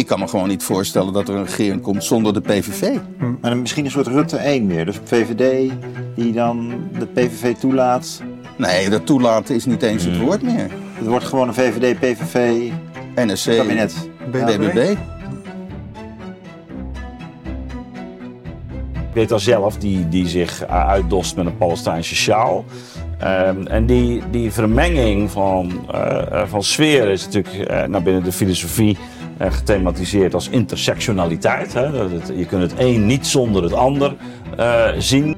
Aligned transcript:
Ik 0.00 0.06
kan 0.06 0.18
me 0.18 0.28
gewoon 0.28 0.48
niet 0.48 0.62
voorstellen 0.62 1.12
dat 1.12 1.28
er 1.28 1.34
een 1.34 1.44
regering 1.44 1.80
komt 1.80 2.04
zonder 2.04 2.32
de 2.32 2.40
PVV. 2.40 2.96
Maar 3.40 3.50
dan 3.50 3.60
misschien 3.60 3.84
een 3.84 3.90
soort 3.90 4.06
Rutte 4.06 4.36
1 4.36 4.66
meer. 4.66 4.84
Dus 4.84 5.00
VVD 5.04 5.72
die 6.14 6.32
dan 6.32 6.72
de 6.98 7.06
PVV 7.06 7.54
toelaat. 7.54 8.22
Nee, 8.56 8.90
dat 8.90 9.06
toelaten 9.06 9.54
is 9.54 9.64
niet 9.64 9.82
eens 9.82 10.04
het 10.04 10.18
woord 10.18 10.42
meer. 10.42 10.70
Het 10.94 11.06
wordt 11.06 11.24
gewoon 11.24 11.48
een 11.48 11.54
VVD, 11.54 11.98
PVV 11.98 12.70
NSC, 13.14 13.56
kabinet. 13.56 14.08
BBB. 14.30 14.76
Ik 18.92 19.14
weet 19.14 19.32
al 19.32 19.38
zelf, 19.38 19.76
die, 19.76 20.08
die 20.08 20.28
zich 20.28 20.66
uitdost 20.66 21.36
met 21.36 21.46
een 21.46 21.56
Palestijnse 21.56 22.14
sjaal. 22.14 22.64
Ehm, 23.18 23.66
en 23.66 23.86
die, 23.86 24.22
die 24.30 24.52
vermenging 24.52 25.30
van, 25.30 25.86
eh, 25.92 26.40
eh, 26.40 26.48
van 26.48 26.62
sferen 26.62 27.12
is 27.12 27.24
natuurlijk 27.24 27.68
eh, 27.68 27.84
naar 27.84 28.02
binnen 28.02 28.24
de 28.24 28.32
filosofie 28.32 28.96
eh, 28.96 29.19
gethematiseerd 29.48 30.34
als 30.34 30.48
intersectionaliteit. 30.48 31.72
Hè? 31.72 31.92
Dat 31.92 32.10
het- 32.10 32.32
je 32.36 32.46
kunt 32.46 32.62
het 32.62 32.74
een 32.80 33.06
niet 33.06 33.26
zonder 33.26 33.62
het 33.62 33.72
ander 33.72 34.16
eh, 34.56 34.88
zien. 34.98 35.36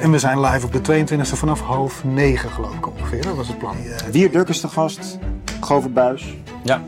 En 0.00 0.10
we 0.10 0.18
zijn 0.18 0.40
live 0.40 0.66
op 0.66 0.72
de 0.72 0.80
22e 0.80 1.36
vanaf 1.36 1.60
half 1.60 2.04
negen, 2.04 2.50
geloof 2.50 2.74
ik 2.74 2.86
ongeveer. 2.88 3.22
Dat 3.22 3.36
was 3.36 3.48
het 3.48 3.58
plan. 3.58 3.76
Wierduk 4.10 4.48
is 4.48 4.60
de 4.60 4.68
gast. 4.68 5.18
Govert 5.60 5.94
Buis. 5.94 6.34
Ja, 6.62 6.80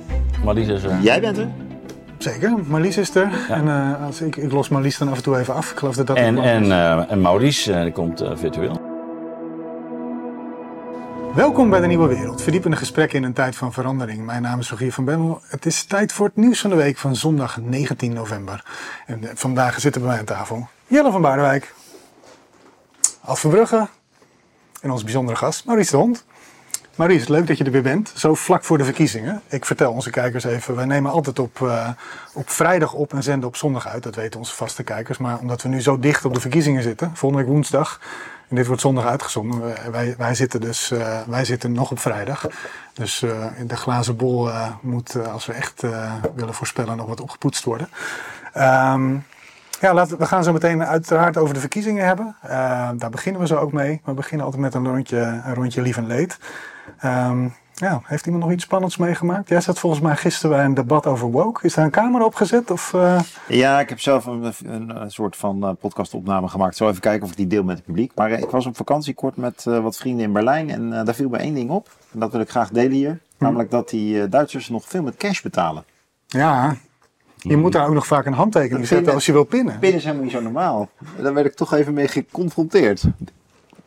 maar 0.45 0.55
die 0.55 0.67
is 0.73 0.83
er. 0.83 1.01
Jij 1.03 1.21
bent 1.21 1.39
er. 1.39 1.49
Zeker, 2.19 2.55
Marlies 2.67 2.97
is 2.97 3.15
er. 3.15 3.29
En 3.49 3.69
eh, 3.69 4.05
als 4.07 4.21
ik, 4.21 4.37
ik 4.37 4.53
los 4.53 4.69
Marlies 4.69 4.99
dan 4.99 5.09
af 5.09 5.17
en 5.17 5.23
toe 5.23 5.39
even 5.39 5.55
af. 5.55 5.71
Ik 5.71 5.79
geloof 5.79 5.95
dat 5.97 6.07
dat 6.07 6.17
het 6.17 6.27
En, 6.27 6.35
plan 6.35 6.47
en, 6.47 6.63
is. 6.63 6.69
eh, 6.71 7.11
en 7.13 7.21
Maurice 7.21 7.73
eh, 7.73 7.93
komt 7.93 8.21
eh, 8.21 8.31
virtueel. 8.35 8.84
Welkom 11.35 11.71
bij 11.71 11.81
de 11.81 11.87
Nieuwe 11.87 12.09
Wereld. 12.09 12.43
Verdiepende 12.43 12.77
gesprekken 12.77 13.19
in 13.19 13.25
een 13.25 13.33
tijd 13.33 13.57
van 13.57 13.73
verandering. 13.73 14.25
Mijn 14.25 14.43
naam 14.43 14.59
is 14.59 14.71
Rogier 14.71 14.93
van 14.93 15.05
Bemmel. 15.05 15.41
Het 15.49 15.67
is 15.67 15.85
tijd 15.85 16.13
voor 16.13 16.27
het 16.27 16.37
nieuws 16.37 16.61
van 16.61 16.71
de 16.71 16.77
week 16.77 16.97
van 16.97 17.17
zondag 17.17 17.61
19 17.61 18.13
november. 18.13 18.65
En 19.07 19.25
eh, 19.25 19.31
vandaag 19.35 19.81
zitten 19.81 20.01
bij 20.01 20.11
mij 20.11 20.19
aan 20.19 20.25
tafel 20.25 20.69
Jelle 20.87 21.11
van 21.11 21.23
Baardenwijk, 21.23 21.75
Alf 23.21 23.39
Verbrugge 23.39 23.89
en 24.81 24.91
onze 24.91 25.05
bijzondere 25.05 25.37
gast 25.37 25.65
Maurice 25.65 25.91
de 25.91 25.97
Hond. 25.97 26.25
Maurice, 26.95 27.31
leuk 27.31 27.47
dat 27.47 27.59
je 27.59 27.65
er 27.65 27.71
weer 27.71 27.83
bent. 27.83 28.13
Zo 28.17 28.35
vlak 28.35 28.65
voor 28.65 28.79
de 28.79 28.85
verkiezingen. 28.85 29.43
Ik 29.49 29.65
vertel 29.65 29.93
onze 29.93 30.11
kijkers 30.11 30.45
even, 30.45 30.75
wij 30.77 30.85
nemen 30.85 31.11
altijd 31.11 31.39
op, 31.39 31.63
eh, 31.63 31.89
op 32.33 32.51
vrijdag 32.51 32.93
op 32.93 33.13
en 33.13 33.23
zenden 33.23 33.49
op 33.49 33.57
zondag 33.57 33.89
uit. 33.89 34.03
Dat 34.03 34.15
weten 34.15 34.39
onze 34.39 34.55
vaste 34.55 34.83
kijkers. 34.83 35.19
Maar 35.19 35.39
omdat 35.39 35.63
we 35.63 35.69
nu 35.69 35.81
zo 35.81 35.99
dicht 35.99 36.25
op 36.25 36.35
de 36.35 36.41
verkiezingen 36.41 36.83
zitten, 36.83 37.11
volgende 37.15 37.45
week 37.45 37.53
woensdag, 37.53 38.01
en 38.49 38.57
dit 38.57 38.67
wordt 38.67 38.83
zondag 38.83 39.05
uitgezonden. 39.07 39.75
Wij, 39.91 40.15
wij, 40.19 40.35
zitten 40.35 40.61
dus 40.61 40.91
eh, 40.91 41.21
wij 41.27 41.45
zitten 41.45 41.73
nog 41.73 41.91
op 41.91 41.99
vrijdag. 41.99 42.47
Dus 42.93 43.23
eh, 43.23 43.47
de 43.67 43.77
glazen 43.77 44.17
bol 44.17 44.51
eh, 44.51 44.71
moet, 44.81 45.27
als 45.33 45.47
we 45.47 45.53
echt 45.53 45.83
willen 46.35 46.55
voorspellen, 46.55 46.97
nog 46.97 47.07
wat 47.07 47.21
opgepoetst 47.21 47.65
worden. 47.65 47.89
Ehm, 48.53 49.17
ja, 49.81 49.95
laten, 49.95 50.19
we- 50.19 50.27
gaan 50.27 50.45
zo 50.45 50.53
meteen 50.53 50.85
uiteraard 50.85 51.37
over 51.37 51.55
de 51.55 51.61
verkiezingen 51.61 52.07
hebben. 52.07 52.37
Eh, 52.43 52.91
daar 52.97 53.11
beginnen 53.11 53.41
we 53.41 53.47
zo 53.47 53.57
ook 53.57 53.73
mee. 53.73 54.01
We 54.05 54.13
beginnen 54.13 54.45
altijd 54.47 54.63
met 54.63 54.75
een 54.75 54.87
rondje, 54.87 55.19
een 55.45 55.55
rondje 55.55 55.83
lief 55.83 55.97
en 55.97 56.07
leed. 56.07 56.39
Ehm, 56.99 57.49
ja, 57.75 58.01
heeft 58.05 58.27
iemand 58.27 58.45
nog 58.45 58.53
iets 58.53 58.65
spannends 58.65 58.97
meegemaakt? 58.97 59.49
Jij 59.49 59.61
zat 59.61 59.79
volgens 59.79 60.03
mij 60.03 60.17
gisteren 60.17 60.57
bij 60.57 60.65
een 60.65 60.75
debat 60.75 61.07
over 61.07 61.31
woke. 61.31 61.67
Is 61.67 61.75
daar 61.75 61.85
een 61.85 61.91
camera 61.91 62.25
opgezet? 62.25 62.71
Of, 62.71 62.95
eh, 62.95 63.21
Ja, 63.49 63.81
ik 63.81 63.89
heb 63.89 64.01
zelf 64.01 64.27
een, 64.27 64.53
een, 64.65 65.03
een 65.03 65.11
soort 65.11 65.37
van 65.37 65.65
eh, 65.65 65.71
podcastopname 65.81 66.49
gemaakt. 66.49 66.77
Zo 66.77 66.89
even 66.89 67.01
kijken 67.01 67.25
of 67.25 67.31
ik 67.31 67.37
die 67.37 67.47
deel 67.47 67.65
met 67.65 67.77
het 67.77 67.85
publiek. 67.85 68.13
Maar 68.15 68.31
eh, 68.31 68.39
ik 68.39 68.51
was 68.51 68.67
op 68.67 68.77
vakantie 68.77 69.15
kort 69.15 69.37
met 69.37 69.65
wat 69.65 69.97
vrienden 69.97 70.25
in 70.25 70.33
Berlijn. 70.33 70.71
En 70.71 70.91
daar 70.91 71.15
viel 71.15 71.29
me 71.29 71.37
één 71.39 71.55
ding 71.55 71.71
op. 71.71 71.89
En 72.13 72.21
dat 72.21 72.33
wil 72.33 72.41
ik 72.41 72.51
graag 72.51 72.71
delen 72.71 72.93
hier. 72.93 73.21
Namelijk 73.39 73.71
dat 73.71 73.89
die 73.89 74.29
Duitsers 74.29 74.69
nog 74.69 74.85
veel 74.87 75.03
met 75.03 75.17
cash 75.17 75.43
betalen. 75.43 75.85
ja, 76.27 76.77
je 77.37 77.57
moet 77.57 77.73
daar 77.73 77.87
ook 77.87 77.95
nog 77.95 78.07
vaak 78.07 78.27
een 78.27 78.33
handtekening 78.33 78.79
Dat 78.79 78.89
zetten 78.89 79.15
als 79.15 79.27
je 79.27 79.33
wil 79.33 79.45
pinnen. 79.45 79.79
Pinnen 79.79 79.99
is 79.99 80.05
helemaal 80.05 80.25
niet 80.25 80.33
zo 80.33 80.41
normaal. 80.41 80.89
Daar 81.21 81.35
werd 81.35 81.47
ik 81.47 81.55
toch 81.55 81.73
even 81.73 81.95
mee 81.95 82.09
geconfronteerd. 82.09 83.05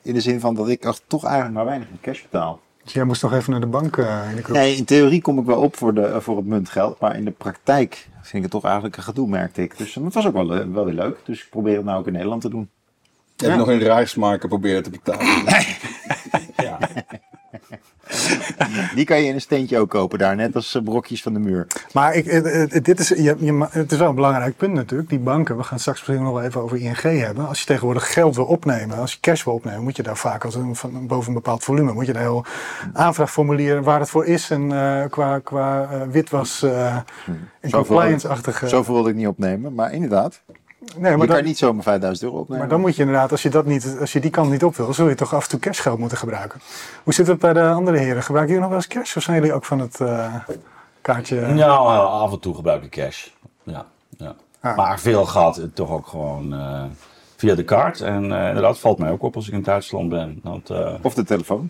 In 0.01 0.13
de 0.13 0.21
zin 0.21 0.39
van 0.39 0.55
dat 0.55 0.69
ik 0.69 0.93
toch 1.07 1.23
eigenlijk 1.23 1.55
maar 1.55 1.65
weinig 1.65 1.89
met 1.91 1.99
cash 2.01 2.21
betaal. 2.21 2.59
Dus 2.87 2.95
jij 2.95 3.05
moest 3.05 3.21
nog 3.21 3.33
even 3.33 3.51
naar 3.51 3.59
de 3.59 3.67
bank 3.67 3.97
eh, 3.97 4.29
in 4.29 4.35
de 4.35 4.41
kroeg. 4.41 4.57
Nee, 4.57 4.75
in 4.75 4.85
theorie 4.85 5.21
kom 5.21 5.39
ik 5.39 5.45
wel 5.45 5.61
op 5.61 5.77
voor, 5.77 5.93
de, 5.93 6.01
eh, 6.01 6.19
voor 6.19 6.37
het 6.37 6.45
muntgeld. 6.45 6.99
Maar 6.99 7.15
in 7.15 7.25
de 7.25 7.31
praktijk 7.31 8.07
vind 8.13 8.33
ik 8.33 8.41
het 8.41 8.51
toch 8.51 8.63
eigenlijk 8.63 8.97
een 8.97 9.03
gedoe, 9.03 9.27
merkte 9.27 9.61
ik. 9.61 9.77
Dus 9.77 9.95
het 9.95 10.13
was 10.13 10.27
ook 10.27 10.33
wel, 10.33 10.53
eh, 10.53 10.65
wel 10.73 10.85
weer 10.85 10.93
leuk. 10.93 11.17
Dus 11.25 11.43
ik 11.43 11.49
probeer 11.49 11.75
het 11.75 11.85
nou 11.85 11.99
ook 11.99 12.07
in 12.07 12.13
Nederland 12.13 12.41
te 12.41 12.49
doen. 12.49 12.69
Heb 13.37 13.51
ik 13.51 13.57
nog 13.57 13.69
in 13.69 13.79
Rijksmarken 13.79 14.49
proberen 14.49 14.83
te 14.83 14.89
betalen. 14.89 15.25
Ja. 15.45 15.86
Die 18.95 19.05
kan 19.05 19.17
je 19.21 19.27
in 19.27 19.33
een 19.33 19.41
steentje 19.41 19.79
ook 19.79 19.89
kopen 19.89 20.19
daar, 20.19 20.35
net 20.35 20.55
als 20.55 20.75
eh, 20.75 20.83
brokjes 20.83 21.21
van 21.21 21.33
de 21.33 21.39
muur. 21.39 21.67
Maar 21.93 22.15
ik, 22.15 22.25
het, 22.25 22.45
het- 22.71 22.85
dit 22.85 22.99
is, 22.99 23.07
je, 23.07 23.67
het 23.69 23.91
is 23.91 23.97
wel 23.97 24.09
een 24.09 24.15
belangrijk 24.15 24.57
punt 24.57 24.73
natuurlijk. 24.73 25.09
Die 25.09 25.19
banken, 25.19 25.57
we 25.57 25.63
gaan 25.63 25.79
straks 25.79 25.99
misschien 25.99 26.23
nog 26.23 26.33
wel 26.33 26.43
even 26.43 26.61
over 26.61 26.77
ING 26.77 27.01
hebben. 27.01 27.47
Als 27.47 27.59
je 27.59 27.65
tegenwoordig 27.65 28.13
geld 28.13 28.35
wil 28.35 28.45
opnemen, 28.45 28.97
als 28.97 29.11
je 29.13 29.17
cash 29.21 29.43
wil 29.43 29.53
opnemen, 29.53 29.83
moet 29.83 29.95
je 29.95 30.03
daar 30.03 30.17
vaak 30.17 30.45
als 30.45 30.55
een, 30.55 30.75
van, 30.75 31.07
boven 31.07 31.27
een 31.27 31.33
bepaald 31.33 31.63
volume, 31.63 31.93
moet 31.93 32.05
je 32.05 32.13
een 32.13 32.19
heel 32.19 32.45
aanvraagformulier 32.93 33.83
waar 33.83 33.99
het 33.99 34.09
voor 34.09 34.25
is 34.25 34.49
en 34.49 34.71
eh, 34.71 35.09
qua, 35.09 35.39
qua 35.39 35.87
eh, 35.91 36.01
witwas 36.11 36.63
eh 36.63 36.95
en 37.61 37.71
compliance-achtige. 37.71 38.67
Zoveel 38.67 38.93
wilde 38.93 39.09
ik 39.09 39.15
niet 39.15 39.27
opnemen, 39.27 39.73
maar 39.73 39.93
inderdaad. 39.93 40.41
Nee, 40.79 41.11
je 41.11 41.17
maar, 41.17 41.27
kan 41.27 41.35
dan, 41.35 41.45
niet 41.45 41.57
zomaar 41.57 41.83
5000 41.83 42.25
euro 42.27 42.39
opnemen. 42.41 42.59
maar 42.59 42.69
dan 42.69 42.79
moet 42.81 42.95
je 42.95 43.01
inderdaad, 43.01 43.31
als 43.31 43.41
je, 43.41 43.49
dat 43.49 43.65
niet, 43.65 43.97
als 43.99 44.13
je 44.13 44.19
die 44.19 44.29
kant 44.31 44.49
niet 44.51 44.63
op 44.63 44.75
wil, 44.75 44.93
zul 44.93 45.09
je 45.09 45.15
toch 45.15 45.33
af 45.33 45.43
en 45.43 45.49
toe 45.49 45.59
cashgeld 45.59 45.99
moeten 45.99 46.17
gebruiken. 46.17 46.61
Hoe 47.03 47.13
zit 47.13 47.27
het 47.27 47.39
bij 47.39 47.53
de 47.53 47.69
andere 47.69 47.97
heren? 47.97 48.23
Gebruiken 48.23 48.55
jullie 48.55 48.69
nog 48.69 48.69
wel 48.69 48.77
eens 48.77 48.87
cash 48.99 49.15
of 49.17 49.23
zijn 49.23 49.37
jullie 49.37 49.53
ook 49.53 49.65
van 49.65 49.79
het 49.79 50.01
eh, 50.01 50.33
kaartje? 51.01 51.41
Nou, 51.47 51.87
af 52.07 52.31
en 52.31 52.39
toe 52.39 52.55
gebruik 52.55 52.83
ik 52.83 52.89
cash. 52.91 53.27
Ja, 53.63 53.85
ja. 54.17 54.35
Ah. 54.59 54.77
Maar 54.77 54.99
veel 54.99 55.25
gaat 55.25 55.55
het 55.55 55.75
toch 55.75 55.89
ook 55.89 56.07
gewoon 56.07 56.53
eh, 56.53 56.83
via 57.35 57.55
de 57.55 57.63
kaart. 57.63 58.01
En 58.01 58.31
eh, 58.41 58.47
inderdaad 58.47 58.79
valt 58.79 58.97
mij 58.97 59.11
ook 59.11 59.21
op 59.23 59.35
als 59.35 59.47
ik 59.47 59.53
in 59.53 59.61
Duitsland 59.63 60.09
ben. 60.09 60.39
Want, 60.43 60.69
eh, 60.69 60.93
Of 61.01 61.13
de 61.13 61.23
telefoon. 61.23 61.69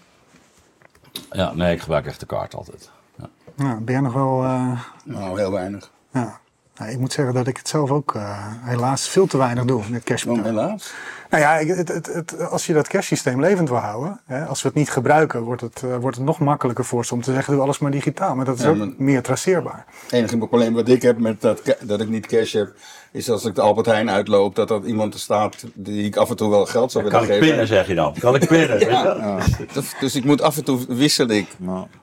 ja, 1.31 1.53
nee, 1.53 1.74
ik 1.74 1.81
gebruik 1.81 2.06
echt 2.06 2.19
de 2.19 2.25
kaart 2.25 2.56
altijd. 2.56 2.91
Ja. 3.16 3.25
Nou, 3.56 3.79
ben 3.81 3.94
jij 3.94 4.03
nog 4.03 4.13
wel... 4.13 4.44
eh, 4.44 4.81
Nou, 5.03 5.39
heel 5.39 5.51
weinig. 5.51 5.91
Ja. 6.12 6.39
Nou, 6.79 6.91
ik 6.91 6.99
moet 6.99 7.13
zeggen 7.13 7.33
dat 7.33 7.47
ik 7.47 7.57
het 7.57 7.67
zelf 7.67 7.91
ook 7.91 8.15
eh, 8.15 8.38
helaas 8.61 9.09
veel 9.09 9.27
te 9.27 9.38
weinig 9.38 9.65
doe 9.65 9.81
met 9.89 10.03
cash 10.03 10.23
betalen. 10.23 10.45
helaas. 10.45 10.93
Nou 11.29 11.43
ja, 11.43 11.57
ik- 11.57 11.67
het, 11.75 11.88
het, 11.88 12.05
het, 12.13 12.49
als 12.49 12.65
je 12.65 12.73
dat 12.73 12.88
cashsysteem 12.88 13.39
levend 13.41 13.69
wil 13.69 13.77
houden, 13.77 14.19
hè, 14.25 14.45
als 14.45 14.61
we 14.61 14.67
het 14.67 14.77
niet 14.77 14.89
gebruiken, 14.89 15.41
wordt 15.41 15.61
het, 15.61 15.83
eh, 15.83 15.95
wordt 15.97 16.17
het 16.17 16.25
nog 16.25 16.39
makkelijker 16.39 16.85
voor 16.85 17.05
ze 17.05 17.13
om 17.13 17.21
te 17.21 17.33
zeggen: 17.33 17.53
doe 17.53 17.61
alles 17.61 17.79
maar 17.79 17.91
digitaal. 17.91 18.35
Maar 18.35 18.45
dat 18.45 18.57
is 18.57 18.63
Ja, 18.63 18.69
ook 18.69 18.97
meer 18.97 19.21
traceerbaar. 19.21 19.85
Het 20.03 20.11
enige 20.11 20.38
probleem 20.38 20.73
wat 20.73 20.88
ik 20.89 21.01
heb 21.01 21.17
met 21.17 21.41
dat, 21.41 21.61
dat 21.81 22.01
ik 22.01 22.09
niet 22.09 22.25
cash 22.27 22.53
heb, 22.53 22.73
is 23.11 23.29
als 23.29 23.45
ik 23.45 23.55
de 23.55 23.61
Albert 23.61 23.85
Heijn 23.85 24.09
uitloop, 24.09 24.55
dat 24.55 24.69
er 24.71 24.85
iemand 24.85 25.13
er 25.13 25.19
staat 25.19 25.63
die 25.73 26.05
ik 26.05 26.15
af 26.15 26.29
en 26.29 26.35
toe 26.35 26.49
wel 26.49 26.65
geld 26.65 26.91
zou 26.91 27.03
willen 27.03 27.19
Kan 27.19 27.27
ik 27.27 27.33
geven. 27.35 27.47
pinnen, 27.49 27.67
zeg 27.67 27.88
je 27.88 27.95
dan? 27.95 28.15
Kan 28.19 28.35
ik 28.35 28.47
pinnen? 28.47 28.79
Ja. 28.79 29.38
Dus, 29.73 29.94
dus 29.99 30.15
ik 30.15 30.23
moet 30.23 30.41
af 30.41 30.57
en 30.57 30.63
toe 30.63 30.79
wissel 30.88 31.27
ik 31.27 31.47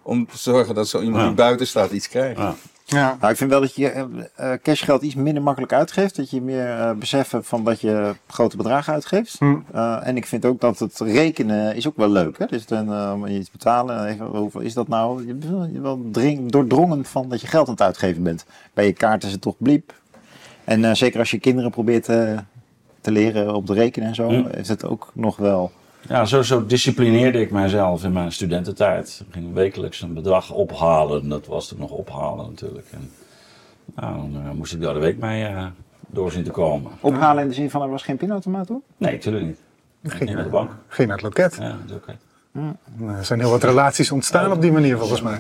om 0.03 0.27
te 0.27 0.39
zorgen 0.39 0.75
dat 0.75 0.89
zo 0.89 1.01
iemand 1.01 1.21
Ja. 1.23 1.27
die 1.27 1.37
buiten 1.37 1.67
staat 1.67 1.91
iets 1.91 2.09
krijgt. 2.09 2.41
Ja. 2.87 3.17
Nou, 3.21 3.33
ik 3.33 3.39
vind 3.39 3.51
wel 3.51 3.61
dat 3.61 3.75
je 3.75 3.89
eh, 4.35 4.53
cashgeld 4.63 5.03
iets 5.03 5.15
minder 5.15 5.43
makkelijk 5.43 5.73
uitgeeft. 5.73 6.17
Dat 6.17 6.31
je 6.31 6.43
meer 6.43 6.71
eh 6.71 6.91
besef 6.93 7.31
hebt 7.31 7.47
van 7.47 7.65
dat 7.65 7.81
je 7.81 8.15
grote 8.27 8.57
bedragen 8.57 8.93
uitgeeft. 8.93 9.37
Hm. 9.39 9.57
En 10.03 10.17
ik 10.17 10.27
vind 10.27 10.45
ook 10.45 10.61
dat 10.61 10.79
het 10.79 11.01
rekenen 11.01 11.77
is 11.77 11.87
ook 11.89 11.97
wel 11.97 12.09
leuk. 12.09 12.39
Hè? 12.39 12.47
Dus 12.47 12.67
dan 12.67 13.29
iets 13.29 13.51
betalen. 13.51 14.07
Even, 14.07 14.27
hoeveel 14.27 14.61
is 14.61 14.75
dat 14.75 14.89
nou? 14.89 15.27
Je 15.27 15.35
bent 15.35 15.81
wel- 15.83 16.01
dring, 16.13 16.51
doordrongen 16.51 17.05
van 17.05 17.29
dat 17.29 17.41
je 17.41 17.47
geld 17.47 17.67
aan 17.67 17.73
het 17.73 17.83
uitgeven 17.83 18.23
bent. 18.23 18.45
Bij 18.75 18.87
je 18.87 18.93
kaart 18.93 19.25
is 19.25 19.33
het 19.33 19.41
toch 19.41 19.57
bliep. 19.59 19.93
En 20.65 20.97
zeker 20.97 21.19
als 21.19 21.31
je 21.31 21.39
kinderen 21.39 21.71
probeert 21.71 22.05
te 22.05 23.11
leren 23.11 23.55
op 23.55 23.67
te 23.67 23.73
rekenen 23.73 24.09
en 24.09 24.15
zo, 24.15 24.29
Hm. 24.29 24.47
is 24.47 24.69
het 24.69 24.85
ook 24.85 25.11
nog 25.15 25.37
wel. 25.37 25.71
Ja, 26.09 26.25
zo, 26.25 26.43
zo 26.43 26.67
disciplineerde 26.67 27.41
ik 27.41 27.51
mijzelf 27.51 28.05
in 28.05 28.13
mijn 28.13 28.33
studententijd. 28.33 29.23
Ik 29.27 29.33
ging 29.33 29.53
wekelijks 29.55 30.01
een 30.03 30.15
bedrag 30.15 30.51
ophalen. 30.51 31.29
Dat 31.29 31.47
was 31.47 31.69
toen 31.69 31.79
nog 31.79 31.91
ophalen 31.91 32.47
natuurlijk. 32.47 32.87
En, 32.91 33.11
nou, 33.97 34.17
dan 34.33 34.43
eh, 34.45 34.51
moest 34.51 34.73
ik 34.73 34.81
daar 34.81 34.95
de 34.95 35.01
week 35.01 35.19
mee 35.19 35.45
eh, 35.45 35.67
door 36.07 36.31
zien 36.31 36.45
te 36.45 36.51
komen. 36.51 36.91
Ophalen 37.01 37.43
in 37.43 37.49
de 37.49 37.55
zin 37.55 37.71
van 37.71 37.83
er 37.83 37.91
was 37.91 38.03
geen 38.03 38.17
pinautomaat 38.17 38.69
hoor. 38.69 38.81
Nee, 38.97 39.13
natuurlijk 39.13 39.45
niet. 39.47 39.59
Ging, 40.07 40.21
Niet 40.25 40.35
naar 40.35 40.45
de 40.45 40.51
bank. 40.51 40.71
ging 40.89 41.09
naar 41.09 41.17
het 41.17 41.27
loket. 41.27 41.57
Ja, 41.61 41.77
is 41.87 41.93
oké. 41.93 42.17
Er 43.17 43.25
zijn 43.25 43.41
heel 43.41 43.51
wat 43.51 43.63
relaties 43.65 44.11
ontstaan 44.11 44.53
op 44.53 44.61
die 44.61 44.73
manier 44.73 44.99
volgens 44.99 45.23
mij. 45.23 45.39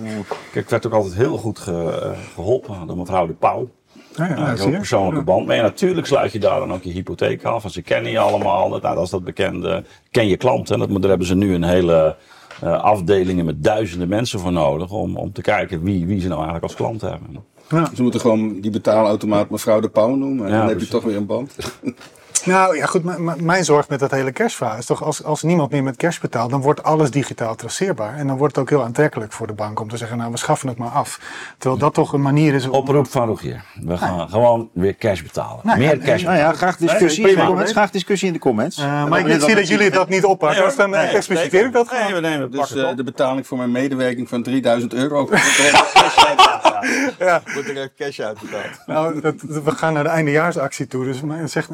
Kijk, 0.52 0.64
ik 0.64 0.70
werd 0.70 0.86
ook 0.86 0.92
altijd 0.92 1.14
heel 1.14 1.36
goed 1.36 1.58
ge- 1.58 2.00
eh, 2.02 2.18
geholpen 2.34 2.86
door 2.86 2.96
mevrouw 2.96 3.26
de 3.26 3.32
Pauw. 3.32 3.68
Ja, 4.16 4.58
een 4.58 4.70
persoonlijke 4.70 5.24
band 5.24 5.46
mee. 5.46 5.56
En 5.56 5.62
natuurlijk 5.62 6.06
sluit 6.06 6.32
je 6.32 6.38
daar 6.38 6.58
dan 6.58 6.72
ook 6.72 6.82
je 6.82 6.92
hypotheek 6.92 7.44
af. 7.44 7.64
En 7.64 7.70
ze 7.70 7.82
kennen 7.82 8.10
je 8.10 8.18
allemaal. 8.18 8.68
Nou, 8.68 8.80
dat 8.80 9.04
is 9.04 9.10
dat 9.10 9.24
bekende. 9.24 9.84
Ken 10.10 10.28
je 10.28 10.36
klanten. 10.36 10.78
Dat, 10.78 10.88
maar 10.88 11.00
daar 11.00 11.08
hebben 11.08 11.26
ze 11.26 11.34
nu 11.34 11.54
een 11.54 11.64
hele 11.64 12.16
eh, 12.62 12.82
afdelingen 12.82 13.44
met 13.44 13.64
duizenden 13.64 14.08
mensen 14.08 14.40
voor 14.40 14.52
nodig. 14.52 14.90
Om, 14.90 15.16
om 15.16 15.32
te 15.32 15.42
kijken 15.42 15.82
wie, 15.82 16.06
wie 16.06 16.20
ze 16.20 16.26
nou 16.28 16.34
eigenlijk 16.40 16.64
als 16.64 16.74
klant 16.74 17.00
hebben. 17.00 17.44
Ja. 17.68 17.90
Ze 17.94 18.02
moeten 18.02 18.20
gewoon 18.20 18.60
die 18.60 18.70
betaalautomaat 18.70 19.50
mevrouw 19.50 19.80
de 19.80 19.88
Pauw 19.88 20.14
noemen. 20.14 20.46
En 20.46 20.52
Ja, 20.52 20.58
dan 20.58 20.68
heb 20.68 20.80
je 20.80 20.88
toch 20.88 21.04
weer 21.04 21.16
een 21.16 21.26
band. 21.26 21.56
Nou 22.44 22.76
ja, 22.76 22.86
goed. 22.86 23.18
mijn 23.42 23.64
zorg 23.64 23.88
met 23.88 23.98
dat 24.00 24.10
hele 24.10 24.32
kerstverhaal 24.32 24.76
is 24.78 24.86
toch 24.86 25.02
als, 25.02 25.24
als 25.24 25.42
niemand 25.42 25.70
meer 25.70 25.82
met 25.82 25.96
cash 25.96 26.18
betaalt, 26.18 26.50
dan 26.50 26.60
wordt 26.60 26.82
alles 26.82 27.10
digitaal 27.10 27.54
traceerbaar. 27.54 28.16
En 28.16 28.26
dan 28.26 28.36
wordt 28.36 28.54
het 28.56 28.64
ook 28.64 28.70
heel 28.70 28.82
aantrekkelijk 28.82 29.32
voor 29.32 29.46
de 29.46 29.52
bank 29.52 29.80
om 29.80 29.88
te 29.88 29.96
zeggen, 29.96 30.18
nou 30.18 30.30
we 30.30 30.36
schaffen 30.36 30.68
het 30.68 30.78
maar 30.78 30.88
af. 30.88 31.20
Terwijl 31.58 31.80
dat 31.80 31.94
toch 31.94 32.12
een 32.12 32.22
manier 32.22 32.54
is 32.54 32.66
om... 32.66 32.70
Oproep 32.72 33.10
van 33.10 33.26
Rogier. 33.26 33.64
We 33.82 33.96
gaan 33.96 34.28
gewoon 34.28 34.70
weer 34.72 34.96
cash 34.96 35.22
betalen. 35.22 35.60
Nou 35.62 35.78
Meer 35.78 35.96
nee, 35.96 36.06
cash 36.06 36.22
Nou 36.22 36.36
ja, 36.36 36.52
graag 36.52 36.76
discussie 36.76 37.22
in 37.22 37.28
prima. 37.28 37.40
de 37.42 37.48
comments. 37.48 37.72
Graag 37.72 37.90
discussie 37.90 38.26
in 38.26 38.32
de 38.34 38.38
comments. 38.40 38.78
Eh, 38.78 39.04
maar 39.06 39.28
ik 39.28 39.40
zie 39.40 39.54
dat 39.54 39.68
jullie 39.68 39.90
dat 39.90 40.08
niet 40.08 40.24
oppakken, 40.24 40.64
dus 40.64 40.76
dan 40.76 40.94
eh, 40.94 41.14
expliciteer 41.14 41.66
ik 41.66 41.72
dat 41.72 41.88
gewoon. 41.88 42.04
Nee, 42.04 42.14
we 42.14 42.20
nemen 42.20 42.40
het 42.40 42.52
Dus 42.52 42.74
eh, 42.74 42.88
op. 42.88 42.96
de 42.96 43.04
betaling 43.04 43.46
voor 43.46 43.58
mijn 43.58 43.70
medewerking 43.72 44.28
van 44.28 44.42
3000 44.42 44.94
euro. 44.94 45.26
Wordt 45.28 45.42
Ja. 47.18 47.42
er 47.54 47.76
echt 47.76 47.94
cash 47.96 48.20
uitbetaald. 48.20 48.86
Nou, 48.86 49.20
dat, 49.20 49.34
we 49.40 49.70
gaan 49.70 49.92
naar 49.92 50.02
de 50.02 50.08
eindejaarsactie 50.08 50.86
toe, 50.86 51.04
dus 51.04 51.20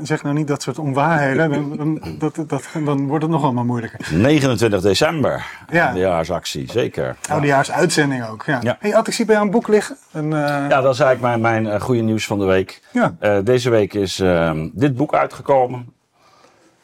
zeg 0.03 0.23
nou 0.23 0.35
niet 0.35 0.49
dat 0.49 0.60
soort 0.63 0.79
onwaarheden, 0.79 1.51
dan, 1.51 1.77
dan, 1.77 2.01
dat, 2.19 2.45
dat, 2.47 2.69
dan 2.85 3.07
wordt 3.07 3.23
het 3.23 3.33
nog 3.33 3.43
allemaal 3.43 3.65
moeilijker. 3.65 4.09
29 4.13 4.81
december. 4.81 5.47
Ja. 5.71 5.93
De 5.93 5.99
jaarsactie, 5.99 6.71
zeker. 6.71 7.17
Oudejaarsuitzending 7.31 8.27
ook, 8.29 8.45
ja. 8.47 8.59
Ja. 8.63 8.77
Hey, 8.81 8.97
Ad, 8.97 9.07
ik 9.07 9.13
zie 9.13 9.25
bij 9.25 9.35
jou 9.35 9.47
een 9.47 9.53
boek 9.53 9.69
liggen. 9.69 9.97
Een, 10.13 10.33
eh, 10.33 10.39
Ja, 10.69 10.81
dat 10.81 10.95
is 10.95 11.01
eigenlijk 11.01 11.21
mijn, 11.21 11.41
mijn 11.41 11.75
eh, 11.75 11.81
goede 11.81 12.01
nieuws 12.01 12.27
van 12.27 12.39
de 12.39 12.45
week. 12.45 12.83
Ja. 12.93 13.15
Eh, 13.19 13.39
deze 13.45 13.71
week 13.71 13.95
is 13.95 14.21
ehm, 14.21 14.69
dit 14.73 14.97
boek 14.97 15.15
uitgekomen. 15.15 15.93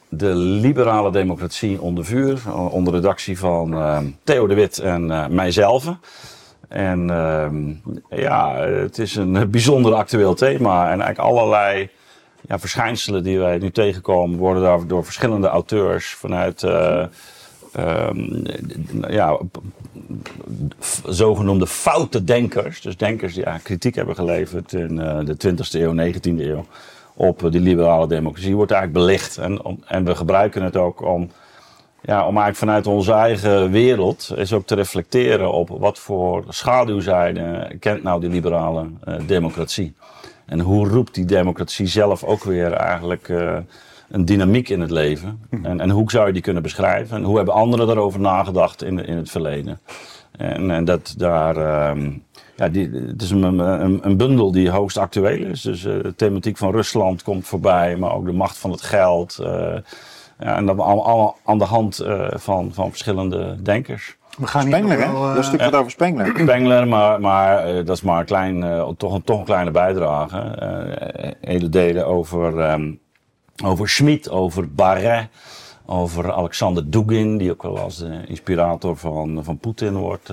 De 0.08 0.34
liberale 0.34 1.12
democratie 1.12 1.80
onder 1.80 2.04
vuur. 2.04 2.40
Onder 2.70 2.94
redactie 2.94 3.38
van 3.38 3.74
ehm, 3.74 4.04
Theo 4.24 4.46
de 4.46 4.54
Wit 4.54 4.78
en 4.78 5.34
mijzelf. 5.34 5.96
En 6.68 7.10
ehm, 7.10 7.72
ja, 8.20 8.56
het 8.56 8.98
is 8.98 9.16
een 9.16 9.50
bijzonder 9.50 9.94
actueel 9.94 10.34
thema. 10.34 10.82
En 10.82 11.00
eigenlijk 11.00 11.18
allerlei 11.18 11.90
ja, 12.48 12.58
verschijnselen 12.58 13.22
die 13.22 13.38
wij 13.38 13.58
nu 13.58 13.70
tegenkomen... 13.70 14.38
worden 14.38 14.62
daar 14.62 14.86
door 14.86 15.04
verschillende 15.04 15.48
auteurs 15.48 16.06
vanuit... 16.06 16.62
eh, 16.62 17.04
ehm, 17.72 18.44
ja, 19.08 19.38
zogenoemde 21.04 21.66
foute 21.66 22.24
denkers. 22.24 22.80
Dus 22.80 22.96
denkers 22.96 23.34
die 23.34 23.44
eigenlijk 23.44 23.78
kritiek 23.78 23.94
hebben 23.94 24.14
geleverd 24.14 24.72
in 24.72 25.00
eh, 25.00 25.18
de 25.24 25.36
20e 25.46 25.70
eeuw, 25.70 26.12
19e 26.12 26.40
eeuw. 26.40 26.64
op 27.14 27.44
eh, 27.44 27.50
die 27.50 27.60
liberale 27.60 28.06
democratie. 28.06 28.56
wordt 28.56 28.70
eigenlijk 28.70 29.06
belicht. 29.06 29.38
En, 29.38 29.60
en 29.86 30.04
we 30.04 30.14
gebruiken 30.14 30.62
het 30.62 30.76
ook 30.76 31.02
om, 31.02 31.30
ja, 32.00 32.18
om 32.18 32.36
eigenlijk 32.36 32.56
vanuit 32.56 32.86
onze 32.86 33.12
eigen 33.12 33.70
wereld. 33.70 34.32
eens 34.36 34.52
ook 34.52 34.66
te 34.66 34.74
reflecteren 34.74 35.52
op 35.52 35.68
wat 35.68 35.98
voor 35.98 36.44
schaduwzijde 36.48 37.76
kent 37.80 38.02
nou 38.02 38.20
die 38.20 38.30
liberale 38.30 38.86
democratie. 39.26 39.94
En 40.46 40.60
hoe 40.60 40.88
roept 40.88 41.14
die 41.14 41.24
democratie 41.24 41.86
zelf 41.86 42.24
ook 42.24 42.44
weer 42.44 42.72
eigenlijk 42.72 43.28
eh, 43.28 43.56
een 44.08 44.24
dynamiek 44.24 44.68
in 44.68 44.80
het 44.80 44.90
leven? 44.90 45.40
En, 45.62 45.80
en 45.80 45.90
hoe 45.90 46.10
zou 46.10 46.26
je 46.26 46.32
die 46.32 46.42
kunnen 46.42 46.62
beschrijven? 46.62 47.16
En 47.16 47.22
hoe 47.22 47.36
hebben 47.36 47.54
anderen 47.54 47.86
daarover 47.86 48.20
nagedacht 48.20 48.82
in, 48.82 49.06
in 49.06 49.16
het 49.16 49.30
verleden? 49.30 49.80
En, 50.36 50.70
en 50.70 50.84
dat 50.84 51.14
daar, 51.16 51.56
ehm, 51.56 52.10
ja, 52.56 52.68
die, 52.68 52.90
het 52.90 53.22
is 53.22 53.30
een, 53.30 53.42
een, 53.58 53.98
een 54.02 54.16
bundel 54.16 54.52
die 54.52 54.70
hoogst 54.70 54.96
actueel 54.96 55.46
is. 55.46 55.60
Dus 55.60 55.84
eh, 55.84 56.02
de 56.02 56.14
thematiek 56.14 56.56
van 56.56 56.70
Rusland 56.70 57.22
komt 57.22 57.46
voorbij, 57.46 57.96
maar 57.96 58.14
ook 58.14 58.26
de 58.26 58.32
macht 58.32 58.58
van 58.58 58.70
het 58.70 58.82
geld. 58.82 59.38
eh, 59.38 59.76
ja, 60.38 60.56
en 60.56 60.66
dat 60.66 60.78
allemaal 60.78 61.36
aan 61.44 61.58
de 61.58 61.64
hand 61.64 62.04
van, 62.28 62.74
van 62.74 62.90
verschillende 62.90 63.62
denkers. 63.62 64.16
We 64.36 64.46
gaan 64.46 64.66
Spengler, 64.66 65.00
hè? 65.00 65.12
wel, 65.12 65.28
eh, 65.28 65.28
Dat 65.28 65.30
is 65.30 65.36
een 65.36 65.44
stuk 65.44 65.70
wat 65.70 65.80
over 65.80 65.90
Spengler. 65.90 66.26
Spengler, 66.38 66.88
maar, 66.88 67.20
maar 67.20 67.64
eh, 67.64 67.74
dat 67.74 67.96
is 67.96 68.02
maar 68.02 68.18
een 68.18 68.24
klein, 68.24 68.62
eh, 68.62 68.88
toch, 68.96 69.14
een, 69.14 69.22
toch 69.22 69.38
een 69.38 69.44
kleine 69.44 69.70
bijdrage. 69.70 70.38
Eh, 70.38 71.30
hele 71.40 71.68
delen 71.68 72.06
over, 72.06 72.60
ehm 72.60 72.92
over 73.64 73.88
Schmid, 73.88 74.30
over 74.30 74.72
Barret, 74.72 75.28
over 75.86 76.32
Alexander 76.32 76.90
Dugin, 76.90 77.38
die 77.38 77.50
ook 77.50 77.62
wel 77.62 77.78
als 77.78 77.96
de 77.96 78.20
inspirator 78.26 78.96
van, 78.96 79.40
van 79.44 79.58
Poetin 79.58 79.96
wordt 79.96 80.32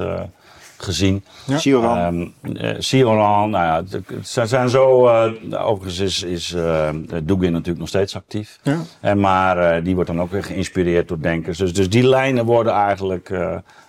gezien. 0.78 1.24
Sioran. 1.50 1.98
Ehm 2.44 2.56
eh, 2.58 2.76
Sioran, 2.80 3.50
nou 3.50 3.66
ja, 3.66 3.76
het- 3.76 3.92
het 3.92 4.28
zijn- 4.28 4.48
zijn 4.48 4.70
zo. 4.70 5.08
eh, 5.08 5.32
overigens 5.68 6.00
is, 6.00 6.24
is 6.24 6.54
eh 6.54 6.90
Dugin 7.24 7.52
natuurlijk 7.52 7.80
nog 7.80 7.88
steeds 7.88 8.16
actief. 8.16 8.60
Ja. 8.64 8.78
En 9.02 9.20
maar 9.20 9.84
die 9.84 9.96
wordt 9.96 10.10
dan 10.10 10.22
ook 10.22 10.32
weer 10.32 10.44
geïnspireerd 10.44 11.08
door 11.08 11.22
denkers. 11.22 11.58
Dus, 11.58 11.74
dus 11.74 11.90
die 11.90 12.08
lijnen 12.08 12.46
worden 12.46 12.74
eigenlijk 12.74 13.32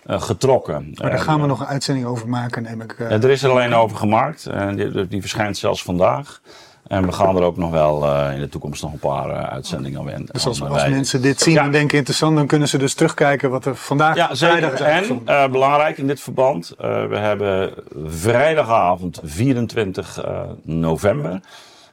getrokken. 0.07 0.91
Maar 0.93 1.09
daar 1.09 1.19
gaan 1.19 1.41
we 1.41 1.47
nog 1.47 1.59
een 1.59 1.65
uitzending 1.65 2.05
over 2.07 2.29
maken, 2.29 2.63
neem 2.63 2.81
ik. 2.81 2.95
ja, 2.99 3.05
er 3.09 3.29
is 3.29 3.43
er 3.43 3.49
alleen 3.49 3.73
over 3.73 3.97
gemarkt. 3.97 4.45
En 4.45 4.75
die, 4.75 5.07
die 5.07 5.21
verschijnt 5.21 5.57
zelfs 5.57 5.83
vandaag. 5.83 6.41
En 6.87 7.05
we 7.05 7.11
gaan 7.11 7.35
er 7.35 7.43
ook 7.43 7.57
nog 7.57 7.71
wel 7.71 8.05
eh, 8.05 8.33
in 8.33 8.39
de 8.39 8.49
toekomst 8.49 8.81
nog 8.81 8.93
een 8.93 8.99
paar 8.99 9.29
eh, 9.29 9.43
uitzendingen 9.43 9.99
aan 9.99 10.05
wijden. 10.05 10.25
dus 10.31 10.45
als, 10.45 10.59
wijden. 10.59 10.91
mensen 10.91 11.21
dit 11.21 11.39
zien 11.41 11.53
Ja. 11.53 11.63
en 11.63 11.71
denken 11.71 11.97
interessant, 11.97 12.35
dan 12.35 12.47
kunnen 12.47 12.67
ze 12.67 12.77
dus 12.77 12.93
terugkijken 12.93 13.49
wat 13.49 13.65
er 13.65 13.75
vandaag 13.75 14.15
Ja, 14.15 14.35
vrijdag 14.35 14.73
is 14.73 14.79
En 14.79 15.21
eh, 15.25 15.47
belangrijk 15.47 15.97
in 15.97 16.07
dit 16.07 16.19
verband, 16.21 16.71
eh, 16.77 17.05
we 17.05 17.17
hebben 17.17 17.73
vrijdagavond 18.05 19.19
24 19.23 20.23
eh, 20.23 20.41
november 20.63 21.39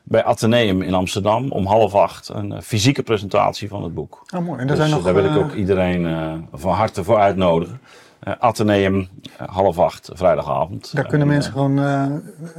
bij 0.04 0.24
Atheneum 0.24 0.82
in 0.82 0.94
Amsterdam 0.94 1.50
om 1.50 1.66
half 1.66 1.94
acht 1.94 2.28
een 2.28 2.52
eh, 2.52 2.60
fysieke 2.60 3.02
presentatie 3.02 3.68
van 3.68 3.82
het 3.82 3.94
boek. 3.94 4.22
Oh, 4.34 4.40
mooi. 4.44 4.60
En 4.60 4.60
er 4.60 4.66
Dus, 4.66 4.76
zijn 4.76 4.88
eh, 4.88 4.94
nog, 4.94 5.04
daar 5.04 5.14
wil 5.14 5.24
ik 5.24 5.30
eh, 5.30 5.36
ook 5.36 5.52
iedereen 5.52 6.06
eh, 6.06 6.32
van 6.52 6.72
harte 6.72 7.04
voor 7.04 7.18
uitnodigen. 7.18 7.80
Eh, 8.22 8.32
Atheneum, 8.38 9.08
eh, 9.36 9.48
half 9.48 9.78
acht, 9.78 10.10
vrijdagavond. 10.12 10.90
Daar 10.94 11.06
kunnen 11.06 11.26
En, 11.28 11.32
mensen 11.32 11.52
gewoon, 11.52 11.78
eh, 11.78 12.06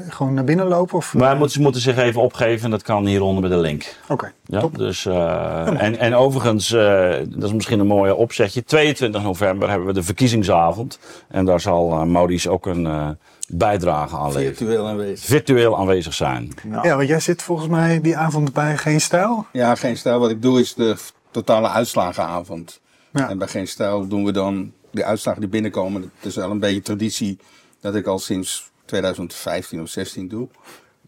gewoon 0.10 0.34
naar 0.34 0.44
binnen 0.44 0.68
lopen? 0.68 0.98
Of? 0.98 1.14
Maar 1.14 1.36
moeten, 1.36 1.52
ze 1.56 1.62
moeten 1.62 1.82
zich 1.82 1.98
even 1.98 2.22
opgeven 2.22 2.66
en 2.66 2.72
dat 2.72 2.82
kan 2.82 3.06
hieronder 3.06 3.42
met 3.44 3.52
een 3.52 3.60
link. 3.60 3.96
Oké, 4.08 4.32
Ja, 4.46 4.60
top. 4.60 4.78
dus, 4.78 5.06
eh, 5.06 5.82
en, 5.82 6.00
en 6.00 6.16
overigens, 6.16 6.72
eh, 6.72 7.14
dat 7.30 7.44
is 7.44 7.54
misschien 7.54 7.80
een 7.80 7.88
mooie 7.88 8.16
opzetje. 8.16 8.64
22 8.64 9.24
november 9.24 9.70
hebben 9.70 9.88
we 9.88 9.94
de 9.94 10.04
verkiezingsavond. 10.04 11.00
En 11.28 11.46
daar 11.46 11.60
zal 11.60 12.06
Maurice 12.06 12.50
ook 12.50 12.66
een 12.66 12.86
eh, 12.86 13.10
bijdrage 13.48 14.16
aan 14.16 14.26
leveren. 14.34 14.56
Virtueel 14.56 14.88
aanwezig. 14.88 15.26
Virtueel 15.26 15.78
aanwezig 15.78 16.14
zijn. 16.14 16.54
Ja, 16.84 16.96
want 16.96 17.08
jij 17.08 17.20
zit 17.20 17.42
volgens 17.42 17.68
mij 17.68 18.02
die 18.02 18.18
avond 18.18 18.54
bij 18.54 18.78
Geen 18.78 19.02
Stijl. 19.02 19.46
Ja, 19.52 19.76
geen 19.76 19.98
stijl. 19.98 20.20
Wat 20.20 20.30
ik 20.30 20.42
doe 20.42 20.60
is 20.60 20.74
de 20.74 20.96
totale 21.32 21.70
uitslagenavond. 21.70 22.80
Ja. 23.12 23.30
En 23.30 23.38
bij 23.38 23.48
geen 23.48 23.68
stijl 23.68 24.08
doen 24.08 24.24
we 24.26 24.32
dan 24.32 24.72
de 24.94 25.04
uitslagen 25.04 25.42
die 25.42 25.50
binnenkomen. 25.50 26.02
Het 26.02 26.26
is 26.26 26.36
wel 26.36 26.52
een 26.52 26.60
beetje 26.60 26.82
traditie 26.82 27.38
dat 27.80 27.96
ik 27.96 28.06
al 28.06 28.20
sinds 28.20 28.72
2015 28.86 29.82
of 29.82 29.90
16 29.90 30.28
doe. 30.28 30.48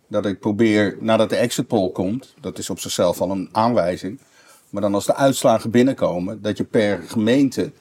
Dat 0.08 0.26
ik 0.26 0.40
probeer, 0.40 0.98
nadat 1.00 1.30
de 1.30 1.36
exit 1.36 1.68
poll 1.68 1.90
komt, 1.92 2.34
dat 2.42 2.58
is 2.58 2.70
op 2.70 2.80
zichzelf 2.80 3.22
al 3.22 3.32
een 3.32 3.50
aanwijzing. 3.52 4.20
Maar 4.70 4.82
dan 4.82 4.94
als 4.94 5.06
de 5.06 5.16
uitslagen 5.16 5.70
binnenkomen, 5.72 6.42
dat 6.42 6.58
je 6.58 6.64
per 6.64 7.04
gemeente. 7.08 7.72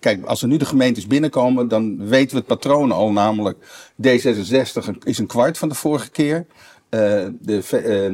Kijk, 0.00 0.24
als 0.24 0.42
er 0.42 0.48
nu 0.48 0.56
de 0.56 0.64
gemeentes 0.64 1.06
binnenkomen, 1.06 1.68
dan 1.68 2.08
weten 2.08 2.30
we 2.30 2.36
het 2.36 2.46
patroon 2.46 2.92
al. 2.92 3.12
Namelijk 3.12 3.58
D66 4.06 4.98
is 5.04 5.18
een 5.18 5.26
kwart 5.26 5.58
van 5.58 5.68
de 5.68 5.74
vorige 5.74 6.10
keer. 6.10 6.46
Eh, 6.88 7.26
de, 7.40 7.62
V- 7.62 8.08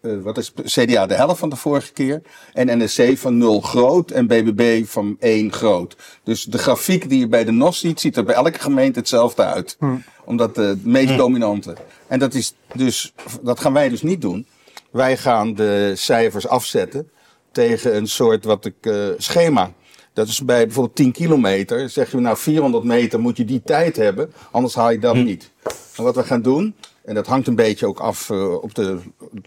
eh, 0.00 0.12
wat 0.22 0.38
is 0.38 0.52
CDA 0.64 1.06
de 1.06 1.14
helft 1.14 1.38
van 1.38 1.48
de 1.48 1.56
vorige 1.56 1.92
keer. 1.92 2.22
En 2.52 2.82
NSC 2.82 3.18
van 3.18 3.38
0 3.38 3.60
groot 3.60 4.10
en 4.10 4.26
BBB 4.26 4.84
van 4.86 5.16
1 5.18 5.52
groot. 5.52 5.96
Dus 6.22 6.44
de 6.44 6.58
grafiek 6.58 7.08
die 7.08 7.18
je 7.18 7.28
bij 7.28 7.44
de 7.44 7.50
NOS 7.50 7.78
ziet, 7.78 8.00
ziet 8.00 8.16
er 8.16 8.24
bij 8.24 8.34
elke 8.34 8.58
gemeente 8.58 8.98
hetzelfde 8.98 9.44
uit. 9.44 9.78
Omdat 10.24 10.54
de 10.54 10.78
meest 10.82 11.16
dominante. 11.16 11.74
En 12.06 12.18
dat, 12.18 12.34
is 12.34 12.54
dus, 12.74 13.14
dat 13.42 13.60
gaan 13.60 13.72
wij 13.72 13.88
dus 13.88 14.02
niet 14.02 14.20
doen. 14.20 14.46
Wij 14.90 15.16
gaan 15.16 15.54
de 15.54 15.92
cijfers 15.96 16.48
afzetten 16.48 17.10
tegen 17.52 17.96
een 17.96 18.08
soort 18.08 18.44
wat 18.44 18.64
ik, 18.64 18.74
eh, 18.80 19.06
schema. 19.16 19.72
Dat 20.12 20.28
is 20.28 20.44
bij 20.44 20.64
bijvoorbeeld 20.64 20.96
10 20.96 21.12
kilometer. 21.12 21.88
Zeg 21.88 22.10
je 22.10 22.18
nou 22.18 22.36
400 22.36 22.84
meter 22.84 23.20
moet 23.20 23.36
je 23.36 23.44
die 23.44 23.62
tijd 23.64 23.96
hebben, 23.96 24.32
anders 24.50 24.74
haal 24.74 24.90
je 24.90 24.98
dat 24.98 25.14
niet. 25.14 25.50
En 25.96 26.04
wat 26.04 26.14
we 26.14 26.22
gaan 26.22 26.42
doen, 26.42 26.74
en 27.04 27.14
dat 27.14 27.26
hangt 27.26 27.46
een 27.46 27.54
beetje 27.54 27.86
ook 27.86 28.00
af 28.00 28.30
eh, 28.30 28.54
op 28.54 28.74
de, 28.74 28.98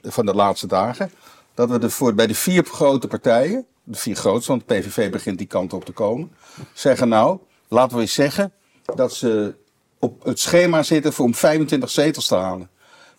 van 0.02 0.26
de 0.26 0.34
laatste 0.34 0.68
dagen. 0.68 1.12
Dat 1.54 1.70
we 1.70 1.80
de 1.80 1.90
voor, 1.90 2.14
bij 2.14 2.28
de 2.28 2.36
vier 2.36 2.64
grote 2.64 3.08
partijen, 3.08 3.66
de 3.84 3.98
vier 3.98 4.16
grootste, 4.16 4.52
want 4.52 4.68
de 4.68 4.76
PVV 4.76 5.12
begint 5.12 5.38
die 5.38 5.48
kant 5.48 5.74
op 5.74 5.86
te 5.86 5.92
komen. 5.92 6.32
Zeggen 6.74 7.08
nou, 7.08 7.40
laten 7.68 7.96
we 7.96 8.02
eens 8.02 8.14
zeggen 8.14 8.54
dat 8.96 9.14
ze 9.14 9.56
op 10.00 10.24
het 10.24 10.40
schema 10.40 10.84
zitten 10.84 11.14
voor 11.14 11.26
om 11.26 11.36
25 11.36 11.90
zetels 11.90 12.28
te 12.28 12.36
halen. 12.36 12.70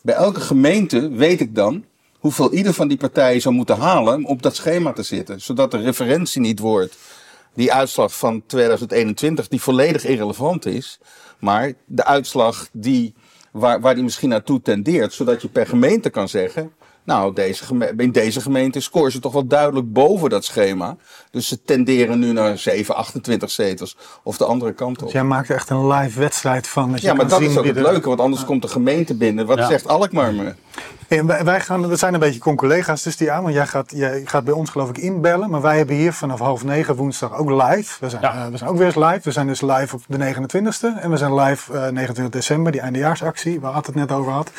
Bij 0.03 0.15
elke 0.15 0.41
gemeente 0.41 1.09
weet 1.09 1.41
ik 1.41 1.55
dan 1.55 1.85
hoeveel 2.19 2.53
ieder 2.53 2.75
van 2.75 2.89
die 2.89 2.97
partijen 2.97 3.41
zou 3.41 3.55
moeten 3.55 3.77
halen 3.77 4.15
om 4.15 4.27
op 4.27 4.43
dat 4.43 4.57
schema 4.57 4.93
te 4.93 5.03
zitten. 5.03 5.41
Zodat 5.41 5.71
de 5.71 5.79
referentie 5.79 6.41
niet 6.41 6.59
wordt 6.59 6.97
die 7.55 7.73
uitslag 7.73 8.17
van 8.17 8.43
2021 8.47 9.49
die 9.49 9.61
volledig 9.61 10.05
irrelevant 10.05 10.67
is. 10.67 10.99
Maar 11.39 11.73
de 11.85 12.05
uitslag 12.05 12.69
die, 12.73 13.15
waar, 13.55 13.81
waar 13.81 13.95
die 13.95 14.05
misschien 14.05 14.29
naartoe 14.29 14.63
tendeert. 14.63 15.13
Zodat 15.13 15.43
je 15.43 15.49
per 15.49 15.67
gemeente 15.67 16.11
kan 16.11 16.29
zeggen. 16.29 16.73
Nou, 17.05 17.35
deze 17.35 17.65
geme- 17.65 17.93
in 17.97 18.13
deze 18.13 18.41
gemeente 18.41 18.81
scoren 18.81 19.13
ze 19.13 19.19
toch 19.21 19.33
wel 19.33 19.47
duidelijk 19.47 19.93
boven 19.93 20.31
dat 20.31 20.45
schema. 20.45 20.97
Dus 21.31 21.49
ze 21.49 21.63
tenderen 21.63 22.19
nu 22.19 22.33
naar 22.33 22.59
7, 22.59 22.95
28 22.97 23.51
zetels. 23.51 23.97
Of 24.23 24.37
de 24.37 24.45
andere 24.45 24.73
kant 24.73 24.97
op. 24.99 25.05
Dus 25.05 25.13
jij 25.13 25.25
maakt 25.25 25.49
er 25.49 25.55
echt 25.55 25.71
een 25.71 25.87
live 25.87 26.19
wedstrijd 26.21 26.67
van. 26.69 26.91
Dat 26.91 27.01
je 27.01 27.07
Ja, 27.07 27.15
maar 27.15 27.29
dat 27.29 27.41
is 27.41 27.57
ook 27.57 27.65
het 27.65 27.77
leuke, 27.77 28.09
want 28.09 28.21
anders 28.21 28.45
komt 28.45 28.63
de 28.63 28.69
gemeente 28.69 29.15
binnen. 29.17 29.47
Wat 29.47 29.59
Ja. 29.59 29.67
zegt 29.67 29.89
Alkmaar 29.89 30.35
me? 30.35 30.55
En 31.09 31.27
wij, 31.45 31.61
gaan, 31.61 31.89
we 31.89 31.97
zijn 31.97 32.15
een 32.15 32.21
beetje 32.21 32.41
con-collega's 32.41 33.03
dus 33.03 33.17
die 33.17 33.31
aan. 33.33 33.43
Want 33.43 33.55
jij 33.55 33.67
gaat, 33.67 33.91
jij 33.95 34.23
gaat 34.25 34.45
bij 34.45 34.55
ons 34.55 34.71
geloof 34.71 34.89
ik 34.89 34.99
inbellen. 34.99 35.51
Maar 35.51 35.61
wij 35.61 35.77
hebben 35.77 35.97
hier 35.97 36.13
vanaf 36.13 36.39
half 36.39 36.65
negen 36.65 36.95
woensdag 36.97 37.37
ook 37.37 37.51
live. 37.51 37.97
We 38.01 38.09
zijn, 38.09 38.23
Ja. 38.23 38.35
eh, 38.45 38.51
we 38.51 38.57
zijn 38.57 38.71
ook 38.71 38.77
weer 38.77 38.87
eens 38.87 38.95
live. 38.95 39.21
We 39.23 39.31
zijn 39.31 39.47
dus 39.47 39.61
live 39.61 39.95
op 39.95 40.03
de 40.09 40.17
29e. 40.19 41.01
En 41.01 41.11
we 41.11 41.17
zijn 41.17 41.35
live 41.35 41.73
eh 41.73 41.81
29 41.83 42.29
december, 42.29 42.73
die 42.73 42.81
eindejaarsactie 42.81 43.61
waar 43.61 43.73
Ad 43.73 43.87
het 43.87 43.95
net 43.95 44.13
over 44.13 44.33
had. 44.33 44.51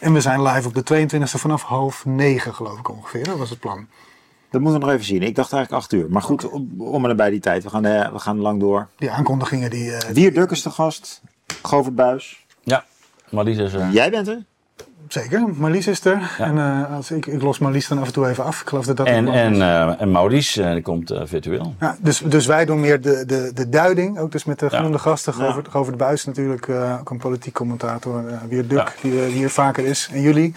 En 0.00 0.12
we 0.12 0.20
zijn 0.20 0.42
live 0.42 0.68
op 0.68 0.74
de 0.74 1.06
22e 1.08 1.22
vanaf 1.22 1.62
half 1.62 2.04
negen 2.04 2.54
geloof 2.54 2.78
ik 2.78 2.88
ongeveer. 2.90 3.24
Dat 3.24 3.38
was 3.38 3.50
het 3.50 3.58
plan. 3.60 3.86
Dat 4.50 4.60
moeten 4.60 4.80
we 4.80 4.86
nog 4.86 4.94
even 4.94 5.06
zien. 5.06 5.22
Ik 5.22 5.34
dacht 5.34 5.52
eigenlijk 5.52 5.82
acht 5.82 5.92
uur. 5.92 6.06
Maar 6.10 6.22
goed, 6.22 6.48
om, 6.50 6.74
om 6.78 7.02
en 7.02 7.08
nabij 7.08 7.30
die 7.30 7.40
tijd. 7.40 7.62
We 7.62 7.70
gaan, 7.70 7.84
eh, 7.84 8.12
we 8.12 8.18
gaan 8.18 8.38
lang 8.38 8.60
door. 8.60 8.88
Die 8.96 9.10
aankondigingen 9.10 9.70
die... 9.70 9.92
eh, 9.92 10.10
Wier 10.10 10.34
Duk 10.34 10.50
is 10.50 10.62
de 10.62 10.70
gast. 10.70 11.20
Govert 11.62 11.94
Buis. 11.94 12.44
Ja, 12.62 12.84
Marlies 13.30 13.56
is 13.58 13.72
er. 13.72 13.90
Jij 13.90 14.10
bent 14.10 14.28
er. 14.28 14.44
Zeker, 15.14 15.44
Marlies 15.56 15.86
is 15.86 16.04
er. 16.04 16.18
Ja. 16.38 16.44
En 16.44 16.58
eh, 16.58 16.96
als 16.96 17.10
ik, 17.10 17.26
ik 17.26 17.42
los 17.42 17.58
Marlies 17.58 17.88
dan 17.88 17.98
af 17.98 18.06
en 18.06 18.12
toe 18.12 18.28
even 18.28 18.44
af. 18.44 18.60
Ik 18.60 18.68
geloof 18.68 18.86
dat 18.86 18.96
dat 18.96 19.06
En, 19.06 19.28
en, 19.28 19.62
eh, 19.62 20.00
en 20.00 20.10
Maurice 20.10 20.62
eh, 20.62 20.72
die 20.72 20.82
komt 20.82 21.10
eh, 21.10 21.20
virtueel. 21.24 21.74
Ja, 21.80 21.96
dus, 22.00 22.18
dus 22.24 22.46
wij 22.46 22.64
doen 22.64 22.80
meer 22.80 23.00
de, 23.00 23.24
de, 23.26 23.50
de 23.54 23.68
duiding, 23.68 24.18
ook 24.18 24.32
dus 24.32 24.44
met 24.44 24.58
de 24.58 24.66
Ja. 24.70 24.76
genoemde 24.76 24.98
gasten. 24.98 25.34
Ja. 25.38 25.44
Govert, 25.46 25.68
Govert 25.68 25.96
Buis 25.96 26.24
natuurlijk, 26.24 26.68
eh, 26.68 26.96
ook 27.00 27.10
een 27.10 27.18
politiek 27.18 27.54
commentator, 27.54 28.22
Wier 28.48 28.68
Duk, 28.68 28.78
Ja. 28.78 28.86
die, 29.02 29.10
die 29.12 29.20
hier 29.20 29.50
vaker 29.50 29.84
is. 29.84 30.08
En 30.12 30.20
jullie. 30.20 30.54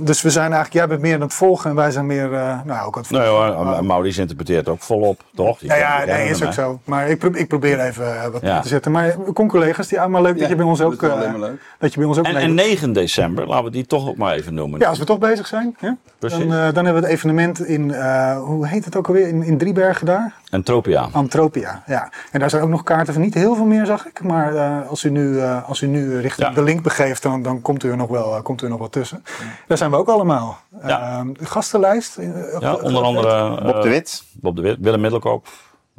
Dus 0.00 0.22
we 0.22 0.30
zijn 0.30 0.44
eigenlijk, 0.52 0.72
jij 0.72 0.86
bent 0.88 1.00
meer 1.00 1.14
aan 1.14 1.20
het 1.20 1.34
volgen 1.34 1.70
en 1.70 1.76
wij 1.76 1.90
zijn 1.90 2.06
meer, 2.06 2.32
eh, 2.34 2.58
nou 2.64 2.86
ook 2.86 2.96
aan 2.96 3.02
het 3.02 3.10
Nee 3.10 3.26
volgen. 3.26 3.54
hoor, 3.54 3.74
en 3.74 3.86
Maurice 3.86 4.20
interpreteert 4.20 4.68
ook 4.68 4.80
volop, 4.82 5.20
toch? 5.34 5.58
Die 5.58 5.74
Ja, 5.74 6.04
nee, 6.04 6.28
is 6.28 6.42
ook 6.44 6.52
zo. 6.52 6.80
Maar 6.84 7.08
ik, 7.08 7.18
pro- 7.18 7.30
ik 7.34 7.48
probeer 7.48 7.80
even 7.80 8.32
wat 8.32 8.40
Ja. 8.42 8.60
te 8.60 8.68
zetten. 8.68 8.92
Maar 8.92 9.16
kom 9.32 9.48
collega's, 9.48 9.86
die 9.88 10.00
allemaal 10.00 10.22
leuk 10.22 10.38
dat 10.38 10.48
je 10.48 10.56
bij 10.56 10.64
ons 10.64 10.80
ook, 10.80 11.00
dat 11.00 11.22
eh, 11.22 11.32
dat 11.78 11.92
je 11.92 11.98
bij 11.98 12.08
ons 12.08 12.18
ook 12.18 12.24
En, 12.24 12.36
en 12.36 12.54
9 12.54 12.92
december, 12.92 13.46
laten 13.46 13.64
we 13.64 13.70
die 13.70 13.79
toch 13.86 14.08
ook 14.08 14.16
maar 14.16 14.34
even 14.34 14.54
noemen. 14.54 14.80
Ja, 14.80 14.88
als 14.88 14.98
we 14.98 15.04
toch 15.04 15.18
bezig 15.18 15.46
zijn, 15.46 15.76
ja? 15.80 15.96
Precies. 16.18 16.38
Dan, 16.38 16.46
eh, 16.52 16.58
dan 16.74 16.84
hebben 16.84 16.94
we 17.02 17.08
het 17.08 17.16
evenement 17.16 17.64
in, 17.66 17.90
eh, 17.94 18.42
hoe 18.42 18.66
heet 18.66 18.84
het 18.84 18.96
ook 18.96 19.06
alweer, 19.06 19.28
in, 19.28 19.42
in 19.42 19.58
Driebergen 19.58 20.06
daar? 20.06 20.34
Entropia. 20.50 21.08
Antropia, 21.12 21.82
ja. 21.86 22.12
En 22.30 22.40
daar 22.40 22.50
zijn 22.50 22.62
ook 22.62 22.68
nog 22.68 22.82
kaarten 22.82 23.12
van 23.12 23.22
niet 23.22 23.34
heel 23.34 23.54
veel 23.54 23.64
meer, 23.64 23.86
zag 23.86 24.06
ik. 24.06 24.22
Maar 24.22 24.54
eh, 24.56 24.88
als, 24.88 25.04
u 25.04 25.10
nu, 25.10 25.40
eh, 25.40 25.68
als 25.68 25.80
u 25.80 25.86
nu 25.86 26.18
richting 26.20 26.48
Ja. 26.48 26.54
de 26.54 26.62
link 26.62 26.82
begeeft, 26.82 27.22
dan, 27.22 27.42
dan 27.42 27.60
komt, 27.62 27.84
u 27.84 27.90
er 27.90 27.96
nog 27.96 28.08
wel, 28.08 28.42
komt 28.42 28.60
u 28.62 28.64
er 28.64 28.70
nog 28.70 28.78
wel 28.78 28.88
tussen. 28.88 29.24
Daar 29.66 29.78
zijn 29.78 29.90
we 29.90 29.96
ook 29.96 30.08
allemaal. 30.08 30.58
Ja. 30.86 31.00
Eh, 31.00 31.26
de 31.38 31.46
gastenlijst. 31.46 32.18
Ja, 32.60 32.74
onder 32.74 33.02
andere 33.02 33.62
Bob 33.62 33.82
de 33.82 33.88
Wit. 33.88 34.22
Bob 34.32 34.56
de 34.56 34.62
Wit, 34.62 34.76
Willem 34.80 35.00
Middelkoop. 35.00 35.48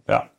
Ja. 0.06 0.30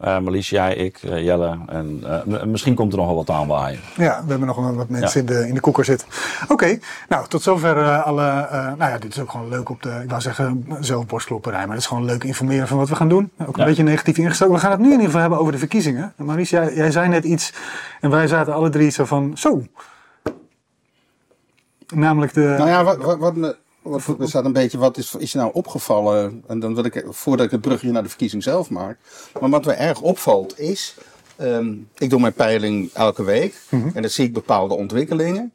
Eh 0.00 0.18
Marlies, 0.18 0.50
jij, 0.50 0.74
ik, 0.74 0.98
eh, 1.02 1.24
Jelle. 1.24 1.58
En 1.66 2.00
eh, 2.04 2.42
misschien 2.42 2.74
komt 2.74 2.92
er 2.92 2.98
nog 2.98 3.06
wel 3.06 3.16
wat 3.16 3.30
aanwaaien. 3.30 3.80
Ja, 3.96 4.22
we 4.24 4.30
hebben 4.30 4.46
nog 4.46 4.56
wel 4.56 4.74
wat 4.74 4.88
mensen 4.88 5.24
Ja. 5.24 5.28
in, 5.34 5.40
de, 5.40 5.48
in 5.48 5.54
de 5.54 5.60
koeker 5.60 5.84
zitten. 5.84 6.08
Oké, 6.48 6.78
nou 7.08 7.28
tot 7.28 7.42
zover 7.42 7.78
eh, 7.78 8.02
alle. 8.06 8.22
eh, 8.50 8.64
nou 8.64 8.90
ja, 8.90 8.98
dit 8.98 9.10
is 9.12 9.20
ook 9.20 9.30
gewoon 9.30 9.48
leuk 9.48 9.68
op 9.68 9.82
de. 9.82 10.00
Ik 10.02 10.08
wou 10.10 10.20
zeggen 10.20 10.66
zelfborstklopperij, 10.80 11.60
maar 11.60 11.68
het 11.74 11.78
is 11.78 11.86
gewoon 11.86 12.04
leuk 12.04 12.24
informeren 12.24 12.68
van 12.68 12.78
wat 12.78 12.88
we 12.88 12.94
gaan 12.96 13.08
doen. 13.08 13.30
Ook 13.38 13.46
een 13.56 13.62
Ja. 13.62 13.64
beetje 13.64 13.82
negatief 13.82 14.18
ingestoken. 14.18 14.54
We 14.54 14.60
gaan 14.60 14.70
het 14.70 14.80
nu 14.80 14.86
in 14.86 14.90
ieder 14.92 15.06
geval 15.06 15.20
hebben 15.20 15.38
over 15.38 15.52
de 15.52 15.58
verkiezingen. 15.58 16.12
Maries, 16.16 16.50
jij, 16.50 16.74
jij 16.74 16.90
zei 16.90 17.08
net 17.08 17.24
iets 17.24 17.52
en 18.00 18.10
wij 18.10 18.26
zaten 18.26 18.54
alle 18.54 18.68
drie 18.70 18.90
zo 18.90 19.04
van. 19.04 19.32
Zo. 19.38 19.62
Namelijk 21.94 22.34
de. 22.34 22.54
Nou 22.58 22.68
ja, 22.68 22.84
wat, 22.84 22.96
wat, 22.96 23.18
wat 23.18 23.56
er 23.94 24.28
staat 24.28 24.44
een 24.44 24.52
beetje, 24.52 24.78
wat 24.78 24.96
is, 24.96 25.14
is 25.14 25.32
je 25.32 25.38
nou 25.38 25.50
opgevallen? 25.52 26.42
En 26.46 26.60
dan 26.60 26.74
wil 26.74 26.84
ik, 26.84 27.04
voordat 27.08 27.46
ik 27.46 27.50
het 27.52 27.60
brugje 27.60 27.90
naar 27.90 28.02
de 28.02 28.08
verkiezing 28.08 28.42
zelf 28.42 28.70
maak. 28.70 28.98
Maar 29.40 29.50
wat 29.50 29.64
me 29.64 29.72
erg 29.72 30.00
opvalt 30.00 30.58
is. 30.58 30.94
ehm, 31.36 31.74
ik 31.98 32.10
doe 32.10 32.20
mijn 32.20 32.32
peiling 32.32 32.90
elke 32.92 33.24
week. 33.24 33.54
En 33.70 34.02
dan 34.02 34.10
zie 34.10 34.24
ik 34.26 34.32
bepaalde 34.32 34.74
ontwikkelingen. 34.74 35.52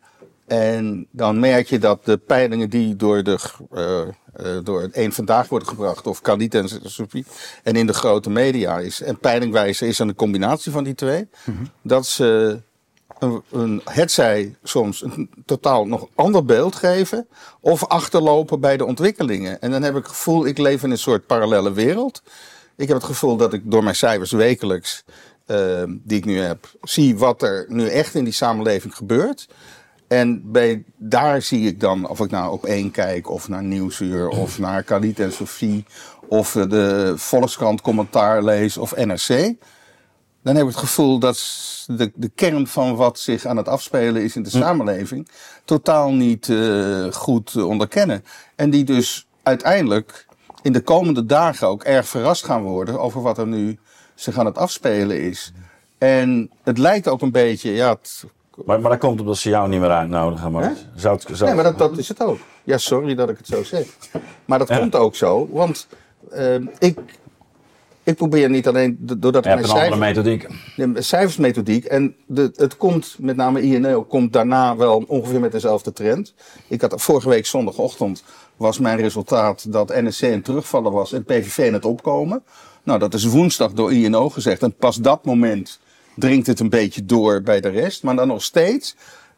En 0.47 1.07
dan 1.11 1.39
merk 1.39 1.67
je 1.67 1.79
dat 1.79 2.05
de 2.05 2.17
peilingen 2.17 2.69
die 2.69 2.95
door, 2.95 3.23
de, 3.23 3.39
eh, 3.71 4.01
eh, 4.01 4.63
door 4.63 4.81
het 4.81 4.91
één 4.93 5.11
vandaag 5.11 5.49
worden 5.49 5.67
gebracht, 5.67 6.07
of 6.07 6.21
Khalid 6.21 6.55
en 6.55 6.69
Sophie, 6.83 7.25
en 7.63 7.75
in 7.75 7.87
de 7.87 7.93
grote 7.93 8.29
media 8.29 8.79
is, 8.79 9.01
en 9.01 9.17
peilingwijzer 9.17 9.87
is 9.87 9.99
een 9.99 10.15
combinatie 10.15 10.71
van 10.71 10.83
die 10.83 10.95
twee, 10.95 11.27
dat 11.81 12.05
ze 12.05 12.59
een, 13.19 13.41
een 13.51 13.81
hetzij 13.85 14.55
soms 14.63 15.03
een 15.03 15.29
totaal 15.45 15.87
nog 15.87 16.07
ander 16.15 16.45
beeld 16.45 16.75
geven, 16.75 17.27
of 17.59 17.85
achterlopen 17.85 18.59
bij 18.59 18.77
de 18.77 18.85
ontwikkelingen. 18.85 19.61
En 19.61 19.71
dan 19.71 19.83
heb 19.83 19.95
ik 19.95 20.03
het 20.03 20.11
gevoel, 20.11 20.45
ik 20.45 20.57
leef 20.57 20.83
in 20.83 20.91
een 20.91 20.97
soort 20.97 21.25
parallele 21.25 21.73
wereld. 21.73 22.21
Ik 22.75 22.87
heb 22.87 22.97
het 22.97 23.05
gevoel 23.05 23.37
dat 23.37 23.53
ik 23.53 23.61
door 23.71 23.83
mijn 23.83 23.95
cijfers 23.95 24.31
wekelijks, 24.31 25.03
eh, 25.45 25.83
die 25.87 26.17
ik 26.17 26.25
nu 26.25 26.39
heb, 26.39 26.71
zie 26.81 27.17
wat 27.17 27.41
er 27.41 27.65
nu 27.67 27.87
echt 27.87 28.15
in 28.15 28.23
die 28.23 28.33
samenleving 28.33 28.95
gebeurt. 28.95 29.47
En 30.07 30.51
bij, 30.51 30.83
daar 30.97 31.41
zie 31.41 31.67
ik 31.67 31.79
dan, 31.79 32.07
of 32.07 32.19
ik 32.19 32.31
nou 32.31 32.51
op 32.51 32.65
één 32.65 32.91
kijk, 32.91 33.29
of 33.29 33.49
naar 33.49 33.63
Nieuwsuur, 33.63 34.27
of 34.27 34.59
naar 34.59 34.83
Khalid 34.83 35.19
en 35.19 35.31
Sophie, 35.31 35.85
of 36.27 36.51
de 36.51 37.13
Volkskrant 37.15 37.81
commentaar 37.81 38.43
lees, 38.43 38.77
of 38.77 38.95
NRC. 38.95 39.55
Dan 40.43 40.55
heb 40.55 40.63
ik 40.65 40.69
het 40.71 40.79
gevoel 40.79 41.19
dat 41.19 41.37
de, 41.87 42.11
de 42.15 42.29
kern 42.35 42.67
van 42.67 42.95
wat 42.95 43.19
zich 43.19 43.45
aan 43.45 43.57
het 43.57 43.67
afspelen 43.67 44.23
is 44.23 44.35
in 44.35 44.43
de 44.43 44.49
samenleving 44.49 45.27
totaal 45.65 46.11
niet 46.11 46.49
eh, 46.49 47.05
goed 47.11 47.51
te 47.51 47.65
onderkennen. 47.65 48.23
En 48.55 48.69
die 48.69 48.83
dus 48.83 49.27
uiteindelijk 49.43 50.25
in 50.61 50.73
de 50.73 50.81
komende 50.81 51.25
dagen 51.25 51.67
ook 51.67 51.83
erg 51.83 52.07
verrast 52.07 52.45
gaan 52.45 52.61
worden 52.61 52.99
over 52.99 53.21
wat 53.21 53.37
er 53.37 53.47
nu 53.47 53.79
zich 54.15 54.37
aan 54.37 54.45
het 54.45 54.57
afspelen 54.57 55.21
is. 55.21 55.53
En 55.97 56.49
het 56.63 56.77
lijkt 56.77 57.07
ook 57.07 57.21
een 57.21 57.31
beetje, 57.31 57.71
ja, 57.71 57.89
het 57.89 58.23
Maar, 58.65 58.81
maar 58.81 58.91
dat 58.91 58.99
komt 58.99 59.19
omdat 59.19 59.37
ze 59.37 59.49
jou 59.49 59.69
niet 59.69 59.79
meer 59.79 59.89
uitnodigen. 59.89 60.51
Maar 60.51 60.73
zou 60.95 61.15
het, 61.15 61.25
zou, 61.37 61.45
Nee, 61.45 61.53
maar 61.55 61.63
dat, 61.63 61.77
dat 61.77 61.97
is 61.97 62.07
het 62.07 62.21
ook. 62.23 62.39
Ja, 62.63 62.77
sorry 62.77 63.15
dat 63.15 63.29
ik 63.29 63.37
het 63.37 63.47
zo 63.47 63.63
zeg. 63.63 63.85
Maar 64.45 64.59
dat 64.59 64.67
Ja. 64.67 64.77
komt 64.77 64.95
ook 64.95 65.15
zo, 65.15 65.47
want 65.51 65.87
eh, 66.31 66.55
ik, 66.79 66.99
ik 68.03 68.15
probeer 68.15 68.49
niet 68.49 68.67
alleen 68.67 68.97
do- 68.99 69.19
doordat 69.19 69.45
ik 69.45 69.51
mijn 69.51 69.63
een 69.63 69.69
andere 69.69 69.79
cijfers, 69.79 69.99
methodiek. 69.99 70.47
Cijfersmethodiek 71.03 71.85
en 71.85 72.15
de, 72.25 72.51
het 72.55 72.77
komt 72.77 73.15
met 73.19 73.35
name 73.35 73.61
INO 73.61 74.03
komt 74.03 74.33
daarna 74.33 74.75
wel 74.75 75.03
ongeveer 75.07 75.39
met 75.39 75.51
dezelfde 75.51 75.93
trend. 75.93 76.33
Ik 76.67 76.81
had 76.81 77.01
vorige 77.01 77.29
week 77.29 77.45
zondagochtend 77.45 78.23
was 78.57 78.79
mijn 78.79 78.97
resultaat 78.97 79.71
dat 79.71 79.89
NSC 79.89 80.21
een 80.21 80.41
terugvallen 80.41 80.91
was 80.91 81.13
en 81.13 81.23
PVV 81.23 81.57
in 81.57 81.73
het 81.73 81.85
opkomen. 81.85 82.43
Nou, 82.83 82.99
dat 82.99 83.13
is 83.13 83.25
woensdag 83.25 83.71
door 83.71 83.93
INO 83.93 84.29
gezegd 84.29 84.63
en 84.63 84.73
pas 84.73 84.95
dat 84.95 85.25
moment 85.25 85.79
dringt 86.15 86.47
het 86.47 86.59
een 86.59 86.69
beetje 86.69 87.05
door 87.05 87.41
bij 87.41 87.61
de 87.61 87.69
rest, 87.69 88.03
maar 88.03 88.15
dan 88.15 88.27
nog 88.27 88.43
steeds 88.43 88.95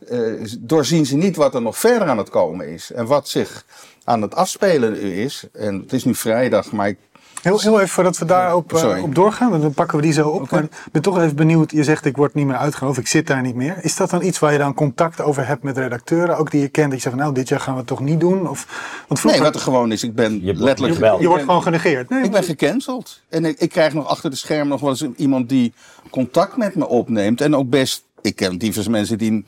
eh, 0.09 0.19
doorzien 0.59 1.05
ze 1.05 1.15
niet 1.15 1.35
wat 1.35 1.55
er 1.55 1.61
nog 1.61 1.77
verder 1.77 2.07
aan 2.07 2.17
het 2.17 2.29
komen 2.29 2.67
is 2.67 2.91
en 2.91 3.05
wat 3.05 3.29
zich 3.29 3.65
aan 4.03 4.21
het 4.21 4.35
afspelen 4.35 5.01
is. 5.01 5.43
En 5.53 5.79
het 5.79 5.93
is 5.93 6.03
nu 6.03 6.15
vrijdag, 6.15 6.71
maar 6.71 6.87
ik 6.87 6.97
Heel, 7.43 7.59
heel 7.59 7.75
even 7.75 7.89
voordat 7.89 8.17
we 8.17 8.25
daarop 8.25 8.73
eh, 8.73 8.79
Sorry. 8.79 9.01
op 9.01 9.15
doorgaan, 9.15 9.49
want 9.49 9.61
dan 9.61 9.73
pakken 9.73 9.97
we 9.97 10.03
die 10.03 10.13
zo 10.13 10.29
op. 10.29 10.49
Maar 10.51 10.63
ik 10.63 10.69
ben 10.91 11.01
toch 11.01 11.17
even 11.17 11.35
benieuwd, 11.35 11.71
je 11.71 11.83
zegt 11.83 12.05
ik 12.05 12.15
word 12.17 12.33
niet 12.33 12.45
meer 12.45 12.55
uitgenodigd, 12.55 12.99
ik 12.99 13.07
zit 13.07 13.27
daar 13.27 13.41
niet 13.41 13.55
meer. 13.55 13.77
Is 13.81 13.95
dat 13.95 14.09
dan 14.09 14.23
iets 14.23 14.39
waar 14.39 14.51
je 14.51 14.57
dan 14.57 14.73
contact 14.73 15.21
over 15.21 15.47
hebt 15.47 15.63
met 15.63 15.77
redacteuren, 15.77 16.37
ook 16.37 16.51
die 16.51 16.61
je 16.61 16.67
kent, 16.67 16.85
dat 16.91 16.95
je 16.95 17.01
zegt 17.01 17.15
van 17.15 17.23
nou 17.23 17.35
dit 17.35 17.47
jaar 17.47 17.59
gaan 17.59 17.73
we 17.73 17.79
het 17.79 17.87
toch 17.87 17.99
niet 17.99 18.19
doen? 18.19 18.49
Of, 18.49 18.65
want 18.97 19.09
Nee, 19.09 19.17
vroeger, 19.17 19.41
wat 19.41 19.55
er 19.55 19.61
gewoon 19.61 19.91
is, 19.91 20.03
ik 20.03 20.15
ben 20.15 20.43
Je 20.43 20.53
letterlijk... 20.53 20.93
gebeld. 20.95 21.21
je 21.21 21.27
wordt 21.27 21.43
gewoon 21.43 21.63
genegeerd. 21.63 22.09
Nee, 22.09 22.23
Ik 22.23 22.31
ben 22.31 22.43
gecanceld. 22.43 23.21
En 23.29 23.45
ik, 23.45 23.59
ik 23.59 23.69
krijg 23.69 23.93
nog 23.93 24.07
achter 24.07 24.29
de 24.29 24.35
schermen 24.35 24.67
nog 24.67 24.81
wel 24.81 24.89
eens 24.89 25.05
iemand 25.15 25.49
die 25.49 25.73
contact 26.09 26.57
met 26.57 26.75
me 26.75 26.87
opneemt. 26.87 27.41
En 27.41 27.55
ook 27.55 27.69
best, 27.69 28.03
ik 28.21 28.35
ken 28.35 28.57
diverse 28.57 28.89
mensen 28.89 29.17
die, 29.17 29.45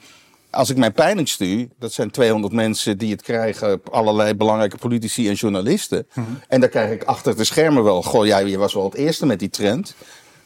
als 0.56 0.70
ik 0.70 0.78
mijn 0.78 0.94
peiling 0.94 1.30
stuur, 1.30 1.68
dat 1.80 1.94
zijn 1.94 2.12
200 2.12 2.54
mensen 2.54 2.98
die 2.98 3.12
het 3.12 3.22
krijgen, 3.22 3.82
allerlei 3.92 4.34
belangrijke 4.34 4.78
politici 4.78 5.28
en 5.28 5.34
journalisten. 5.34 6.08
En 6.48 6.60
daar 6.60 6.70
krijg 6.70 6.92
ik 6.92 7.04
achter 7.04 7.36
de 7.36 7.44
schermen 7.44 7.84
wel, 7.84 8.04
goh, 8.04 8.26
jij 8.26 8.58
was 8.58 8.74
wel 8.74 8.84
het 8.84 8.94
eerste 8.94 9.26
met 9.26 9.40
die 9.40 9.50
trend. 9.50 9.96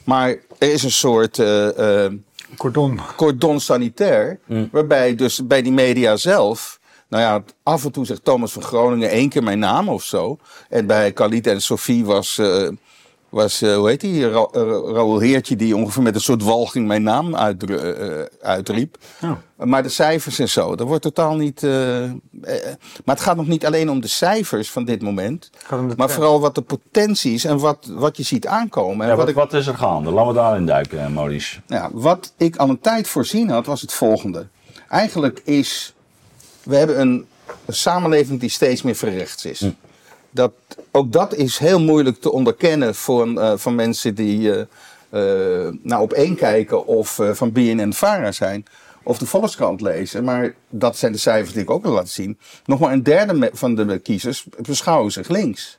Maar 0.04 0.30
er 0.58 0.72
is 0.74 0.84
een 0.84 0.92
soort 0.92 1.40
eh, 1.40 2.06
eh, 2.06 2.14
cordon. 2.58 3.00
cordon 3.16 3.60
sanitair, 3.60 4.40
waarbij 4.72 5.16
dus 5.16 5.48
bij 5.48 5.62
die 5.62 5.72
media 5.72 6.18
zelf, 6.18 6.80
nou 7.08 7.24
ja, 7.24 7.44
af 7.64 7.86
en 7.86 7.92
toe 7.92 8.06
zegt 8.06 8.24
Thomas 8.24 8.52
van 8.52 8.64
Groningen 8.64 9.10
één 9.10 9.30
keer 9.30 9.44
mijn 9.44 9.60
naam 9.60 9.90
of 9.90 10.04
zo. 10.04 10.38
En 10.70 10.86
bij 10.86 11.12
Khalid 11.12 11.48
en 11.48 11.62
Sophie 11.62 12.06
was, 12.06 12.38
eh, 12.38 12.68
was 13.30 13.62
eh, 13.62 13.76
hoe 13.76 13.88
heet 13.90 14.02
die, 14.02 14.30
Ra 14.30 14.48
eh, 14.52 14.62
Raoul 14.94 15.20
Heertje, 15.20 15.56
die 15.56 15.76
ongeveer 15.76 16.04
met 16.04 16.16
een 16.16 16.22
soort 16.22 16.44
walging 16.44 16.88
mijn 16.88 17.04
naam 17.04 17.36
uitdru- 17.36 17.78
eh, 17.78 18.26
uitriep. 18.42 18.98
Maar 19.56 19.84
de 19.84 19.90
cijfers 19.90 20.40
en 20.40 20.50
zo, 20.50 20.76
dat 20.76 20.88
wordt 20.88 21.04
totaal 21.04 21.36
niet. 21.36 21.62
maar 23.06 23.16
het 23.16 23.20
gaat 23.22 23.36
nog 23.36 23.48
niet 23.48 23.66
alleen 23.66 23.90
om 23.90 24.02
de 24.02 24.08
cijfers 24.08 24.72
van 24.72 24.86
dit 24.86 25.02
moment, 25.02 25.50
maar 25.98 26.10
vooral 26.10 26.40
wat 26.40 26.56
de 26.56 26.62
potentie 26.62 27.34
is 27.34 27.46
en 27.46 27.58
wat, 27.58 27.86
wat 27.92 28.18
je 28.18 28.24
ziet 28.24 28.48
aankomen. 28.48 29.02
En 29.02 29.04
Ja, 29.04 29.08
wat 29.10 29.18
wat, 29.18 29.28
ik 29.30 29.36
wat 29.36 29.54
is 29.54 29.68
er 29.68 29.76
gaande? 29.78 30.12
Laten 30.12 30.28
we 30.34 30.34
daarin 30.40 30.66
duiken, 30.66 31.14
Maurice. 31.14 31.60
ja, 31.68 31.90
wat 31.94 32.34
ik 32.38 32.56
al 32.56 32.70
een 32.70 32.80
tijd 32.80 33.08
voorzien 33.08 33.50
had, 33.50 33.66
was 33.66 33.82
het 33.82 33.94
volgende. 33.94 34.48
Eigenlijk 34.90 35.42
is, 35.44 35.94
we 36.64 36.76
hebben 36.76 37.00
een, 37.00 37.26
een 37.66 37.74
samenleving 37.74 38.40
die 38.40 38.50
steeds 38.50 38.82
meer 38.82 38.96
verrechts 38.96 39.46
is. 39.46 39.66
Dat, 40.32 40.54
ook 40.92 41.12
dat 41.12 41.36
is 41.36 41.58
heel 41.58 41.80
moeilijk 41.80 42.22
te 42.22 42.32
onderkennen 42.32 42.96
voor, 42.96 43.38
eh, 43.38 43.54
van 43.56 43.76
mensen 43.76 44.16
die 44.16 44.52
eh, 44.52 44.66
nou 45.82 46.02
op 46.02 46.14
één 46.14 46.36
kijken 46.36 46.86
of 46.86 47.20
van 47.32 47.52
BNN 47.52 47.94
Vara 47.94 48.32
zijn. 48.32 48.66
of 49.04 49.18
de 49.18 49.26
Volkskrant 49.26 49.82
lezen. 49.82 50.24
Maar 50.24 50.54
dat 50.70 50.98
zijn 50.98 51.12
de 51.12 51.18
cijfers 51.18 51.54
die 51.54 51.62
ik 51.62 51.70
ook 51.70 51.84
wil 51.84 51.92
laten 51.92 52.10
zien. 52.10 52.38
Nog 52.66 52.80
maar 52.80 52.92
een 52.92 53.04
derde 53.04 53.50
van 53.54 53.76
de 53.76 54.00
kiezers 54.00 54.46
beschouwen 54.62 55.12
zich 55.12 55.28
links. 55.28 55.79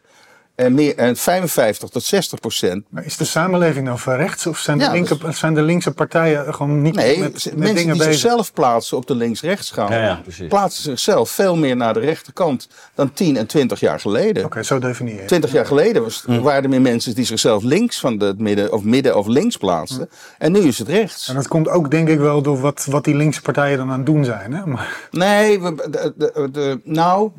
En, 0.61 0.75
meer, 0.75 0.97
en 0.97 1.17
55 1.17 1.89
tot 1.89 2.03
60 2.05 2.41
procent. 2.41 2.85
Maar 2.89 3.05
is 3.05 3.17
de 3.17 3.25
samenleving 3.25 3.85
nou 3.87 3.99
van 3.99 4.15
rechts 4.15 4.47
of 4.47 4.59
zijn 4.59 4.79
de, 4.79 4.85
Ja, 4.85 4.91
linker, 4.93 5.19
dus- 5.19 5.39
zijn 5.39 5.55
de 5.55 5.63
linkse 5.63 5.91
partijen 5.91 6.55
gewoon 6.55 6.83
niet 6.83 6.95
Nee, 6.95 7.19
met, 7.19 7.33
mensen 7.33 7.57
dingen 7.61 7.75
die 7.75 7.87
bezig? 7.87 8.05
zichzelf 8.05 8.53
plaatsen 8.53 8.97
op 8.97 9.07
de 9.07 9.15
links-rechts 9.15 9.73
Ja, 9.77 9.93
ja, 10.03 10.21
precies. 10.23 10.49
plaatsen 10.49 10.83
zichzelf 10.83 11.31
veel 11.31 11.57
meer 11.57 11.77
naar 11.77 11.95
de 11.95 12.01
rechterkant 12.01 12.69
dan 12.95 13.13
10 13.13 13.37
en 13.37 13.47
20 13.47 13.81
jaar 13.81 14.01
geleden. 14.01 14.45
Oké, 14.45 14.63
zo 14.63 14.79
definieer 14.79 15.15
je. 15.15 15.19
het. 15.19 15.29
20 15.29 15.53
jaar 15.53 15.67
geleden 15.67 16.03
was, 16.03 16.25
waren 16.27 16.63
er 16.63 16.69
meer 16.69 16.81
mensen 16.81 17.15
die 17.15 17.25
zichzelf 17.25 17.63
links 17.63 18.01
van 18.01 18.21
het 18.23 18.39
midden 18.39 18.73
of 18.73 18.83
midden 18.83 19.17
of 19.17 19.27
links 19.27 19.57
plaatsten. 19.57 20.09
En 20.39 20.53
nu 20.53 20.59
is 20.61 20.79
het 20.79 20.89
rechts. 20.89 21.29
En 21.29 21.35
dat 21.35 21.49
komt 21.49 21.69
ook 21.69 21.91
denk 21.91 22.09
ik 22.09 22.19
wel 22.19 22.43
door 22.43 22.61
wat, 22.61 22.87
wat 22.91 23.05
die 23.05 23.17
linkse 23.17 23.43
partijen 23.43 23.79
dan 23.79 23.91
aan 23.91 23.97
het 23.97 24.07
doen 24.07 24.25
zijn. 24.25 24.53
Hè? 24.53 24.67
Maar, 24.67 25.09
Nee, 25.11 25.61
we, 25.61 25.75
de, 25.91 26.13
de, 26.17 26.49
de- 26.53 26.81
nou, 26.85 27.31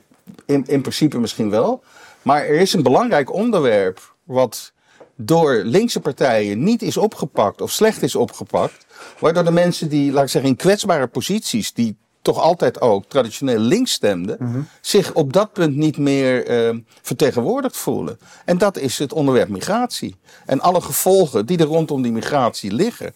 in, 0.46 0.64
in 0.68 0.82
principe 0.82 1.20
misschien 1.20 1.50
wel. 1.50 1.84
Maar 2.22 2.46
er 2.46 2.60
is 2.60 2.74
een 2.74 2.84
belangrijk 2.84 3.34
onderwerp 3.34 4.16
wat 4.24 4.74
door 5.16 5.62
linkse 5.64 6.00
partijen 6.00 6.64
niet 6.64 6.82
is 6.82 6.98
opgepakt 6.98 7.62
of 7.62 7.72
slecht 7.72 8.02
is 8.02 8.16
opgepakt. 8.16 8.86
Waardoor 9.20 9.44
de 9.44 9.52
mensen 9.52 9.90
die, 9.90 10.12
laat 10.12 10.24
ik 10.24 10.30
zeggen, 10.30 10.50
in 10.50 10.58
kwetsbare 10.58 11.08
posities, 11.08 11.74
die 11.74 11.98
toch 12.22 12.40
altijd 12.40 12.82
ook 12.82 13.06
traditioneel 13.08 13.60
links 13.60 13.92
stemden, 13.92 14.68
zich 14.82 15.14
op 15.14 15.34
dat 15.34 15.54
punt 15.54 15.76
niet 15.76 15.98
meer 15.98 16.46
eh, 16.46 16.78
vertegenwoordigd 17.02 17.78
voelen. 17.78 18.20
En 18.46 18.58
dat 18.58 18.78
is 18.78 18.98
het 18.98 19.14
onderwerp 19.14 19.50
migratie. 19.50 20.16
En 20.46 20.60
alle 20.60 20.82
gevolgen 20.82 21.46
die 21.46 21.58
er 21.58 21.66
rondom 21.66 22.02
die 22.02 22.12
migratie 22.12 22.74
liggen. 22.74 23.16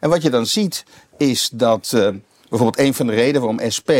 En 0.00 0.08
wat 0.08 0.22
je 0.22 0.30
dan 0.30 0.46
ziet 0.46 0.84
is 1.16 1.50
dat 1.52 1.92
eh, 1.94 2.08
bijvoorbeeld 2.48 2.78
een 2.86 2.94
van 2.94 3.06
de 3.06 3.12
redenen 3.12 3.40
waarom 3.40 3.70
SP 3.76 3.90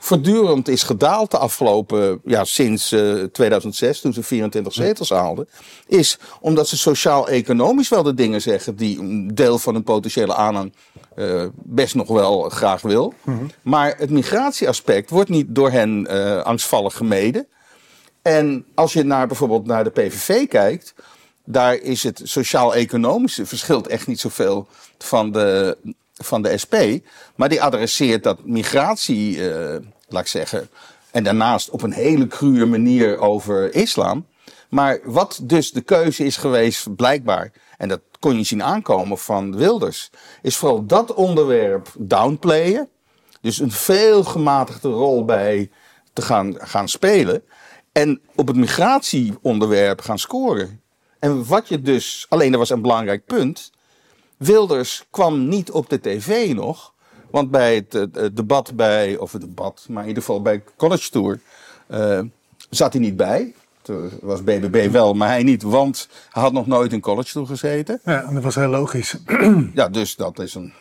voortdurend 0.00 0.68
is 0.68 0.82
gedaald 0.82 1.30
de 1.30 1.38
afgelopen, 1.38 2.20
ja, 2.24 2.44
sinds 2.44 2.92
eh, 2.92 3.22
2006, 3.22 4.00
toen 4.00 4.12
ze 4.12 4.22
24 4.22 4.72
zetels 4.72 5.10
haalden, 5.10 5.48
is 5.86 6.18
omdat 6.40 6.68
ze 6.68 6.76
sociaal-economisch 6.76 7.88
wel 7.88 8.02
de 8.02 8.14
dingen 8.14 8.42
zeggen 8.42 8.76
die 8.76 8.98
een 8.98 9.34
deel 9.34 9.58
van 9.58 9.74
hun 9.74 9.82
potentiële 9.82 10.34
aanhang 10.34 10.72
eh, 11.14 11.44
best 11.54 11.94
nog 11.94 12.08
wel 12.08 12.48
graag 12.48 12.82
wil. 12.82 13.14
Maar 13.62 13.94
het 13.96 14.10
migratieaspect 14.10 15.10
wordt 15.10 15.30
niet 15.30 15.46
door 15.48 15.70
hen 15.70 16.06
eh, 16.06 16.42
angstvallig 16.42 16.96
gemeden. 16.96 17.46
En 18.22 18.64
als 18.74 18.92
je 18.92 19.02
naar 19.02 19.26
bijvoorbeeld 19.26 19.66
naar 19.66 19.84
de 19.84 19.90
PVV 19.90 20.48
kijkt, 20.48 20.94
daar 21.44 21.74
is 21.74 22.02
het 22.02 22.20
sociaal-economische 22.24 23.46
verschilt 23.46 23.86
echt 23.86 24.06
niet 24.06 24.20
zoveel 24.20 24.66
van 24.98 25.32
de, 25.32 25.76
van 26.24 26.42
de 26.42 26.58
SP. 26.62 26.74
Maar 27.34 27.48
die 27.48 27.62
adresseert 27.62 28.22
dat 28.22 28.44
migratie, 28.44 29.50
eh, 29.50 29.76
laat 30.08 30.22
ik 30.22 30.28
zeggen, 30.28 30.68
en 31.10 31.24
daarnaast 31.24 31.70
op 31.70 31.82
een 31.82 31.92
hele 31.92 32.26
cruwe 32.26 32.66
manier 32.66 33.18
over 33.18 33.74
islam. 33.74 34.26
Maar 34.68 35.00
wat 35.04 35.40
dus 35.42 35.72
de 35.72 35.80
keuze 35.80 36.24
is 36.24 36.36
geweest, 36.36 36.96
blijkbaar, 36.96 37.52
en 37.76 37.88
dat 37.88 38.00
kon 38.18 38.36
je 38.36 38.44
zien 38.44 38.62
aankomen 38.62 39.18
van 39.18 39.56
Wilders, 39.56 40.10
is 40.42 40.56
vooral 40.56 40.86
dat 40.86 41.14
onderwerp 41.14 41.88
downplayen. 41.98 42.88
Dus 43.40 43.58
een 43.58 43.70
veel 43.70 44.24
gematigde 44.24 44.88
rol 44.88 45.24
bij 45.24 45.70
te 46.12 46.22
gaan, 46.22 46.54
gaan 46.58 46.88
spelen. 46.88 47.42
En 47.92 48.20
op 48.34 48.46
het 48.46 48.56
migratieonderwerp 48.56 50.00
gaan 50.00 50.18
scoren. 50.18 50.80
En 51.18 51.46
wat 51.46 51.68
je 51.68 51.80
dus, 51.80 52.26
alleen 52.28 52.50
dat 52.50 52.60
was 52.60 52.70
een 52.70 52.82
belangrijk 52.82 53.24
punt. 53.24 53.70
Wilders 54.40 55.06
kwam 55.10 55.48
niet 55.48 55.70
op 55.70 55.88
de 55.88 56.00
tv 56.00 56.54
nog. 56.54 56.92
Want 57.30 57.50
bij 57.50 57.74
het, 57.74 57.92
het 58.12 58.36
debat 58.36 58.76
bij, 58.76 59.16
of 59.16 59.32
het 59.32 59.40
debat, 59.40 59.86
maar 59.88 60.02
in 60.02 60.08
ieder 60.08 60.22
geval 60.22 60.42
bij 60.42 60.62
College 60.76 61.10
Tour, 61.10 61.40
eh, 61.86 62.20
zat 62.70 62.92
hij 62.92 63.02
niet 63.02 63.16
bij. 63.16 63.54
Toen 63.82 64.10
was 64.20 64.44
BBB 64.44 64.90
wel, 64.90 65.14
maar 65.14 65.28
hij 65.28 65.42
niet, 65.42 65.62
want 65.62 66.08
hij 66.30 66.42
had 66.42 66.52
nog 66.52 66.66
nooit 66.66 66.92
in 66.92 67.00
College 67.00 67.32
Tour 67.32 67.46
gezeten. 67.46 68.00
ja, 68.04 68.22
en 68.22 68.34
dat 68.34 68.42
was 68.42 68.54
heel 68.54 68.68
logisch. 68.68 69.16
Ja, 69.74 69.88
dus 69.88 70.16
dat 70.16 70.38
is 70.38 70.54
een 70.54 70.72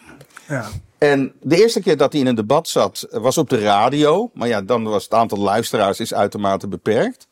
ja. 0.48 0.68
en 0.98 1.34
de 1.42 1.62
eerste 1.62 1.82
keer 1.82 1.98
dat 1.98 2.12
hij 2.12 2.22
in 2.22 2.28
een 2.28 2.36
debat 2.36 2.68
zat, 2.68 3.08
was 3.12 3.38
op 3.38 3.50
de 3.50 3.60
radio. 3.60 4.30
Maar 4.34 4.48
ja, 4.48 4.62
dan 4.62 4.84
was 4.84 5.04
het 5.04 5.13
aantal 5.13 5.38
luisteraars 5.38 6.00
is 6.00 6.13
uitermate 6.13 6.67
beperkt. 6.67 7.28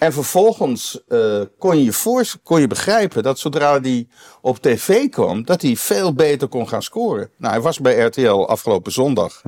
En 0.00 0.12
vervolgens 0.12 1.00
eh, 1.08 1.40
kon, 1.58 1.84
je 1.84 1.92
voor, 1.92 2.24
kon 2.42 2.60
je 2.60 2.66
begrijpen 2.66 3.22
dat 3.22 3.38
zodra 3.38 3.80
hij 3.80 4.08
op 4.40 4.58
tv 4.58 5.08
kwam, 5.08 5.44
dat 5.44 5.62
hij 5.62 5.76
veel 5.76 6.14
beter 6.14 6.48
kon 6.48 6.68
gaan 6.68 6.82
scoren. 6.82 7.30
Nou, 7.36 7.52
hij 7.52 7.62
was 7.62 7.80
bij 7.80 7.98
RTL 7.98 8.46
afgelopen 8.48 8.92
zondag 8.92 9.42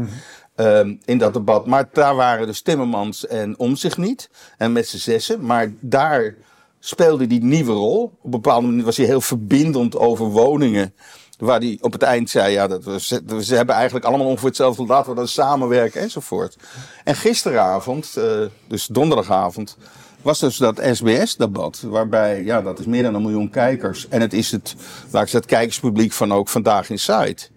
ehm, 0.54 0.94
in 1.04 1.18
dat 1.18 1.32
debat. 1.32 1.66
Maar 1.66 1.88
daar 1.92 2.14
waren 2.14 2.46
dus 2.46 2.62
Timmermans 2.62 3.26
en 3.26 3.58
Omzicht 3.58 3.96
niet. 3.96 4.30
En 4.58 4.72
met 4.72 4.88
z'n 4.88 4.96
zessen. 4.96 5.46
Maar 5.46 5.72
daar 5.80 6.34
speelde 6.78 7.26
die 7.26 7.42
nieuwe 7.42 7.72
rol. 7.72 8.02
Op 8.02 8.24
een 8.24 8.30
bepaalde 8.30 8.66
manier 8.66 8.84
was 8.84 8.96
hij 8.96 9.06
heel 9.06 9.20
verbindend 9.20 9.96
over 9.96 10.26
woningen. 10.26 10.94
Waar 11.38 11.60
hij 11.60 11.78
op 11.80 11.92
het 11.92 12.02
eind 12.02 12.30
zei, 12.30 12.52
ja, 12.52 12.66
dat 12.66 12.84
we, 12.84 13.00
ze, 13.00 13.22
ze 13.40 13.54
hebben 13.54 13.74
eigenlijk 13.74 14.04
allemaal 14.04 14.26
ongeveer 14.26 14.48
hetzelfde, 14.48 14.86
laten 14.86 15.10
we 15.10 15.16
dan 15.16 15.28
samenwerken 15.28 16.00
enzovoort. 16.00 16.56
En 17.04 17.14
gisteravond, 17.14 18.16
eh, 18.16 18.40
dus 18.68 18.86
donderdagavond, 18.86 19.76
was 20.22 20.38
dus 20.40 20.56
dat 20.56 20.80
SBS-debat. 20.92 21.80
Waarbij, 21.80 22.44
ja, 22.44 22.62
dat 22.62 22.78
is 22.78 22.86
meer 22.86 23.02
dan 23.02 23.14
een 23.14 23.22
miljoen 23.22 23.50
kijkers. 23.50 24.08
En 24.08 24.20
het 24.20 24.32
is 24.32 24.50
het, 24.50 24.74
laat 24.76 25.22
ik 25.22 25.28
zeggen, 25.28 25.36
het 25.38 25.46
kijkerspubliek 25.46 26.12
van 26.12 26.32
ook 26.32 26.48
Vandaag 26.48 26.90
in 26.90 26.98
Site. 26.98 27.48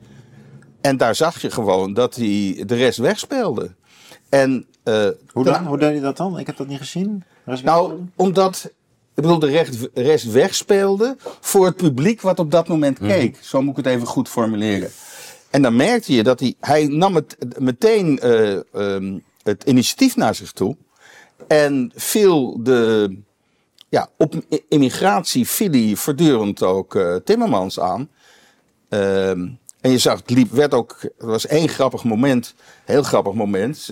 En 0.82 0.98
daar 0.98 1.16
zag 1.16 1.42
je 1.42 1.52
gewoon 1.52 1.94
dat 1.94 2.16
hij 2.16 2.64
de 2.66 2.76
rest 2.76 2.98
wegspeelde. 2.98 3.76
En, 4.30 4.66
eh, 4.84 4.94
Hoe 5.32 5.44
ten- 5.44 5.54
dan? 5.54 5.66
Hoe 5.66 5.78
deed 5.78 5.94
je 5.96 6.02
dat 6.02 6.18
dan? 6.18 6.40
Ik 6.40 6.46
heb 6.48 6.58
dat 6.58 6.68
niet 6.68 6.78
gezien. 6.80 7.24
nou, 7.64 7.94
omdat 8.16 8.64
ik 9.16 9.24
bedoel, 9.24 9.40
de 9.40 9.48
recht- 9.48 9.90
rest 9.94 10.32
wegspeelde 10.32 11.16
voor 11.40 11.66
het 11.66 11.76
publiek 11.76 12.22
wat 12.22 12.40
op 12.40 12.52
dat 12.52 12.68
moment 12.68 13.00
keek. 13.00 13.38
Zo 13.42 13.62
moet 13.62 13.78
ik 13.78 13.86
het 13.86 13.94
even 13.94 14.08
goed 14.08 14.30
formuleren. 14.30 14.90
En 15.50 15.62
dan 15.62 15.76
merkte 15.76 16.14
je 16.14 16.24
dat 16.24 16.40
hij, 16.40 16.56
hij 16.60 16.88
nam 16.88 17.16
het 17.16 17.38
meteen 17.60 18.20
eh, 18.20 18.52
ehm, 18.74 19.18
het 19.44 19.64
initiatief 19.64 20.16
naar 20.16 20.36
zich 20.36 20.52
toe. 20.52 20.76
En 21.48 21.92
viel 21.96 22.64
de, 22.64 23.16
ja, 23.90 24.10
op 24.18 24.34
immigratie 24.70 25.48
viel 25.48 25.72
hij 25.72 25.96
voortdurend 25.96 26.64
ook 26.64 26.96
eh, 26.96 27.16
Timmermans 27.16 27.80
aan. 27.80 28.10
Ehm, 28.90 29.48
en 29.82 29.92
je 29.92 29.98
zag, 29.98 30.20
het 30.20 30.30
liep, 30.30 30.52
werd 30.52 30.74
ook, 30.74 30.98
er 31.18 31.28
was 31.28 31.48
één 31.48 31.70
grappig 31.70 32.04
moment, 32.04 32.56
heel 32.86 33.04
grappig 33.04 33.34
moment. 33.34 33.90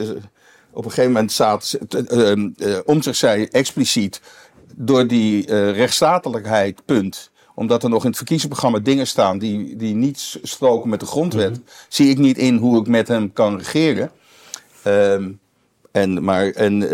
Op 0.71 0.85
een 0.85 0.89
gegeven 0.91 1.11
moment 1.11 1.31
zaten 1.31 1.67
ze, 1.67 1.87
t- 1.87 2.07
ehm, 2.07 2.49
eh, 2.57 2.77
om 2.85 3.01
zich 3.01 3.15
zei 3.15 3.45
expliciet, 3.45 4.21
door 4.75 5.07
die 5.07 5.45
eh, 5.47 5.71
rechtsstatelijkheid, 5.71 6.85
punt. 6.85 7.31
Omdat 7.55 7.83
er 7.83 7.89
nog 7.89 8.01
in 8.01 8.07
het 8.07 8.17
verkiezingsprogramma 8.17 8.79
dingen 8.79 9.07
staan 9.07 9.37
die, 9.37 9.75
die 9.75 9.95
niet 9.95 10.39
stroken 10.41 10.89
met 10.89 10.99
de 10.99 11.05
grondwet, 11.05 11.59
zie 11.87 12.09
ik 12.09 12.17
niet 12.17 12.37
in 12.37 12.57
hoe 12.57 12.79
ik 12.79 12.87
met 12.87 13.07
hem 13.07 13.33
kan 13.33 13.57
regeren. 13.57 14.11
Ehm, 14.83 15.31
en, 15.93 16.23
maar, 16.23 16.49
en 16.49 16.83
eh, 16.83 16.89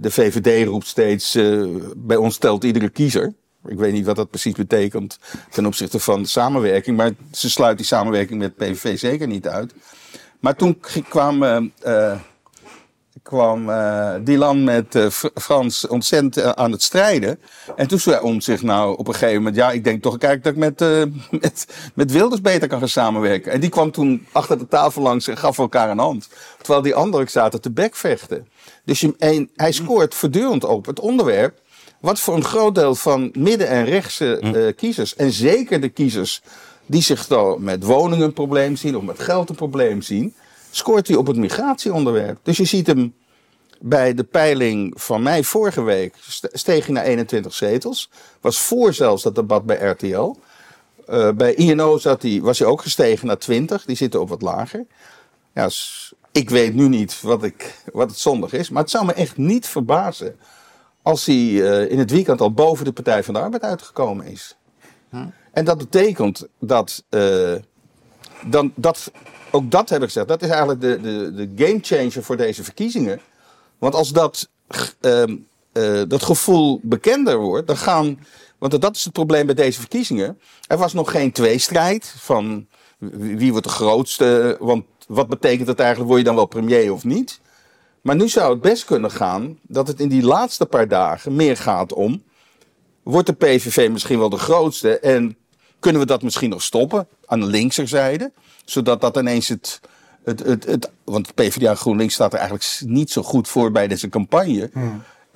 de 0.00 0.10
VVD 0.10 0.66
roept 0.66 0.86
steeds, 0.86 1.34
eh, 1.34 1.64
bij 1.96 2.16
ons 2.16 2.36
telt 2.36 2.64
iedere 2.64 2.88
kiezer. 2.88 3.34
Ik 3.66 3.78
weet 3.78 3.92
niet 3.92 4.06
wat 4.06 4.16
dat 4.16 4.30
precies 4.30 4.54
betekent 4.54 5.18
ten 5.50 5.66
opzichte 5.66 5.98
van 5.98 6.26
samenwerking. 6.26 6.96
Maar 6.96 7.10
ze 7.32 7.50
sluit 7.50 7.76
die 7.76 7.86
samenwerking 7.86 8.40
met 8.40 8.56
PVV 8.56 8.98
zeker 8.98 9.26
niet 9.26 9.48
uit. 9.48 9.74
Maar 10.40 10.56
toen 10.56 10.80
kwam, 11.08 11.42
eh, 11.42 12.20
kwam 13.22 13.70
eh, 13.70 14.14
Dylan 14.20 14.64
met 14.64 14.94
eh, 14.94 15.08
Fr- 15.08 15.26
Frans 15.34 15.86
ontzettend 15.86 16.36
eh, 16.36 16.50
aan 16.50 16.72
het 16.72 16.82
strijden. 16.82 17.38
En 17.76 17.86
toen 17.88 17.98
zei 17.98 18.20
om 18.20 18.40
zich 18.40 18.62
nou 18.62 18.96
op 18.96 19.08
een 19.08 19.14
gegeven 19.14 19.36
moment... 19.36 19.56
Ja, 19.56 19.70
ik 19.70 19.84
denk 19.84 20.02
toch 20.02 20.18
kijk 20.18 20.44
dat 20.44 20.52
ik 20.52 20.58
met, 20.58 20.80
met, 21.42 21.66
met 21.94 22.12
Wilders 22.12 22.40
beter 22.40 22.68
kan 22.68 22.78
gaan 22.78 22.88
samenwerken. 22.88 23.52
En 23.52 23.60
die 23.60 23.70
kwam 23.70 23.90
toen 23.90 24.26
achter 24.32 24.58
de 24.58 24.68
tafel 24.68 25.02
langs 25.02 25.28
en 25.28 25.36
gaf 25.36 25.58
elkaar 25.58 25.90
een 25.90 25.98
hand. 25.98 26.28
Terwijl 26.58 26.82
die 26.82 26.94
anderen 26.94 27.28
zaten 27.28 27.60
te 27.60 27.70
bekvechten. 27.70 28.48
Dus 28.84 29.00
je, 29.00 29.14
en 29.18 29.50
hij 29.56 29.72
scoort 29.72 30.14
voortdurend 30.14 30.64
op 30.64 30.86
het 30.86 31.00
onderwerp... 31.00 31.64
Wat 32.00 32.20
voor 32.20 32.34
een 32.36 32.44
groot 32.44 32.74
deel 32.74 32.94
van 32.94 33.30
midden- 33.32 33.68
en 33.68 33.84
rechtse 33.84 34.38
eh, 34.38 34.76
kiezers, 34.76 35.16
en 35.16 35.32
zeker 35.32 35.80
de 35.80 35.88
kiezers 35.88 36.42
die 36.86 37.02
zich 37.02 37.26
dan 37.26 37.64
met 37.64 37.84
woningen 37.84 38.24
een 38.24 38.32
probleem 38.32 38.76
zien 38.76 38.96
of 38.96 39.02
met 39.02 39.20
geld 39.20 39.48
een 39.48 39.54
probleem 39.54 40.02
zien, 40.02 40.34
scoort 40.76 41.08
hij 41.08 41.16
op 41.16 41.26
het 41.26 41.36
migratieonderwerp. 41.36 42.38
Dus 42.42 42.56
je 42.56 42.64
ziet 42.64 42.86
hem 42.86 43.14
bij 43.80 44.14
de 44.14 44.24
peiling 44.24 45.02
van 45.02 45.22
mei 45.22 45.44
vorige 45.44 45.82
week 45.82 46.14
st- 46.20 46.48
steeg 46.52 46.84
hij 46.86 46.94
naar 46.94 47.04
21 47.04 47.54
zetels. 47.54 48.10
Was 48.40 48.58
voor 48.60 48.92
zelfs 48.92 49.22
dat 49.22 49.34
debat 49.34 49.66
bij 49.66 49.76
RTL. 49.76 50.34
Eh, 51.06 51.30
bij 51.32 51.54
INO 51.54 51.98
zat 51.98 52.22
hij, 52.22 52.40
was 52.42 52.58
hij 52.58 52.68
ook 52.68 52.82
gestegen 52.82 53.26
naar 53.26 53.38
20. 53.38 53.84
Die 53.84 53.96
zitten 53.96 54.20
op 54.20 54.28
wat 54.28 54.42
lager. 54.42 54.86
Ja, 55.54 55.68
ik 56.32 56.50
weet 56.50 56.74
nu 56.74 56.88
niet 56.88 57.20
wat, 57.20 57.42
ik, 57.42 57.82
wat 57.92 58.10
het 58.10 58.18
zondag 58.18 58.52
is. 58.52 58.70
Maar 58.70 58.82
het 58.82 58.90
zou 58.90 59.04
me 59.04 59.12
echt 59.12 59.36
niet 59.36 59.66
verbazen 59.66 60.36
als 61.02 61.26
hij 61.26 61.36
eh, 61.36 61.90
in 61.90 61.98
het 61.98 62.10
weekend 62.10 62.40
al 62.40 62.52
boven 62.52 62.84
de 62.84 62.92
Partij 62.92 63.24
van 63.24 63.34
de 63.34 63.40
Arbeid 63.40 63.62
uitgekomen 63.62 64.26
is. 64.26 64.56
En 65.52 65.64
dat 65.64 65.78
betekent 65.78 66.46
dat 66.58 67.04
eh, 67.08 67.54
dan 68.46 68.72
dat, 68.74 69.10
ook 69.56 69.70
dat 69.70 69.88
heb 69.88 70.00
ik 70.00 70.06
gezegd. 70.06 70.28
Dat 70.28 70.42
is 70.42 70.48
eigenlijk 70.48 70.80
de, 70.80 71.00
de, 71.00 71.34
de 71.34 71.64
game 71.64 71.78
changer 71.82 72.22
voor 72.22 72.36
deze 72.36 72.64
verkiezingen. 72.64 73.20
Want 73.78 73.94
als 73.94 74.12
dat, 74.12 74.48
ehm, 75.00 75.36
eh, 75.72 76.02
dat 76.08 76.22
gevoel 76.22 76.80
bekender 76.82 77.36
wordt, 77.36 77.66
dan 77.66 77.76
gaan. 77.76 78.18
Want 78.58 78.80
dat 78.80 78.96
is 78.96 79.04
het 79.04 79.12
probleem 79.12 79.46
bij 79.46 79.54
deze 79.54 79.80
verkiezingen. 79.80 80.40
Er 80.66 80.78
was 80.78 80.92
nog 80.92 81.10
geen 81.10 81.32
tweestrijd 81.32 82.14
van 82.18 82.66
wie 82.98 83.50
wordt 83.50 83.66
de 83.66 83.72
grootste. 83.72 84.56
Want 84.60 84.84
wat 85.08 85.28
betekent 85.28 85.68
het 85.68 85.78
eigenlijk? 85.78 86.08
Word 86.08 86.20
je 86.20 86.26
dan 86.26 86.36
wel 86.36 86.46
premier 86.46 86.92
of 86.92 87.04
niet? 87.04 87.40
Maar 88.00 88.16
nu 88.16 88.28
zou 88.28 88.52
het 88.52 88.60
best 88.60 88.84
kunnen 88.84 89.10
gaan 89.10 89.58
dat 89.62 89.88
het 89.88 90.00
in 90.00 90.08
die 90.08 90.22
laatste 90.22 90.66
paar 90.66 90.88
dagen 90.88 91.36
meer 91.36 91.56
gaat 91.56 91.92
om. 91.92 92.22
Wordt 93.02 93.26
de 93.26 93.32
PVV 93.32 93.90
misschien 93.90 94.18
wel 94.18 94.30
de 94.30 94.38
grootste 94.38 94.98
en 94.98 95.36
kunnen 95.78 96.00
we 96.00 96.06
dat 96.06 96.22
misschien 96.22 96.50
nog 96.50 96.62
stoppen 96.62 97.08
aan 97.24 97.40
de 97.40 97.46
linkserzijde? 97.46 98.32
Zodat 98.66 99.00
dat 99.00 99.16
ineens 99.16 99.48
het, 99.48 99.80
het, 100.24 100.40
het, 100.40 100.64
het. 100.64 100.90
Want 101.04 101.34
PvdA 101.34 101.74
GroenLinks 101.74 102.14
staat 102.14 102.32
er 102.32 102.38
eigenlijk 102.38 102.80
niet 102.84 103.10
zo 103.10 103.22
goed 103.22 103.48
voor 103.48 103.70
bij 103.70 103.88
deze 103.88 104.08
campagne. 104.08 104.70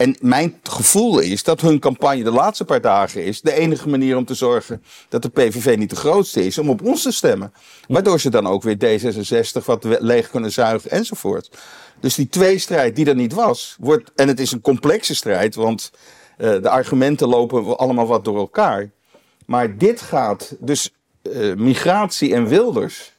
En 0.01 0.17
mijn 0.21 0.61
gevoel 0.63 1.19
is 1.19 1.43
dat 1.43 1.61
hun 1.61 1.79
campagne 1.79 2.23
de 2.23 2.31
laatste 2.31 2.65
paar 2.65 2.81
dagen 2.81 3.25
is 3.25 3.41
de 3.41 3.53
enige 3.53 3.89
manier 3.89 4.17
om 4.17 4.25
te 4.25 4.35
zorgen 4.35 4.83
dat 5.09 5.23
de 5.23 5.29
PVV 5.29 5.77
niet 5.79 5.91
de 5.91 5.97
grootste 5.97 6.47
is, 6.47 6.59
om 6.59 6.71
op 6.71 6.83
ons 6.83 7.03
te 7.03 7.13
stemmen. 7.13 7.53
Waardoor 7.89 8.21
ze 8.21 8.31
dan 8.31 8.47
ook 8.47 8.63
weer 8.63 8.77
D66 8.77 9.65
wat 9.65 9.85
leeg 9.85 10.31
kunnen 10.31 10.53
zuigen 10.53 10.91
enzovoort. 10.91 11.51
Dus 12.01 12.15
die 12.15 12.29
tweestrijd 12.29 12.97
die 12.97 13.07
er 13.07 13.15
niet 13.15 13.33
was, 13.33 13.77
wordt, 13.81 14.11
en 14.17 14.29
het 14.29 14.41
is 14.41 14.53
een 14.53 14.61
complexe 14.61 15.15
strijd, 15.15 15.55
want 15.55 15.91
uh, 16.39 16.63
de 16.63 16.69
argumenten 16.69 17.29
lopen 17.29 17.79
allemaal 17.79 18.07
wat 18.07 18.25
door 18.25 18.39
elkaar. 18.39 18.91
Maar 19.47 19.79
dit 19.79 20.01
gaat, 20.01 20.57
dus 20.61 20.95
uh, 21.23 21.55
migratie 21.55 22.35
en 22.35 22.47
wilders 22.47 23.13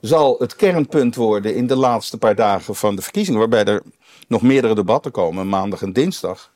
zal 0.00 0.36
het 0.38 0.56
kernpunt 0.56 1.14
worden 1.14 1.54
in 1.54 1.66
de 1.66 1.76
laatste 1.76 2.18
paar 2.18 2.34
dagen 2.34 2.74
van 2.74 2.96
de 2.96 3.02
verkiezingen, 3.02 3.40
waarbij 3.40 3.64
er 3.64 3.82
nog 4.28 4.42
meerdere 4.42 4.74
debatten 4.74 5.10
komen, 5.10 5.48
maandag 5.48 5.82
en 5.82 5.92
dinsdag. 5.92 6.52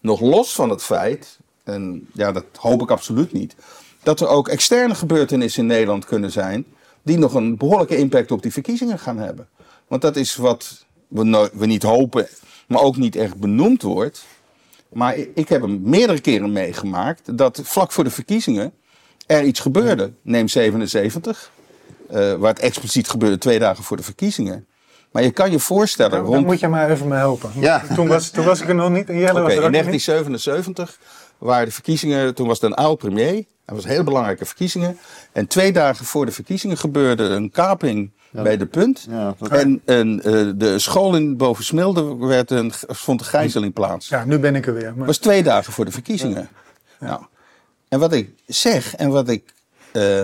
Nog 0.00 0.20
los 0.20 0.54
van 0.54 0.70
het 0.70 0.82
feit, 0.82 1.38
en 1.64 2.08
ja, 2.12 2.32
dat 2.32 2.44
hoop 2.56 2.82
ik 2.82 2.90
absoluut 2.90 3.32
niet, 3.32 3.54
dat 4.02 4.20
er 4.20 4.28
ook 4.28 4.48
externe 4.48 4.94
gebeurtenissen 4.94 5.62
in 5.62 5.68
Nederland 5.68 6.04
kunnen 6.04 6.30
zijn 6.30 6.64
die 7.02 7.18
nog 7.18 7.34
een 7.34 7.56
behoorlijke 7.56 7.96
impact 7.96 8.30
op 8.30 8.42
die 8.42 8.52
verkiezingen 8.52 8.98
gaan 8.98 9.18
hebben. 9.18 9.48
Want 9.88 10.02
dat 10.02 10.16
is 10.16 10.36
wat 10.36 10.84
we, 11.08 11.50
we 11.52 11.66
niet 11.66 11.82
hopen, 11.82 12.28
maar 12.66 12.82
ook 12.82 12.96
niet 12.96 13.16
echt 13.16 13.36
benoemd 13.36 13.82
wordt. 13.82 14.24
Maar 14.88 15.16
ik 15.34 15.48
heb 15.48 15.62
hem 15.62 15.80
meerdere 15.82 16.20
keren 16.20 16.52
meegemaakt 16.52 17.38
dat 17.38 17.60
vlak 17.64 17.92
voor 17.92 18.04
de 18.04 18.10
verkiezingen 18.10 18.72
er 19.26 19.42
iets 19.42 19.60
gebeurde. 19.60 20.12
Neem 20.22 20.48
77, 20.48 21.50
uh, 22.14 22.34
waar 22.34 22.52
het 22.52 22.62
expliciet 22.62 23.08
gebeurde 23.08 23.38
twee 23.38 23.58
dagen 23.58 23.84
voor 23.84 23.96
de 23.96 24.02
verkiezingen. 24.02 24.66
Maar 25.10 25.22
je 25.22 25.30
kan 25.30 25.50
je 25.50 25.58
voorstellen. 25.58 26.10
Dan, 26.10 26.20
rond... 26.20 26.34
dan 26.34 26.44
moet 26.44 26.60
je 26.60 26.68
maar 26.68 26.90
even 26.90 27.08
me 27.08 27.14
helpen. 27.14 27.50
Ja. 27.54 27.82
Toen, 27.94 28.08
was, 28.08 28.30
toen 28.30 28.44
was 28.44 28.60
ik 28.60 28.68
er 28.68 28.74
nog 28.74 28.90
niet. 28.90 29.06
Jelle 29.06 29.30
okay, 29.30 29.42
was 29.42 29.52
er 29.52 29.64
in 29.64 29.72
1977 29.72 30.98
waren 31.38 31.66
de 31.66 31.72
verkiezingen. 31.72 32.34
Toen 32.34 32.46
was 32.46 32.60
het 32.60 32.70
een 32.70 32.76
oud 32.76 32.98
premier. 32.98 33.44
Dat 33.64 33.74
was 33.74 33.84
hele 33.84 34.04
belangrijke 34.04 34.44
verkiezingen. 34.44 34.98
En 35.32 35.46
twee 35.46 35.72
dagen 35.72 36.04
voor 36.04 36.26
de 36.26 36.32
verkiezingen 36.32 36.76
gebeurde 36.76 37.22
een 37.22 37.50
kaping 37.50 38.10
ja. 38.30 38.42
bij 38.42 38.56
de 38.56 38.66
punt. 38.66 39.06
Ja, 39.10 39.34
dat- 39.38 39.50
En 39.50 39.82
een, 39.84 40.22
eh, 40.22 40.50
de 40.54 40.78
school 40.78 41.16
in 41.16 41.36
Bovensmilde 41.36 42.16
werd 42.16 42.50
een, 42.50 42.72
vond 42.86 43.20
een 43.20 43.26
gijzeling 43.26 43.72
plaats. 43.72 44.08
Ja, 44.08 44.24
nu 44.24 44.38
ben 44.38 44.54
ik 44.54 44.66
er 44.66 44.74
weer. 44.74 44.92
Maar, 44.96 45.06
was 45.06 45.18
twee 45.18 45.42
dagen 45.42 45.72
voor 45.72 45.84
de 45.84 45.90
verkiezingen. 45.90 46.48
Nou, 47.00 47.22
en 47.88 47.98
wat 47.98 48.12
ik 48.12 48.30
zeg 48.46 48.94
en 48.94 49.10
wat 49.10 49.28
ik, 49.28 49.54
eh, 49.92 50.22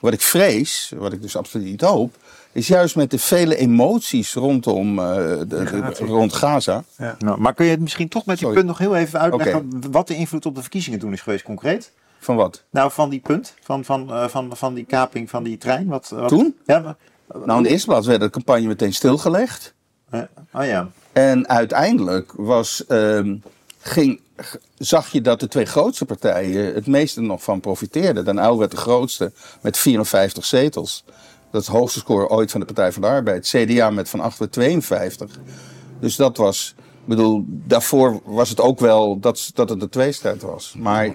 wat 0.00 0.12
ik 0.12 0.20
vrees, 0.20 0.92
wat 0.96 1.12
ik 1.12 1.22
dus 1.22 1.36
absoluut 1.36 1.66
niet 1.66 1.80
hoop, 1.80 2.14
is 2.52 2.66
juist 2.66 2.96
met 2.96 3.10
de 3.10 3.18
vele 3.18 3.56
emoties 3.56 4.34
rondom 4.34 4.98
eh, 4.98 5.14
de, 5.16 5.46
de- 5.48 5.56
Migratie. 5.58 6.06
rond 6.06 6.32
Gaza. 6.32 6.84
Nou, 7.18 7.40
maar 7.40 7.54
kun 7.54 7.64
je 7.64 7.70
het 7.70 7.80
misschien 7.80 8.08
toch 8.08 8.26
met 8.26 8.36
die 8.38 8.46
Sorry. 8.46 8.54
punt 8.62 8.68
nog 8.68 8.78
heel 8.78 8.96
even 8.96 9.20
uitleggen 9.20 9.70
wat 9.90 10.06
de 10.08 10.14
invloed 10.16 10.46
op 10.46 10.54
de 10.54 10.60
verkiezingen 10.60 10.98
toen 10.98 11.12
is 11.12 11.20
geweest 11.20 11.44
concreet? 11.44 11.92
Van 12.18 12.36
wat? 12.36 12.62
Nou, 12.70 12.90
van 12.90 13.10
die 13.10 13.20
punt, 13.20 13.54
van, 13.62 13.84
van, 13.84 14.10
eh, 14.10 14.28
van, 14.28 14.56
van 14.56 14.74
die 14.74 14.84
kaping 14.84 15.30
van 15.30 15.42
die 15.42 15.58
trein. 15.58 15.86
Wat, 15.86 16.08
wat- 16.08 16.28
Toen? 16.28 16.56
Ja, 16.66 16.78
maar- 16.78 16.96
Nou, 17.44 17.56
in 17.58 17.62
de 17.62 17.68
eerste 17.68 17.86
plaats 17.86 18.06
werd 18.06 18.20
de 18.20 18.30
campagne 18.30 18.66
meteen 18.66 18.94
stilgelegd. 18.94 19.74
oh 20.10 20.64
ja. 20.64 20.88
En 21.12 21.48
uiteindelijk 21.48 22.32
was, 22.36 22.86
ehm, 22.86 23.36
ging, 23.80 24.20
zag 24.78 25.08
je 25.08 25.20
dat 25.20 25.40
de 25.40 25.48
twee 25.48 25.64
grootste 25.64 26.04
partijen 26.04 26.74
het 26.74 26.86
meeste 26.86 27.20
nog 27.20 27.42
van 27.42 27.60
profiteerden. 27.60 28.24
Den 28.24 28.38
Uyl 28.38 28.58
werd 28.58 28.70
de 28.70 28.76
grootste 28.76 29.32
met 29.60 29.76
54 29.76 30.44
zetels. 30.44 31.04
Dat 31.50 31.60
is 31.60 31.66
de 31.66 31.76
hoogste 31.76 31.98
score 31.98 32.28
ooit 32.28 32.50
van 32.50 32.60
de 32.60 32.66
Partij 32.66 32.92
van 32.92 33.02
de 33.02 33.08
Arbeid. 33.08 33.48
CDA 33.48 33.90
met 33.90 34.08
van 34.08 34.20
8 34.20 34.36
tot 34.36 34.52
52. 34.52 35.38
Dus 36.00 36.16
dat 36.16 36.36
was, 36.36 36.74
ik 36.78 37.06
bedoel, 37.06 37.44
daarvoor 37.46 38.20
was 38.24 38.48
het 38.48 38.60
ook 38.60 38.80
wel 38.80 39.20
dat, 39.20 39.50
dat 39.54 39.68
het 39.68 39.82
een 39.82 39.88
tweestrijd 39.88 40.42
was. 40.42 40.74
Maar, 40.78 41.14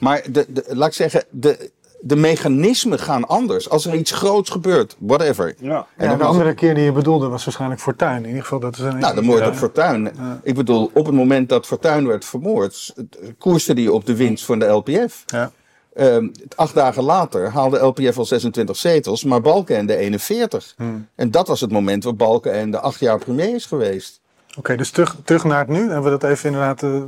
maar 0.00 0.22
de, 0.30 0.46
de, 0.48 0.64
laat 0.68 0.88
ik 0.88 0.94
zeggen, 0.94 1.24
de, 1.30 1.70
de 2.00 2.16
mechanismen 2.16 2.98
gaan 2.98 3.26
anders. 3.28 3.70
Als 3.70 3.86
er 3.86 3.94
iets 3.94 4.10
groots 4.10 4.50
gebeurt, 4.50 4.96
whatever. 4.98 5.54
Ja. 5.58 5.86
En 5.96 6.10
ja, 6.10 6.16
de 6.16 6.24
andere 6.24 6.54
keer 6.54 6.74
die 6.74 6.84
je 6.84 6.92
bedoelde 6.92 7.28
was 7.28 7.44
waarschijnlijk 7.44 7.80
Fortuin. 7.80 8.22
In 8.22 8.26
ieder 8.28 8.42
geval, 8.42 8.60
dat 8.60 8.74
is 8.74 8.80
een. 8.80 8.98
nou, 8.98 9.14
dan 9.14 9.24
moord 9.24 9.46
op 9.46 9.54
Fortuyn. 9.54 10.10
Ik 10.42 10.54
bedoel, 10.54 10.90
op 10.94 11.06
het 11.06 11.14
moment 11.14 11.48
dat 11.48 11.66
Fortuyn 11.66 12.06
werd 12.06 12.24
vermoord, 12.24 12.94
koerste 13.38 13.74
die 13.74 13.92
op 13.92 14.06
de 14.06 14.16
winst 14.16 14.44
van 14.44 14.58
de 14.58 14.66
LPF. 14.66 15.22
Ja. 15.26 15.50
Ehm, 15.94 16.28
acht 16.54 16.74
dagen 16.74 17.02
later 17.02 17.50
haalde 17.50 17.78
LPF 17.78 18.18
al 18.18 18.24
26 18.24 18.76
zetels, 18.76 19.24
maar 19.24 19.40
Balkenende 19.40 19.96
41. 19.96 20.74
En 21.14 21.30
dat 21.30 21.48
was 21.48 21.60
het 21.60 21.70
moment 21.70 22.04
waar 22.04 22.14
Balkenende 22.14 22.78
acht 22.78 23.00
jaar 23.00 23.18
premier 23.18 23.54
is 23.54 23.66
geweest. 23.66 24.20
Oké, 24.58 24.76
dus 24.76 24.90
terug, 24.90 25.16
terug 25.24 25.44
naar 25.44 25.58
het 25.58 25.68
nu. 25.68 25.78
Hebben 25.78 26.12
we 26.12 26.18
dat 26.18 26.30
even 26.30 26.50
inderdaad 26.50 26.82
eh, 26.82 27.02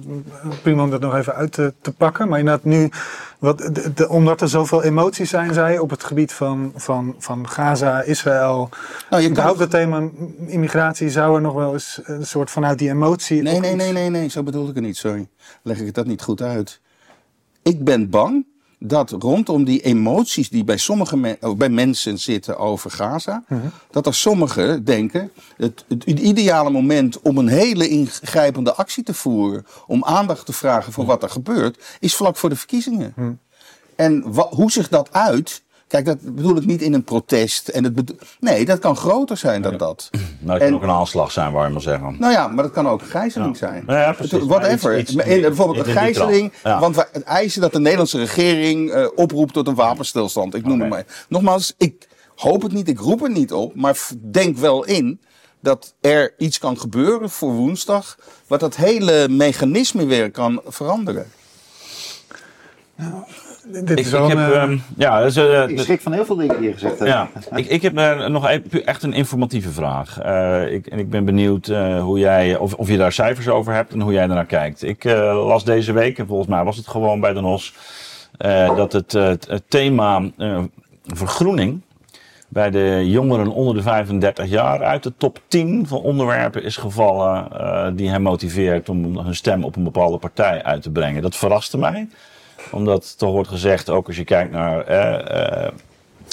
prima 0.62 0.83
om 0.83 0.90
dat 0.90 1.00
nog 1.00 1.16
even 1.16 1.35
uit 1.35 1.53
te, 1.53 1.74
te 1.81 1.92
pakken. 1.92 2.29
Maar 2.29 2.38
inderdaad 2.38 2.64
nu, 2.64 2.90
wat, 3.40 3.59
de, 3.59 3.92
de- 3.94 4.09
omdat 4.09 4.40
er 4.40 4.48
zoveel 4.48 4.83
emoties 4.83 5.31
zijn, 5.31 5.55
zei 5.55 5.79
op 5.79 5.90
het 5.90 6.05
gebied 6.05 6.33
van, 6.33 6.72
van, 6.76 7.14
van 7.18 7.48
Gaza, 7.48 8.03
Israël. 8.03 8.68
Nou, 9.11 9.22
je 9.22 9.33
kan 9.33 9.59
het 9.59 9.70
thema 9.70 10.09
immigratie 10.46 11.11
zou 11.11 11.35
er 11.35 11.40
nog 11.40 11.55
wel 11.55 11.72
eens 11.72 12.00
een 12.05 12.26
soort 12.26 12.50
vanuit 12.50 12.79
die 12.79 12.90
emotie. 12.90 13.42
Nee, 13.42 13.61
nee, 13.61 13.74
nee, 13.74 13.92
nee, 13.92 14.09
nee, 14.11 14.29
zo 14.29 14.42
bedoel 14.42 14.68
ik 14.68 14.74
het 14.74 14.85
niet, 14.85 14.96
sorry. 14.96 15.29
Leg 15.62 15.79
ik 15.79 15.87
het 15.87 15.94
dat 15.94 16.07
niet 16.07 16.22
goed 16.22 16.42
uit. 16.42 16.81
Ik 17.62 17.85
ben 17.85 18.11
bang 18.11 18.46
dat 18.83 19.11
rondom 19.11 19.64
die 19.64 19.81
emoties 19.81 20.49
die 20.49 20.64
bij 20.64 20.77
sommige 20.77 21.16
men- 21.16 21.38
bij 21.57 21.69
mensen 21.69 22.19
zitten 22.19 22.59
over 22.59 22.90
Gaza, 22.90 23.45
dat 23.90 24.07
er 24.07 24.14
sommigen 24.14 24.85
denken, 24.85 25.31
het, 25.57 25.85
het 25.88 26.05
ideale 26.05 26.71
moment 26.71 27.21
om 27.21 27.38
een 27.38 27.49
hele 27.49 27.88
ingrijpende 27.88 28.75
actie 28.75 29.03
te 29.05 29.14
voeren, 29.14 29.66
om 29.87 30.05
aandacht 30.05 30.47
te 30.47 30.53
vragen 30.53 30.93
voor 30.93 31.05
wat 31.05 31.23
er 31.23 31.31
gebeurt, 31.31 31.97
is 32.01 32.14
vlak 32.16 32.37
voor 32.37 32.49
de 32.49 32.57
verkiezingen. 32.57 33.12
En 33.97 34.33
wa- 34.33 34.49
hoe 34.51 34.71
zich 34.71 34.88
dat 34.88 35.12
uit, 35.12 35.62
kijk, 35.90 36.05
dat 36.05 36.20
bedoel 36.35 36.57
ik 36.57 36.66
niet 36.66 36.83
in 36.83 36.94
een 36.94 37.05
protest. 37.05 37.68
En 37.68 37.85
het 37.85 37.94
bedo- 37.94 38.14
nee, 38.40 38.64
dat 38.64 38.79
kan 38.79 38.96
groter 38.96 39.37
zijn 39.37 39.62
dan 39.62 39.76
dat. 39.76 40.11
Nou, 40.42 40.59
het 40.59 40.68
kan 40.68 40.76
ook 40.76 40.83
een 40.83 40.90
aanslag 40.90 41.33
zijn, 41.33 41.53
waar 41.53 41.66
je 41.66 41.72
maar 41.72 41.83
zeggen. 41.83 42.16
Nou 42.18 42.33
ja, 42.33 42.48
maar 42.48 42.62
dat 42.64 42.72
kan 42.72 42.88
ook 42.88 43.00
een 43.00 43.07
gijzeling 43.07 43.57
zijn. 43.57 43.85
Ja, 43.87 44.00
ja, 44.00 44.12
precies. 44.12 44.33
Het- 44.33 44.44
Whatever. 44.44 44.90
Maar 44.90 44.98
iets- 44.98 45.12
iets- 45.12 45.24
In- 45.24 45.40
bijvoorbeeld 45.40 45.79
een 45.87 45.92
iets 45.92 46.00
gijzeling. 46.00 46.53
Ja. 46.64 46.79
Want 46.81 46.96
wij 46.96 47.07
het 47.12 47.22
eisen 47.22 47.61
dat 47.61 47.72
de 47.72 47.79
Nederlandse 47.81 48.18
regering 48.18 48.90
eh, 48.90 49.07
oproept 49.14 49.53
tot 49.53 49.68
een 49.68 49.74
wapenstilstand. 49.74 50.55
Ik 50.55 50.64
noem 50.66 50.81
het 50.81 50.88
maar. 50.88 51.05
Nogmaals, 51.29 51.74
ik 51.79 52.09
hoop 52.37 52.62
het 52.62 52.72
niet, 52.72 52.88
ik 52.88 52.98
roep 52.98 53.22
er 53.22 53.31
niet 53.31 53.53
op. 53.53 53.74
Maar 53.74 53.98
denk 54.20 54.57
wel 54.57 54.85
in 54.85 55.20
dat 55.61 55.94
er 56.00 56.35
iets 56.38 56.59
kan 56.59 56.79
gebeuren 56.79 57.31
voor 57.31 57.53
woensdag. 57.53 58.18
Wat 58.46 58.61
dat 58.61 58.76
hele 58.76 59.29
mechanisme 59.29 60.05
weer 60.07 60.31
kan 60.31 60.61
veranderen. 60.66 61.26
Dit 63.73 63.91
Ik, 63.91 63.99
is 63.99 64.13
ik 64.13 64.19
heb, 64.19 64.31
een, 64.31 64.37
eh, 64.53 64.63
ehm, 64.63 64.77
ja, 64.97 65.23
dus, 65.23 65.37
eh, 65.37 65.69
Ik 65.69 65.81
schrik 65.81 66.01
van 66.01 66.13
heel 66.13 66.25
veel 66.25 66.37
dingen 66.37 66.57
die 66.59 66.67
je 66.69 66.73
gezegd 66.73 66.99
hebt. 66.99 67.11
Ja, 67.11 67.29
ik, 67.57 67.67
ik 67.67 67.83
heb 67.83 67.97
eh, 67.99 68.27
nog 68.27 68.49
echt 68.85 69.03
een 69.03 69.13
informatieve 69.13 69.71
vraag. 69.71 70.19
Eh, 70.21 70.73
ik, 70.73 70.87
en 70.87 70.99
ik 70.99 71.11
ben 71.11 71.25
benieuwd 71.25 71.69
eh, 71.69 72.03
hoe 72.03 72.19
jij, 72.19 72.57
of, 72.57 72.75
of 72.75 72.89
je 72.89 72.97
daar 72.97 73.13
cijfers 73.13 73.49
over 73.49 73.73
hebt 73.75 73.93
en 73.93 74.01
hoe 74.01 74.13
jij 74.13 74.23
ernaar 74.23 74.47
kijkt. 74.47 74.83
Ik 74.83 75.05
eh, 75.05 75.47
las 75.47 75.65
deze 75.65 75.93
week, 75.93 76.19
en 76.19 76.27
volgens 76.27 76.49
mij 76.49 76.65
was 76.65 76.77
het 76.77 76.89
gewoon 76.89 77.21
bij 77.21 77.33
de 77.33 77.41
NOS, 77.41 77.75
eh, 78.39 78.77
dat 78.77 78.93
het, 78.93 79.15
eh, 79.15 79.23
het- 79.27 79.47
het 79.49 79.63
thema 79.69 80.23
eh, 80.39 80.59
vergroening 81.07 81.81
bij 82.49 82.71
de 82.71 83.03
jongeren 83.11 83.49
onder 83.49 83.75
de 83.75 83.83
35 83.83 84.47
jaar 84.49 84.83
uit 84.83 85.03
de 85.03 85.13
top 85.17 85.41
10 85.49 85.87
van 85.87 85.99
onderwerpen 86.01 86.63
is 86.65 86.77
gevallen 86.77 87.53
eh, 87.61 87.87
die 87.95 88.09
hen 88.11 88.23
motiveert 88.23 88.89
om 88.89 89.19
hun 89.19 89.35
stem 89.35 89.65
op 89.65 89.77
een 89.77 89.85
bepaalde 89.85 90.19
partij 90.19 90.63
uit 90.63 90.83
te 90.83 90.91
brengen. 90.91 91.23
Dat 91.23 91.37
verraste 91.37 91.79
mij 91.79 92.09
omdat 92.70 93.16
er 93.18 93.27
wordt 93.27 93.49
gezegd, 93.49 93.90
ook 93.90 94.07
als 94.07 94.16
je 94.16 94.25
kijkt 94.25 94.53
naar 94.53 94.87
eh, 94.87 95.66
eh, 95.66 95.73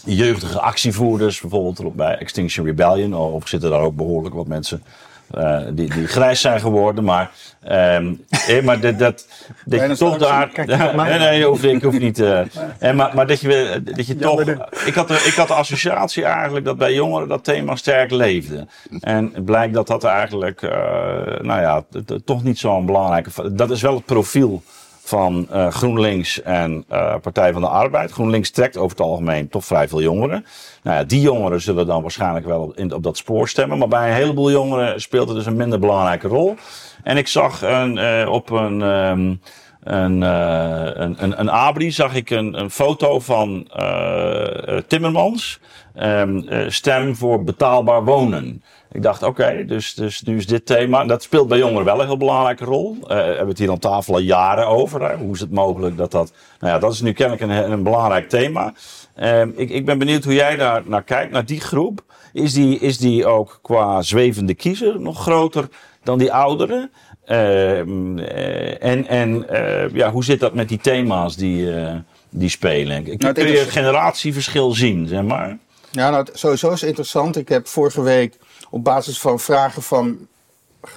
jeugdige 0.06 0.60
actievoerders, 0.60 1.42
bijvoorbeeld 1.42 1.96
bij 1.96 2.18
Extinction 2.18 2.66
Rebellion, 2.66 3.14
of 3.14 3.48
zitten 3.48 3.70
daar 3.70 3.82
ook 3.82 3.96
behoorlijk 3.96 4.36
wat 4.36 4.48
mensen 4.48 4.84
eh, 5.32 5.60
die, 5.72 5.94
die 5.94 6.08
grijs 6.08 6.42
zijn 6.42 6.60
geworden. 6.60 7.04
Maar, 7.04 7.32
ehm, 7.64 8.14
eh, 8.48 8.64
maar 8.64 8.80
dat, 8.80 9.00
dat, 9.00 9.28
dat 9.66 9.80
je 9.80 9.98
toch 9.98 10.18
daar... 10.18 10.50
kijk 10.50 10.68
nee, 10.68 11.20
nee, 11.20 11.40
ik 11.76 11.82
hoef 11.82 12.00
niet... 12.00 12.20
eh, 12.20 12.40
en 12.80 12.96
maar, 12.96 13.12
maar 13.16 13.28
dat 13.28 13.42
je, 13.42 13.82
dat 13.84 14.08
je 14.08 14.16
toch... 14.16 14.42
Ik 14.86 14.94
had, 14.94 15.08
de, 15.08 15.14
ik 15.14 15.34
had 15.34 15.48
de 15.48 15.54
associatie 15.54 16.24
eigenlijk 16.24 16.66
dat 16.66 16.78
bij 16.78 16.94
jongeren 16.94 17.28
dat 17.28 17.44
thema 17.44 17.76
sterk 17.76 18.12
leefde. 18.12 18.68
En 19.00 19.32
het 19.34 19.46
blijkt 19.46 19.74
dat 19.74 19.88
dat 19.88 20.04
eigenlijk... 20.04 20.62
nou 21.42 21.62
ja, 21.62 21.84
toch 22.26 22.44
niet 22.44 22.60
zo'n 22.60 22.86
belangrijke... 22.86 23.54
Dat 23.54 23.72
is 23.72 23.82
wel 23.82 23.96
het 23.96 24.06
profiel 24.06 24.64
van 25.08 25.48
eh, 25.50 25.68
GroenLinks 25.68 26.42
en 26.42 26.86
eh, 26.88 27.16
Partij 27.22 27.54
van 27.54 27.62
de 27.62 27.68
Arbeid. 27.68 28.12
GroenLinks 28.12 28.50
trekt 28.50 28.78
over 28.78 28.98
het 28.98 29.06
algemeen 29.06 29.50
toch 29.50 29.66
vrij 29.66 29.88
veel 29.88 30.02
jongeren. 30.02 30.46
Nou 30.84 30.98
ja, 30.98 31.04
die 31.04 31.22
jongeren 31.22 31.62
zullen 31.62 31.88
dan 31.88 32.02
waarschijnlijk 32.02 32.46
wel 32.46 32.62
op, 32.62 32.78
in, 32.78 32.94
op 32.94 33.04
dat 33.04 33.18
spoor 33.18 33.48
stemmen. 33.48 33.78
Maar 33.78 33.88
bij 33.88 34.10
een 34.10 34.16
heleboel 34.16 34.52
jongeren 34.52 35.02
speelt 35.02 35.28
het 35.28 35.38
dus 35.38 35.46
een 35.46 35.56
minder 35.56 35.80
belangrijke 35.80 36.28
rol. 36.28 36.56
En 37.04 37.18
ik 37.18 37.28
zag 37.28 37.62
een, 37.62 37.98
eh, 37.98 38.30
op 38.32 38.50
een, 38.50 38.82
ehm, 38.82 39.36
een, 39.96 40.24
eh, 40.24 40.90
een, 40.94 41.24
een, 41.24 41.40
een 41.40 41.50
abri 41.50 41.92
zag 41.92 42.16
ik 42.16 42.30
een, 42.30 42.60
een 42.60 42.70
foto 42.72 43.20
van 43.20 43.68
eh, 43.72 44.76
eh, 44.78 44.84
Timmermans. 44.88 45.60
Ehm, 45.98 46.38
eh, 46.38 46.70
stem 46.70 47.16
voor 47.16 47.44
betaalbaar 47.44 48.04
wonen. 48.04 48.64
Ik 48.92 49.02
dacht, 49.02 49.24
oké, 49.24 49.66
dus, 49.66 49.94
dus 49.94 50.22
nu 50.22 50.38
is 50.38 50.48
dit 50.48 50.66
thema. 50.66 51.06
Dat 51.06 51.24
speelt 51.24 51.48
bij 51.48 51.58
jongeren 51.58 51.86
wel 51.86 52.00
een 52.00 52.06
heel 52.06 52.18
belangrijke 52.18 52.66
rol. 52.66 52.98
Eh, 53.02 53.08
we 53.08 53.14
hebben 53.14 53.48
het 53.48 53.58
hier 53.58 53.72
aan 53.72 53.80
tafel 53.80 54.14
al 54.14 54.20
jaren 54.20 54.68
over. 54.68 55.18
Hoe 55.18 55.34
is 55.34 55.40
het 55.40 55.52
mogelijk 55.52 55.98
dat 55.98 56.12
dat. 56.12 56.34
Nou 56.60 56.74
ja, 56.74 56.80
dat 56.80 56.94
is 56.94 57.02
nu 57.02 57.14
kennelijk 57.14 57.44
een, 57.44 57.72
een 57.72 57.84
belangrijk 57.84 58.30
thema. 58.30 58.74
Ehm, 59.16 59.50
ik, 59.56 59.70
ik 59.70 59.86
ben 59.86 59.98
benieuwd 59.98 60.24
hoe 60.24 60.34
jij 60.34 60.56
daar 60.56 60.82
naar 60.86 61.04
kijkt, 61.04 61.32
naar 61.32 61.46
die 61.46 61.62
groep. 61.62 62.04
Is 62.34 62.54
die, 62.54 62.80
is 62.80 62.98
die 62.98 63.26
ook 63.26 63.60
qua 63.62 64.02
zwevende 64.02 64.54
kiezer 64.54 65.00
nog 65.00 65.22
groter 65.22 65.68
dan 66.04 66.18
die 66.18 66.34
ouderen? 66.34 66.92
Ehm, 67.28 68.18
eh, 68.20 68.84
en 68.84 69.08
en 69.08 69.50
eh, 69.50 69.94
ja, 69.94 70.12
hoe 70.12 70.24
zit 70.24 70.40
dat 70.40 70.54
met 70.54 70.70
die 70.70 70.78
thema's 70.78 71.36
die, 71.36 71.74
eh, 71.74 71.96
die 72.30 72.50
spelen? 72.50 72.98
Ik, 72.98 73.06
Nou, 73.06 73.18
het 73.18 73.20
kun 73.34 73.44
je 73.44 73.50
interesse- 73.50 73.80
generatieverschil 73.80 74.72
zien, 74.72 75.08
zeg 75.08 75.22
maar? 75.24 75.58
Ja, 75.92 76.10
nou, 76.10 76.26
het- 76.26 76.40
sowieso 76.40 76.72
is 76.72 76.80
het 76.80 76.90
interessant. 76.90 77.38
Ik 77.38 77.50
heb 77.50 77.68
vorige 77.68 78.02
week 78.02 78.38
op 78.70 78.84
basis 78.84 79.20
van 79.20 79.40
vragen 79.40 79.82
van 79.82 80.18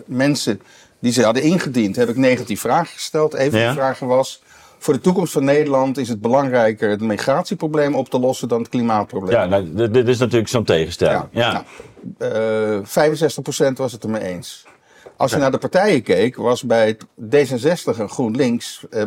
mensen 0.06 0.60
die 0.98 1.12
ze 1.12 1.22
hadden 1.24 1.42
ingediend, 1.42 1.96
heb 1.96 2.08
ik 2.08 2.16
19 2.16 2.56
vragen 2.58 2.92
gesteld. 2.94 3.34
Een 3.34 3.50
van 3.50 3.60
Ja. 3.60 3.68
de 3.68 3.74
vragen 3.74 4.06
was: 4.06 4.42
voor 4.78 4.94
de 4.94 5.00
toekomst 5.00 5.32
van 5.32 5.44
Nederland 5.44 5.98
is 5.98 6.08
het 6.08 6.20
belangrijker 6.20 6.90
het 6.90 7.00
migratieprobleem 7.00 7.94
op 7.94 8.08
te 8.08 8.18
lossen 8.18 8.48
dan 8.48 8.58
het 8.60 8.68
klimaatprobleem. 8.68 9.32
Ja, 9.34 9.44
nou, 9.46 9.90
dit- 9.90 10.08
is 10.08 10.18
natuurlijk 10.18 10.48
zo'n 10.50 10.64
tegenstelling. 10.64 11.22
Ja. 11.30 11.64
Nou, 12.18 12.34
eh, 12.78 12.78
65% 12.84 13.78
was 13.78 13.92
het 13.92 14.04
ermee 14.04 14.22
eens. 14.22 14.64
Als 15.20 15.30
je 15.30 15.36
naar 15.36 15.50
de 15.50 15.58
partijen 15.58 16.02
keek, 16.02 16.36
was 16.36 16.62
bij 16.62 16.98
D66 17.30 17.98
en 17.98 18.08
GroenLinks 18.08 18.86
eh, 18.90 19.02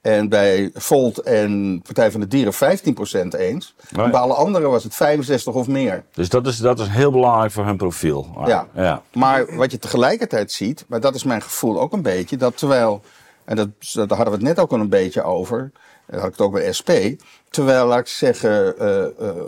en 0.00 0.28
bij 0.28 0.70
Volt 0.74 1.18
en 1.18 1.80
Partij 1.82 2.10
van 2.10 2.20
de 2.20 2.26
Dieren 2.26 2.54
15% 2.54 2.58
eens. 3.38 3.74
Nee. 3.90 4.10
Bij 4.10 4.20
alle 4.20 4.34
anderen 4.34 4.70
was 4.70 4.84
het 4.84 4.94
65 4.94 5.54
of 5.54 5.68
meer. 5.68 6.04
Dus 6.12 6.28
dat 6.28 6.46
is, 6.46 6.56
dat 6.56 6.80
is 6.80 6.88
heel 6.88 7.10
belangrijk 7.10 7.52
voor 7.52 7.64
hun 7.64 7.76
profiel. 7.76 8.26
Ja. 8.46 8.66
ja. 8.74 9.02
Maar 9.12 9.56
wat 9.56 9.70
je 9.70 9.78
tegelijkertijd 9.78 10.52
ziet, 10.52 10.84
maar 10.88 11.00
dat 11.00 11.14
is 11.14 11.24
mijn 11.24 11.42
gevoel 11.42 11.80
ook 11.80 11.92
een 11.92 12.02
beetje, 12.02 12.36
dat 12.36 12.56
terwijl, 12.56 13.02
en 13.44 13.56
dat, 13.56 13.68
daar 13.92 14.08
hadden 14.08 14.26
we 14.26 14.30
het 14.30 14.42
net 14.42 14.58
ook 14.58 14.72
al 14.72 14.80
een 14.80 14.88
beetje 14.88 15.22
over, 15.22 15.72
daar 16.12 16.20
had 16.20 16.30
ik 16.30 16.36
het 16.36 16.46
ook 16.46 16.52
bij 16.52 16.72
SP, 16.78 16.90
terwijl, 17.50 17.86
laat 17.86 17.98
ik 17.98 18.06
zeggen, 18.06 18.78
eh, 18.78 19.02
eh, 19.02 19.10
eh, 19.18 19.46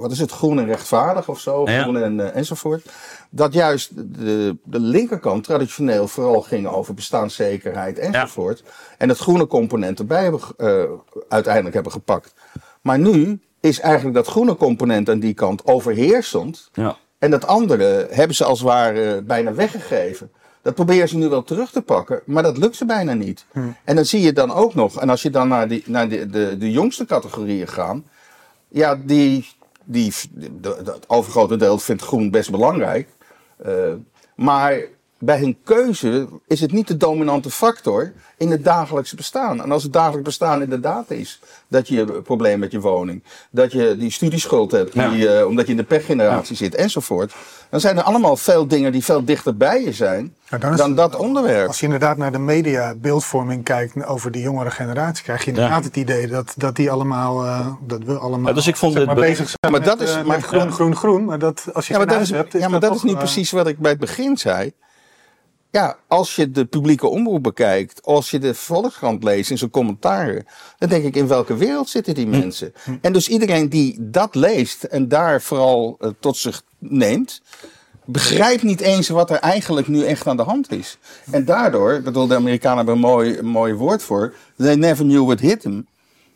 wat 0.00 0.10
is 0.10 0.18
het, 0.18 0.30
groen 0.30 0.58
en 0.58 0.66
rechtvaardig 0.66 1.28
of 1.28 1.40
zo, 1.40 1.70
Ja. 1.70 1.82
groen 1.82 2.02
en, 2.02 2.34
enzovoort, 2.34 2.86
dat 3.30 3.52
juist 3.52 3.90
de, 3.94 4.56
de 4.64 4.80
linkerkant 4.80 5.44
traditioneel 5.44 6.08
vooral 6.08 6.40
ging 6.40 6.66
over 6.66 6.94
bestaanszekerheid 6.94 7.98
enzovoort, 7.98 8.62
en 8.98 9.08
het 9.08 9.18
groene 9.18 9.46
component 9.46 9.98
erbij 9.98 10.22
hebben, 10.22 10.40
uiteindelijk 11.28 11.74
hebben 11.74 11.92
gepakt. 11.92 12.34
Maar 12.80 12.98
nu 12.98 13.40
is 13.60 13.80
eigenlijk 13.80 14.14
dat 14.14 14.26
groene 14.26 14.56
component 14.56 15.10
aan 15.10 15.20
die 15.20 15.34
kant 15.34 15.66
overheersend. 15.66 16.68
Ja. 16.72 16.96
En 17.18 17.30
dat 17.30 17.46
andere 17.46 18.06
hebben 18.10 18.36
ze 18.36 18.44
als 18.44 18.58
het 18.58 18.68
ware 18.68 19.22
bijna 19.22 19.54
weggegeven. 19.54 20.30
Dat 20.62 20.74
proberen 20.74 21.08
ze 21.08 21.16
nu 21.16 21.28
wel 21.28 21.42
terug 21.42 21.70
te 21.70 21.82
pakken, 21.82 22.20
maar 22.26 22.42
dat 22.42 22.56
lukt 22.58 22.76
ze 22.76 22.84
bijna 22.84 23.12
niet. 23.12 23.44
En 23.84 23.94
dan 23.96 24.04
zie 24.04 24.20
je 24.20 24.32
dan 24.32 24.52
ook 24.52 24.74
nog, 24.74 25.00
en 25.00 25.08
als 25.10 25.22
je 25.22 25.30
dan 25.30 25.48
naar, 25.48 25.68
die, 25.68 25.82
naar 25.86 26.08
de, 26.08 26.26
de, 26.26 26.56
de 26.58 26.70
jongste 26.70 27.04
categorieën 27.04 27.68
gaat, 27.68 27.96
ja, 28.68 28.96
die, 29.04 29.48
die, 29.84 30.12
de, 30.32 30.60
de- 30.60 30.82
het 30.92 31.08
overgrote 31.08 31.56
deel 31.56 31.78
vindt 31.78 32.02
groen 32.02 32.30
best 32.30 32.50
belangrijk. 32.50 33.08
Eh, 33.56 33.72
maar 34.36 34.74
bij 35.24 35.38
hun 35.38 35.56
keuze 35.64 36.28
is 36.46 36.60
het 36.60 36.72
niet 36.72 36.88
de 36.88 36.96
dominante 36.96 37.50
factor 37.50 38.12
in 38.36 38.50
het 38.50 38.64
dagelijkse 38.64 39.16
bestaan. 39.16 39.62
En 39.62 39.72
als 39.72 39.82
het 39.82 39.92
dagelijks 39.92 40.24
bestaan 40.24 40.62
inderdaad 40.62 41.10
is 41.10 41.40
dat 41.68 41.88
je 41.88 42.00
een 42.00 42.22
probleem 42.22 42.58
met 42.58 42.72
je 42.72 42.80
woning, 42.80 43.22
dat 43.50 43.72
je 43.72 43.96
die 43.98 44.10
studieschuld 44.10 44.70
hebt, 44.72 44.94
Ja. 44.94 45.08
die, 45.08 45.28
eh, 45.28 45.46
omdat 45.46 45.64
je 45.64 45.70
in 45.70 45.76
de 45.78 45.84
pechgeneratie 45.84 46.56
zit 46.56 46.74
enzovoort, 46.74 47.34
dan 47.70 47.80
zijn 47.80 47.96
er 47.96 48.02
allemaal 48.02 48.36
veel 48.36 48.66
dingen 48.66 48.92
die 48.92 49.04
veel 49.04 49.24
dichter 49.24 49.56
bij 49.56 49.82
je 49.84 49.92
zijn 49.92 50.34
Ja, 50.48 50.58
dan 50.58 50.94
dat 50.94 51.16
onderwerp. 51.16 51.66
Als 51.68 51.78
je 51.78 51.84
inderdaad 51.84 52.16
naar 52.16 52.32
de 52.32 52.38
media 52.38 52.94
beeldvorming 52.94 53.64
kijkt 53.64 54.06
over 54.06 54.30
de 54.30 54.40
jongere 54.40 54.70
generatie, 54.70 55.24
krijg 55.24 55.40
je 55.44 55.50
inderdaad 55.50 55.78
Ja. 55.80 55.84
het 55.86 55.96
idee 55.96 56.26
dat, 56.26 56.54
dat 56.56 56.76
die 56.76 56.90
allemaal, 56.90 57.44
eh, 57.44 57.66
dat 57.86 58.02
we 58.04 58.18
allemaal 58.18 58.48
Ja, 58.48 58.54
dus 58.54 58.66
ik 58.66 58.76
vond 58.76 58.92
zeg 58.92 59.06
maar, 59.06 59.14
be- 59.14 59.20
bezig 59.20 59.36
zijn 59.46 59.56
maar 59.60 59.70
met, 59.70 59.84
dat 59.84 60.00
is- 60.00 60.10
eh, 60.10 60.16
maar- 60.16 60.26
met 60.36 60.46
groen, 60.46 60.64
ja. 60.64 60.70
groen, 60.70 60.96
groen. 60.96 61.24
Maar 61.24 61.38
dat, 61.38 61.64
als 61.72 61.86
je 61.86 61.92
Ja, 61.92 61.98
maar 61.98 62.08
dat 62.08 62.20
is, 62.20 62.30
hebt, 62.30 62.52
ja, 62.52 62.68
maar 62.68 62.80
dat 62.80 62.94
is 62.94 63.02
niet 63.02 63.18
precies 63.18 63.50
wat 63.50 63.66
ik 63.66 63.78
bij 63.78 63.90
het 63.90 64.00
begin 64.00 64.36
zei. 64.36 64.72
Ja, 65.72 65.96
als 66.06 66.36
je 66.36 66.50
de 66.50 66.64
publieke 66.64 67.06
omroep 67.06 67.42
bekijkt, 67.42 68.02
als 68.04 68.30
je 68.30 68.38
de 68.38 68.54
Volkskrant 68.54 69.22
leest 69.22 69.50
in 69.50 69.58
zijn 69.58 69.70
commentaren, 69.70 70.46
dan 70.78 70.88
denk 70.88 71.04
ik 71.04 71.16
in 71.16 71.26
welke 71.26 71.56
wereld 71.56 71.88
zitten 71.88 72.14
die 72.14 72.26
mensen? 72.26 72.72
En 73.00 73.12
dus 73.12 73.28
iedereen 73.28 73.68
die 73.68 73.96
dat 74.00 74.34
leest 74.34 74.82
en 74.84 75.08
daar 75.08 75.42
vooral 75.42 75.96
eh, 76.00 76.10
tot 76.20 76.36
zich 76.36 76.62
neemt, 76.78 77.42
begrijpt 78.04 78.62
niet 78.62 78.80
eens 78.80 79.08
wat 79.08 79.30
er 79.30 79.36
eigenlijk 79.36 79.88
nu 79.88 80.04
echt 80.04 80.26
aan 80.26 80.36
de 80.36 80.42
hand 80.42 80.72
is. 80.72 80.98
En 81.30 81.44
daardoor, 81.44 82.00
bedoel, 82.02 82.26
de 82.26 82.34
Amerikanen 82.34 82.76
hebben 82.76 82.94
een 82.94 83.00
mooi, 83.00 83.38
een 83.38 83.46
mooi 83.46 83.74
woord 83.74 84.02
voor, 84.02 84.34
they 84.56 84.74
never 84.74 85.04
knew 85.04 85.26
what 85.26 85.40
hit 85.40 85.60
them. 85.60 85.86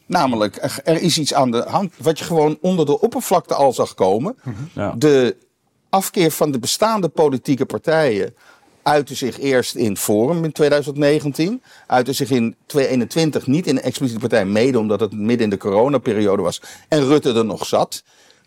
Namelijk, 0.06 0.56
er, 0.62 0.78
er 0.84 1.02
is 1.02 1.18
iets 1.18 1.34
aan 1.34 1.50
de 1.50 1.64
hand 1.68 1.92
wat 1.98 2.18
je 2.18 2.24
gewoon 2.24 2.58
onder 2.60 2.86
de 2.86 3.00
oppervlakte 3.00 3.54
al 3.54 3.72
zag 3.72 3.94
komen. 3.94 4.36
Ja. 4.72 4.94
De 4.98 5.36
afkeer 5.88 6.30
van 6.30 6.50
de 6.50 6.58
bestaande 6.58 7.08
politieke 7.08 7.66
partijen 7.66 8.34
uitte 8.86 9.14
zich 9.14 9.38
eerst 9.38 9.74
in 9.74 9.96
Forum 9.96 10.44
in 10.44 10.52
2019. 10.52 11.62
Uitte 11.86 12.12
zich 12.12 12.30
in 12.30 12.56
2021 12.66 13.46
niet 13.46 13.66
in 13.66 13.74
de 13.74 13.80
expliciete 13.80 14.20
partij 14.20 14.44
mede, 14.44 14.78
omdat 14.78 15.00
het 15.00 15.12
midden 15.12 15.44
in 15.44 15.50
de 15.50 15.56
coronaperiode 15.56 16.42
was. 16.42 16.62
En 16.88 17.06
Rutte 17.06 17.32
er 17.32 17.44
nog 17.44 17.66
zat. 17.66 18.02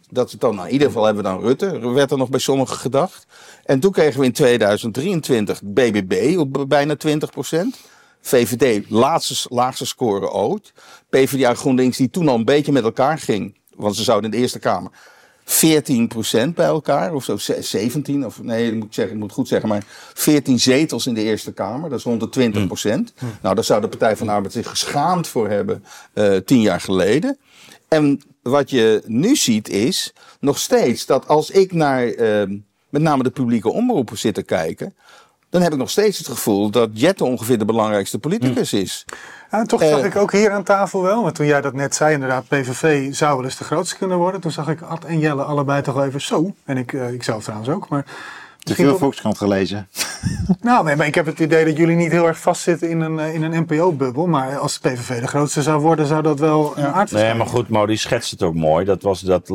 Dat 0.10 0.36
dan, 0.38 0.56
nou, 0.56 0.67
in 0.67 0.73
ieder 0.73 0.88
geval 0.88 1.06
hebben 1.06 1.23
we 1.23 1.30
dan 1.30 1.41
Rutte, 1.41 1.89
werd 1.93 2.12
er 2.12 2.17
nog 2.17 2.30
bij 2.30 2.39
sommigen 2.39 2.75
gedacht. 2.75 3.25
En 3.65 3.80
toen 3.80 3.91
kregen 3.91 4.19
we 4.19 4.25
in 4.25 4.32
2023 4.32 5.62
BBB 5.63 6.38
op 6.38 6.65
bijna 6.67 6.95
20% 7.08 7.10
VVD, 8.21 8.89
laagste 9.49 9.86
score 9.86 10.32
ooit. 10.32 10.73
PvdA 11.10 11.54
GroenLinks, 11.54 11.97
die 11.97 12.10
toen 12.10 12.28
al 12.28 12.36
een 12.36 12.45
beetje 12.45 12.71
met 12.71 12.84
elkaar 12.84 13.17
ging. 13.17 13.58
Want 13.75 13.95
ze 13.95 14.04
zouden 14.04 14.32
in 14.32 14.38
de 14.38 14.41
Eerste 14.41 14.60
Kamer 14.60 14.91
14% 15.49 16.53
bij 16.55 16.65
elkaar, 16.65 17.13
of 17.13 17.23
zo, 17.23 17.38
ze- 17.38 17.62
17, 17.62 18.25
of 18.25 18.41
nee, 18.43 18.67
ik 18.67 18.73
moet, 18.73 18.93
zeggen, 18.93 19.13
ik 19.15 19.19
moet 19.19 19.31
goed 19.31 19.47
zeggen, 19.47 19.69
maar 19.69 19.83
14 20.13 20.59
zetels 20.59 21.07
in 21.07 21.13
de 21.13 21.23
Eerste 21.23 21.51
Kamer, 21.53 21.89
dat 21.89 21.99
is 21.99 22.05
rond 22.05 22.33
de 22.33 22.51
20%. 22.51 23.13
Nou, 23.41 23.55
daar 23.55 23.63
zou 23.63 23.81
de 23.81 23.88
Partij 23.88 24.17
van 24.17 24.27
de 24.27 24.33
Arbeid 24.33 24.53
zich 24.53 24.69
geschaamd 24.69 25.27
voor 25.27 25.49
hebben 25.49 25.83
eh, 26.13 26.35
tien 26.35 26.62
jaar 26.62 26.81
geleden. 26.81 27.38
En 27.88 28.21
wat 28.41 28.69
je 28.69 29.01
nu 29.05 29.35
ziet 29.35 29.69
is 29.69 30.13
nog 30.39 30.59
steeds 30.59 31.05
dat 31.05 31.27
als 31.27 31.49
ik 31.51 31.73
naar 31.73 32.07
eh, 32.07 32.43
met 32.89 33.01
name 33.01 33.23
de 33.23 33.29
publieke 33.29 33.71
omroepen 33.71 34.17
zit 34.17 34.33
te 34.33 34.43
kijken, 34.43 34.95
dan 35.49 35.62
heb 35.62 35.71
ik 35.71 35.77
nog 35.77 35.89
steeds 35.89 36.17
het 36.17 36.27
gevoel 36.27 36.69
dat 36.69 36.89
Jette 36.93 37.23
ongeveer 37.23 37.57
de 37.57 37.65
belangrijkste 37.65 38.19
politicus 38.19 38.73
is. 38.73 39.05
Ja, 39.51 39.63
toch 39.63 39.81
Eh, 39.81 39.89
zag 39.89 40.03
ik 40.03 40.15
ook 40.15 40.31
hier 40.31 40.51
aan 40.51 40.63
tafel 40.63 41.01
wel, 41.01 41.23
want 41.23 41.35
toen 41.35 41.45
jij 41.45 41.62
dat 41.62 41.73
net 41.73 41.95
zei, 41.95 42.13
inderdaad, 42.13 42.47
PVV 42.47 43.13
zou 43.13 43.35
wel 43.35 43.45
eens 43.45 43.57
de 43.57 43.63
grootste 43.63 43.97
kunnen 43.97 44.17
worden. 44.17 44.41
Toen 44.41 44.51
zag 44.51 44.67
ik 44.67 44.81
Ad 44.81 45.05
en 45.05 45.19
Jelle 45.19 45.43
allebei 45.43 45.81
toch 45.81 45.93
wel 45.93 46.05
even 46.05 46.21
zo. 46.21 46.53
En 46.65 46.77
ik, 46.77 46.93
eh, 46.93 47.13
ik 47.13 47.23
zelf 47.23 47.43
trouwens 47.43 47.69
ook. 47.69 47.89
Maar 47.89 48.05
Te 48.63 48.75
veel 48.75 48.97
Volkskrant 48.97 49.37
gelezen. 49.37 49.87
Nou, 50.61 50.85
nee, 50.85 50.95
maar 50.95 51.05
ik 51.07 51.15
heb 51.15 51.25
het 51.25 51.39
idee 51.39 51.65
dat 51.65 51.77
jullie 51.77 51.95
niet 51.95 52.11
heel 52.11 52.27
erg 52.27 52.39
vastzitten 52.39 52.89
in 52.89 53.01
een, 53.01 53.19
eh, 53.19 53.33
in 53.33 53.43
een 53.43 53.61
NPO-bubbel. 53.67 54.27
Maar 54.27 54.57
als 54.57 54.79
de 54.79 54.89
PVV 54.89 55.19
de 55.21 55.27
grootste 55.27 55.61
zou 55.61 55.81
worden, 55.81 56.05
zou 56.05 56.21
dat 56.21 56.39
wel 56.39 56.73
een 56.75 56.83
aardverschuiving 56.85 57.29
Nee, 57.29 57.37
maar 57.37 57.47
goed, 57.55 57.69
Mo, 57.69 57.85
die 57.85 57.97
schetst 57.97 58.31
het 58.31 58.43
ook 58.43 58.53
mooi. 58.55 58.85
Dat 58.85 59.01
was 59.01 59.21
dat, 59.21 59.49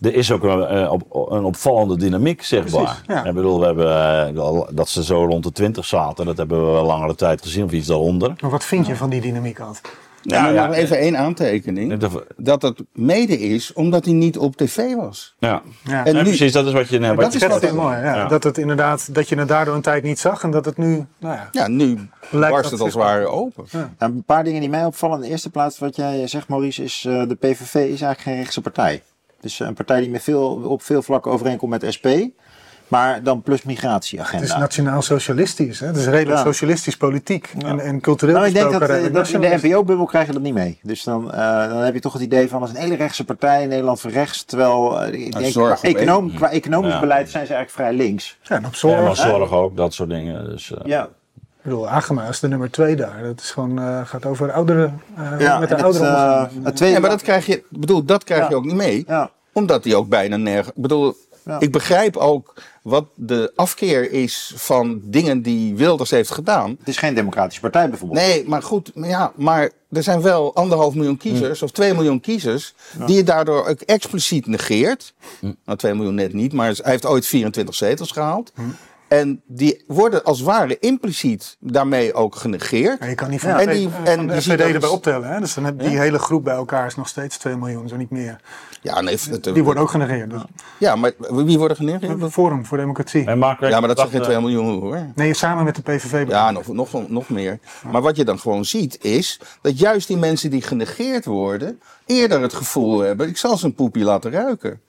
er 0.00 0.14
is 0.14 0.30
ook 0.32 0.42
een, 0.42 0.66
eh, 0.66 0.92
op- 0.92 1.30
een 1.30 1.44
opvallende 1.44 1.96
dynamiek, 1.96 2.42
zeg 2.42 2.60
Precies, 2.60 2.78
maar. 2.82 3.02
ja. 3.06 3.24
Ik 3.24 3.34
bedoel, 3.34 3.60
we 3.60 3.66
hebben, 3.66 4.36
eh, 4.36 4.60
dat 4.70 4.88
ze 4.88 5.04
zo 5.04 5.24
rond 5.24 5.44
de 5.44 5.52
20 5.52 5.84
zaten, 5.84 6.26
dat 6.26 6.36
hebben 6.36 6.66
we 6.66 6.72
wel 6.72 6.84
langere 6.86 7.14
tijd 7.14 7.42
gezien, 7.42 7.64
of 7.64 7.72
iets 7.72 7.86
daaronder. 7.86 8.32
Maar 8.40 8.50
wat 8.50 8.64
vind 8.64 8.86
je 8.86 8.96
van 8.96 9.10
die 9.10 9.20
dynamiek, 9.20 9.60
Ad? 9.60 9.80
Ja, 10.26 10.42
maar 10.42 10.52
ja, 10.52 10.66
nog 10.66 10.74
even 10.74 10.98
één 10.98 11.16
aantekening. 11.18 11.96
Dat- 11.96 12.24
Dat 12.36 12.62
het 12.62 12.82
mede 12.92 13.38
is 13.40 13.72
omdat 13.72 14.04
hij 14.04 14.14
niet 14.14 14.38
op 14.38 14.56
tv 14.56 14.94
was. 14.94 15.34
Ja, 15.38 15.62
En 16.04 16.14
nu, 16.14 16.22
precies, 16.22 16.52
dat 16.52 16.66
is 16.66 16.72
wat 16.72 16.88
je 16.88 16.98
net 16.98 17.08
wat 17.14 17.18
dat 17.20 17.32
je 17.32 17.38
is 17.38 17.52
Dat 17.52 17.62
wat 17.62 17.72
mooi, 17.72 17.96
ja. 17.96 18.14
Ja. 18.14 18.28
Dat 18.28 18.44
het 18.44 18.58
inderdaad, 18.58 19.14
dat 19.14 19.28
je 19.28 19.36
het 19.36 19.48
daardoor 19.48 19.74
een 19.74 19.80
tijd 19.82 20.02
niet 20.02 20.18
zag 20.18 20.42
en 20.42 20.50
dat 20.50 20.64
het 20.64 20.76
nu, 20.76 21.06
nou 21.18 21.34
ja. 21.34 21.48
ja, 21.52 21.68
nu 21.68 21.86
Lijkt 22.30 22.54
barst 22.54 22.62
dat 22.62 22.72
het 22.72 22.80
als 22.80 22.94
het 22.94 23.02
ware 23.02 23.26
open. 23.26 23.64
Nou, 23.72 23.86
een 23.98 24.24
paar 24.24 24.44
dingen 24.44 24.60
die 24.60 24.70
mij 24.70 24.84
opvallen. 24.84 25.16
In 25.16 25.22
de 25.22 25.28
eerste 25.28 25.50
plaats, 25.50 25.78
wat 25.78 25.96
jij 25.96 26.26
zegt, 26.26 26.48
Maurice, 26.48 26.82
is 26.82 27.04
uh, 27.08 27.28
de 27.28 27.34
PVV 27.34 27.74
is 27.74 27.88
eigenlijk 27.88 28.20
geen 28.20 28.36
rechtse 28.36 28.60
partij. 28.60 29.02
Dus 29.40 29.60
een 29.60 29.74
partij 29.74 30.00
die 30.00 30.10
met 30.10 30.22
veel, 30.22 30.46
op 30.54 30.82
veel 30.82 31.02
vlakken 31.02 31.32
overeenkomt 31.32 31.70
met 31.70 31.92
SP. 31.96 32.06
Maar 32.94 33.22
dan 33.22 33.42
plus 33.42 33.62
migratieagenda. 33.62 34.44
Het 34.44 34.54
is 34.54 34.58
nationaal 34.60 35.02
socialistisch, 35.02 35.80
hè? 35.80 35.86
Het 35.86 35.96
is 35.96 36.04
redelijk 36.06 36.38
Ja. 36.38 36.44
socialistisch 36.44 36.96
politiek 36.96 37.52
en, 37.64 37.80
en 37.80 38.00
cultureel 38.00 38.34
Nou, 38.34 38.46
ik 38.46 38.52
denk 38.54 38.64
dat, 38.64 38.72
gesproken 38.74 38.96
eh, 38.96 39.02
redelijk 39.10 39.32
dat 39.32 39.42
in 39.52 39.60
de. 39.60 39.68
NPO-bubbel 39.68 40.06
krijg 40.06 40.26
je 40.26 40.32
dat 40.32 40.42
niet 40.42 40.54
mee. 40.54 40.78
Dus 40.82 41.02
dan, 41.04 41.32
eh, 41.32 41.68
dan 41.68 41.78
heb 41.78 41.94
je 41.94 42.00
toch 42.00 42.12
het 42.12 42.22
idee 42.22 42.48
van, 42.48 42.62
is 42.62 42.70
een 42.70 42.76
hele 42.76 42.94
rechtse 42.96 43.24
partij 43.24 43.62
in 43.62 43.68
Nederland 43.68 44.00
voor 44.00 44.10
rechts. 44.10 44.42
Terwijl, 44.44 45.02
eh, 45.02 45.12
ik 45.26 45.32
denk, 45.38 45.52
zorg 45.52 45.80
qua, 45.80 46.20
qua 46.36 46.50
economisch 46.50 46.92
Ja. 46.92 47.00
beleid 47.00 47.30
zijn 47.30 47.46
ze 47.46 47.54
eigenlijk 47.54 47.70
vrij 47.70 48.06
links. 48.06 48.38
Ja, 48.42 48.56
en 48.56 48.64
op 48.66 48.72
Ja, 48.72 48.78
zorg. 48.78 49.02
maar 49.04 49.16
zorg 49.16 49.52
ook, 49.52 49.76
dat 49.76 49.94
soort 49.94 50.08
dingen. 50.10 50.44
Dus, 50.50 50.72
eh, 50.74 50.78
Ja, 50.84 51.02
Ik 51.34 51.70
bedoel, 51.70 51.88
Agema 51.88 52.28
is 52.28 52.40
de 52.40 52.48
nummer 52.48 52.70
twee 52.70 52.96
daar. 52.96 53.22
Dat 53.22 53.40
is 53.40 53.50
gewoon, 53.50 53.78
eh, 53.78 54.00
gaat 54.04 54.26
over 54.26 54.52
ouderen, 54.52 55.00
eh, 55.16 55.40
ja 55.40 55.58
met 55.58 55.68
de 55.68 55.82
ouderen. 55.82 56.08
eh, 56.08 56.12
omgaan. 56.14 56.48
het 56.64 56.76
tweede... 56.76 56.94
Ja, 56.94 57.00
maar 57.00 57.10
dat 57.10 57.22
krijg 57.22 57.46
je, 57.46 57.52
ik 57.56 57.64
bedoel, 57.70 58.04
dat 58.04 58.24
krijg 58.24 58.48
je 58.48 58.54
ook 58.54 58.64
niet 58.64 58.74
mee. 58.74 59.04
ja. 59.06 59.30
Omdat 59.52 59.84
hij 59.84 59.94
ook 59.94 60.08
bijna 60.08 60.36
nergens. 60.36 60.68
Ik 60.76 60.82
bedoel, 60.82 61.14
Ja. 61.44 61.60
ik 61.60 61.72
begrijp 61.72 62.16
ook 62.16 62.54
wat 62.84 63.06
de 63.14 63.52
afkeer 63.54 64.12
is 64.12 64.52
van 64.56 65.00
dingen 65.04 65.42
die 65.42 65.76
Wilders 65.76 66.10
heeft 66.10 66.30
gedaan. 66.30 66.76
Het 66.78 66.88
is 66.88 66.96
geen 66.96 67.14
democratische 67.14 67.60
partij 67.60 67.88
bijvoorbeeld. 67.88 68.20
Nee, 68.20 68.48
maar 68.48 68.62
goed, 68.62 68.94
maar 68.94 69.08
ja, 69.08 69.32
maar 69.36 69.70
er 69.90 70.02
zijn 70.02 70.22
wel 70.22 70.54
anderhalf 70.54 70.94
miljoen 70.94 71.16
kiezers 71.16 71.62
of 71.62 71.70
twee 71.70 71.94
miljoen 71.94 72.20
kiezers 72.20 72.74
die 73.06 73.16
je 73.16 73.22
daardoor 73.22 73.66
ook 73.66 73.80
expliciet 73.80 74.46
negeert. 74.46 75.14
Nou, 75.64 75.78
twee 75.78 75.94
miljoen 75.94 76.14
net 76.14 76.32
niet, 76.32 76.52
maar 76.52 76.66
hij 76.66 76.90
heeft 76.92 77.06
ooit 77.06 77.26
24 77.26 77.74
zetels 77.74 78.10
gehaald. 78.10 78.52
En 79.18 79.42
die 79.46 79.84
worden 79.86 80.24
als 80.24 80.38
het 80.38 80.46
ware 80.46 80.78
impliciet 80.78 81.56
daarmee 81.60 82.14
ook 82.14 82.36
genegeerd. 82.36 83.00
Ja, 83.00 83.06
je 83.06 83.14
kan 83.14 83.30
niet 83.30 83.40
van, 83.40 83.50
Ja. 83.50 83.60
En 83.60 83.68
die- 83.70 83.88
en 84.04 84.16
van 84.16 84.26
de 84.26 84.50
erbij 84.50 84.72
dus- 84.72 84.88
optellen. 84.88 85.28
Hè? 85.28 85.40
Dus 85.40 85.54
dan 85.54 85.64
heb 85.64 85.78
die 85.78 85.98
hele 85.98 86.18
groep 86.18 86.44
bij 86.44 86.54
elkaar 86.54 86.86
is 86.86 86.94
nog 86.96 87.08
steeds 87.08 87.36
2 87.38 87.56
miljoen, 87.56 87.88
zo 87.88 87.96
niet 87.96 88.10
meer. 88.10 88.40
Ja, 88.82 89.00
nee, 89.00 89.18
het- 89.30 89.44
Die 89.44 89.64
worden 89.64 89.82
ook 89.82 89.90
genegeerd. 89.90 90.30
Dus. 90.30 90.42
ja, 90.78 90.96
maar 90.96 91.12
wie 91.28 91.58
worden 91.58 91.76
genegeerd? 91.76 92.32
Forum 92.32 92.66
voor 92.66 92.78
Democratie. 92.78 93.26
en 93.26 93.38
Mark, 93.38 93.60
Ja, 93.60 93.78
maar 93.80 93.88
dat 93.88 93.98
zijn 93.98 94.10
geen 94.10 94.20
eh, 94.20 94.26
2 94.26 94.40
miljoen 94.40 94.80
hoor. 94.80 94.98
Nee, 95.14 95.34
samen 95.34 95.64
met 95.64 95.76
de 95.76 95.82
PVV. 95.82 96.24
Ja, 96.28 96.50
nog, 96.50 96.66
nog, 96.66 97.08
nog 97.08 97.28
meer. 97.28 97.58
Maar 97.90 98.02
wat 98.02 98.16
je 98.16 98.24
dan 98.24 98.38
gewoon 98.38 98.64
ziet 98.64 99.04
is 99.04 99.40
dat 99.60 99.78
juist 99.78 100.06
die 100.08 100.16
mensen 100.16 100.50
die 100.50 100.62
genegeerd 100.62 101.24
worden 101.24 101.80
eerder 102.06 102.40
het 102.40 102.52
gevoel 102.54 102.98
hebben, 102.98 103.28
ik 103.28 103.36
zal 103.36 103.56
ze 103.56 103.66
een 103.66 103.74
poepie 103.74 104.04
laten 104.04 104.30
ruiken. 104.30 104.80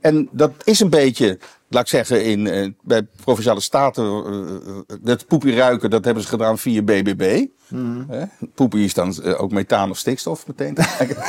En 0.00 0.28
dat 0.32 0.52
is 0.64 0.80
een 0.80 0.90
beetje, 0.90 1.38
laat 1.68 1.82
ik 1.82 1.88
zeggen, 1.88 2.24
in, 2.24 2.46
eh, 2.46 2.68
bij 2.82 3.02
Provinciale 3.24 3.60
Staten, 3.60 4.04
eh, 4.04 4.54
eh, 4.54 4.96
dat 5.00 5.26
poepie 5.26 5.54
ruiken, 5.54 5.90
dat 5.90 6.04
hebben 6.04 6.22
ze 6.22 6.28
gedaan 6.28 6.58
via 6.58 6.82
BBB. 6.82 7.46
Hè? 8.08 8.24
Poepie 8.54 8.84
is 8.84 8.94
dan 8.94 9.22
eh, 9.22 9.40
ook 9.42 9.50
methaan 9.52 9.90
of 9.90 9.98
stikstof 9.98 10.46
meteen. 10.46 10.76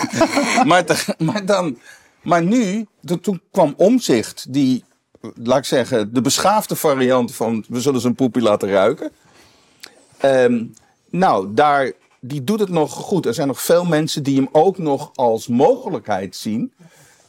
maar, 0.69 0.85
te- 0.85 1.15
maar, 1.17 1.45
dan, 1.45 1.77
maar 2.23 2.43
nu, 2.43 2.85
to- 3.05 3.19
toen 3.19 3.41
kwam 3.51 3.73
omzicht, 3.77 4.53
die, 4.53 4.83
eh, 5.21 5.29
laat 5.35 5.57
ik 5.57 5.65
zeggen, 5.65 6.13
de 6.13 6.21
beschaafde 6.21 6.75
variant 6.75 7.35
van 7.35 7.65
we 7.67 7.81
zullen 7.81 8.01
ze 8.01 8.07
een 8.07 8.15
poepie 8.15 8.41
laten 8.41 8.69
ruiken. 8.69 9.11
Ehm, 10.17 10.63
nou, 11.09 11.53
daar, 11.53 11.91
die 12.19 12.43
doet 12.43 12.59
het 12.59 12.69
nog 12.69 12.91
goed. 12.93 13.25
Er 13.25 13.33
zijn 13.33 13.47
nog 13.47 13.61
veel 13.61 13.85
mensen 13.85 14.23
die 14.23 14.35
hem 14.35 14.49
ook 14.51 14.77
nog 14.77 15.11
als 15.15 15.47
mogelijkheid 15.47 16.35
zien. 16.35 16.73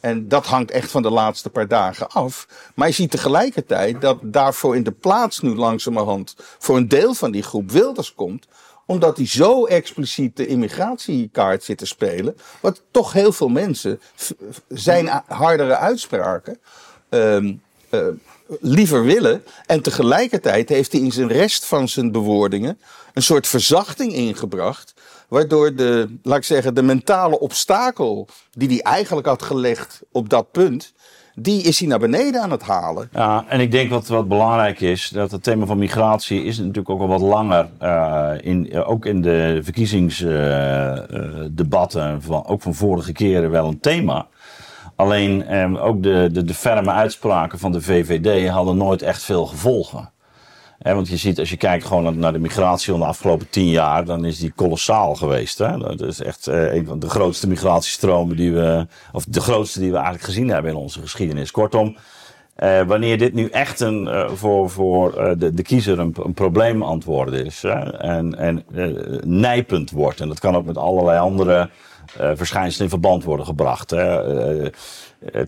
En 0.05 0.27
dat 0.27 0.45
hangt 0.45 0.71
echt 0.71 0.91
van 0.91 1.01
de 1.01 1.09
laatste 1.09 1.49
paar 1.49 1.67
dagen 1.67 2.09
af. 2.09 2.47
Maar 2.75 2.87
je 2.87 2.93
ziet 2.93 3.11
tegelijkertijd 3.11 4.01
dat 4.01 4.17
daarvoor 4.21 4.75
in 4.75 4.83
de 4.83 4.91
plaats 4.91 5.39
nu 5.39 5.55
langzamerhand 5.55 6.35
voor 6.37 6.77
een 6.77 6.87
deel 6.87 7.13
van 7.13 7.31
die 7.31 7.43
groep 7.43 7.71
Wilders 7.71 8.13
komt. 8.13 8.47
Omdat 8.85 9.17
hij 9.17 9.27
zo 9.27 9.65
expliciet 9.65 10.37
de 10.37 10.47
immigratiekaart 10.47 11.63
zit 11.63 11.77
te 11.77 11.85
spelen. 11.85 12.37
Wat 12.59 12.81
toch 12.91 13.13
heel 13.13 13.31
veel 13.31 13.47
mensen 13.47 14.01
zijn 14.67 15.23
hardere 15.27 15.75
uitspraken 15.75 16.59
ehm, 17.09 17.53
eh, 17.89 17.99
liever 18.59 19.03
willen. 19.03 19.43
En 19.65 19.81
tegelijkertijd 19.81 20.69
heeft 20.69 20.91
hij 20.91 21.01
in 21.01 21.11
zijn 21.11 21.27
rest 21.27 21.65
van 21.65 21.89
zijn 21.89 22.11
bewoordingen 22.11 22.79
een 23.13 23.23
soort 23.23 23.47
verzachting 23.47 24.13
ingebracht. 24.13 24.93
Waardoor 25.35 25.75
de, 25.75 26.17
laat 26.23 26.37
ik 26.37 26.43
zeggen, 26.43 26.75
de 26.75 26.81
mentale 26.81 27.39
obstakel 27.39 28.27
die 28.51 28.67
hij 28.67 28.79
eigenlijk 28.79 29.27
had 29.27 29.41
gelegd 29.41 30.01
op 30.11 30.29
dat 30.29 30.51
punt, 30.51 30.93
die 31.33 31.61
is 31.61 31.79
hij 31.79 31.87
naar 31.87 31.99
beneden 31.99 32.41
aan 32.41 32.51
het 32.51 32.61
halen. 32.61 33.09
Ja, 33.11 33.45
en 33.47 33.59
ik 33.59 33.71
denk 33.71 33.89
wat, 33.89 34.07
wat 34.07 34.27
belangrijk 34.27 34.81
is, 34.81 35.09
dat 35.09 35.31
het 35.31 35.43
thema 35.43 35.65
van 35.65 35.77
migratie 35.77 36.43
is 36.43 36.57
natuurlijk 36.57 36.89
ook 36.89 36.99
al 36.99 37.07
wat 37.07 37.21
langer, 37.21 37.69
eh, 37.79 38.31
in, 38.41 38.71
eh, 38.71 38.89
ook 38.89 39.05
in 39.05 39.21
de 39.21 39.59
verkiezingsdebatten, 39.63 42.21
van, 42.21 42.45
ook 42.45 42.61
van 42.61 42.73
vorige 42.73 43.11
keren 43.11 43.51
wel 43.51 43.67
een 43.67 43.79
thema. 43.79 44.27
Alleen 44.95 45.45
eh, 45.45 45.85
ook 45.85 46.03
de, 46.03 46.29
de, 46.31 46.43
de 46.43 46.53
ferme 46.53 46.91
uitspraken 46.91 47.59
van 47.59 47.71
de 47.71 47.81
VVD 47.81 48.49
hadden 48.49 48.77
nooit 48.77 49.01
echt 49.01 49.23
veel 49.23 49.45
gevolgen. 49.45 50.13
Want 50.93 51.07
je 51.07 51.17
ziet, 51.17 51.39
als 51.39 51.49
je 51.49 51.57
kijkt 51.57 51.85
gewoon 51.85 52.19
naar- 52.19 52.33
de 52.33 52.39
migratie 52.39 52.91
van 52.91 52.99
de 52.99 53.05
afgelopen 53.05 53.49
tien 53.49 53.69
jaar, 53.69 54.05
dan 54.05 54.25
is 54.25 54.39
die 54.39 54.51
kolossaal 54.55 55.15
geweest. 55.15 55.57
Hè? 55.57 55.77
Dat 55.77 56.01
is 56.01 56.21
echt 56.21 56.47
eh, 56.47 56.73
een 56.73 56.85
van 56.85 56.99
de 56.99 57.09
grootste 57.09 57.47
migratiestromen 57.47 58.35
die 58.35 58.53
we, 58.53 58.87
of 59.11 59.25
de 59.27 59.41
grootste 59.41 59.79
die 59.79 59.89
we 59.89 59.95
eigenlijk 59.95 60.25
gezien 60.25 60.49
hebben 60.49 60.71
in 60.71 60.77
onze 60.77 61.01
geschiedenis. 61.01 61.51
Kortom, 61.51 61.97
eh, 62.55 62.81
wanneer 62.81 63.17
dit 63.17 63.33
nu 63.33 63.47
echt 63.47 63.79
een, 63.79 64.07
eh, 64.07 64.29
voor, 64.29 64.69
voor 64.69 65.13
eh, 65.17 65.31
de, 65.37 65.53
de 65.53 65.63
kiezer 65.63 65.99
een, 65.99 66.15
een 66.23 66.33
probleem 66.33 66.83
is 67.31 67.61
hè, 67.61 67.97
en, 67.97 68.37
en 68.37 68.63
eh, 68.75 69.21
nijpend 69.23 69.91
wordt, 69.91 70.21
en 70.21 70.27
dat 70.27 70.39
kan 70.39 70.55
ook 70.55 70.65
met 70.65 70.77
allerlei 70.77 71.19
andere 71.19 71.69
verschijnselen 72.35 72.83
in 72.83 72.89
verband 72.89 73.23
worden 73.23 73.45
gebracht. 73.45 73.89
Hè, 73.89 74.69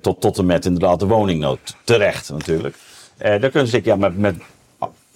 tot, 0.02 0.22
tot 0.22 0.38
en 0.38 0.46
met 0.46 0.66
inderdaad 0.66 1.00
de 1.00 1.06
woningnood. 1.06 1.76
Terecht 1.84 2.30
natuurlijk. 2.30 2.76
Dan 3.18 3.40
kunnen 3.40 3.66
ze 3.66 3.66
zeggen, 3.66 3.92
ja, 3.92 3.96
met, 3.96 4.18
met, 4.18 4.36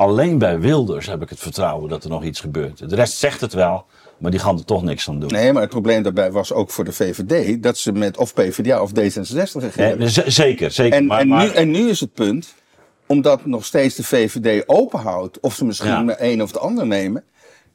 alleen 0.01 0.37
bij 0.37 0.59
Wilders 0.59 1.07
heb 1.07 1.21
ik 1.21 1.29
het 1.29 1.39
vertrouwen 1.39 1.89
dat 1.89 2.03
er 2.03 2.09
nog 2.09 2.23
iets 2.23 2.39
gebeurt. 2.39 2.89
De 2.89 2.95
rest 2.95 3.17
zegt 3.17 3.41
het 3.41 3.53
wel, 3.53 3.85
maar 4.17 4.31
die 4.31 4.39
gaan 4.39 4.57
er 4.57 4.65
toch 4.65 4.83
niks 4.83 5.09
aan 5.09 5.19
doen. 5.19 5.29
Nee, 5.31 5.53
maar 5.53 5.61
het 5.61 5.71
probleem 5.71 6.03
daarbij 6.03 6.31
was 6.31 6.53
ook 6.53 6.69
voor 6.69 6.83
de 6.83 6.91
VVD 6.91 7.63
dat 7.63 7.77
ze 7.77 7.91
met 7.91 8.17
of 8.17 8.33
PvdA 8.33 8.81
of 8.81 8.89
D66 8.89 8.93
Nee, 8.93 9.45
regeerden. 9.53 10.09
z- 10.09 10.25
zeker, 10.25 10.71
zeker. 10.71 10.97
En, 10.97 11.05
maar, 11.05 11.19
en, 11.19 11.27
maar- 11.27 11.45
nu, 11.45 11.51
en 11.51 11.71
nu 11.71 11.89
is 11.89 11.99
het 11.99 12.13
punt, 12.13 12.53
omdat 13.05 13.45
nog 13.45 13.65
steeds 13.65 13.95
de 13.95 14.03
VVD 14.03 14.63
openhoudt, 14.67 15.39
of 15.39 15.55
ze 15.55 15.65
misschien 15.65 15.89
Ja. 15.89 16.03
de 16.03 16.15
een 16.19 16.41
of 16.41 16.51
de 16.51 16.59
ander 16.59 16.87
nemen, 16.87 17.23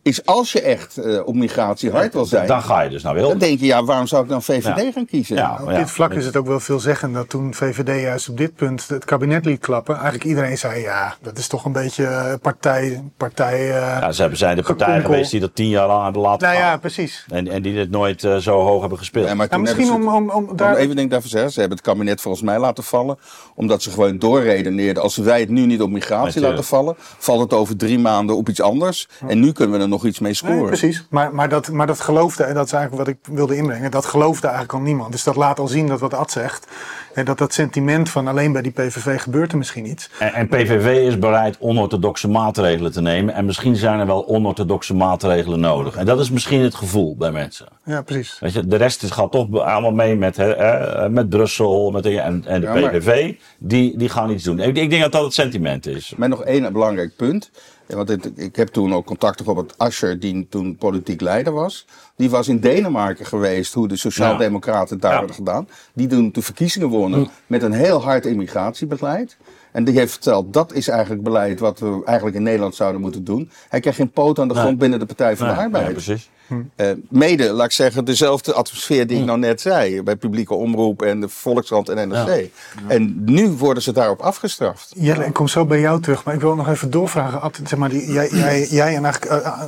is 0.06 0.24
als 0.26 0.52
je 0.52 0.60
echt 0.60 0.96
eh, 0.96 1.26
op 1.26 1.34
migratie 1.34 1.90
hard 1.90 2.12
wil 2.12 2.24
zijn, 2.24 2.46
dan 2.46 2.62
ga 2.62 2.80
je 2.80 2.90
dus 2.90 3.02
naar 3.02 3.14
dan 3.14 3.22
Wilders. 3.22 3.44
denk 3.48 3.60
je, 3.60 3.66
ja, 3.66 3.84
waarom 3.84 4.06
zou 4.06 4.22
ik 4.22 4.28
dan 4.28 4.42
VVD 4.42 4.82
Ja. 4.84 4.92
gaan 4.92 5.06
kiezen? 5.06 5.36
Ja, 5.36 5.58
Op 5.62 5.70
ja. 5.70 5.76
dit 5.78 5.90
vlak 5.90 6.12
is 6.12 6.24
het 6.26 6.36
ook 6.36 6.46
wel 6.46 6.60
veel 6.60 6.80
zeggen 6.80 7.12
dat 7.12 7.28
toen 7.28 7.54
VVD 7.54 8.00
juist 8.02 8.28
op 8.28 8.36
dit 8.36 8.54
punt 8.54 8.88
het 8.88 9.04
kabinet 9.04 9.44
liet 9.44 9.60
klappen, 9.60 9.94
eigenlijk 9.94 10.24
iedereen 10.24 10.58
zei 10.58 10.80
ja, 10.80 11.14
dat 11.22 11.38
is 11.38 11.46
toch 11.48 11.64
een 11.64 11.72
beetje 11.72 12.04
eh, 12.04 12.32
partij, 12.42 13.02
partij. 13.16 13.58
eh, 13.70 13.98
Ja, 14.00 14.12
ze 14.12 14.20
hebben, 14.20 14.38
zijn 14.38 14.56
de 14.56 14.62
partijen 14.62 15.02
geweest 15.04 15.30
die 15.30 15.40
dat 15.40 15.54
tien 15.54 15.68
jaar 15.68 15.86
lang 15.86 16.04
hebben 16.04 16.22
laten 16.22 16.48
nou 16.48 16.60
ja, 16.60 16.76
precies. 16.76 17.24
En, 17.28 17.48
en 17.48 17.62
die 17.62 17.74
dit 17.74 17.90
nooit 17.90 18.20
zo 18.40 18.60
hoog 18.60 18.80
hebben 18.80 18.98
gespeeld. 18.98 19.28
Ja, 19.28 19.34
maar 19.34 19.48
Nou, 19.50 19.64
toen 19.64 19.74
misschien 19.76 20.06
om, 20.08 20.14
om, 20.14 20.30
om 20.48 20.56
daar. 20.56 20.74
Om 20.74 20.80
even 20.80 20.96
denk 20.96 21.10
daarvoor 21.10 21.30
zeggen, 21.30 21.52
ze 21.52 21.60
hebben 21.60 21.78
het 21.78 21.86
kabinet 21.86 22.20
volgens 22.20 22.42
mij 22.42 22.58
laten 22.58 22.84
vallen. 22.84 23.18
Omdat 23.54 23.82
ze 23.82 23.90
gewoon 23.90 24.18
doorredeneerden. 24.18 25.02
Als 25.02 25.16
wij 25.16 25.40
het 25.40 25.48
nu 25.48 25.66
niet 25.66 25.82
op 25.82 25.90
migratie 25.90 26.24
Natuurlijk. 26.24 26.52
laten 26.54 26.64
vallen, 26.68 26.94
valt 27.18 27.40
het 27.40 27.52
over 27.52 27.76
drie 27.76 27.98
maanden 27.98 28.36
op 28.36 28.48
iets 28.48 28.60
anders. 28.60 29.08
En 29.28 29.40
nu 29.40 29.52
kunnen 29.52 29.76
we 29.76 29.82
er 29.82 29.88
nog 29.88 29.95
iets 30.04 30.18
mee 30.18 30.34
scoren. 30.34 30.56
Nee, 30.56 30.66
precies. 30.66 31.06
Maar, 31.10 31.34
maar, 31.34 31.48
dat, 31.48 31.70
maar 31.70 31.86
dat 31.86 32.00
geloofde, 32.00 32.44
en 32.44 32.54
dat 32.54 32.66
is 32.66 32.72
eigenlijk 32.72 33.04
wat 33.08 33.14
ik 33.16 33.34
wilde 33.36 33.56
inbrengen, 33.56 33.90
dat 33.90 34.06
geloofde 34.06 34.46
eigenlijk 34.46 34.78
al 34.78 34.84
niemand. 34.84 35.12
Dus 35.12 35.24
dat 35.24 35.36
laat 35.36 35.58
al 35.58 35.68
zien 35.68 35.86
dat 35.86 36.00
wat 36.00 36.14
Ad 36.14 36.30
zegt, 36.30 36.66
hè, 37.12 37.22
dat 37.24 37.38
dat 37.38 37.52
sentiment 37.52 38.10
van 38.10 38.28
alleen 38.28 38.52
bij 38.52 38.62
die 38.62 38.72
PVV 38.72 39.20
gebeurt 39.20 39.52
er 39.52 39.58
misschien 39.58 39.86
iets. 39.86 40.10
En, 40.18 40.32
en 40.32 40.48
PVV 40.48 41.06
is 41.06 41.18
bereid 41.18 41.56
onorthodoxe 41.58 42.28
maatregelen 42.28 42.92
te 42.92 43.00
nemen. 43.00 43.34
En 43.34 43.44
misschien 43.44 43.76
zijn 43.76 44.00
er 44.00 44.06
wel 44.06 44.28
onorthodoxe 44.28 44.94
maatregelen 44.94 45.60
nodig. 45.60 45.96
En 45.96 46.06
dat 46.06 46.20
is 46.20 46.30
misschien 46.30 46.60
het 46.60 46.74
gevoel 46.74 47.16
bij 47.16 47.30
mensen. 47.30 47.66
Ja, 47.84 48.02
precies. 48.02 48.38
Weet 48.40 48.52
je, 48.52 48.66
de 48.66 48.76
rest 48.76 49.02
is, 49.02 49.10
gaat 49.10 49.32
toch 49.32 49.60
allemaal 49.60 49.92
mee 49.92 50.16
met, 50.16 50.36
hè, 50.36 51.08
met 51.10 51.28
Brussel 51.28 51.90
met, 51.90 52.02
de- 52.02 52.20
en, 52.20 52.44
en 52.46 52.60
de 52.60 52.66
Ja, 52.66 52.74
maar- 52.74 52.90
PVV. 52.90 53.34
Die, 53.58 53.98
die 53.98 54.08
gaan 54.08 54.30
iets 54.30 54.44
doen. 54.44 54.58
Ik, 54.60 54.76
ik 54.76 54.90
denk 54.90 55.02
dat 55.02 55.12
dat 55.12 55.22
het 55.24 55.34
sentiment 55.34 55.86
is. 55.86 56.14
Maar 56.16 56.28
nog 56.28 56.44
één 56.44 56.72
belangrijk 56.72 57.16
punt. 57.16 57.50
Ja, 57.88 57.96
Want 57.96 58.08
het- 58.08 58.30
ik 58.34 58.56
heb 58.56 58.68
toen 58.68 58.94
ook 58.94 59.06
contact 59.06 59.40
gehad 59.42 59.56
met 59.62 59.78
Ascher, 59.78 60.20
die 60.20 60.46
toen 60.50 60.76
politiek 60.76 61.20
leider 61.20 61.52
was. 61.52 61.86
Die 62.16 62.30
was 62.30 62.48
in 62.48 62.60
Denemarken 62.60 63.26
geweest, 63.26 63.74
hoe 63.74 63.88
de 63.88 63.96
Sociaaldemocraten 63.96 64.92
het 64.92 65.02
daar 65.02 65.12
Ja. 65.12 65.16
hadden 65.18 65.36
gedaan. 65.36 65.68
Die 65.94 66.06
toen 66.06 66.32
de 66.32 66.42
verkiezingen 66.42 66.88
wonnen 66.88 67.28
met 67.46 67.62
een 67.62 67.72
heel 67.72 68.02
hard 68.02 68.26
immigratiebeleid. 68.26 69.36
En 69.72 69.84
die 69.84 69.98
heeft 69.98 70.12
verteld, 70.12 70.52
dat 70.52 70.72
is 70.72 70.88
eigenlijk 70.88 71.22
beleid 71.22 71.60
wat 71.60 71.78
we 71.78 72.02
eigenlijk 72.04 72.36
in 72.36 72.42
Nederland 72.42 72.74
zouden 72.74 73.00
moeten 73.00 73.24
doen. 73.24 73.50
Hij 73.68 73.80
kreeg 73.80 73.94
geen 73.96 74.10
poot 74.10 74.38
aan 74.38 74.48
de 74.48 74.54
Nee. 74.54 74.62
grond 74.62 74.78
binnen 74.78 74.98
de 74.98 75.06
Partij 75.06 75.36
van 75.36 75.46
de 75.48 75.54
Arbeid. 75.54 75.86
ja, 75.86 75.92
precies. 75.92 76.30
Eh, 76.76 76.90
mede, 77.08 77.52
laat 77.52 77.66
ik 77.66 77.72
zeggen, 77.72 78.04
dezelfde 78.04 78.52
atmosfeer 78.52 79.06
die 79.06 79.18
ik 79.18 79.24
nou 79.24 79.38
net 79.38 79.60
zei. 79.60 80.02
Bij 80.02 80.16
publieke 80.16 80.54
omroep 80.54 81.02
en 81.02 81.20
de 81.20 81.28
Volkskrant 81.28 81.88
en 81.88 82.08
NRC. 82.08 82.50
En 82.86 83.24
nu 83.24 83.48
worden 83.48 83.82
ze 83.82 83.92
daarop 83.92 84.20
afgestraft. 84.20 84.92
Jelle, 84.96 85.24
ik 85.24 85.32
kom 85.32 85.48
zo 85.48 85.64
bij 85.64 85.80
jou 85.80 86.00
terug, 86.00 86.24
maar 86.24 86.34
ik 86.34 86.40
wil 86.40 86.54
nog 86.54 86.68
even 86.68 86.90
doorvragen. 86.90 87.40
Ad, 87.40 87.60
Zeg 87.64 87.78
maar, 87.78 87.88
die, 87.88 88.12
jij, 88.12 88.28
jij, 88.30 88.66
jij 88.70 88.96
en 88.96 89.04
eigenlijk, 89.04 89.44
eh, 89.44 89.62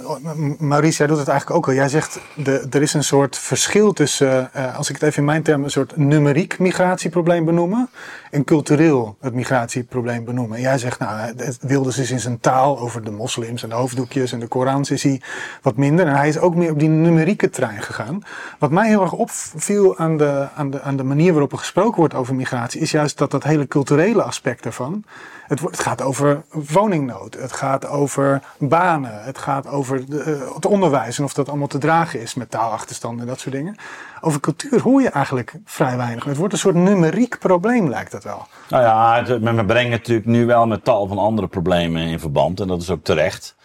Maurice, 0.58 0.96
jij 0.96 1.06
doet 1.06 1.18
het 1.18 1.28
eigenlijk 1.28 1.58
ook 1.58 1.66
al. 1.66 1.74
Jij 1.74 1.88
zegt, 1.88 2.18
de, 2.34 2.66
er 2.70 2.82
is 2.82 2.94
een 2.94 3.04
soort 3.04 3.36
verschil 3.36 3.92
tussen, 3.92 4.54
eh, 4.54 4.76
als 4.76 4.88
ik 4.88 4.94
het 4.94 5.04
even 5.04 5.18
in 5.18 5.24
mijn 5.24 5.42
termen, 5.42 5.64
een 5.64 5.70
soort 5.70 5.96
numeriek 5.96 6.58
migratieprobleem 6.58 7.44
benoemen. 7.44 7.88
En 8.30 8.44
cultureel 8.44 9.16
het 9.20 9.34
migratieprobleem 9.34 10.24
benoemen. 10.24 10.56
En 10.56 10.62
jij 10.62 10.78
zegt, 10.78 10.98
nou, 10.98 11.32
het 11.36 11.58
Wilders 11.60 11.98
is 11.98 12.10
in 12.10 12.20
zijn 12.20 12.40
taal 12.40 12.78
over 12.78 13.04
de 13.04 13.10
moslims 13.10 13.62
en 13.62 13.68
de 13.68 13.74
hoofddoekjes 13.74 14.32
en 14.32 14.40
de 14.40 14.46
Korans 14.46 14.90
is 14.90 15.02
hij 15.02 15.20
wat 15.62 15.76
minder. 15.76 16.06
En 16.06 16.16
hij 16.16 16.28
is 16.28 16.38
ook 16.38 16.54
meer 16.54 16.67
op 16.70 16.78
die 16.78 16.88
numerieke 16.88 17.50
trein 17.50 17.82
gegaan. 17.82 18.22
Wat 18.58 18.70
mij 18.70 18.88
heel 18.88 19.02
erg 19.02 19.12
opviel 19.12 19.98
aan 19.98 20.16
de, 20.16 20.46
aan 20.54 20.70
de, 20.70 20.82
aan 20.82 20.96
de 20.96 21.04
manier 21.04 21.32
waarop 21.32 21.52
er 21.52 21.58
gesproken 21.58 21.98
wordt 21.98 22.14
over 22.14 22.34
migratie, 22.34 22.80
is 22.80 22.90
juist 22.90 23.18
dat 23.18 23.30
dat 23.30 23.44
hele 23.44 23.66
culturele 23.66 24.22
aspect 24.22 24.64
ervan. 24.64 25.04
Het, 25.46 25.60
het 25.60 25.80
gaat 25.80 26.02
over 26.02 26.42
woningnood, 26.50 27.34
het 27.34 27.52
gaat 27.52 27.86
over 27.86 28.42
banen, 28.58 29.24
het 29.24 29.38
gaat 29.38 29.66
over 29.66 30.06
de, 30.10 30.22
eh, 30.22 30.54
het 30.54 30.66
onderwijs 30.66 31.18
en 31.18 31.24
of 31.24 31.32
dat 31.32 31.48
allemaal 31.48 31.66
te 31.66 31.78
dragen 31.78 32.20
is 32.20 32.34
met 32.34 32.50
taalachterstanden 32.50 33.20
en 33.20 33.26
dat 33.26 33.40
soort 33.40 33.54
dingen. 33.54 33.76
Over 34.20 34.40
cultuur 34.40 34.82
hoor 34.82 35.02
je 35.02 35.08
eigenlijk 35.08 35.54
vrij 35.64 35.96
weinig. 35.96 36.24
Het 36.24 36.36
wordt 36.36 36.52
een 36.52 36.58
soort 36.58 36.74
numeriek 36.74 37.38
probleem, 37.38 37.88
lijkt 37.88 38.12
het 38.12 38.24
wel. 38.24 38.46
Nou 38.68 38.82
ja, 38.82 39.38
men 39.38 39.66
brengt 39.66 39.90
natuurlijk 39.90 40.26
nu 40.26 40.46
wel 40.46 40.66
met 40.66 40.84
tal 40.84 41.06
van 41.06 41.18
andere 41.18 41.48
problemen 41.48 42.02
in 42.02 42.20
verband. 42.20 42.60
En 42.60 42.66
dat 42.66 42.82
is 42.82 42.90
ook 42.90 43.04
terecht. 43.04 43.56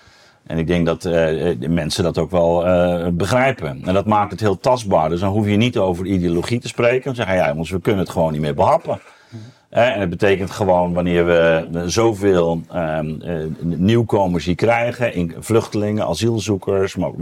En 0.43 0.57
ik 0.57 0.67
denk 0.67 0.85
dat 0.85 1.05
eh, 1.05 1.11
de 1.59 1.69
mensen 1.69 2.03
dat 2.03 2.17
ook 2.17 2.31
wel 2.31 2.65
eh, 2.65 3.07
begrijpen. 3.11 3.81
En 3.85 3.93
dat 3.93 4.05
maakt 4.05 4.31
het 4.31 4.39
heel 4.39 4.57
tastbaar. 4.57 5.09
Dus 5.09 5.19
dan 5.19 5.31
hoef 5.31 5.47
je 5.47 5.55
niet 5.55 5.77
over 5.77 6.05
ideologie 6.05 6.59
te 6.59 6.67
spreken. 6.67 7.03
Dan 7.03 7.15
zeggen 7.15 7.35
ja, 7.35 7.47
jongens, 7.47 7.69
we 7.69 7.81
kunnen 7.81 8.01
het 8.01 8.09
gewoon 8.09 8.31
niet 8.31 8.41
meer 8.41 8.53
behappen. 8.53 8.99
En 9.73 9.99
het 9.99 10.09
betekent 10.09 10.51
gewoon 10.51 10.93
wanneer 10.93 11.25
we 11.25 11.83
zoveel 11.85 12.61
ehm, 12.71 13.21
eh, 13.21 13.35
nieuwkomers 13.61 14.45
hier 14.45 14.55
krijgen, 14.55 15.13
in, 15.13 15.35
vluchtelingen, 15.39 16.05
asielzoekers, 16.05 16.95
maar 16.95 17.07
ook 17.07 17.17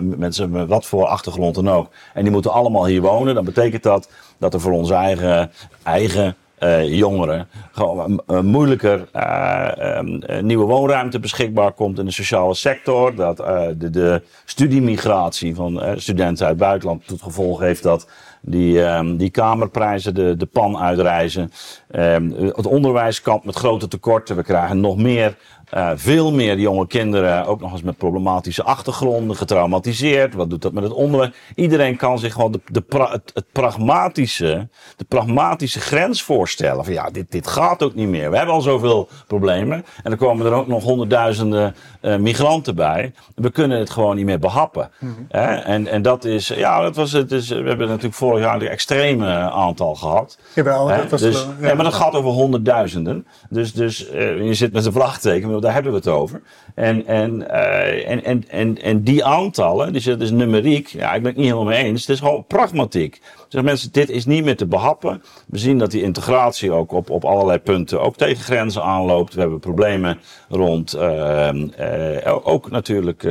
mensen 0.00 0.50
met 0.50 0.66
wat 0.66 0.86
voor 0.86 1.06
achtergrond 1.06 1.54
dan 1.54 1.70
ook. 1.70 1.88
En 2.14 2.22
die 2.22 2.32
moeten 2.32 2.52
allemaal 2.52 2.86
hier 2.86 3.00
wonen. 3.00 3.34
Dan 3.34 3.44
betekent 3.44 3.82
dat 3.82 4.08
dat 4.38 4.54
er 4.54 4.60
voor 4.60 4.72
onze 4.72 4.94
eigen, 4.94 5.50
eigen 5.82 6.36
eh, 6.58 6.94
jongeren 6.94 7.48
gewoon 7.72 8.22
eh, 8.26 8.40
moeilijker 8.40 9.08
eh, 9.12 9.96
ehm, 9.96 10.22
eh, 10.22 10.42
nieuwe 10.42 10.64
woonruimte 10.64 11.20
beschikbaar 11.20 11.72
komt 11.72 11.98
in 11.98 12.04
de 12.04 12.10
sociale 12.10 12.54
sector. 12.54 13.14
Dat 13.14 13.36
de, 13.36 13.90
de 13.90 14.22
studiemigratie 14.44 15.54
van 15.54 15.82
studenten 15.96 16.46
uit 16.46 16.54
het 16.54 16.66
buitenland 16.66 17.06
tot 17.06 17.22
gevolg 17.22 17.60
heeft 17.60 17.82
dat 17.82 18.08
die, 18.40 18.82
ehm, 18.82 19.16
die 19.16 19.30
kamerprijzen 19.30 20.14
de, 20.14 20.36
de 20.36 20.46
pan 20.46 20.78
uitreizen. 20.78 21.50
Ehm, 21.90 22.30
het 22.30 22.66
onderwijs 22.66 23.22
kampt 23.22 23.44
met 23.44 23.56
grote 23.56 23.88
tekorten. 23.88 24.36
We 24.36 24.42
krijgen 24.42 24.80
nog 24.80 24.96
meer, 24.96 25.36
eh, 25.70 25.90
veel 25.94 26.32
meer 26.32 26.58
jonge 26.58 26.86
kinderen, 26.86 27.46
ook 27.46 27.60
nog 27.60 27.72
eens 27.72 27.82
met 27.82 27.96
problematische 27.96 28.62
achtergronden, 28.62 29.36
getraumatiseerd. 29.36 30.34
Wat 30.34 30.50
doet 30.50 30.62
dat 30.62 30.72
met 30.72 30.82
het 30.82 30.92
onderwijs? 30.92 31.32
Iedereen 31.54 31.96
kan 31.96 32.18
zich 32.18 32.32
gewoon 32.32 32.52
de, 32.52 32.60
de 32.66 32.80
pra- 32.80 33.10
het, 33.10 33.30
het 33.34 33.44
pragmatische, 33.52 34.68
de 34.96 35.04
pragmatische 35.04 35.80
grens 35.80 36.22
voorstellen. 36.22 36.84
Van 36.84 36.94
ja, 36.94 37.10
dit, 37.10 37.30
dit 37.30 37.46
gaat 37.46 37.82
ook 37.82 37.94
niet 37.94 38.08
meer. 38.08 38.30
We 38.30 38.36
hebben 38.36 38.54
al 38.54 38.60
zoveel 38.60 39.08
problemen. 39.26 39.84
En 40.02 40.10
er 40.12 40.18
komen 40.18 40.46
er 40.46 40.52
ook 40.52 40.66
nog 40.66 40.82
honderdduizenden 40.82 41.74
eh, 42.00 42.16
migranten 42.16 42.74
bij. 42.74 43.12
We 43.34 43.50
kunnen 43.50 43.78
het 43.78 43.90
gewoon 43.90 44.16
niet 44.16 44.24
meer 44.24 44.38
behappen. 44.38 44.90
Hè? 45.28 45.54
En, 45.54 45.86
en 45.86 46.02
dat 46.02 46.24
is, 46.24 46.48
ja, 46.48 46.80
dat 46.80 46.96
was 46.96 47.12
het. 47.12 47.28
Dus, 47.28 47.48
we 47.48 47.54
hebben 47.54 47.88
natuurlijk 47.88 48.14
vorig 48.14 48.40
jaar 48.44 48.54
een 48.54 48.68
extreme 48.68 49.26
aantal 49.50 49.94
gehad. 49.94 50.38
Jawel, 50.54 50.86
dat 50.86 51.10
was 51.10 51.20
dus, 51.20 51.46
ja. 51.60 51.68
ja, 51.68 51.74
maar 51.74 51.84
dat 51.84 51.94
gaat 51.94 52.14
over 52.14 52.30
honderdduizenden. 52.30 53.26
Dus, 53.48 53.72
dus 53.72 54.08
eh, 54.08 54.44
je 54.44 54.54
zit 54.54 54.72
met 54.72 54.86
een 54.86 54.92
vraagteken, 54.92 55.48
daar 55.60 55.72
hebben 55.72 55.92
we 55.92 55.98
het 55.98 56.08
over. 56.08 56.42
En, 56.74 57.06
en, 57.06 57.50
eh, 57.50 58.10
en, 58.10 58.24
en, 58.24 58.44
en, 58.48 58.82
en 58.82 59.02
die 59.02 59.24
aantallen, 59.24 59.92
dus 59.92 60.04
dat 60.04 60.20
is 60.20 60.30
numeriek, 60.30 60.88
ja, 60.88 61.14
ik 61.14 61.22
ben 61.22 61.30
het 61.30 61.36
niet 61.36 61.50
helemaal 61.50 61.72
mee 61.72 61.84
eens. 61.84 62.00
Het 62.00 62.10
is 62.10 62.18
gewoon 62.18 62.44
pragmatiek. 62.46 63.20
Dus 63.48 63.62
mensen, 63.62 63.92
dit 63.92 64.10
is 64.10 64.26
niet 64.26 64.44
meer 64.44 64.56
te 64.56 64.66
behappen. 64.66 65.22
We 65.46 65.58
zien 65.58 65.78
dat 65.78 65.90
die 65.90 66.02
integratie 66.02 66.72
ook 66.72 66.92
op, 66.92 67.10
op 67.10 67.24
allerlei 67.24 67.58
punten 67.58 68.00
ook 68.00 68.16
tegen 68.16 68.44
grenzen 68.44 68.82
aanloopt. 68.82 69.34
We 69.34 69.40
hebben 69.40 69.58
problemen 69.58 70.18
rond, 70.48 70.92
eh, 70.92 72.26
eh, 72.26 72.46
ook 72.46 72.70
natuurlijk... 72.70 73.22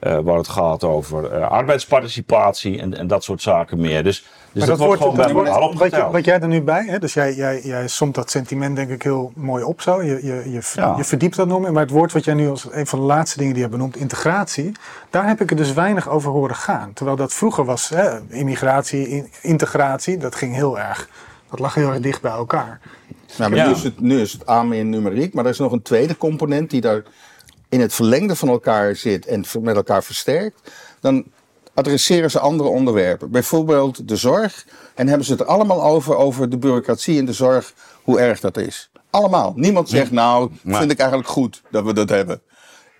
waar 0.00 0.36
het 0.36 0.48
gaat 0.48 0.84
over 0.84 1.44
arbeidsparticipatie 1.44 2.80
en, 2.80 2.98
en 2.98 3.06
dat 3.06 3.24
soort 3.24 3.42
zaken 3.42 3.80
meer. 3.80 4.04
Dus, 4.04 4.24
dus 4.52 4.66
Maar 4.66 4.76
dat, 4.76 4.86
wordt 4.86 5.00
gewoon 5.02 5.16
bij 5.16 5.24
elkaar 5.24 5.44
wat, 5.44 5.54
je, 5.62 5.68
opgeteld. 5.68 6.12
wat 6.12 6.24
jij 6.24 6.40
er 6.40 6.48
nu 6.48 6.62
bij, 6.62 6.84
hè, 6.86 6.98
dus 6.98 7.14
jij, 7.14 7.34
jij, 7.34 7.60
jij 7.64 7.88
somt 7.88 8.14
dat 8.14 8.30
sentiment 8.30 8.76
denk 8.76 8.90
ik 8.90 9.02
heel 9.02 9.32
mooi 9.34 9.64
op 9.64 9.80
zo. 9.80 10.02
Je, 10.02 10.26
je, 10.26 10.50
je, 10.52 10.62
ver- 10.62 10.82
Ja. 10.82 10.94
je 10.96 11.04
verdiept 11.04 11.36
dat 11.36 11.46
nog 11.48 11.60
meer. 11.60 11.72
Maar 11.72 11.82
het 11.82 11.90
woord 11.90 12.12
wat 12.12 12.24
jij 12.24 12.34
nu 12.34 12.48
als 12.48 12.66
een 12.70 12.86
van 12.86 12.98
de 12.98 13.04
laatste 13.04 13.38
dingen 13.38 13.52
die 13.54 13.62
je 13.62 13.68
hebt 13.68 13.78
benoemd, 13.80 13.96
integratie, 14.00 14.72
daar 15.10 15.26
heb 15.26 15.40
ik 15.40 15.50
er 15.50 15.56
dus 15.56 15.72
weinig 15.72 16.08
over 16.08 16.30
horen 16.30 16.56
gaan. 16.56 16.92
Terwijl 16.92 17.16
dat 17.16 17.32
vroeger 17.34 17.64
was, 17.64 17.88
hè, 17.88 18.18
immigratie, 18.28 19.08
in- 19.08 19.28
integratie, 19.42 20.16
dat 20.16 20.34
ging 20.34 20.54
heel 20.54 20.78
erg, 20.78 21.08
dat 21.50 21.58
lag 21.58 21.74
heel 21.74 21.88
erg 21.90 22.00
dicht 22.00 22.22
bij 22.22 22.32
elkaar. 22.32 22.80
Nou, 23.38 23.50
maar 23.50 23.58
Ja. 23.58 23.66
nu, 23.66 23.72
is 23.72 23.82
het, 23.82 24.00
nu 24.00 24.20
is 24.20 24.32
het 24.32 24.48
A 24.48 24.62
meer 24.62 24.84
numeriek, 24.84 25.34
maar 25.34 25.44
er 25.44 25.50
is 25.50 25.58
nog 25.58 25.72
een 25.72 25.82
tweede 25.82 26.16
component 26.16 26.70
die 26.70 26.80
daar 26.80 27.02
in 27.68 27.80
het 27.80 27.94
verlengde 27.94 28.36
van 28.36 28.48
elkaar 28.48 28.96
zit 28.96 29.26
en 29.26 29.44
met 29.60 29.76
elkaar 29.76 30.02
versterkt. 30.04 30.72
Dan 31.00 31.24
adresseren 31.78 32.30
ze 32.30 32.38
andere 32.38 32.68
onderwerpen. 32.68 33.30
Bijvoorbeeld 33.30 34.08
de 34.08 34.16
zorg. 34.16 34.66
En 34.94 35.08
hebben 35.08 35.26
ze 35.26 35.32
het 35.32 35.46
allemaal 35.46 35.82
over, 35.82 36.16
over 36.16 36.50
de 36.50 36.58
bureaucratie 36.58 37.16
in 37.16 37.26
de 37.26 37.32
zorg, 37.32 37.72
hoe 38.02 38.20
erg 38.20 38.40
dat 38.40 38.56
is. 38.56 38.90
Allemaal. 39.10 39.52
Niemand 39.56 39.88
zegt, 39.88 40.10
nou, 40.10 40.50
Maar- 40.62 40.78
vind 40.78 40.90
ik 40.92 40.98
eigenlijk 40.98 41.30
goed 41.30 41.62
dat 41.70 41.84
we 41.84 41.92
dat 41.92 42.08
hebben. 42.08 42.40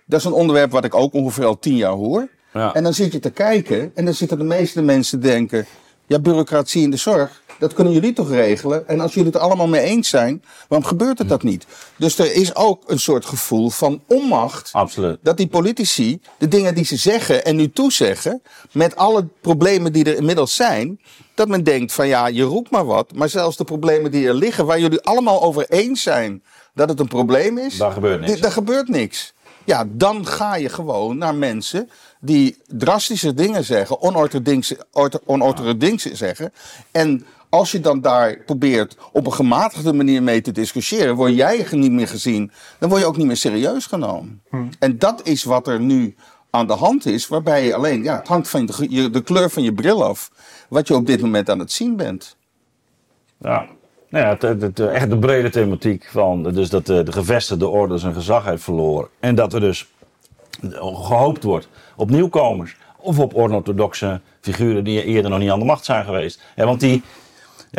Dat 0.05 0.19
is 0.19 0.25
een 0.25 0.31
onderwerp 0.31 0.71
wat 0.71 0.85
ik 0.85 0.95
ook 0.95 1.13
ongeveer 1.13 1.45
al 1.45 1.59
tien 1.59 1.75
jaar 1.75 1.91
hoor. 1.91 2.27
Ja. 2.53 2.73
En 2.73 2.83
dan 2.83 2.93
zit 2.93 3.11
je 3.11 3.19
te 3.19 3.29
kijken 3.31 3.91
en 3.95 4.05
dan 4.05 4.13
zitten 4.13 4.37
de 4.37 4.43
meeste 4.43 4.81
mensen 4.81 5.21
denken... 5.21 5.65
Ja, 6.09 6.19
bureaucratie 6.19 6.81
in 6.81 6.91
de 6.91 6.97
zorg, 6.97 7.41
dat 7.59 7.73
kunnen 7.73 7.93
jullie 7.93 8.13
toch 8.13 8.29
regelen? 8.29 8.87
En 8.87 8.99
als 8.99 9.13
jullie 9.13 9.31
het 9.31 9.41
allemaal 9.41 9.67
mee 9.67 9.81
eens 9.81 10.09
zijn, 10.09 10.43
waarom 10.67 10.87
gebeurt 10.87 11.17
het 11.17 11.29
dat 11.29 11.43
niet? 11.43 11.65
Dus 11.97 12.19
er 12.19 12.33
is 12.33 12.55
ook 12.55 12.83
een 12.87 12.99
soort 12.99 13.25
gevoel 13.25 13.69
van 13.69 14.01
onmacht. 14.07 14.69
Absoluut. 14.73 15.17
Dat 15.21 15.37
die 15.37 15.47
politici 15.47 16.21
de 16.37 16.47
dingen 16.47 16.75
die 16.75 16.85
ze 16.85 16.95
zeggen 16.95 17.45
en 17.45 17.55
nu 17.55 17.71
toezeggen... 17.71 18.41
met 18.71 18.95
alle 18.95 19.27
problemen 19.41 19.93
die 19.93 20.05
er 20.05 20.15
inmiddels 20.15 20.55
zijn... 20.55 20.99
dat 21.35 21.47
men 21.47 21.63
denkt 21.63 21.93
van 21.93 22.07
ja, 22.07 22.27
je 22.27 22.43
roept 22.43 22.71
maar 22.71 22.85
wat. 22.85 23.13
Maar 23.13 23.29
zelfs 23.29 23.57
de 23.57 23.63
problemen 23.63 24.11
die 24.11 24.27
er 24.27 24.33
liggen, 24.33 24.65
waar 24.65 24.79
jullie 24.79 25.01
allemaal 25.01 25.41
over 25.41 25.69
eens 25.69 26.01
zijn... 26.01 26.43
dat 26.73 26.89
het 26.89 26.99
een 26.99 27.07
probleem 27.07 27.57
is... 27.57 27.77
Daar 27.77 27.91
gebeurt 27.91 28.21
niks. 28.21 28.39
Daar 28.39 28.51
gebeurt 28.51 28.87
niks. 28.87 29.33
Ja, 29.65 29.85
dan 29.87 30.25
ga 30.27 30.55
je 30.55 30.69
gewoon 30.69 31.17
naar 31.17 31.35
mensen 31.35 31.89
die 32.19 32.57
drastische 32.67 33.33
dingen 33.33 33.63
zeggen, 33.65 34.01
onorthodoxe 34.01 34.77
ortho- 34.91 35.19
onorthodoxe 35.25 35.77
dingen 36.07 36.17
zeggen. 36.17 36.53
En 36.91 37.25
als 37.49 37.71
je 37.71 37.79
dan 37.79 38.01
daar 38.01 38.37
probeert 38.45 38.97
op 39.11 39.25
een 39.25 39.33
gematigde 39.33 39.93
manier 39.93 40.23
mee 40.23 40.41
te 40.41 40.51
discussiëren, 40.51 41.15
word 41.15 41.35
jij 41.35 41.67
niet 41.71 41.91
meer 41.91 42.07
gezien, 42.07 42.51
dan 42.79 42.89
word 42.89 43.01
je 43.01 43.07
ook 43.07 43.17
niet 43.17 43.25
meer 43.27 43.37
serieus 43.37 43.85
genomen. 43.85 44.41
En 44.79 44.97
dat 44.97 45.21
is 45.27 45.43
wat 45.43 45.67
er 45.67 45.79
nu 45.79 46.15
aan 46.49 46.67
de 46.67 46.73
hand 46.73 47.05
is, 47.05 47.27
waarbij 47.27 47.65
je 47.65 47.75
alleen, 47.75 48.03
ja, 48.03 48.17
het 48.17 48.27
hangt 48.27 48.49
van 48.49 48.65
de, 48.65 49.09
de 49.09 49.21
kleur 49.23 49.49
van 49.49 49.63
je 49.63 49.73
bril 49.73 50.03
af, 50.03 50.31
wat 50.69 50.87
je 50.87 50.95
op 50.95 51.05
dit 51.05 51.21
moment 51.21 51.49
aan 51.49 51.59
het 51.59 51.71
zien 51.71 51.95
bent. 51.95 52.35
Ja. 53.37 53.67
Nou 54.09 54.25
ja, 54.25 54.29
het, 54.29 54.41
het, 54.41 54.61
het- 54.61 54.79
echt 54.79 55.09
de 55.09 55.17
brede 55.17 55.49
thematiek 55.49 56.09
van 56.11 56.43
dus 56.43 56.69
dat 56.69 56.85
de, 56.85 57.03
de 57.03 57.11
gevestigde 57.11 57.67
orde 57.67 57.97
zijn 57.97 58.13
gezag 58.13 58.45
heeft 58.45 58.63
verloren. 58.63 59.07
En 59.19 59.35
dat 59.35 59.53
er 59.53 59.59
dus 59.59 59.87
gehoopt 60.71 61.43
wordt 61.43 61.67
op 61.99 62.09
nieuwkomers. 62.09 62.75
Of 62.97 63.19
op 63.19 63.35
orthodoxe 63.35 64.21
figuren 64.41 64.83
die 64.83 65.03
eerder 65.03 65.31
nog 65.31 65.39
niet 65.39 65.49
aan 65.49 65.59
de 65.59 65.65
macht 65.65 65.85
zijn 65.85 66.05
geweest. 66.05 66.41
Ja, 66.55 66.65
want 66.65 66.79
die, 66.79 67.03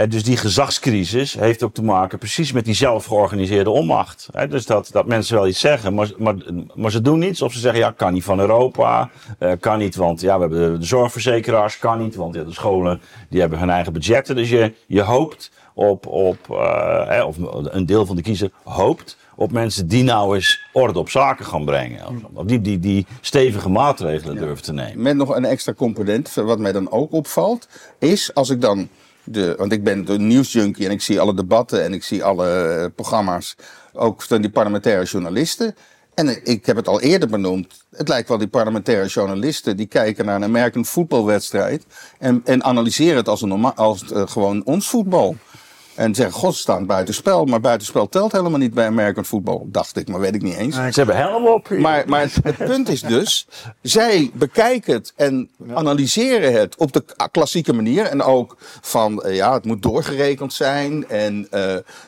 dus 0.08 0.24
die 0.24 0.36
gezagscrisis 0.36 1.34
heeft 1.34 1.62
ook 1.62 1.74
te 1.74 1.82
maken 1.82 2.18
precies 2.18 2.52
met 2.52 2.64
die 2.64 2.74
zelfgeorganiseerde 2.74 3.70
onmacht. 3.70 4.28
Dus 4.48 4.66
dat, 4.66 4.88
dat 4.92 5.06
mensen 5.06 5.34
wel 5.34 5.46
iets 5.46 5.60
zeggen, 5.60 5.94
maar, 5.94 6.10
maar, 6.18 6.34
maar 6.74 6.90
ze 6.90 7.00
doen 7.00 7.18
niets. 7.18 7.42
Of 7.42 7.52
ze 7.52 7.58
zeggen, 7.58 7.80
ja, 7.80 7.90
kan 7.90 8.12
niet 8.12 8.24
van 8.24 8.40
Europa. 8.40 9.10
eh, 9.38 9.52
kan 9.60 9.78
niet, 9.78 9.96
want 9.96 10.20
ja, 10.20 10.34
we 10.34 10.40
hebben 10.40 10.80
de, 10.80 10.86
zorgverzekeraars. 10.86 11.78
Kan 11.78 11.98
niet, 11.98 12.14
want 12.14 12.34
ja, 12.34 12.44
de 12.44 12.52
scholen 12.52 13.00
die 13.28 13.40
hebben 13.40 13.58
hun 13.58 13.70
eigen 13.70 13.92
budgetten. 13.92 14.36
Dus 14.36 14.50
je, 14.50 14.74
je 14.86 15.02
hoopt 15.02 15.50
op, 15.74 16.06
op 16.06 16.50
eh, 16.50 17.26
of 17.26 17.36
een 17.64 17.86
deel 17.86 18.06
van 18.06 18.16
de 18.16 18.22
kiezer 18.22 18.50
hoopt 18.64 19.16
op 19.40 19.52
mensen 19.52 19.88
die 19.88 20.02
nou 20.02 20.34
eens 20.34 20.60
orde 20.72 20.98
op 20.98 21.10
zaken 21.10 21.44
gaan 21.44 21.64
brengen. 21.64 22.00
Of, 22.32 22.44
die, 22.44 22.60
die, 22.60 22.78
die 22.78 23.06
stevige 23.20 23.68
maatregelen 23.68 24.36
durven 24.36 24.64
te 24.64 24.72
nemen. 24.72 25.02
Met 25.02 25.16
nog 25.16 25.36
een 25.36 25.44
extra 25.44 25.72
component, 25.72 26.34
wat 26.34 26.58
mij 26.58 26.72
dan 26.72 26.90
ook 26.90 27.12
opvalt, 27.12 27.68
is 27.98 28.34
als 28.34 28.50
ik 28.50 28.60
dan 28.60 28.88
de, 29.24 29.54
want 29.58 29.72
ik 29.72 29.84
ben 29.84 30.10
een 30.10 30.26
nieuwsjunkie 30.26 30.86
en 30.86 30.90
ik 30.90 31.02
zie 31.02 31.20
alle 31.20 31.34
debatten 31.34 31.84
en 31.84 31.92
ik 31.92 32.02
zie 32.02 32.24
alle 32.24 32.48
eh, 32.48 32.86
programma's, 32.94 33.56
ook 33.92 34.22
van 34.22 34.40
die 34.40 34.50
parlementaire 34.50 35.04
journalisten. 35.04 35.74
En 36.14 36.46
ik 36.46 36.66
heb 36.66 36.76
het 36.76 36.88
al 36.88 37.00
eerder 37.00 37.28
benoemd. 37.28 37.84
Het 37.90 38.08
lijkt 38.08 38.28
wel 38.28 38.38
die 38.38 38.48
parlementaire 38.48 39.06
journalisten 39.06 39.76
die 39.76 39.86
kijken 39.86 40.24
naar 40.24 40.36
een 40.36 40.44
American 40.44 40.84
voetbalwedstrijd. 40.84 41.86
En, 42.18 42.40
en 42.44 42.64
analyseren 42.64 43.16
het 43.16 43.28
als, 43.28 43.42
een 43.42 43.48
norma- 43.48 43.74
als 43.76 44.02
uh, 44.12 44.22
gewoon 44.26 44.64
ons 44.64 44.88
voetbal. 44.88 45.36
En 46.00 46.14
zeggen, 46.14 46.34
god, 46.34 46.54
ze 46.54 46.60
staan 46.60 46.86
buitenspel. 46.86 47.44
Maar 47.44 47.60
buitenspel 47.60 48.08
telt 48.08 48.32
helemaal 48.32 48.58
niet 48.58 48.74
bij 48.74 48.86
American 48.86 49.24
voetbal. 49.24 49.68
Dacht 49.70 49.96
ik, 49.96 50.08
maar 50.08 50.20
weet 50.20 50.34
ik 50.34 50.42
niet 50.42 50.56
eens. 50.56 50.74
Ze 50.74 50.90
hebben 50.92 51.16
helm 51.16 51.46
op. 51.46 51.70
Maar, 51.70 52.04
maar 52.06 52.20
het, 52.20 52.36
het 52.42 52.56
punt 52.56 52.88
is 52.88 53.00
dus, 53.00 53.46
zij 53.82 54.30
bekijken 54.34 54.94
het 54.94 55.12
en 55.16 55.50
analyseren 55.74 56.52
het 56.52 56.76
op 56.76 56.92
de 56.92 57.04
klassieke 57.30 57.72
manier. 57.72 58.04
En 58.04 58.22
ook 58.22 58.56
van, 58.80 59.22
eh, 59.22 59.34
ja, 59.34 59.52
het 59.52 59.64
moet 59.64 59.82
doorgerekend 59.82 60.52
zijn. 60.52 61.08
En 61.08 61.46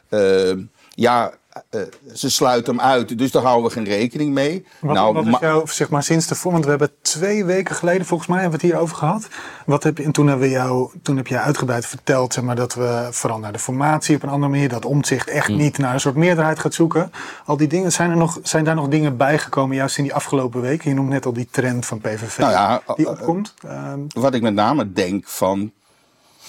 eh, 0.09 0.53
ja, 0.95 1.33
eh, 1.71 1.81
ze 2.15 2.31
sluiten 2.31 2.77
hem 2.77 2.85
uit, 2.85 3.19
dus 3.19 3.31
daar 3.31 3.43
houden 3.43 3.65
we 3.67 3.73
geen 3.73 3.85
rekening 3.85 4.33
mee. 4.33 4.67
Wat, 4.81 4.95
nou, 4.95 5.15
wat 5.15 5.65
is 5.65 5.77
zeg 5.77 5.91
maar, 5.91 6.03
sinds 6.03 6.27
de 6.27 6.35
voor, 6.35 6.53
want 6.53 6.65
we 6.65 6.71
hebben 6.71 6.91
twee 7.03 7.45
weken 7.45 7.75
geleden, 7.75 8.07
volgens 8.07 8.29
mij, 8.29 8.41
hebben 8.41 8.61
we 8.61 8.67
het 8.67 8.75
hier 8.75 8.83
over 8.85 8.97
gehad. 8.97 9.29
Wat 9.67 9.83
heb 9.83 9.99
je, 9.99 10.05
en 10.05 10.13
toen 10.13 10.27
hebben 10.27 10.47
we 10.47 10.53
jou, 10.53 10.91
toen 11.03 11.17
heb 11.17 11.27
je 11.27 11.39
uitgebreid 11.39 11.87
verteld, 11.87 12.33
zeg 12.33 12.45
maar, 12.45 12.57
dat 12.57 12.75
we 12.75 13.09
vooral 13.11 13.39
naar 13.39 13.53
de 13.53 13.59
formatie 13.59 14.17
op 14.17 14.23
een 14.23 14.29
andere 14.29 14.53
manier, 14.53 14.69
dat 14.69 14.85
omzicht 14.85 15.29
echt 15.29 15.47
Hmm. 15.47 15.57
niet 15.57 15.79
naar 15.79 15.95
een 15.95 16.01
soort 16.01 16.15
meerderheid 16.15 16.59
gaat 16.59 16.75
zoeken. 16.75 17.13
Al 17.45 17.57
die 17.57 17.69
dingen, 17.69 17.93
zijn 17.93 18.11
er 18.11 18.17
nog, 18.17 18.39
zijn 18.43 18.65
daar 18.65 18.75
nog 18.75 18.89
dingen 18.89 19.17
bijgekomen, 19.17 19.77
juist 19.77 19.97
in 19.99 20.05
die 20.05 20.15
afgelopen 20.15 20.61
weken? 20.61 20.91
Je 20.91 20.97
noemt 20.97 21.09
net 21.09 21.27
al 21.27 21.33
die 21.33 21.49
trend 21.51 21.87
van 21.87 22.01
PVV, 22.01 22.39
Nou 22.39 22.53
ja, 22.53 22.83
die 22.97 23.07
eh, 23.07 23.13
opkomt. 23.13 23.55
Ehm, 23.67 24.01
wat 24.09 24.35
ik 24.35 24.43
met 24.43 24.55
name 24.55 24.93
denk 24.93 25.29
van. 25.29 25.73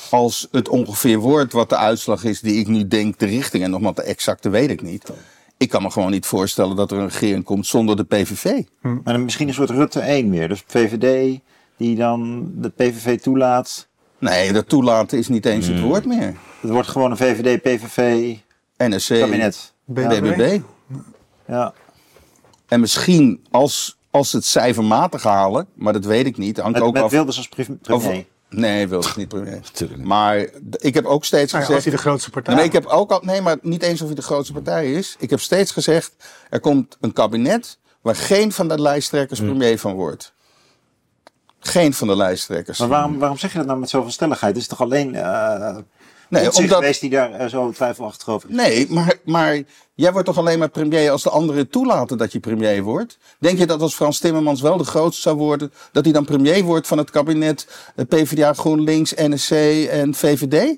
Als 0.10 0.47
het 0.51 0.70
ongeveer 0.70 1.18
wordt 1.18 1.54
wat 1.54 1.70
de 1.70 1.78
uitslag 1.78 2.24
is 2.24 2.39
die 2.41 2.60
ik 2.60 2.68
nu 2.68 2.88
denk 2.88 3.20
de 3.20 3.26
richting. 3.26 3.64
En 3.64 3.70
nogmaals, 3.70 3.95
de 3.95 4.04
exacte 4.04 4.49
weet 4.49 4.70
ik 4.70 4.82
niet. 4.82 5.10
Ik 5.58 5.70
kan 5.70 5.82
me 5.82 5.89
gewoon 5.91 6.12
niet 6.12 6.26
voorstellen 6.26 6.76
dat 6.76 6.91
er 6.91 6.97
een 6.97 7.08
regering 7.08 7.43
komt 7.43 7.66
zonder 7.68 7.95
de 7.95 8.04
PVV. 8.04 8.62
Maar 8.82 9.01
dan 9.04 9.24
misschien 9.24 9.47
een 9.47 9.54
soort 9.54 9.70
Rutte 9.70 9.99
1 9.99 10.30
weer. 10.30 10.47
Dus 10.47 10.64
VVD 10.68 11.39
die 11.78 11.95
dan 11.95 12.51
de 12.56 12.70
PVV 12.70 13.20
toelaat. 13.20 13.88
Nee, 14.20 14.54
dat 14.54 14.70
toelaten 14.70 15.18
is 15.18 15.28
niet 15.28 15.45
eens 15.45 15.68
het 15.68 15.80
woord 15.80 16.06
meer. 16.06 16.36
Het 16.62 16.72
wordt 16.72 16.88
gewoon 16.88 17.12
een 17.12 17.18
VVD, 17.18 17.62
PVV 17.62 18.36
NSC, 18.78 19.20
kabinet. 19.20 19.74
BBB. 19.86 20.22
BBB. 20.22 20.60
Ja. 21.47 21.74
En 22.68 22.80
misschien 22.80 23.45
als, 23.51 23.97
als 24.12 24.30
ze 24.30 24.36
het 24.36 24.45
cijfermatig 24.45 25.24
halen, 25.24 25.68
maar 25.74 25.93
dat 25.93 26.06
weet 26.06 26.26
ik 26.26 26.38
niet. 26.38 26.58
Hangt 26.58 26.74
Met, 26.74 26.88
ook 26.88 26.93
met 26.93 27.04
af. 27.04 27.12
Wilders 27.12 27.38
als 27.38 27.47
pre- 27.47 27.78
premier. 27.82 28.26
Nee, 28.54 28.88
wil 28.88 28.99
ik 28.99 29.16
niet 29.16 29.28
premier. 29.28 29.60
Natuurlijk 29.72 29.99
niet. 29.99 30.08
Maar 30.08 30.38
ik 30.72 30.93
heb 30.93 31.06
ook 31.06 31.26
steeds 31.26 31.51
nou 31.51 31.64
ja, 31.64 31.70
gezegd. 31.70 31.74
als 31.76 31.84
hij 31.84 31.93
de 31.93 32.10
grootste 32.10 32.30
partij 32.30 32.56
Nee, 32.56 32.66
ik 32.66 32.72
heb 32.72 32.86
ook 32.86 33.12
al, 33.12 33.22
nee, 33.24 33.41
maar 33.41 33.58
niet 33.62 33.84
eens 33.84 34.01
of 34.01 34.08
hij 34.08 34.16
de 34.16 34.22
grootste 34.22 34.54
partij 34.54 34.91
is. 34.93 35.16
Ik 35.20 35.30
heb 35.30 35.39
steeds 35.39 35.72
gezegd, 35.72 36.14
er 36.49 36.60
komt 36.60 36.97
een 36.99 37.14
kabinet 37.14 37.80
waar 38.01 38.16
geen 38.16 38.51
van 38.51 38.68
de 38.68 38.82
lijsttrekkers 38.82 39.39
premier 39.39 39.80
van 39.80 39.93
wordt. 39.93 40.34
Geen 41.60 41.93
van 41.93 42.08
de 42.08 42.16
lijsttrekkers. 42.16 42.80
Maar 42.80 42.88
waarom, 42.88 43.20
waarom 43.20 43.38
zeg 43.38 43.51
je 43.51 43.58
dat 43.58 43.68
nou 43.68 43.80
met 43.80 43.89
zoveel 43.89 44.12
stelligheid? 44.12 44.54
Het 44.54 44.62
is 44.62 44.70
toch 44.70 44.82
alleen 44.82 45.16
eh 45.16 45.78
Nee, 46.34 46.53
omdat, 46.53 46.77
geweest 46.77 47.01
die 47.01 47.09
daar 47.09 47.31
eh, 47.31 47.47
zo 47.47 47.71
twijfelachtig 47.71 48.29
over 48.29 48.49
is? 48.49 48.55
nee 48.55 48.88
maar, 48.89 49.15
maar 49.25 49.61
jij 49.93 50.11
wordt 50.11 50.27
toch 50.27 50.38
alleen 50.38 50.59
maar 50.59 50.69
premier 50.69 51.11
als 51.11 51.23
de 51.23 51.29
anderen 51.29 51.69
toelaten 51.69 52.17
dat 52.17 52.31
je 52.31 52.39
premier 52.39 52.84
wordt? 52.84 53.17
Denk 53.39 53.57
je 53.57 53.65
dat 53.65 53.81
als 53.81 53.95
Frans 53.95 54.19
Timmermans 54.19 54.61
wel 54.61 54.77
de 54.77 54.84
grootste 54.84 55.21
zou 55.21 55.36
worden, 55.38 55.73
dat 55.91 56.03
hij 56.03 56.13
dan 56.13 56.25
premier 56.25 56.63
wordt 56.63 56.88
van 56.88 56.97
het 56.97 57.09
kabinet 57.09 57.67
eh, 57.95 58.05
PvdA, 58.05 58.53
GroenLinks, 58.53 59.13
NSC 59.15 59.51
en 59.89 60.13
VVD? 60.13 60.77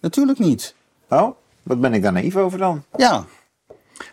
Natuurlijk 0.00 0.38
niet. 0.38 0.74
Oh, 1.08 1.30
wat 1.62 1.80
ben 1.80 1.94
ik 1.94 2.02
daar 2.02 2.12
naïef 2.12 2.36
over 2.36 2.58
dan? 2.58 2.84
Ja, 2.96 3.24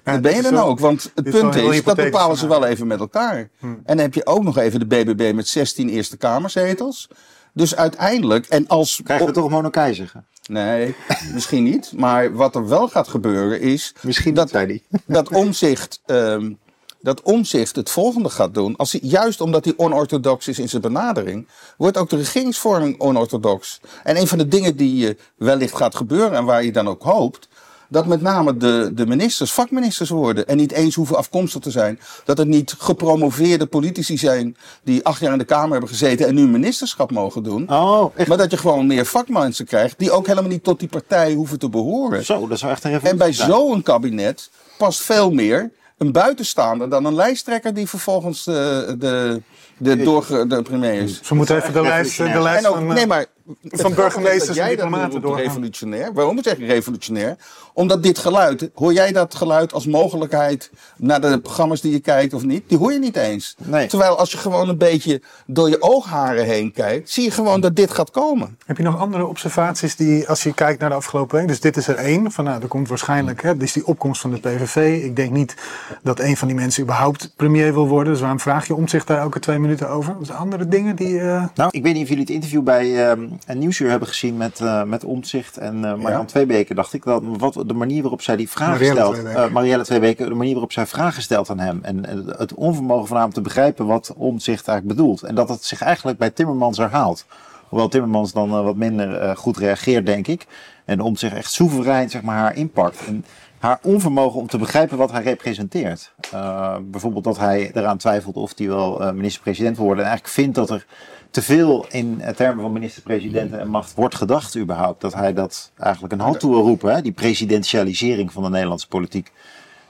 Ja, 0.05 0.11
dat 0.11 0.21
ben 0.21 0.35
je 0.35 0.41
dan 0.41 0.53
wel- 0.53 0.65
ook. 0.65 0.79
Want 0.79 1.11
het 1.15 1.25
is 1.25 1.33
punt 1.33 1.55
is, 1.55 1.83
dat 1.83 1.95
bepalen 1.95 2.37
ze 2.37 2.47
wel 2.47 2.65
even 2.65 2.87
met 2.87 2.99
elkaar. 2.99 3.49
En 3.61 3.81
dan 3.85 3.97
heb 3.97 4.13
je 4.13 4.25
ook 4.25 4.43
nog 4.43 4.57
even 4.57 4.79
de 4.79 4.85
BBB 4.85 5.31
met 5.35 5.47
16 5.47 5.89
Eerste 5.89 6.17
Kamerzetels. 6.17 7.07
Dus 7.53 7.75
uiteindelijk, 7.75 8.45
en 8.45 8.67
als... 8.67 9.01
Krijgen 9.03 9.25
we 9.25 9.31
toch 9.31 9.45
een 9.45 9.51
Monarchij 9.51 9.93
zeggen? 9.93 10.25
Nee, 10.47 10.95
misschien 11.33 11.63
niet. 11.63 11.91
Maar 11.95 12.35
wat 12.35 12.55
er 12.55 12.67
wel 12.67 12.87
gaat 12.87 13.07
gebeuren 13.07 13.61
is... 13.61 13.93
Misschien 14.01 14.33
dat, 14.33 14.51
dat 15.05 15.29
omzicht... 15.29 16.01
ehm, 16.05 16.51
dat 16.99 17.21
omzicht 17.21 17.75
het 17.75 17.89
volgende 17.89 18.29
gaat 18.29 18.53
doen. 18.53 18.75
Als 18.75 18.91
hij, 18.91 19.01
juist 19.03 19.41
omdat 19.41 19.65
hij 19.65 19.73
onorthodox 19.77 20.47
is 20.47 20.59
in 20.59 20.69
zijn 20.69 20.81
benadering, 20.81 21.47
wordt 21.77 21.97
ook 21.97 22.09
de 22.09 22.15
regeringsvorming 22.15 22.99
onorthodox. 22.99 23.79
En 24.03 24.17
een 24.17 24.27
van 24.27 24.37
de 24.37 24.47
dingen 24.47 24.75
die 24.75 25.07
eh, 25.07 25.15
wellicht 25.37 25.75
gaat 25.75 25.95
gebeuren 25.95 26.37
en 26.37 26.45
waar 26.45 26.63
je 26.63 26.71
dan 26.71 26.87
ook 26.87 27.03
hoopt, 27.03 27.47
dat 27.89 28.05
met 28.05 28.21
name 28.21 28.57
de, 28.57 28.91
de 28.93 29.05
ministers 29.07 29.51
vakministers 29.51 30.09
worden. 30.09 30.47
En 30.47 30.57
niet 30.57 30.71
eens 30.71 30.95
hoeven 30.95 31.17
afkomstig 31.17 31.61
te 31.61 31.71
zijn. 31.71 31.99
Dat 32.25 32.37
het 32.37 32.47
niet 32.47 32.75
gepromoveerde 32.77 33.65
politici 33.65 34.17
zijn 34.17 34.57
die 34.83 35.05
acht 35.05 35.19
jaar 35.21 35.31
in 35.31 35.37
de 35.37 35.43
Kamer 35.43 35.71
hebben 35.71 35.89
gezeten 35.89 36.27
en 36.27 36.35
nu 36.35 36.41
een 36.41 36.51
ministerschap 36.51 37.11
mogen 37.11 37.43
doen. 37.43 37.69
Oh, 37.71 38.11
echt? 38.15 38.27
Maar 38.27 38.37
dat 38.37 38.51
je 38.51 38.57
gewoon 38.57 38.87
meer 38.87 39.05
vakmensen 39.05 39.65
krijgt 39.65 39.99
die 39.99 40.11
ook 40.11 40.27
helemaal 40.27 40.49
niet 40.49 40.63
tot 40.63 40.79
die 40.79 40.87
partij 40.89 41.33
hoeven 41.33 41.59
te 41.59 41.69
behoren. 41.69 42.25
Zo, 42.25 42.47
dat 42.47 42.59
zou 42.59 42.71
echt 42.71 42.83
een 42.83 43.01
En 43.01 43.17
bij 43.17 43.33
zijn. 43.33 43.49
zo'n 43.51 43.81
kabinet 43.83 44.49
past 44.77 45.01
veel 45.01 45.31
meer 45.31 45.71
een 45.97 46.11
buitenstaander 46.11 46.89
dan 46.89 47.05
een 47.05 47.15
lijsttrekker 47.15 47.73
die 47.73 47.87
vervolgens 47.87 48.43
de, 48.43 48.95
de, 48.99 49.41
de, 49.77 50.03
doorge, 50.03 50.47
de 50.47 50.61
premier 50.61 51.01
is. 51.01 51.21
We 51.29 51.35
moeten 51.35 51.55
even 51.55 51.73
de 51.73 51.81
lijst, 51.81 52.17
de 52.17 52.39
lijst 52.41 52.65
En 52.65 52.69
ook, 52.69 52.75
van... 52.75 52.89
eh, 52.89 52.95
nee, 52.95 53.07
maar 53.07 53.25
van 53.63 53.93
burgemeesters 53.93 54.57
en 54.57 54.67
dat 54.67 54.75
diplomaten 54.77 55.21
doorgaan. 55.21 55.43
revolutionair. 55.43 56.13
Waarom 56.13 56.43
zeg 56.43 56.57
ik 56.57 56.67
revolutionair? 56.67 57.37
Omdat 57.73 58.03
dit 58.03 58.17
geluid, 58.17 58.69
hoor 58.73 58.93
jij 58.93 59.11
dat 59.11 59.35
geluid 59.35 59.73
als 59.73 59.85
mogelijkheid 59.85 60.71
naar 60.97 61.21
de 61.21 61.39
programma's 61.39 61.81
die 61.81 61.91
je 61.91 61.99
kijkt 61.99 62.33
of 62.33 62.43
niet? 62.43 62.63
Die 62.67 62.77
hoor 62.77 62.93
je 62.93 62.99
niet 62.99 63.15
eens. 63.15 63.55
Nee. 63.63 63.87
Terwijl 63.87 64.17
als 64.17 64.31
je 64.31 64.37
gewoon 64.37 64.69
een 64.69 64.77
beetje 64.77 65.21
door 65.45 65.69
je 65.69 65.81
oogharen 65.81 66.45
heen 66.45 66.71
kijkt, 66.71 67.09
zie 67.09 67.23
je 67.23 67.31
gewoon 67.31 67.61
dat 67.61 67.75
dit 67.75 67.91
gaat 67.91 68.11
komen. 68.11 68.57
Heb 68.65 68.77
je 68.77 68.83
nog 68.83 68.99
andere 68.99 69.25
observaties 69.25 69.95
die, 69.95 70.29
als 70.29 70.43
je 70.43 70.53
kijkt 70.53 70.79
naar 70.79 70.89
de 70.89 70.95
afgelopen 70.95 71.37
week, 71.37 71.47
dus 71.47 71.59
dit 71.59 71.77
is 71.77 71.87
er 71.87 71.95
één, 71.95 72.31
van 72.31 72.43
nou, 72.43 72.61
er 72.61 72.67
komt 72.67 72.87
waarschijnlijk, 72.87 73.41
hè, 73.41 73.53
dit 73.53 73.63
is 73.63 73.73
die 73.73 73.87
opkomst 73.87 74.21
van 74.21 74.31
de 74.31 74.39
PVV. 74.39 75.03
Ik 75.03 75.15
denk 75.15 75.31
niet 75.31 75.55
dat 76.03 76.19
een 76.19 76.37
van 76.37 76.47
die 76.47 76.57
mensen 76.57 76.83
überhaupt 76.83 77.33
premier 77.35 77.73
wil 77.73 77.87
worden, 77.87 78.11
dus 78.11 78.21
waarom 78.21 78.39
vraag 78.39 78.67
je 78.67 78.75
om 78.75 78.87
zich 78.87 79.05
daar 79.05 79.19
elke 79.19 79.39
twee 79.39 79.59
minuten 79.59 79.89
over? 79.89 80.15
Dus 80.19 80.31
andere 80.31 80.67
dingen 80.67 80.95
die, 80.95 81.19
eh, 81.19 81.45
Nou, 81.55 81.69
ik 81.71 81.83
weet 81.83 81.93
niet 81.93 82.03
of 82.03 82.09
jullie 82.09 82.23
het 82.23 82.33
interview 82.33 82.63
bij 82.63 83.09
ehm 83.09 83.27
een 83.45 83.57
Nieuwsuur 83.57 83.89
hebben 83.89 84.07
gezien 84.07 84.37
met, 84.37 84.59
eh 84.59 84.83
met 84.83 85.03
Omtzigt 85.03 85.57
en 85.57 85.75
eh 85.85 85.95
Marjan 85.95 86.19
Ja. 86.19 86.25
Tweebeke. 86.25 86.73
Dacht 86.73 86.93
ik 86.93 87.03
dat 87.03 87.21
wat, 87.25 87.53
de 87.65 87.73
manier 87.73 88.01
waarop 88.01 88.21
zij 88.21 88.35
die 88.35 88.49
vragen 88.49 88.73
Marielle 88.73 88.95
stelt. 88.99 89.13
Tweebeke. 89.13 89.39
eh, 89.39 89.51
Marielle 89.51 89.83
Tweebeke, 89.83 90.23
de 90.23 90.33
manier 90.33 90.51
waarop 90.51 90.71
zij 90.71 90.85
vragen 90.85 91.21
stelt 91.21 91.49
aan 91.49 91.59
hem. 91.59 91.79
En, 91.81 92.05
en 92.05 92.25
het 92.37 92.53
onvermogen 92.53 93.07
van 93.07 93.17
hem 93.17 93.33
te 93.33 93.41
begrijpen 93.41 93.85
wat 93.85 94.13
Omtzigt 94.17 94.67
eigenlijk 94.67 94.97
bedoelt. 94.99 95.21
En 95.21 95.35
dat 95.35 95.49
het 95.49 95.63
zich 95.63 95.81
eigenlijk 95.81 96.17
bij 96.17 96.29
Timmermans 96.29 96.77
herhaalt. 96.77 97.25
Hoewel 97.69 97.87
Timmermans 97.87 98.31
dan 98.33 98.49
eh, 98.51 98.63
wat 98.63 98.75
minder 98.75 99.17
eh, 99.17 99.35
goed 99.35 99.57
reageert, 99.57 100.05
denk 100.05 100.27
ik. 100.27 100.45
En 100.85 100.99
Omtzigt 101.01 101.35
echt 101.35 101.51
soeverein 101.51 102.09
zeg 102.09 102.21
maar, 102.21 102.37
haar 102.37 102.55
inpakt. 102.55 103.05
En 103.07 103.25
haar 103.59 103.79
onvermogen 103.81 104.39
om 104.39 104.47
te 104.47 104.57
begrijpen 104.57 104.97
wat 104.97 105.11
hij 105.11 105.23
representeert. 105.23 106.13
Eh, 106.31 106.75
bijvoorbeeld 106.81 107.23
dat 107.23 107.37
hij 107.37 107.71
eraan 107.73 107.97
twijfelt 107.97 108.35
of 108.35 108.53
hij 108.57 108.67
wel 108.67 109.01
eh, 109.01 109.11
minister-president 109.11 109.75
wil 109.77 109.85
worden. 109.85 110.03
En 110.03 110.09
eigenlijk 110.09 110.39
vindt 110.39 110.55
dat 110.55 110.69
er 110.69 110.85
te 111.31 111.41
veel 111.41 111.85
in 111.89 112.21
eh, 112.21 112.33
termen 112.35 112.63
van 112.63 112.71
minister-presidenten 112.73 113.59
en 113.59 113.67
macht 113.67 113.93
wordt 113.93 114.15
gedacht 114.15 114.57
überhaupt. 114.57 115.01
Dat 115.01 115.13
hij 115.13 115.33
dat 115.33 115.71
eigenlijk 115.77 116.13
een 116.13 116.19
halt 116.19 116.39
toe 116.39 116.51
wil 116.51 116.61
roepen. 116.61 116.95
Hè? 116.95 117.01
Die 117.01 117.11
presidentialisering 117.11 118.31
van 118.31 118.43
de 118.43 118.49
Nederlandse 118.49 118.87
politiek. 118.87 119.31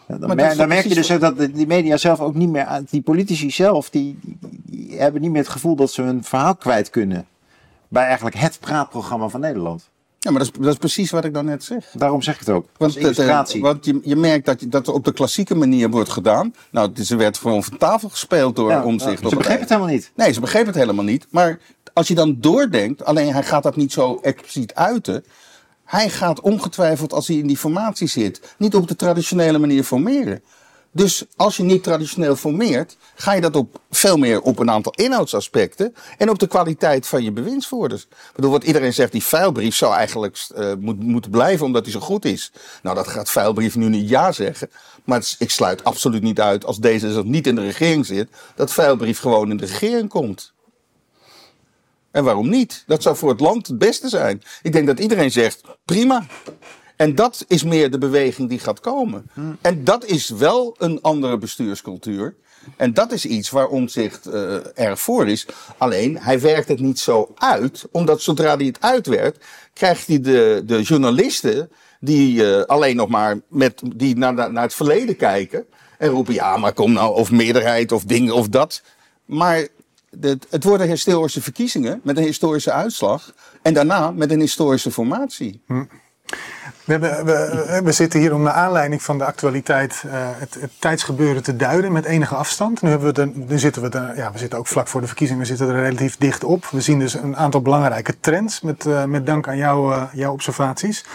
Eh, 0.07 0.19
Dan, 0.19 0.35
mer- 0.35 0.55
dan 0.57 0.67
merk 0.67 0.83
je 0.88 0.93
dus 0.95 1.11
ook 1.11 1.19
dat 1.19 1.38
die 1.53 1.67
media 1.67 1.97
zelf 1.97 2.19
ook 2.19 2.35
niet 2.35 2.49
meer, 2.49 2.63
aan- 2.65 2.88
die 2.89 3.01
politici 3.01 3.51
zelf, 3.51 3.89
die, 3.89 4.19
die, 4.21 4.38
die 4.65 4.97
hebben 4.99 5.21
niet 5.21 5.31
meer 5.31 5.41
het 5.41 5.51
gevoel 5.51 5.75
dat 5.75 5.91
ze 5.91 6.01
hun 6.01 6.23
verhaal 6.23 6.55
kwijt 6.55 6.89
kunnen. 6.89 7.25
Bij 7.88 8.03
eigenlijk 8.05 8.35
het 8.35 8.59
praatprogramma 8.59 9.27
van 9.27 9.39
Nederland. 9.39 9.89
Ja, 10.28 10.34
maar 10.34 10.43
dat 10.43 10.53
is, 10.53 10.61
dat 10.61 10.73
is 10.73 10.80
precies 10.80 11.11
wat 11.11 11.25
ik 11.25 11.34
dan 11.34 11.45
net 11.45 11.63
zeg. 11.63 11.86
Daarom 11.93 12.21
zeg 12.21 12.34
ik 12.34 12.39
het 12.39 12.49
ook. 12.49 12.65
Want, 12.78 12.95
eh, 12.95 13.01
illustratie. 13.01 13.61
want 13.61 13.86
je, 13.86 13.99
je 14.03 14.15
merkt 14.15 14.45
dat, 14.45 14.59
je, 14.59 14.67
dat 14.67 14.88
er 14.88 14.93
op 14.93 15.05
de 15.05 15.13
klassieke 15.13 15.55
manier 15.55 15.89
wordt 15.89 16.09
gedaan. 16.09 16.53
Nou, 16.71 16.91
er 17.09 17.17
werd 17.17 17.38
gewoon 17.38 17.63
van 17.63 17.78
tafel 17.78 18.09
gespeeld 18.09 18.55
door 18.55 18.69
Ja, 18.69 18.84
omzicht. 18.84 19.30
Ze 19.30 19.36
begrepen 19.36 19.59
het 19.59 19.69
helemaal 19.69 19.91
niet. 19.91 20.11
Nee, 20.15 20.34
ze 20.34 20.39
begrepen 20.39 20.67
het 20.67 20.75
helemaal 20.75 21.03
niet. 21.03 21.28
Maar 21.30 21.59
als 21.93 22.07
je 22.07 22.15
dan 22.15 22.38
doordenkt, 22.39 23.05
alleen 23.05 23.34
hij 23.34 23.43
gaat 23.43 23.63
dat 23.63 23.75
niet 23.75 23.91
zo 23.91 24.19
expliciet 24.21 24.73
uiten. 24.73 25.25
Hij 25.84 26.09
gaat 26.09 26.41
ongetwijfeld, 26.41 27.13
als 27.13 27.28
hij 27.28 27.38
in 27.38 27.47
die 27.47 27.57
formatie 27.57 28.07
zit, 28.07 28.55
niet 28.57 28.75
op 28.75 28.88
de 28.88 28.95
traditionele 28.95 29.57
manier 29.57 29.84
formeren. 29.84 30.41
Dus 30.98 31.26
als 31.36 31.58
je 31.58 31.64
niet 31.64 31.84
traditioneel 31.84 32.36
formeert, 32.36 32.98
ga 33.16 33.34
je 33.34 33.41
dat 33.41 33.56
op 33.56 33.80
veel 33.91 34.18
meer 34.18 34.41
op 34.41 34.60
een 34.60 34.72
aantal 34.72 34.91
inhoudsaspecten 34.91 35.95
en 36.18 36.30
op 36.30 36.39
de 36.39 36.48
kwaliteit 36.48 37.08
van 37.08 37.24
je 37.24 37.32
bewindsvoerders. 37.32 38.02
Ik 38.04 38.36
bedoel, 38.36 38.52
wat 38.52 38.64
iedereen 38.64 38.93
zegt, 38.93 39.12
die 39.12 39.24
vuilbrief 39.24 39.76
zou 39.76 39.93
eigenlijk 39.93 40.48
eh, 40.56 40.74
moet, 40.80 41.00
moeten 41.00 41.32
blijven 41.32 41.66
omdat 41.66 41.84
hij 41.84 41.91
zo 41.91 42.00
goed 42.00 42.26
is. 42.26 42.52
Nou, 42.82 42.95
dat 42.95 43.08
gaat 43.08 43.30
vuilbrief 43.30 43.76
nu 43.76 43.89
niet 43.89 44.10
ja 44.10 44.32
zeggen. 44.32 44.70
Maar 45.04 45.36
ik 45.39 45.52
sluit 45.52 45.84
absoluut 45.84 46.24
niet 46.24 46.39
uit 46.39 46.66
als 46.66 46.78
deze 46.78 47.22
niet 47.26 47.48
in 47.48 47.56
de 47.56 47.62
regering 47.62 48.06
zit, 48.06 48.30
dat 48.56 48.74
vuilbrief 48.74 49.20
gewoon 49.20 49.52
in 49.52 49.58
de 49.58 49.66
regering 49.66 50.10
komt. 50.10 50.54
En 52.12 52.24
waarom 52.24 52.50
niet? 52.50 52.84
Dat 52.88 53.04
zou 53.04 53.16
voor 53.16 53.30
het 53.30 53.39
land 53.39 53.68
het 53.68 53.78
beste 53.78 54.10
zijn. 54.10 54.43
Ik 54.62 54.72
denk 54.72 54.88
dat 54.88 55.00
iedereen 55.00 55.32
zegt, 55.32 55.62
prima. 55.86 56.26
En 56.98 57.16
dat 57.16 57.45
is 57.48 57.64
meer 57.64 57.91
de 57.91 57.98
beweging 57.98 58.50
die 58.50 58.60
gaat 58.60 58.80
komen. 58.80 59.30
En 59.62 59.84
dat 59.84 60.06
is 60.06 60.30
wel 60.30 60.76
een 60.78 61.02
andere 61.02 61.38
bestuurscultuur. 61.38 62.36
En 62.76 62.93
dat 62.93 63.12
is 63.12 63.26
iets 63.26 63.50
waar 63.50 63.68
Omtzigt 63.68 64.28
uh, 64.28 64.56
erg 64.74 65.00
voor 65.00 65.28
is. 65.28 65.45
Alleen, 65.78 66.18
hij 66.18 66.39
werkt 66.39 66.68
het 66.68 66.80
niet 66.80 67.00
zo 67.00 67.32
uit. 67.36 67.86
Omdat 67.91 68.22
zodra 68.22 68.56
hij 68.56 68.66
het 68.66 68.82
uitwerkt, 68.82 69.45
krijgt 69.74 70.08
hij 70.08 70.20
de, 70.22 70.64
de 70.66 70.82
journalisten... 70.82 71.70
die 72.00 72.43
uh, 72.43 72.62
alleen 72.62 72.95
nog 72.95 73.10
maar 73.10 73.39
met, 73.48 73.82
die 73.95 74.18
naar, 74.18 74.34
naar 74.34 74.64
het 74.64 74.74
verleden 74.74 75.16
kijken... 75.16 75.66
en 75.98 76.10
roepen, 76.10 76.34
ja, 76.34 76.58
maar 76.58 76.74
kom 76.74 76.91
nou, 76.91 77.16
of 77.16 77.32
meerderheid, 77.32 77.91
of 77.91 78.04
dingen, 78.04 78.34
of 78.34 78.48
dat. 78.48 78.82
Maar 79.26 79.68
het, 80.20 80.48
het 80.50 80.64
worden 80.64 80.88
historische 80.88 81.41
verkiezingen 81.41 82.00
met 82.04 82.18
een 82.18 82.24
historische 82.24 82.72
uitslag. 82.72 83.34
En 83.62 83.74
daarna 83.74 84.12
met 84.12 84.32
een 84.32 84.39
historische 84.39 84.91
formatie. 84.91 85.62
Hm. 85.68 85.84
We, 86.84 86.91
hebben, 86.91 87.25
we, 87.25 87.82
we, 87.84 87.91
zitten 87.91 88.19
hier 88.19 88.34
om 88.34 88.41
naar 88.41 88.53
aanleiding 88.53 89.03
van 89.03 89.17
de 89.17 89.25
actualiteit 89.25 90.03
uh, 90.05 90.11
het, 90.13 90.57
het, 90.59 90.71
tijdsgebeuren 90.80 91.43
te 91.43 91.55
duiden 91.55 91.91
met 91.91 92.05
enige 92.05 92.36
afstand. 92.36 92.82
Nu, 92.82 92.89
hebben 92.89 93.13
we 93.47 93.57
zitten 93.57 93.82
we, 93.82 93.89
de, 93.89 94.11
ja, 94.15 94.32
we 94.32 94.38
zitten 94.38 94.59
ook 94.59 94.67
vlak 94.67 94.88
voor 94.88 95.01
de 95.01 95.07
verkiezingen, 95.07 95.41
we 95.41 95.47
zitten 95.47 95.69
er 95.69 95.84
relatief 95.84 96.17
dicht 96.17 96.43
op. 96.43 96.65
We 96.65 96.82
zien 96.82 96.99
dus 96.99 97.13
een 97.13 97.38
aantal 97.38 97.61
belangrijke 97.61 98.19
trends 98.19 98.61
met, 98.61 98.86
uh, 98.86 99.03
met 99.03 99.25
dank 99.25 99.47
aan 99.47 99.57
jou, 99.57 100.05
jouw 100.13 100.32
observaties. 100.32 101.05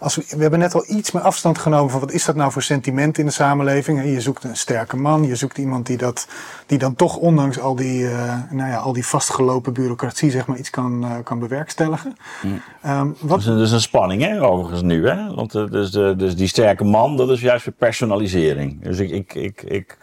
Als 0.00 0.16
we, 0.16 0.24
we 0.28 0.40
hebben 0.42 0.58
net 0.58 0.74
al 0.74 0.84
iets 0.86 1.10
meer 1.10 1.22
afstand 1.22 1.58
genomen 1.58 1.90
van 1.90 2.00
wat 2.00 2.12
is 2.12 2.24
dat 2.24 2.36
nou 2.36 2.52
voor 2.52 2.62
sentiment 2.62 3.18
in 3.18 3.26
de 3.26 3.32
samenleving. 3.32 4.04
Je 4.04 4.20
zoekt 4.20 4.44
een 4.44 4.56
sterke 4.56 4.96
man, 4.96 5.26
je 5.26 5.36
zoekt 5.36 5.58
iemand 5.58 5.86
die, 5.86 5.96
dat, 5.96 6.28
die 6.66 6.78
dan 6.78 6.94
toch 6.94 7.16
ondanks 7.16 7.58
al 7.58 7.74
die, 7.74 8.00
uh, 8.02 8.34
nou 8.50 8.70
ja, 8.70 8.76
al 8.76 8.92
die 8.92 9.06
vastgelopen 9.06 9.72
bureaucratie 9.72 10.30
zeg 10.30 10.46
maar, 10.46 10.58
iets 10.58 10.70
kan, 10.70 11.04
uh, 11.04 11.16
kan 11.24 11.38
bewerkstelligen. 11.38 12.16
Mm. 12.42 12.62
Um, 12.86 13.16
wat... 13.20 13.42
dat, 13.42 13.56
is, 13.56 13.62
is, 13.62 13.72
een 13.72 13.80
spanning 13.80 14.22
hè, 14.22 14.42
overigens 14.42 14.82
nu. 14.82 15.08
Hè? 15.08 15.34
Want 15.34 15.54
uh, 15.54 15.70
dus, 15.70 15.90
de, 15.90 16.14
dus 16.16 16.36
die 16.36 16.48
sterke 16.48 16.84
man, 16.84 17.16
dat 17.16 17.30
is 17.30 17.40
juist 17.40 17.64
weer 17.64 17.74
personalisering. 17.74 18.82
Dus 18.82 18.98
ik, 18.98 19.10
ik, 19.10 19.32
ik, 19.32 19.62
ik, 19.64 19.98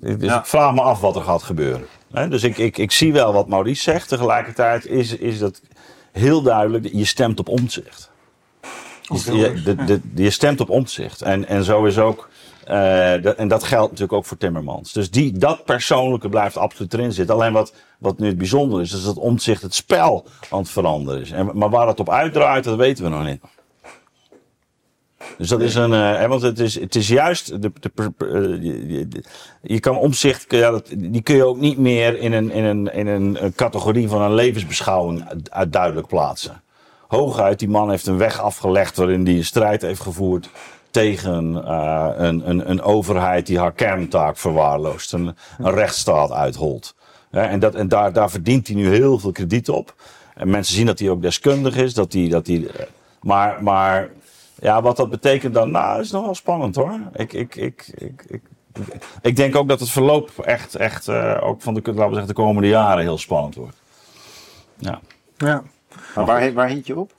dus 0.00 0.30
ja. 0.30 0.38
ik 0.38 0.46
vraag 0.46 0.74
me 0.74 0.80
af 0.80 1.00
wat 1.00 1.16
er 1.16 1.22
gaat 1.22 1.42
gebeuren. 1.42 1.86
Hè? 2.12 2.28
Dus 2.28 2.44
ik, 2.44 2.58
ik, 2.58 2.78
ik 2.78 2.92
zie 2.92 3.12
wel 3.12 3.32
wat 3.32 3.48
Maurice 3.48 3.82
zegt. 3.82 4.08
Tegelijkertijd 4.08 4.86
is, 4.86 5.16
is 5.16 5.38
dat 5.38 5.60
heel 6.12 6.42
duidelijk, 6.42 6.88
je 6.92 7.04
stemt 7.04 7.38
op 7.38 7.48
omzicht. 7.48 8.07
Je, 9.08 9.62
de, 9.64 9.84
de, 9.84 10.00
je 10.14 10.30
stemt 10.30 10.60
op 10.60 10.70
omzicht. 10.70 11.22
En, 11.22 11.48
en 11.48 11.64
zo 11.64 11.84
is 11.84 11.98
ook. 11.98 12.28
Uh, 12.68 13.40
en 13.40 13.48
dat 13.48 13.64
geldt 13.64 13.90
natuurlijk 13.90 14.12
ook 14.12 14.24
voor 14.24 14.36
Timmermans. 14.36 14.92
Dus 14.92 15.10
die, 15.10 15.32
dat 15.32 15.64
persoonlijke 15.64 16.28
blijft 16.28 16.56
absoluut 16.56 16.94
erin 16.94 17.12
zitten. 17.12 17.34
Alleen 17.34 17.52
wat, 17.52 17.74
wat 17.98 18.18
nu 18.18 18.26
het 18.26 18.38
bijzonder 18.38 18.80
is, 18.80 18.92
is 18.92 19.04
dat 19.04 19.16
omzicht 19.16 19.62
het 19.62 19.74
spel 19.74 20.26
aan 20.50 20.58
het 20.58 20.70
veranderen 20.70 21.20
is. 21.20 21.30
En, 21.30 21.50
maar 21.54 21.70
waar 21.70 21.86
het 21.86 22.00
op 22.00 22.10
uitdraait, 22.10 22.64
dat 22.64 22.76
weten 22.76 23.04
we 23.04 23.10
nog 23.10 23.24
niet. 23.24 23.40
Dus 25.38 25.48
dat 25.48 25.60
is 25.60 25.74
een. 25.74 25.92
Uh, 25.92 26.26
want 26.26 26.42
het 26.42 26.58
is, 26.58 26.80
het 26.80 26.94
is 26.94 27.08
juist. 27.08 27.62
De, 27.62 27.72
de, 27.80 27.90
uh, 28.18 28.62
je, 28.62 29.08
je, 29.62 29.80
kan 29.80 29.96
omzicht. 29.96 30.44
Ja, 30.48 30.70
dat, 30.70 30.92
die 30.96 31.22
kun 31.22 31.36
je 31.36 31.44
ook 31.44 31.58
niet 31.58 31.78
meer 31.78 32.18
in 32.18 32.32
een, 32.32 32.50
in 32.50 32.64
een, 32.64 32.92
in 32.92 33.06
een 33.06 33.52
categorie 33.54 34.08
van 34.08 34.22
een 34.22 34.34
levensbeschouwing 34.34 35.24
duidelijk 35.68 36.06
plaatsen 36.06 36.62
hooguit, 37.08 37.58
die 37.58 37.68
man 37.68 37.90
heeft 37.90 38.06
een 38.06 38.18
weg 38.18 38.40
afgelegd 38.40 38.96
waarin 38.96 39.26
hij 39.26 39.34
een 39.34 39.44
strijd 39.44 39.82
heeft 39.82 40.00
gevoerd 40.00 40.50
tegen 40.90 41.52
uh, 41.52 42.08
een, 42.16 42.48
een, 42.48 42.70
een 42.70 42.82
overheid 42.82 43.46
die 43.46 43.58
haar 43.58 43.72
kerntaak 43.72 44.36
verwaarloost, 44.36 45.12
een, 45.12 45.36
een 45.58 45.70
rechtsstaat 45.70 46.30
uitholt. 46.30 46.94
en 47.30 47.58
dat, 47.58 47.74
en 47.74 47.88
daar, 47.88 48.12
daar 48.12 48.30
verdient 48.30 48.66
hij 48.66 48.76
nu 48.76 48.88
heel 48.88 49.18
veel 49.18 49.32
krediet 49.32 49.68
op. 49.68 49.94
En 50.34 50.50
mensen 50.50 50.74
zien 50.74 50.86
dat 50.86 50.98
hij 50.98 51.10
ook 51.10 51.22
deskundig 51.22 51.76
is, 51.76 51.94
dat 51.94 52.12
hij, 52.12 52.28
dat 52.28 52.46
hij, 52.46 52.70
maar, 53.20 53.62
maar 53.62 54.08
ja, 54.60 54.82
wat 54.82 54.96
dat 54.96 55.10
betekent 55.10 55.54
daarna 55.54 55.96
is 55.96 56.10
nog 56.10 56.24
wel 56.24 56.34
spannend 56.34 56.74
hoor. 56.74 57.00
Ik, 57.14 57.32
ik, 57.32 57.56
ik, 57.56 57.92
ik, 57.94 58.24
ik, 58.28 58.42
ik 59.22 59.36
denk 59.36 59.56
ook 59.56 59.68
dat 59.68 59.80
het 59.80 59.90
verloop 59.90 60.30
echt, 60.38 60.74
echt 60.74 61.08
uh, 61.08 61.38
ook 61.40 61.62
van 61.62 61.74
de, 61.74 61.80
laten 61.84 62.08
zeggen, 62.08 62.26
de 62.26 62.42
komende 62.42 62.68
jaren 62.68 63.02
heel 63.02 63.18
spannend 63.18 63.54
wordt. 63.54 63.76
Ja. 64.76 65.00
Ja. 65.36 65.62
Maar 66.26 66.40
waar, 66.40 66.52
waar 66.52 66.68
hint 66.68 66.86
je 66.86 66.98
op? 66.98 67.12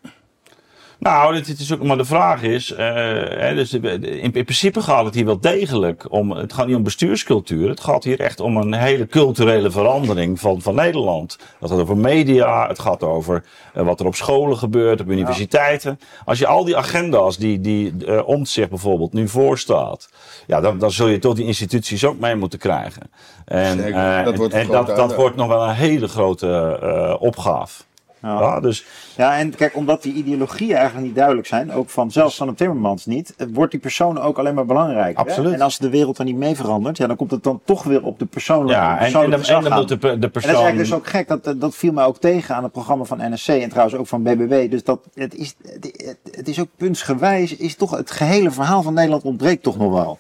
Nou, 1.00 1.34
dit, 1.34 1.60
is 1.60 1.74
ook 1.74 1.84
maar 1.84 1.98
de 1.98 2.06
vraag 2.06 2.42
is. 2.42 2.72
Uh, 2.72 2.78
hè, 2.78 3.56
dus 3.56 3.74
in, 3.74 4.04
in, 4.04 4.32
principe 4.32 4.82
gaat 4.82 5.06
het 5.06 5.16
hier 5.16 5.26
wel 5.26 5.40
degelijk 5.40 6.06
om. 6.10 6.32
Het 6.32 6.54
gaat 6.54 6.68
niet 6.68 6.76
om 6.76 6.84
bestuurscultuur. 6.84 7.70
Het 7.70 7.80
gaat 7.80 8.04
hier 8.04 8.20
echt 8.20 8.40
om 8.40 8.58
een 8.58 8.74
hele 8.74 9.08
culturele 9.08 9.72
verandering 9.72 10.40
van, 10.40 10.62
van 10.62 10.76
Nederland. 10.76 11.38
Het 11.60 11.70
gaat 11.70 11.80
over 11.80 11.98
media. 11.98 12.68
Het 12.68 12.80
gaat 12.80 13.04
over 13.04 13.44
uh, 13.76 13.84
wat 13.84 14.00
er 14.00 14.06
op 14.06 14.16
scholen 14.16 14.58
gebeurt, 14.58 15.02
op 15.02 15.10
universiteiten. 15.10 16.00
Als 16.26 16.40
je 16.40 16.48
al 16.48 16.64
die 16.64 16.78
agenda's 16.78 17.38
die, 17.38 17.62
die 17.62 17.94
uh, 18.08 18.28
Omtzigt 18.28 18.70
bijvoorbeeld 18.70 19.14
nu 19.14 19.28
voorstaat. 19.28 20.10
Ja, 20.48 20.62
dan, 20.62 20.78
dan 20.78 20.92
zul 20.92 21.08
je 21.08 21.20
toch 21.20 21.36
die 21.36 21.46
instituties 21.46 22.06
ook 22.06 22.20
mee 22.20 22.36
moeten 22.36 22.60
krijgen. 22.60 23.12
En, 23.46 23.78
dat, 24.24 24.36
wordt, 24.36 24.54
en, 24.54 24.60
en 24.60 24.68
dat, 24.68 24.88
dat 24.88 25.16
wordt 25.16 25.36
nog 25.36 25.48
wel 25.48 25.64
een 25.64 25.76
hele 25.76 26.08
grote 26.08 27.18
opgave. 27.20 27.84
Ja. 28.22 28.40
ja. 28.40 28.60
dus... 28.60 28.86
ja, 29.16 29.38
en 29.38 29.56
kijk, 29.56 29.76
omdat 29.76 30.04
die 30.04 30.14
ideologieën 30.14 30.76
eigenlijk 30.76 31.06
niet 31.06 31.16
duidelijk 31.16 31.48
zijn, 31.48 31.72
ook 31.72 31.90
van 31.90 32.12
zelfs 32.12 32.38
van 32.38 32.48
de 32.48 32.54
Timmermans 32.54 33.06
niet, 33.06 33.34
eh, 33.38 33.48
wordt 33.54 33.72
die 33.72 33.80
persoon 33.80 34.20
ook 34.20 34.38
alleen 34.38 34.54
maar 34.54 34.66
belangrijk. 34.66 35.18
Absoluut. 35.18 35.54
En 35.54 35.62
als 35.62 35.78
de 35.78 35.90
wereld 35.90 36.18
er 36.18 36.26
niet 36.26 36.36
mee 36.36 36.56
verandert, 36.56 36.98
ja, 36.98 37.08
dan 37.08 37.16
komt 37.16 37.32
het 37.32 37.44
dan 37.44 37.62
toch 37.66 37.84
weer 37.84 38.04
op 38.04 38.20
de 38.20 38.26
persoonlijke 38.26 38.82
Ja, 38.82 39.00
en, 39.00 39.14
en, 39.14 39.44
en 39.44 39.64
dan 39.64 39.74
moet 39.74 39.88
de, 39.88 39.98
de 39.98 40.08
persoon... 40.08 40.20
En 40.20 40.30
dat 40.32 40.36
is 40.36 40.46
eigenlijk 40.46 40.78
dus 40.78 40.94
ook 40.94 41.08
gek, 41.08 41.28
dat, 41.28 41.62
dat 41.62 41.76
viel 41.76 41.94
mij 41.94 42.06
ook 42.06 42.20
tegen 42.20 42.56
aan 42.56 42.64
het 42.64 42.72
programma 42.72 43.04
van 43.04 43.34
NSC 43.34 43.48
en 43.48 43.70
trouwens 43.70 43.98
ook 43.98 44.08
van 44.08 44.24
BBB. 44.24 44.72
Dus 44.72 44.84
dat, 44.84 45.00
het 45.14 45.36
is, 45.36 45.56
het, 45.64 46.18
het 46.32 46.48
is 46.48 46.60
ook 46.60 46.70
puntsgewijs, 46.78 47.56
is 47.56 47.76
toch 47.76 47.92
het 47.92 48.12
gehele 48.12 48.52
verhaal 48.52 48.82
van 48.82 48.94
Nederland 48.94 49.24
ontbreekt 49.24 49.64
toch 49.64 49.78
nog 49.78 49.92
wel. 49.92 50.20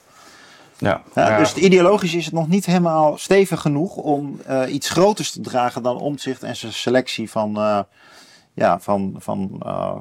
Ja. 0.80 1.02
ja, 1.16 1.38
dus 1.38 1.54
ideologisch 1.54 2.14
is 2.14 2.26
het 2.26 2.34
nog 2.34 2.48
niet 2.48 2.66
helemaal 2.66 3.18
stevig 3.18 3.62
genoeg 3.62 3.96
om 3.96 4.40
uh, 4.50 4.74
iets 4.74 4.90
groters 4.90 5.32
te 5.32 5.42
dragen 5.42 5.84
dan 5.84 5.98
omzicht 5.98 6.44
en 6.44 6.56
zijn 6.56 6.74
selectie 6.74 7.30
van, 7.30 7.58
uh, 7.58 7.80
ja, 8.54 8.80
van, 8.80 9.16
van 9.18 9.62
uh, 9.66 9.96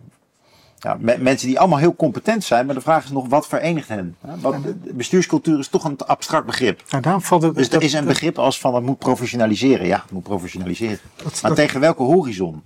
ja, 0.78 0.96
mensen 1.00 1.48
die 1.48 1.58
allemaal 1.58 1.78
heel 1.78 1.96
competent 1.96 2.44
zijn. 2.44 2.66
Maar 2.66 2.74
de 2.74 2.80
vraag 2.80 3.04
is 3.04 3.10
nog 3.10 3.28
wat 3.28 3.46
verenigt 3.46 3.88
hen. 3.88 4.16
Wat, 4.40 4.56
bestuurscultuur 4.94 5.58
is 5.58 5.68
toch 5.68 5.84
een 5.84 5.98
abstract 6.06 6.46
begrip. 6.46 6.82
Ja, 6.88 7.00
daarom 7.00 7.22
valt 7.22 7.42
het, 7.42 7.54
dus 7.54 7.70
er 7.70 7.82
is 7.82 7.92
een 7.92 8.04
begrip 8.04 8.38
als 8.38 8.60
van 8.60 8.74
het 8.74 8.84
moet 8.84 8.98
professionaliseren. 8.98 9.86
Ja, 9.86 10.00
het 10.02 10.10
moet 10.10 10.22
professionaliseren. 10.22 10.98
Dat, 11.16 11.24
maar 11.42 11.50
dat, 11.50 11.54
tegen 11.54 11.80
welke 11.80 12.02
horizon? 12.02 12.62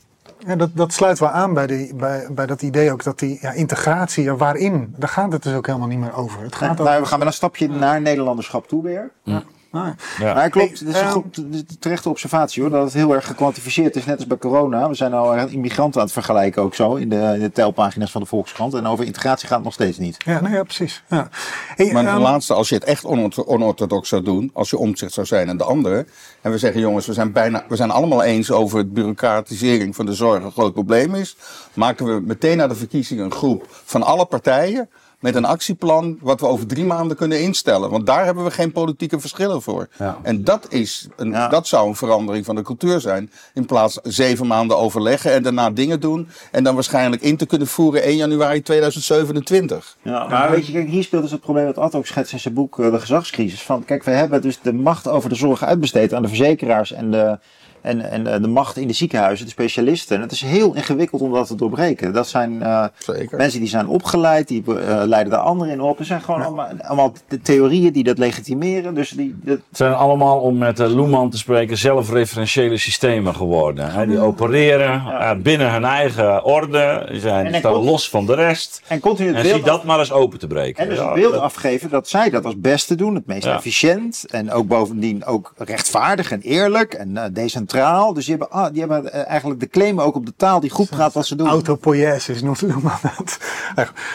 Ja, 0.46 0.56
dat, 0.56 0.70
dat 0.74 0.92
sluit 0.92 1.18
wel 1.18 1.28
aan 1.28 1.54
bij, 1.54 1.66
die, 1.66 1.94
bij, 1.94 2.28
bij 2.30 2.46
dat 2.46 2.62
idee 2.62 2.92
ook 2.92 3.02
dat 3.02 3.18
die 3.18 3.38
ja, 3.40 3.52
integratie, 3.52 4.32
waarin, 4.32 4.94
daar 4.96 5.08
gaat 5.08 5.32
het 5.32 5.42
dus 5.42 5.54
ook 5.54 5.66
helemaal 5.66 5.88
niet 5.88 5.98
meer 5.98 6.14
over. 6.14 6.42
Het 6.42 6.54
gaat 6.54 6.78
nou, 6.78 7.00
we 7.00 7.06
gaan 7.06 7.18
wel 7.18 7.26
een 7.26 7.34
stapje 7.34 7.68
naar 7.68 8.00
Nederlanderschap 8.00 8.68
toe 8.68 8.82
weer. 8.82 9.10
Ja. 9.22 9.42
Ah, 9.72 9.86
ja. 10.18 10.34
Maar 10.34 10.50
klopt, 10.50 10.78
het 10.78 10.88
is 10.88 10.94
een 10.94 11.02
ehm, 11.02 11.12
goed, 11.12 11.80
terechte 11.80 12.08
observatie 12.08 12.62
hoor, 12.62 12.70
dat 12.70 12.84
het 12.84 12.92
heel 12.92 13.14
erg 13.14 13.26
gekwantificeerd 13.26 13.96
is, 13.96 14.04
net 14.04 14.16
als 14.16 14.26
bij 14.26 14.36
corona. 14.36 14.88
We 14.88 14.94
zijn 14.94 15.12
al 15.12 15.34
immigranten 15.34 16.00
aan 16.00 16.06
het 16.06 16.14
vergelijken 16.14 16.62
ook 16.62 16.74
zo 16.74 16.94
in 16.94 17.08
de, 17.08 17.32
in 17.34 17.40
de 17.40 17.52
telpagina's 17.52 18.10
van 18.10 18.20
de 18.20 18.26
Volkskrant. 18.26 18.74
En 18.74 18.86
over 18.86 19.04
integratie 19.04 19.46
gaat 19.48 19.56
het 19.56 19.64
nog 19.64 19.74
steeds 19.74 19.98
niet. 19.98 20.16
Ja, 20.24 20.40
nou 20.40 20.54
ja, 20.54 20.62
precies. 20.62 21.02
Ja. 21.08 21.28
Hey, 21.76 21.92
maar 21.92 22.14
um, 22.14 22.20
laatste, 22.20 22.54
als 22.54 22.68
je 22.68 22.74
het 22.74 22.84
echt 22.84 23.04
onorthodox 23.46 24.08
zou 24.08 24.22
doen, 24.22 24.50
als 24.52 24.70
je 24.70 24.78
omzicht 24.78 25.12
zou 25.12 25.26
zijn 25.26 25.48
en 25.48 25.56
de 25.56 25.64
andere. 25.64 26.06
En 26.40 26.50
we 26.50 26.58
zeggen 26.58 26.80
jongens, 26.80 27.06
we 27.06 27.12
zijn, 27.12 27.32
bijna, 27.32 27.64
we 27.68 27.76
zijn 27.76 27.90
allemaal 27.90 28.22
eens 28.22 28.50
over 28.50 28.78
het 28.78 28.92
bureaucratisering 28.92 29.96
van 29.96 30.06
de 30.06 30.14
zorg 30.14 30.44
een 30.44 30.52
groot 30.52 30.72
probleem 30.72 31.14
is. 31.14 31.36
Maken 31.74 32.06
we 32.06 32.20
meteen 32.20 32.56
na 32.56 32.66
de 32.66 32.74
verkiezingen 32.74 33.24
een 33.24 33.32
groep 33.32 33.66
van 33.68 34.02
alle 34.02 34.26
partijen 34.26 34.88
met 35.22 35.34
een 35.34 35.44
actieplan 35.44 36.18
wat 36.20 36.40
we 36.40 36.46
over 36.46 36.66
drie 36.66 36.84
maanden 36.84 37.16
kunnen 37.16 37.40
instellen. 37.40 37.90
Want 37.90 38.06
daar 38.06 38.24
hebben 38.24 38.44
we 38.44 38.50
geen 38.50 38.72
politieke 38.72 39.20
verschillen 39.20 39.62
voor. 39.62 39.88
Ja. 39.98 40.18
En 40.22 40.44
dat, 40.44 40.66
is 40.68 41.08
een, 41.16 41.30
ja. 41.30 41.48
dat 41.48 41.66
zou 41.66 41.88
een 41.88 41.96
verandering 41.96 42.44
van 42.44 42.54
de 42.54 42.62
cultuur 42.62 43.00
zijn. 43.00 43.30
In 43.54 43.66
plaats 43.66 43.98
zeven 44.02 44.46
maanden 44.46 44.78
overleggen 44.78 45.32
en 45.32 45.42
daarna 45.42 45.70
dingen 45.70 46.00
doen. 46.00 46.28
En 46.50 46.64
dan 46.64 46.74
waarschijnlijk 46.74 47.22
in 47.22 47.36
te 47.36 47.46
kunnen 47.46 47.66
voeren 47.66 48.02
1 48.02 48.16
januari 48.16 48.62
2027. 48.62 49.96
Ja, 50.02 50.26
maar 50.26 50.50
weet 50.50 50.66
je, 50.66 50.72
kijk, 50.72 50.88
hier 50.88 51.02
speelt 51.02 51.22
dus 51.22 51.30
het 51.30 51.40
probleem 51.40 51.66
dat 51.66 51.78
Ad 51.78 51.94
ook 51.94 52.06
schetst 52.06 52.32
in 52.32 52.40
zijn 52.40 52.54
boek 52.54 52.78
uh, 52.78 52.90
De 52.90 53.00
Gezagscrisis. 53.00 53.62
Van, 53.62 53.84
kijk, 53.84 54.04
we 54.04 54.10
hebben 54.10 54.42
dus 54.42 54.60
de 54.60 54.72
macht 54.72 55.08
over 55.08 55.28
de 55.28 55.34
zorg 55.34 55.64
uitbesteed 55.64 56.14
aan 56.14 56.22
de 56.22 56.28
verzekeraars 56.28 56.92
en 56.92 57.10
de 57.10 57.38
en, 57.82 58.10
en 58.10 58.26
eh, 58.26 58.40
de 58.40 58.48
macht 58.48 58.76
in 58.76 58.86
de 58.86 58.92
ziekenhuizen, 58.92 59.44
de 59.44 59.52
specialisten. 59.52 60.20
het 60.20 60.32
is 60.32 60.42
heel 60.42 60.74
ingewikkeld 60.74 61.20
om 61.20 61.32
dat 61.32 61.46
te 61.46 61.54
doorbreken. 61.54 62.12
Dat 62.12 62.28
zijn 62.28 62.52
uh, 62.52 62.84
mensen 63.30 63.60
die 63.60 63.68
zijn 63.68 63.86
opgeleid, 63.86 64.48
die 64.48 64.62
uh, 64.66 65.02
leiden 65.04 65.32
de 65.32 65.38
anderen 65.38 65.72
in 65.72 65.80
op. 65.80 65.98
Er 65.98 66.04
zijn 66.04 66.20
gewoon 66.20 66.40
ja. 66.40 66.46
allemaal, 66.46 66.68
allemaal 66.82 67.12
de 67.28 67.40
theorieën 67.40 67.92
die 67.92 68.04
dat 68.04 68.18
legitimeren. 68.18 68.94
Dus 68.94 69.10
die, 69.10 69.34
dat... 69.42 69.58
Het 69.68 69.76
zijn 69.76 69.94
allemaal, 69.94 70.40
om 70.40 70.58
met 70.58 70.80
uh, 70.80 70.94
Loeman 70.94 71.30
te 71.30 71.38
spreken, 71.38 71.76
zelfreferentiële 71.76 72.76
systemen 72.76 73.34
geworden. 73.34 73.90
Hè? 73.90 74.06
Die 74.06 74.18
opereren 74.18 74.92
ja. 74.92 75.34
binnen 75.34 75.72
hun 75.72 75.84
eigen 75.84 76.44
orde, 76.44 77.06
die 77.10 77.20
zijn, 77.20 77.54
staan 77.54 77.72
los 77.72 78.08
van 78.08 78.26
de 78.26 78.34
rest. 78.34 78.82
En, 78.86 79.00
continu 79.00 79.28
het 79.28 79.36
en 79.36 79.42
beeld 79.42 79.54
zie 79.54 79.64
dat 79.64 79.84
maar 79.84 79.98
eens 79.98 80.12
open 80.12 80.38
te 80.38 80.46
breken. 80.46 80.82
En 80.82 80.88
dus 80.88 80.98
het 80.98 81.14
beeld 81.14 81.34
afgeven 81.34 81.90
dat 81.90 82.08
zij 82.08 82.30
dat 82.30 82.44
als 82.44 82.60
beste 82.60 82.94
doen, 82.94 83.14
het 83.14 83.26
meest 83.26 83.46
efficiënt. 83.46 84.24
En 84.30 84.52
ook 84.52 84.66
bovendien 84.66 85.24
ook 85.24 85.52
rechtvaardig 85.56 86.32
en 86.32 86.40
eerlijk 86.40 86.94
en 86.94 87.30
decentraal 87.32 87.70
neutraal. 87.72 88.12
Dus 88.12 88.24
die 88.26 88.36
hebben, 88.38 88.56
ah, 88.58 88.72
die 88.72 88.80
hebben 88.80 89.12
eh, 89.12 89.26
eigenlijk 89.28 89.60
de 89.60 89.68
claim 89.68 90.00
ook 90.00 90.14
op 90.14 90.26
de 90.26 90.32
taal 90.36 90.60
die 90.60 90.70
goed 90.70 90.88
praat 90.90 91.12
wat 91.12 91.26
ze 91.26 91.36
doen. 91.36 91.48
Autopoiesis 91.48 92.42
noemt 92.42 92.60
noemt 92.62 92.82
men 92.82 92.92
dat. 93.16 93.36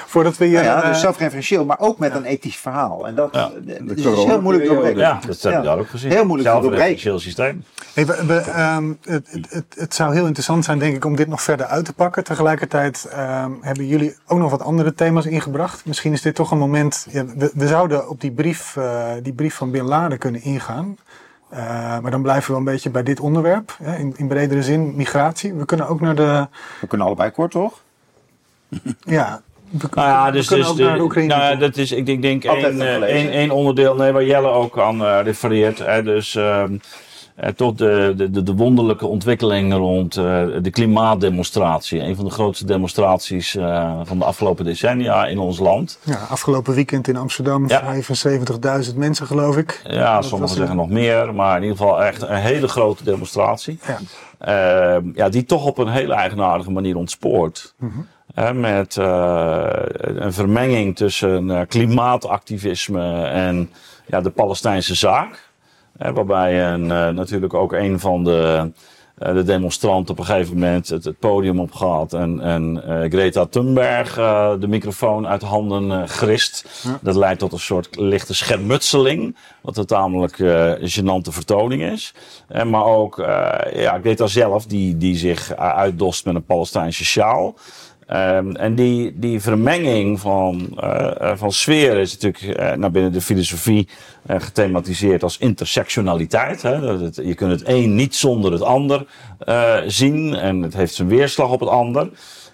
Voordat 0.06 0.38
we 0.38 0.46
hier... 0.46 0.64
Ja, 0.64 0.64
ja, 0.64 0.82
dus 0.82 0.90
eh, 0.90 0.96
zelfreferentieel, 0.96 1.66
maar 1.66 1.80
ook 1.80 1.98
met 2.00 2.16
een 2.16 2.24
ethisch 2.24 2.58
verhaal. 2.58 3.08
En 3.08 3.16
dat 3.16 3.30
Ja. 3.32 3.52
eh, 3.68 3.76
dus 3.82 3.98
is 3.98 4.04
heel 4.24 4.42
moeilijk 4.42 4.66
te 4.68 4.72
doorbreken. 4.74 5.00
Ja, 5.00 5.20
dat 5.26 5.42
heb 5.42 5.52
je 5.52 5.58
Ja. 5.58 5.62
daar 5.62 5.78
ook 5.80 5.90
gezien. 5.90 6.12
Heel 6.12 6.26
moeilijk 6.26 6.50
te 6.56 6.62
Zelfreferentieel 6.62 7.20
systeem. 7.20 7.64
Hey, 7.94 8.06
we- 8.06 8.26
we, 8.26 8.36
ehm, 8.40 8.94
het, 9.04 9.28
het, 9.32 9.48
het, 9.50 9.66
het 9.78 9.96
zou 9.96 10.14
heel 10.14 10.26
interessant 10.26 10.66
zijn, 10.66 10.80
denk 10.80 10.96
ik, 10.96 11.06
om 11.06 11.16
dit 11.16 11.28
nog 11.28 11.42
verder 11.42 11.66
uit 11.66 11.86
te 11.86 11.94
pakken. 11.94 12.24
Tegelijkertijd 12.24 13.08
ehm, 13.12 13.52
hebben 13.62 13.86
jullie 13.88 14.16
ook 14.28 14.40
nog 14.40 14.52
wat 14.52 14.62
andere 14.62 14.94
thema's 14.94 15.26
ingebracht. 15.26 15.86
Misschien 15.86 16.14
is 16.14 16.22
dit 16.22 16.36
toch 16.36 16.52
een 16.52 16.58
moment. 16.58 17.08
Ja, 17.10 17.26
we, 17.26 17.52
we 17.54 17.68
zouden 17.68 18.10
op 18.10 18.22
die 18.22 18.32
brief, 18.32 18.76
eh, 18.78 19.06
die 19.24 19.34
brief 19.34 19.56
van 19.56 19.72
Bin 19.72 19.84
Laden 19.84 20.18
kunnen 20.18 20.42
ingaan. 20.44 20.98
Eh, 21.50 22.00
maar 22.00 22.12
dan 22.12 22.22
blijven 22.22 22.52
we 22.52 22.58
een 22.58 22.64
beetje 22.64 22.90
bij 22.90 23.04
dit 23.04 23.20
onderwerp. 23.20 23.76
Hè, 23.84 23.96
in, 23.98 24.14
in 24.18 24.28
bredere 24.28 24.64
zin, 24.64 24.96
migratie. 24.96 25.54
We 25.54 25.66
kunnen 25.66 25.88
ook 25.88 26.02
naar 26.02 26.16
de. 26.16 26.48
We 26.82 26.88
kunnen 26.88 27.08
allebei 27.08 27.32
kort, 27.32 27.52
toch? 27.52 27.82
Ja, 29.00 29.42
we, 29.70 29.88
Nou 29.92 30.08
ja, 30.08 30.26
we 30.26 30.32
dus, 30.32 30.48
kunnen 30.48 30.66
dus 30.66 30.74
ook 30.74 30.80
de- 30.80 30.84
naar 30.86 30.98
de 30.98 31.04
Oekraïne. 31.04 31.36
nou, 31.36 31.52
ja, 31.52 31.56
dat 31.56 31.78
is, 31.78 31.92
ik 31.92 32.06
denk, 32.06 32.22
denk 32.22 32.44
één, 32.44 32.82
eh, 33.02 33.26
één 33.36 33.52
onderdeel 33.52 33.96
nee, 33.96 34.12
waar 34.12 34.24
Jelle 34.24 34.48
ook 34.50 34.80
aan 34.80 35.06
eh, 35.06 35.20
refereert. 35.24 35.78
Hè, 35.80 36.04
dus 36.04 36.36
ehm, 36.36 36.78
eh, 37.38 37.50
tot 37.50 37.78
de, 37.78 38.14
de, 38.18 38.32
de, 38.32 38.44
de 38.44 38.54
wonderlijke 38.54 39.08
ontwikkeling 39.08 39.74
rond 39.74 40.18
eh, 40.18 40.24
de 40.62 40.70
klimaatdemonstratie. 40.70 42.02
Een 42.02 42.16
van 42.16 42.26
de 42.26 42.32
grootste 42.32 42.66
demonstraties 42.66 43.56
eh, 43.56 44.00
van 44.04 44.20
de 44.20 44.26
afgelopen 44.26 44.66
decennia 44.66 45.26
in 45.26 45.40
ons 45.40 45.60
land. 45.60 46.00
ja, 46.04 46.16
afgelopen 46.30 46.74
weekend 46.74 47.08
in 47.08 47.18
Amsterdam, 47.18 47.68
Ja. 47.70 47.84
75.000 48.90 48.96
mensen, 48.96 49.28
geloof 49.28 49.58
ik. 49.58 49.82
Ja, 49.88 50.22
sommigen 50.22 50.56
zeggen 50.56 50.76
nog 50.76 50.90
meer, 50.90 51.34
maar 51.34 51.56
in 51.56 51.62
ieder 51.62 51.78
geval 51.78 52.04
echt 52.04 52.22
een 52.22 52.36
hele 52.36 52.68
grote 52.68 53.04
demonstratie. 53.04 53.80
Ja. 53.88 53.98
Ehm, 54.40 55.10
ja, 55.14 55.30
die 55.30 55.46
toch 55.46 55.66
op 55.66 55.78
een 55.78 55.88
hele 55.90 56.14
eigenaardige 56.14 56.72
manier 56.72 56.96
ontspoort. 56.96 57.74
Mhm. 57.78 58.60
Met 58.60 58.96
een 58.96 60.34
vermenging 60.34 60.96
tussen 60.96 61.68
klimaatactivisme 61.68 63.24
en 63.24 63.70
ja, 64.06 64.22
de 64.22 64.30
Palestijnse 64.30 64.96
zaak. 64.96 65.46
Waarbij 65.98 66.74
een, 66.74 66.92
eh, 66.92 67.10
natuurlijk 67.10 67.54
ook 67.54 67.74
een 67.74 68.00
van 68.00 68.24
de, 68.24 68.72
eh, 69.18 69.34
de 69.34 69.44
demonstranten 69.44 70.14
op 70.14 70.20
een 70.20 70.26
gegeven 70.26 70.54
moment 70.54 70.90
het, 70.90 71.04
het 71.04 71.20
podium 71.20 71.60
opgaat 71.60 72.14
en, 72.14 72.40
en 72.40 72.84
eh, 72.84 73.10
Greta 73.10 73.46
Thunberg 73.46 74.14
de 74.60 74.68
microfoon 74.68 75.28
uit 75.28 75.42
handen 75.42 76.10
grist. 76.10 76.66
Dat 77.02 77.16
leidt 77.16 77.40
tot 77.40 77.52
een 77.52 77.60
soort 77.60 77.96
lichte 77.96 78.34
schermutseling, 78.34 79.36
wat 79.62 79.78
een 79.78 79.86
tamelijk 79.86 80.36
gênante 80.80 81.32
vertoning 81.32 81.82
is. 81.82 82.14
Eh, 82.48 82.64
maar 82.64 82.86
ook 82.86 83.16
ja, 83.74 84.00
Greta 84.00 84.28
zelf, 84.28 84.66
die, 84.66 84.98
die 84.98 85.16
zich 85.16 85.56
uitdost 85.56 86.26
met 86.26 86.36
een 86.36 86.46
Palestijnse 86.46 87.06
sjaal. 87.06 87.56
Ehm, 88.08 88.52
en 88.52 88.76
die, 88.76 89.14
die 89.20 89.42
vermenging 89.42 90.20
van, 90.20 90.78
eh, 90.80 91.32
van 91.36 91.52
sferen 91.52 92.02
is 92.02 92.18
natuurlijk 92.18 92.58
eh, 92.58 92.74
naar 92.74 92.92
binnen 92.92 93.12
de 93.12 93.22
filosofie 93.22 93.88
gethematiseerd 94.28 95.24
als 95.24 95.38
intersectionaliteit. 95.38 96.62
Hè? 96.62 96.80
Dat 96.80 97.00
het, 97.00 97.16
je 97.16 97.36
kunt 97.36 97.52
het 97.52 97.68
een 97.68 97.96
niet 97.96 98.16
zonder 98.16 98.52
het 98.52 98.62
ander 98.62 99.06
zien 99.88 100.36
en 100.36 100.62
het 100.62 100.74
heeft 100.74 100.94
zijn 100.94 101.08
weerslag 101.08 101.52
op 101.52 101.60
het 101.60 101.70
ander. 101.70 102.10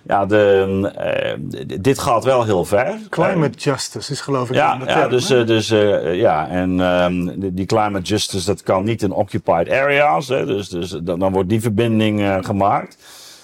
Ja, 0.07 0.25
de, 0.25 1.77
dit 1.81 1.99
gaat 1.99 2.23
wel 2.23 2.43
heel 2.43 2.65
ver. 2.65 2.99
Climate 3.09 3.57
justice 3.57 4.11
is 4.11 4.21
geloof 4.21 4.49
ik 4.49 4.55
Ja, 4.55 4.77
de 4.77 4.85
ja 4.85 4.93
term, 4.93 5.09
dus, 5.09 5.29
eh, 5.29 5.45
dus 5.45 5.71
eh, 5.71 6.15
ja, 6.15 6.47
en 6.47 6.81
ehm, 6.81 7.39
die, 7.39 7.53
die 7.53 7.65
climate 7.65 8.01
justice, 8.05 8.45
dat 8.45 8.63
kan 8.63 8.83
niet 8.83 9.01
in 9.01 9.11
occupied 9.11 9.69
areas. 9.69 10.27
Hè, 10.27 10.45
dus, 10.45 10.69
dus 10.69 10.89
dan, 10.89 11.19
dan 11.19 11.31
wordt 11.31 11.49
die 11.49 11.61
verbinding 11.61 12.45
gemaakt. 12.45 12.97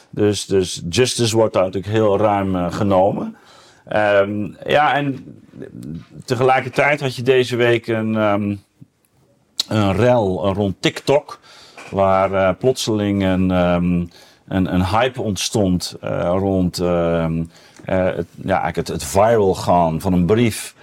Dus, 0.09 0.45
dus 0.45 0.81
justice 0.89 1.35
wordt 1.35 1.53
daar 1.53 1.63
natuurlijk 1.63 1.93
heel 1.93 2.17
ruim 2.17 2.55
eh, 2.55 2.71
genomen. 2.73 3.35
Ehm, 3.87 4.47
ja, 4.67 4.93
en 4.93 5.35
tegelijkertijd 6.25 6.99
had 6.99 7.15
je 7.15 7.21
deze 7.21 7.55
week 7.55 7.87
een, 7.87 8.15
ehm, 8.15 8.55
een 9.67 9.93
rel 9.93 10.53
rond 10.53 10.75
TikTok. 10.79 11.39
Waar 11.91 12.33
eh, 12.33 12.55
plotseling 12.59 13.23
een, 13.23 13.51
ehm, 13.51 14.05
een, 14.47 14.73
een 14.73 14.85
hype 14.85 15.21
ontstond 15.21 15.95
eh, 16.01 16.35
rond 16.37 16.75
het, 17.85 18.27
ja, 18.43 18.61
eigenlijk 18.61 18.75
het, 18.75 18.87
het 18.87 19.03
viral 19.03 19.55
gaan 19.55 20.01
van 20.01 20.13
een 20.13 20.25
brief 20.25 20.75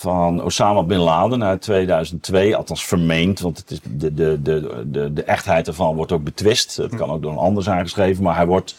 van 0.00 0.42
Osama 0.42 0.82
Bin 0.82 0.98
Laden 0.98 1.44
uit 1.44 1.60
2002. 1.62 2.56
Althans 2.56 2.84
vermeend, 2.84 3.40
want 3.40 3.58
het 3.58 3.70
is 3.70 3.80
de, 3.82 4.14
de, 4.14 4.42
de, 4.42 4.84
de, 4.86 5.12
de 5.12 5.22
echtheid 5.22 5.66
ervan 5.66 5.96
wordt 5.96 6.12
ook 6.12 6.24
betwist. 6.24 6.76
Het 6.76 6.94
kan 6.94 7.10
ook 7.10 7.22
door 7.22 7.32
een 7.32 7.38
ander 7.38 7.62
zijn 7.62 7.80
geschreven, 7.80 8.22
maar 8.22 8.36
hij 8.36 8.46
wordt 8.46 8.74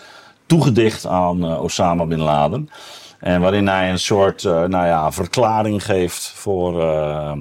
toegedicht 0.46 1.06
aan 1.06 1.44
eh, 1.44 1.64
Osama 1.64 2.06
Bin 2.06 2.20
Laden. 2.20 2.70
En 3.20 3.42
waarin 3.42 3.68
hij 3.68 3.90
een 3.90 4.00
soort 4.00 4.46
eh, 4.46 4.64
nou 4.64 4.86
ja, 4.86 5.12
verklaring 5.12 5.86
geeft 5.86 6.32
voor 6.36 6.82
eh, 6.82 7.34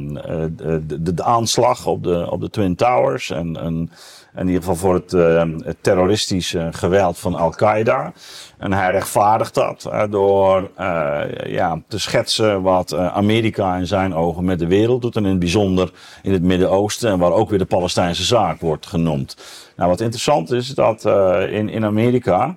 de, 0.56 1.02
de, 1.14 1.22
aanslag 1.22 1.86
op 1.86 2.02
de, 2.02 2.30
op 2.30 2.40
de 2.40 2.50
Twin 2.50 2.74
Towers. 2.74 3.30
En, 3.30 3.56
en 3.56 3.90
in 4.36 4.46
ieder 4.46 4.60
geval 4.60 4.76
voor 4.76 4.94
het, 4.94 5.12
eh, 5.12 5.42
het 5.64 5.76
terroristische 5.80 6.68
geweld 6.70 7.18
van 7.18 7.34
Al-Qaeda. 7.34 8.12
En 8.58 8.72
hij 8.72 8.90
rechtvaardigt 8.90 9.54
dat 9.54 9.84
eh, 9.84 10.02
door 10.10 10.70
eh, 10.76 11.20
ja, 11.46 11.82
te 11.88 11.98
schetsen 11.98 12.62
wat 12.62 12.94
Amerika 12.94 13.76
in 13.76 13.86
zijn 13.86 14.14
ogen 14.14 14.44
met 14.44 14.58
de 14.58 14.66
wereld 14.66 15.02
doet. 15.02 15.16
En 15.16 15.24
in 15.24 15.30
het 15.30 15.38
bijzonder 15.38 15.92
in 16.22 16.32
het 16.32 16.42
Midden-Oosten. 16.42 17.10
En 17.10 17.18
waar 17.18 17.32
ook 17.32 17.50
weer 17.50 17.58
de 17.58 17.64
Palestijnse 17.64 18.24
zaak 18.24 18.60
wordt 18.60 18.86
genoemd. 18.86 19.36
Nou, 19.76 19.90
wat 19.90 20.00
interessant 20.00 20.50
is 20.52 20.68
dat 20.68 21.04
in, 21.50 21.68
in 21.68 21.84
Amerika 21.84 22.56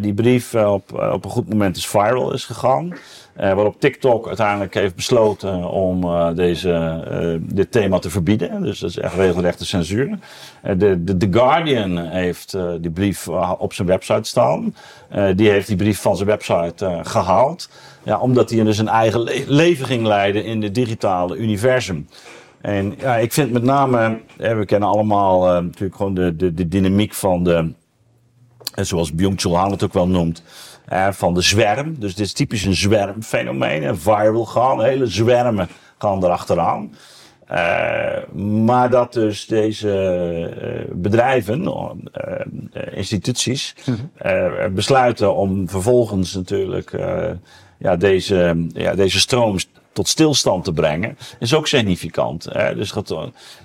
die 0.00 0.14
brief 0.14 0.54
op, 0.54 0.92
op 1.12 1.24
een 1.24 1.30
goed 1.30 1.48
moment 1.48 1.76
is 1.76 1.86
viral 1.86 2.32
is 2.32 2.44
gegaan. 2.44 2.94
Eh, 3.38 3.52
waarop 3.52 3.80
TikTok 3.80 4.26
uiteindelijk 4.26 4.74
heeft 4.74 4.94
besloten 4.94 5.70
om 5.70 6.04
eh, 6.04 6.34
deze, 6.34 6.72
eh, 7.10 7.54
dit 7.54 7.72
thema 7.72 7.98
te 7.98 8.10
verbieden. 8.10 8.62
Dus 8.62 8.78
dat 8.78 8.90
is 8.90 8.98
echt 8.98 9.14
regelrechte 9.14 9.66
censuur. 9.66 10.18
De, 10.62 11.04
de, 11.04 11.16
The 11.16 11.28
Guardian 11.30 11.98
heeft 11.98 12.56
die 12.80 12.90
brief 12.90 13.28
op 13.58 13.72
zijn 13.72 13.88
website 13.88 14.28
staan. 14.28 14.74
Die 15.34 15.50
heeft 15.50 15.66
die 15.66 15.76
brief 15.76 16.00
van 16.00 16.16
zijn 16.16 16.28
website 16.28 16.86
eh, 16.86 16.98
gehaald. 17.02 17.70
Ja, 18.02 18.18
omdat 18.18 18.50
hij 18.50 18.64
dus 18.64 18.78
een 18.78 18.88
eigen 18.88 19.20
le- 19.20 19.44
leven 19.46 19.86
ging 19.86 20.06
leiden 20.06 20.44
in 20.44 20.62
het 20.62 20.74
digitale 20.74 21.36
universum. 21.36 22.08
En 22.60 22.94
ja, 22.98 23.16
ik 23.16 23.32
vind 23.32 23.52
met 23.52 23.62
name, 23.62 24.20
we 24.36 24.64
kennen 24.64 24.88
allemaal 24.88 25.62
natuurlijk 25.62 25.96
gewoon 25.96 26.14
de, 26.14 26.36
de, 26.36 26.54
de 26.54 26.68
dynamiek 26.68 27.14
van 27.14 27.44
de, 27.44 27.72
zoals 28.74 29.14
Byung-Chul 29.14 29.56
Han 29.56 29.70
het 29.70 29.82
ook 29.84 29.92
wel 29.92 30.08
noemt, 30.08 30.42
van 31.10 31.34
de 31.34 31.40
zwerm. 31.40 31.98
Dus 31.98 32.14
dit 32.14 32.26
is 32.26 32.32
typisch 32.32 32.64
een 32.64 32.74
zwermfenomeen. 32.74 33.82
Een 33.82 33.98
viral 33.98 34.46
gaan, 34.46 34.82
hele 34.82 35.06
zwermen 35.06 35.68
gaan 35.98 36.24
erachteraan. 36.24 36.90
Eh, 37.48 38.34
maar 38.34 38.90
dat 38.90 39.12
dus 39.12 39.46
deze 39.46 39.90
eh, 40.60 40.94
bedrijven, 40.94 41.66
eh, 42.12 42.96
instituties, 42.96 43.74
eh, 44.16 44.66
besluiten 44.74 45.34
om 45.34 45.68
vervolgens 45.68 46.34
natuurlijk 46.34 46.90
ja, 47.78 47.96
deze, 47.96 48.66
ja, 48.72 48.94
deze 48.94 49.18
stroom 49.18 49.56
tot 49.92 50.08
stilstand 50.08 50.64
te 50.64 50.72
brengen, 50.72 51.18
is 51.38 51.54
ook 51.54 51.66
significant. 51.66 52.52
Dus 52.74 52.92
dat, 52.92 53.10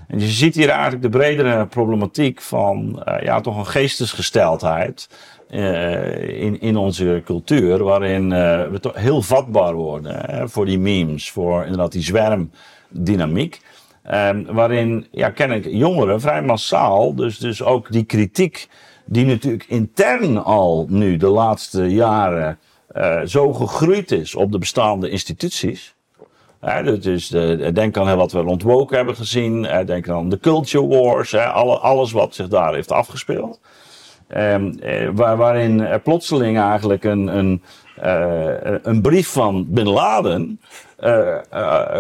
en 0.07 0.19
je 0.19 0.27
ziet 0.27 0.55
hier 0.55 0.69
eigenlijk 0.69 1.01
de 1.01 1.09
bredere 1.09 1.65
problematiek 1.65 2.41
van 2.41 3.03
ja, 3.21 3.41
toch 3.41 3.57
een 3.57 3.67
geestesgesteldheid 3.67 5.07
eh, 5.53 6.41
in, 6.41 6.61
in 6.61 6.77
onze 6.77 7.21
cultuur, 7.25 7.83
waarin 7.83 8.31
eh, 8.31 8.69
we 8.69 8.79
toch 8.79 8.95
heel 8.95 9.21
vatbaar 9.21 9.73
worden 9.73 10.15
hè, 10.25 10.49
voor 10.49 10.65
die 10.65 10.79
memes, 10.79 11.31
voor 11.31 11.61
inderdaad 11.63 11.91
die 11.91 12.01
zwermdynamiek. 12.01 13.61
Ehm, 14.03 14.43
waarin, 14.43 15.07
ja, 15.11 15.29
ken 15.29 15.51
ik 15.51 15.65
jongeren 15.65 16.21
vrij 16.21 16.41
massaal, 16.41 17.15
dus, 17.15 17.37
dus 17.37 17.63
ook 17.63 17.91
die 17.91 18.03
kritiek, 18.03 18.67
die 19.05 19.25
natuurlijk 19.25 19.65
intern 19.67 20.43
al 20.43 20.85
nu 20.89 21.17
de 21.17 21.27
laatste 21.27 21.83
jaren 21.83 22.59
eh, 22.87 23.21
zo 23.25 23.53
gegroeid 23.53 24.11
is 24.11 24.35
op 24.35 24.51
de 24.51 24.57
bestaande 24.57 25.09
instituties. 25.09 25.95
De, 26.59 27.69
denk 27.73 27.97
aan 27.97 28.17
wat 28.17 28.31
we 28.31 28.39
rond 28.39 28.63
woke 28.63 28.95
hebben 28.95 29.15
gezien. 29.15 29.67
Denk 29.85 30.09
aan 30.09 30.29
de 30.29 30.39
culture 30.39 30.87
wars. 30.87 31.31
Hè, 31.31 31.45
alle, 31.45 31.77
alles 31.77 32.11
wat 32.11 32.35
zich 32.35 32.47
daar 32.47 32.73
heeft 32.73 32.91
afgespeeld. 32.91 33.59
Ehm, 34.33 34.73
eh, 34.79 35.09
waar, 35.13 35.37
waarin 35.37 35.79
er 35.79 35.99
plotseling 35.99 36.59
eigenlijk 36.59 37.03
een, 37.03 37.37
een, 37.37 37.61
eh, 37.95 38.75
een 38.81 39.01
brief 39.01 39.27
van 39.27 39.65
Bin 39.69 39.89
Laden 39.89 40.59
eh, 40.97 41.37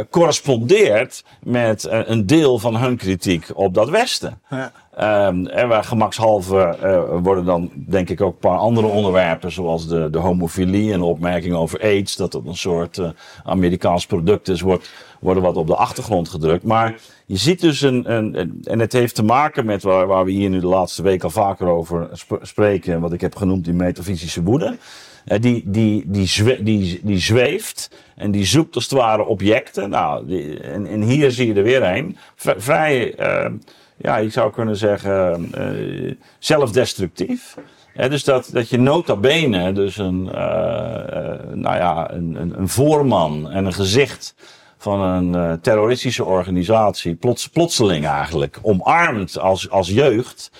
correspondeert 0.09 1.23
met 1.43 1.87
een 1.89 2.25
deel 2.25 2.59
van 2.59 2.75
hun 2.75 2.97
kritiek 2.97 3.47
op 3.53 3.73
dat 3.73 3.89
Westen. 3.89 4.39
Ja. 4.49 4.71
Ehm, 4.95 5.45
en 5.45 5.67
waar 5.67 5.83
gemakshalve 5.83 6.77
worden 7.23 7.45
dan 7.45 7.71
denk 7.75 8.09
ik 8.09 8.21
ook 8.21 8.33
een 8.33 8.49
paar 8.49 8.57
andere 8.57 8.87
onderwerpen, 8.87 9.51
zoals 9.51 9.87
de, 9.87 10.09
de 10.09 10.17
homofilie 10.17 10.93
en 10.93 10.99
de 10.99 11.05
opmerking 11.05 11.55
over 11.55 11.81
AIDS, 11.81 12.15
dat 12.15 12.33
het 12.33 12.45
een 12.45 12.55
soort 12.55 13.01
Amerikaans 13.43 14.05
product 14.05 14.47
is, 14.47 14.61
wordt, 14.61 14.91
worden 15.19 15.43
wat 15.43 15.57
op 15.57 15.67
de 15.67 15.75
achtergrond 15.75 16.29
gedrukt. 16.29 16.63
Maar 16.63 16.95
je 17.25 17.37
ziet 17.37 17.61
dus 17.61 17.81
een, 17.81 18.13
een, 18.13 18.59
en 18.63 18.79
het 18.79 18.93
heeft 18.93 19.15
te 19.15 19.23
maken 19.23 19.65
met 19.65 19.83
waar, 19.83 20.07
waar 20.07 20.25
we 20.25 20.31
hier 20.31 20.49
nu 20.49 20.59
de 20.59 20.67
laatste 20.67 21.01
week 21.01 21.23
al 21.23 21.29
vaker 21.29 21.67
over 21.67 22.09
sp- 22.13 22.39
spreken, 22.41 22.99
wat 22.99 23.13
ik 23.13 23.21
heb 23.21 23.35
genoemd 23.35 23.65
die 23.65 23.73
metafysische 23.73 24.43
woede. 24.43 24.77
Eh, 25.25 25.41
die, 25.41 25.63
die, 25.65 26.03
die, 26.07 26.63
die, 26.63 26.99
die 27.03 27.19
zweeft 27.19 27.89
en 28.15 28.31
die 28.31 28.45
zoekt 28.45 28.75
als 28.75 28.83
het 28.83 28.93
ware 28.93 29.25
objecten. 29.25 29.89
Nou, 29.89 30.37
en, 30.61 30.87
en 30.87 31.01
hier 31.01 31.31
zie 31.31 31.47
je 31.47 31.53
er 31.53 31.63
weer 31.63 31.83
een. 31.83 32.17
Vrij, 32.35 33.15
eh, 33.15 33.51
ja, 33.97 34.17
ik 34.17 34.31
zou 34.31 34.51
kunnen 34.51 34.77
zeggen, 34.77 35.47
eh, 35.53 36.15
zelfdestructief. 36.39 37.57
Dus 37.93 38.23
dat, 38.23 38.49
dat 38.51 38.69
je 38.69 38.77
nota 38.77 39.15
bene, 39.15 39.71
dus 39.71 39.97
een, 39.97 40.29
eh, 40.33 41.31
eh, 41.31 41.39
nou 41.53 41.75
ja, 41.75 42.11
een, 42.11 42.35
een, 42.41 42.59
een 42.59 42.69
voorman 42.69 43.49
en 43.49 43.65
een 43.65 43.73
gezicht 43.73 44.35
van 44.83 45.01
een 45.01 45.35
eh, 45.35 45.53
terroristische 45.61 46.25
organisatie, 46.25 47.15
plots, 47.15 47.49
plotseling 47.49 48.05
eigenlijk, 48.05 48.59
omarmd 48.61 49.39
als, 49.39 49.69
als 49.69 49.89
jeugd. 49.89 50.51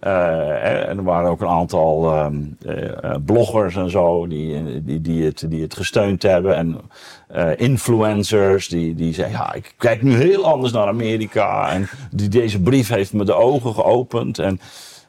Eh, 0.00 0.88
en 0.88 0.96
er 0.96 1.02
waren 1.02 1.30
ook 1.30 1.40
een 1.40 1.48
aantal 1.48 2.12
ehm, 2.12 2.36
eh, 2.66 3.14
bloggers 3.24 3.76
en 3.76 3.90
zo 3.90 4.26
die, 4.26 4.82
die, 4.84 5.00
die, 5.00 5.24
het, 5.24 5.44
die 5.48 5.62
het 5.62 5.74
gesteund 5.74 6.22
hebben. 6.22 6.56
En 6.56 6.80
influencers 7.56 8.68
die, 8.68 8.94
die 8.94 9.14
zeggen, 9.14 9.34
ja, 9.34 9.52
ik 9.52 9.74
kijk 9.78 10.02
nu 10.02 10.14
heel 10.14 10.44
anders 10.44 10.72
naar 10.72 10.86
Amerika. 10.86 11.72
En 11.72 11.88
die, 12.10 12.28
deze 12.28 12.60
brief 12.60 12.88
heeft 12.88 13.12
me 13.12 13.24
de 13.24 13.34
ogen 13.34 13.74
geopend. 13.74 14.38
En, 14.38 14.60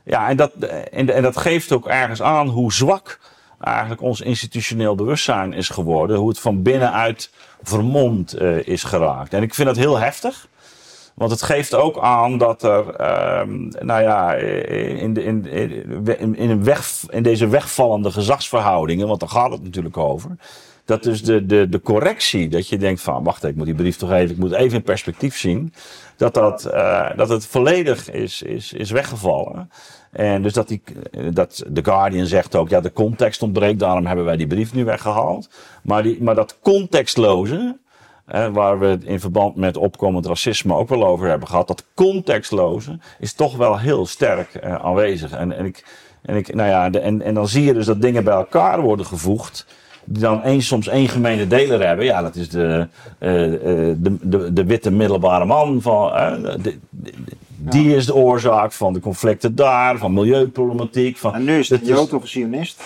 ja, 0.04 0.30
en, 0.30 0.38
dat, 0.38 0.52
en 0.92 1.22
dat 1.22 1.38
geeft 1.38 1.72
ook 1.72 1.88
ergens 1.88 2.22
aan 2.22 2.48
hoe 2.48 2.74
zwak 2.74 3.20
eigenlijk 3.64 4.02
ons 4.02 4.22
institutioneel 4.22 4.96
bewustzijn 4.96 5.54
is 5.54 5.70
geworden. 5.70 6.18
Hoe 6.18 6.30
het 6.30 6.40
van 6.40 6.62
binnenuit 6.62 7.30
vermomd 7.62 8.34
eh, 8.34 8.68
is 8.68 8.84
geraakt. 8.84 9.34
En 9.34 9.42
ik 9.42 9.54
vind 9.54 9.68
dat 9.68 9.78
heel 9.78 10.00
heftig. 10.00 10.48
Want 11.14 11.32
het 11.32 11.42
geeft 11.42 11.74
ook 11.74 12.00
aan 12.00 12.38
dat 12.38 12.64
er, 12.64 12.96
ehm, 12.96 13.68
nou 13.80 14.02
ja, 14.02 14.34
in, 14.34 15.14
de, 15.14 15.24
in, 15.24 15.46
in, 15.46 16.36
in, 16.36 16.50
een 16.50 16.64
weg, 16.64 17.04
in 17.10 17.24
deze 17.24 17.48
wegvallende 17.48 18.12
gezagsverhoudingen, 18.12 19.08
want 19.08 19.20
daar 19.20 19.30
gaat 19.30 19.52
het 19.52 19.64
natuurlijk 19.64 19.98
over. 19.98 20.36
Dat 20.86 21.04
dus 21.04 21.24
de, 21.24 21.46
de, 21.46 21.70
de 21.70 21.82
correctie, 21.82 22.50
dat 22.50 22.68
je 22.68 22.78
denkt 22.78 23.02
van, 23.02 23.24
wacht 23.24 23.44
ik 23.44 23.56
moet 23.56 23.66
die 23.66 23.76
brief 23.76 23.98
toch 23.98 24.12
even, 24.12 24.30
ik 24.30 24.38
moet 24.38 24.52
even 24.52 24.78
in 24.78 24.84
perspectief 24.84 25.38
zien. 25.38 25.74
Dat, 26.18 26.34
dat, 26.34 26.66
eh, 26.66 27.10
dat 27.16 27.30
het 27.30 27.46
volledig 27.46 28.12
is, 28.12 28.42
is, 28.42 28.74
is 28.74 28.92
weggevallen. 28.92 29.70
En 30.14 30.42
dus 30.42 30.54
dat, 30.54 30.68
die, 30.68 30.82
dat 31.32 31.66
The 31.74 31.84
Guardian 31.84 32.26
zegt 32.26 32.56
ook, 32.56 32.70
ja, 32.70 32.82
de 32.82 32.94
context 32.94 33.42
ontbreekt, 33.42 33.80
daarom 33.80 34.06
hebben 34.06 34.26
wij 34.26 34.38
die 34.38 34.48
brief 34.48 34.74
nu 34.74 34.86
weggehaald. 34.86 35.50
Maar, 35.84 36.04
die, 36.04 36.24
maar 36.24 36.36
dat 36.36 36.58
contextloze, 36.62 37.78
waar 38.52 38.80
we 38.80 38.98
in 39.04 39.20
verband 39.20 39.56
met 39.56 39.78
opkomend 39.78 40.26
racisme 40.26 40.76
ook 40.76 40.90
wel 40.90 41.06
over 41.06 41.28
hebben 41.30 41.48
gehad, 41.48 41.68
dat 41.68 41.86
contextloze 41.94 43.00
is 43.20 43.34
toch 43.34 43.58
wel 43.58 43.80
heel 43.80 44.06
sterk 44.06 44.56
eh, 44.56 44.76
aanwezig. 44.76 45.32
En, 45.32 45.58
en, 45.58 45.66
ik, 45.66 45.86
en, 46.22 46.36
ik, 46.36 46.54
nou 46.56 46.70
ja, 46.70 46.92
en, 46.92 47.22
en 47.22 47.34
dan 47.34 47.48
zie 47.48 47.64
je 47.64 47.74
dus 47.74 47.86
dat 47.86 48.02
dingen 48.02 48.24
bij 48.24 48.34
elkaar 48.34 48.82
worden 48.82 49.06
gevoegd. 49.06 49.66
Die 50.06 50.22
dan 50.22 50.44
één, 50.44 50.62
soms 50.62 50.88
één 50.88 51.08
gemene 51.10 51.48
deler 51.48 51.88
hebben. 51.88 52.06
Ja, 52.06 52.22
dat 52.22 52.36
is 52.36 52.50
de, 52.50 52.88
eh, 53.20 53.54
eh, 53.54 53.98
de, 54.00 54.18
de, 54.22 54.54
de 54.54 54.66
witte 54.66 54.92
middelbare 54.92 55.46
man. 55.46 55.82
Van, 55.82 56.12
de- 56.62 56.80
die 57.72 57.96
is 57.96 58.06
de 58.06 58.16
oorzaak 58.16 58.72
van 58.72 58.94
de 58.94 59.00
conflicten 59.00 59.56
daar, 59.56 59.98
van 59.98 60.14
milieuproblematiek. 60.14 61.18
Van, 61.18 61.34
En 61.34 61.44
nu 61.44 61.60
is 61.60 61.70
het 61.70 61.82
een 61.82 61.88
Jood 61.88 62.14
of 62.14 62.22
een 62.22 62.28
Zionist. 62.28 62.82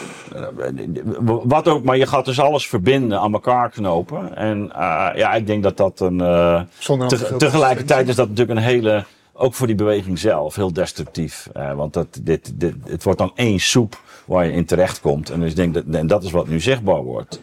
wat 1.44 1.68
ook, 1.68 1.84
maar 1.84 1.98
je 1.98 2.06
gaat 2.08 2.26
dus 2.26 2.40
alles 2.40 2.68
verbinden, 2.68 3.20
aan 3.20 3.34
elkaar 3.34 3.70
knopen. 3.70 4.36
En 4.36 4.72
eh, 4.74 5.10
ja, 5.16 5.34
ik 5.34 5.48
denk 5.48 5.64
dat 5.64 5.78
dat 5.78 6.00
een. 6.00 6.22
eh, 6.22 6.62
te 7.08 7.36
tegelijkertijd 7.38 8.08
is 8.08 8.16
dat 8.16 8.30
natuurlijk 8.30 8.60
een 8.60 8.66
hele. 8.66 9.04
Ook 9.40 9.54
voor 9.54 9.68
die 9.68 9.76
beweging 9.76 10.20
zelf 10.20 10.56
heel 10.56 10.74
destructief. 10.74 11.50
Eh, 11.54 11.74
want 11.74 11.94
dat, 11.94 12.20
dit, 12.22 12.52
dit, 12.56 12.74
het 12.88 13.04
wordt 13.04 13.20
dan 13.20 13.32
één 13.36 13.60
soep 13.60 14.02
waar 14.26 14.46
je 14.46 14.52
in 14.52 14.66
terecht 14.66 15.02
komt. 15.02 15.30
En, 15.30 15.40
dus 15.40 15.50
ik 15.50 15.56
denk 15.56 15.74
dat, 15.74 15.84
en 15.92 16.08
dat 16.08 16.24
is 16.24 16.32
wat 16.32 16.48
nu 16.48 16.60
zichtbaar 16.60 17.02
wordt. 17.04 17.42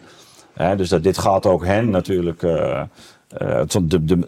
Hè, 0.53 0.75
dus 0.75 0.89
dat, 0.89 1.03
dit 1.03 1.17
gaat 1.17 1.45
ook 1.45 1.65
hen 1.65 1.89
natuurlijk. 1.89 2.43
eh, 2.43 2.81
eh, 3.37 3.61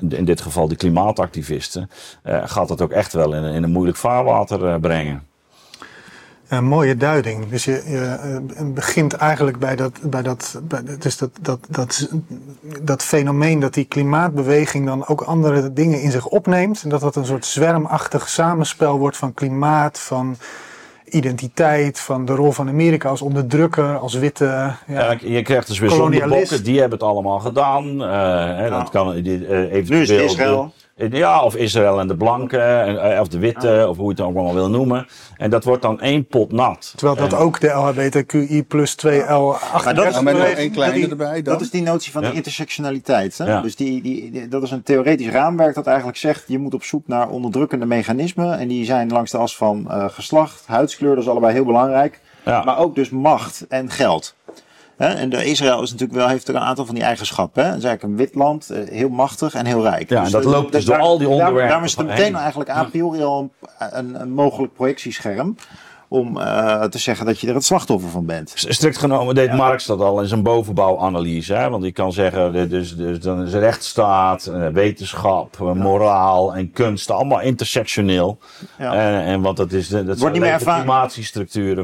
in 0.10 0.26
dit 0.26 0.42
geval 0.42 0.68
de 0.68 0.76
klimaatactivisten. 0.76 1.90
eh, 2.24 2.42
gaat 2.46 2.68
dat 2.68 2.82
ook 2.82 2.92
echt 2.92 3.14
wel 3.14 3.34
in, 3.34 3.44
in 3.44 3.64
een 3.64 3.72
moeilijk 3.72 3.98
vaarwater 3.98 4.66
eh, 4.66 4.80
brengen. 4.80 5.26
Een 6.48 6.66
mooie 6.66 6.98
duiding. 6.98 7.50
Dus 7.50 7.66
je, 7.66 8.72
begint 8.74 9.14
eigenlijk 9.14 9.60
bij 9.60 9.76
dat, 9.76 10.00
bij 10.02 10.22
dat, 10.22 10.62
dus 11.00 11.18
dat, 11.18 11.30
dat, 11.42 11.60
dat, 11.70 12.10
dat 12.82 13.04
fenomeen 13.04 13.60
dat 13.60 13.74
die 13.74 13.86
klimaatbeweging 13.86 14.86
dan 14.86 15.08
ook 15.08 15.22
andere 15.22 15.74
dingen 15.74 16.02
in 16.02 16.12
zich 16.12 16.26
opneemt. 16.26 16.84
En 16.84 16.90
dat 16.90 17.02
dat 17.02 17.16
een 17.16 17.26
soort 17.26 17.46
zwermachtig 17.46 18.30
samenspel 18.30 18.98
wordt 18.98 19.18
van 19.18 19.34
klimaat, 19.34 20.00
van 20.00 20.38
identiteit, 21.10 22.00
van 22.00 22.26
de 22.26 22.34
rol 22.36 22.52
van 22.52 22.68
Amerika 22.70 23.10
als 23.10 23.22
onderdrukker, 23.22 23.98
als 23.98 24.14
witte. 24.14 24.46
Ja, 24.46 24.76
Ja, 24.88 25.18
je 25.22 25.42
krijgt 25.42 25.68
dus 25.68 25.80
weer 25.80 25.90
zondebokken, 25.90 26.64
die 26.64 26.80
hebben 26.80 26.98
het 27.00 27.08
allemaal 27.08 27.40
gedaan. 27.40 28.02
Eh, 28.04 28.58
hè, 28.58 28.70
dat 28.70 28.90
kan 28.90 29.22
die, 29.22 29.48
eh, 29.48 29.60
eventueel 29.60 29.98
Nu 29.98 30.02
is 30.02 30.10
het 30.10 30.22
Israël. 30.22 30.64
de- 30.78 30.86
ja, 30.98 31.44
of 31.44 31.56
Israël 31.56 32.00
en 32.00 32.08
de 32.08 32.16
blanken, 32.16 32.84
en, 32.86 33.12
eh, 33.14 33.20
of 33.20 33.28
de 33.28 33.40
witte, 33.40 33.86
of 33.90 33.98
hoe 33.98 34.06
je 34.06 34.12
het 34.12 34.22
ook 34.22 34.36
allemaal 34.36 34.54
wil 34.54 34.70
noemen. 34.70 35.08
En 35.38 35.50
dat 35.50 35.64
wordt 35.64 35.82
dan 35.82 36.02
één 36.02 36.26
pot 36.28 36.52
nat. 36.52 36.94
Terwijl 36.96 37.18
dat 37.30 37.34
En- 37.40 37.46
ook 37.46 37.60
de 37.60 37.68
LHBTQI 37.68 38.64
plus 38.64 38.96
2L 38.96 39.56
Maar 39.84 39.96
dat 39.96 40.06
is- 40.06 40.16
één 40.56 40.72
kleine 40.72 40.96
die- 41.00 41.10
erbij 41.10 41.42
dan. 41.42 41.54
Dat 41.54 41.62
is 41.62 41.70
die 41.70 41.82
notie 41.82 42.12
van 42.12 42.22
Ja. 42.22 42.28
die 42.28 42.38
intersectionaliteit. 42.38 43.38
Hè? 43.38 43.46
Ja. 43.46 43.62
Dus 43.62 43.76
die, 43.76 44.02
die, 44.02 44.32
die- 44.32 44.48
dat 44.48 44.64
is 44.64 44.72
een 44.72 44.84
theoretisch 44.84 45.30
raamwerk 45.30 45.76
dat 45.76 45.88
eigenlijk 45.88 46.18
zegt... 46.18 46.44
je 46.48 46.60
moet 46.60 46.74
op 46.74 46.84
zoek 46.84 47.08
naar 47.08 47.30
onderdrukkende 47.30 47.86
mechanismen. 47.86 48.58
En 48.60 48.68
die 48.68 48.86
zijn 48.86 49.10
langs 49.12 49.32
de 49.32 49.38
as 49.38 49.56
van 49.58 49.86
eh, 49.92 50.06
geslacht, 50.10 50.64
huidskleur, 50.68 51.16
dat 51.16 51.24
is 51.24 51.30
allebei 51.30 51.54
heel 51.54 51.66
belangrijk. 51.66 52.20
Ja. 52.46 52.64
Maar 52.64 52.78
ook 52.78 52.96
dus 52.96 53.10
macht 53.10 53.66
en 53.70 53.90
geld. 53.90 54.36
Hè? 54.98 55.08
En 55.08 55.30
de 55.30 55.46
Israël 55.46 55.82
is 55.82 55.92
natuurlijk 55.92 56.20
wel, 56.20 56.28
heeft 56.28 56.50
ook 56.50 56.56
een 56.56 56.62
aantal 56.62 56.86
van 56.86 56.96
die 56.96 57.04
eigenschappen. 57.04 57.64
Hè? 57.64 57.70
Het 57.70 57.78
is 57.78 57.84
eigenlijk 57.84 58.20
een 58.20 58.26
wit 58.26 58.36
land, 58.36 58.70
eh, 58.70 58.80
heel 58.90 59.10
machtig 59.10 59.54
en 59.54 59.66
heel 59.66 59.82
rijk. 59.82 60.10
Ja, 60.10 60.26
en 60.26 60.32
dat 60.32 60.44
loopt 60.44 60.72
dus 60.72 60.86
door 60.86 60.96
daar- 60.96 61.04
al 61.04 61.18
die 61.18 61.28
onderwerpen 61.28 61.58
Daar, 61.60 61.68
daarom 61.68 61.86
is 61.86 61.96
het 61.96 62.08
meteen 62.08 62.36
eigenlijk 62.36 62.70
a 62.70 62.84
priori 62.84 63.24
al 63.24 63.50
een, 63.80 63.98
een, 63.98 64.22
een 64.22 64.32
mogelijk 64.32 64.74
projectiescherm... 64.74 65.56
om 66.10 66.38
eh, 66.40 66.84
te 66.84 66.98
zeggen 66.98 67.26
dat 67.26 67.40
je 67.40 67.48
er 67.48 67.54
het 67.54 67.64
slachtoffer 67.66 68.10
van 68.10 68.26
bent. 68.26 68.52
Strikt 68.56 68.98
genomen 68.98 69.36
deed 69.36 69.54
Marx 69.54 69.86
dat 69.86 70.00
al 70.00 70.22
in 70.22 70.28
zijn 70.28 70.44
bovenbouwanalyse. 70.44 71.54
Hè? 71.54 71.70
Want 71.70 71.84
die 71.84 71.92
kan 71.92 72.14
zeggen, 72.14 72.72
is, 72.72 72.96
dus, 72.96 73.20
dan 73.20 73.44
is 73.46 73.54
rechtsstaat, 73.54 74.46
eh, 74.46 74.68
wetenschap, 74.68 75.58
moraal 75.60 76.56
en 76.56 76.72
kunst, 76.72 77.12
allemaal 77.12 77.42
intersectioneel. 77.42 78.38
Ja. 78.78 78.94
En, 78.94 79.22
en 79.24 79.42
want 79.42 79.58
dat, 79.58 79.72
is 79.72 79.88
de, 79.88 80.04
dat 80.06 80.20
zijn 80.20 80.32
niet 80.32 80.42
meer 80.42 80.60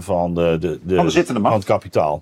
van 0.02 0.34
de, 0.34 0.58
de, 0.60 0.80
de, 0.84 0.96
Van 0.96 1.06
de 1.08 1.34
macht. 1.34 1.42
van 1.42 1.54
het 1.54 1.64
kapitaal. 1.64 2.22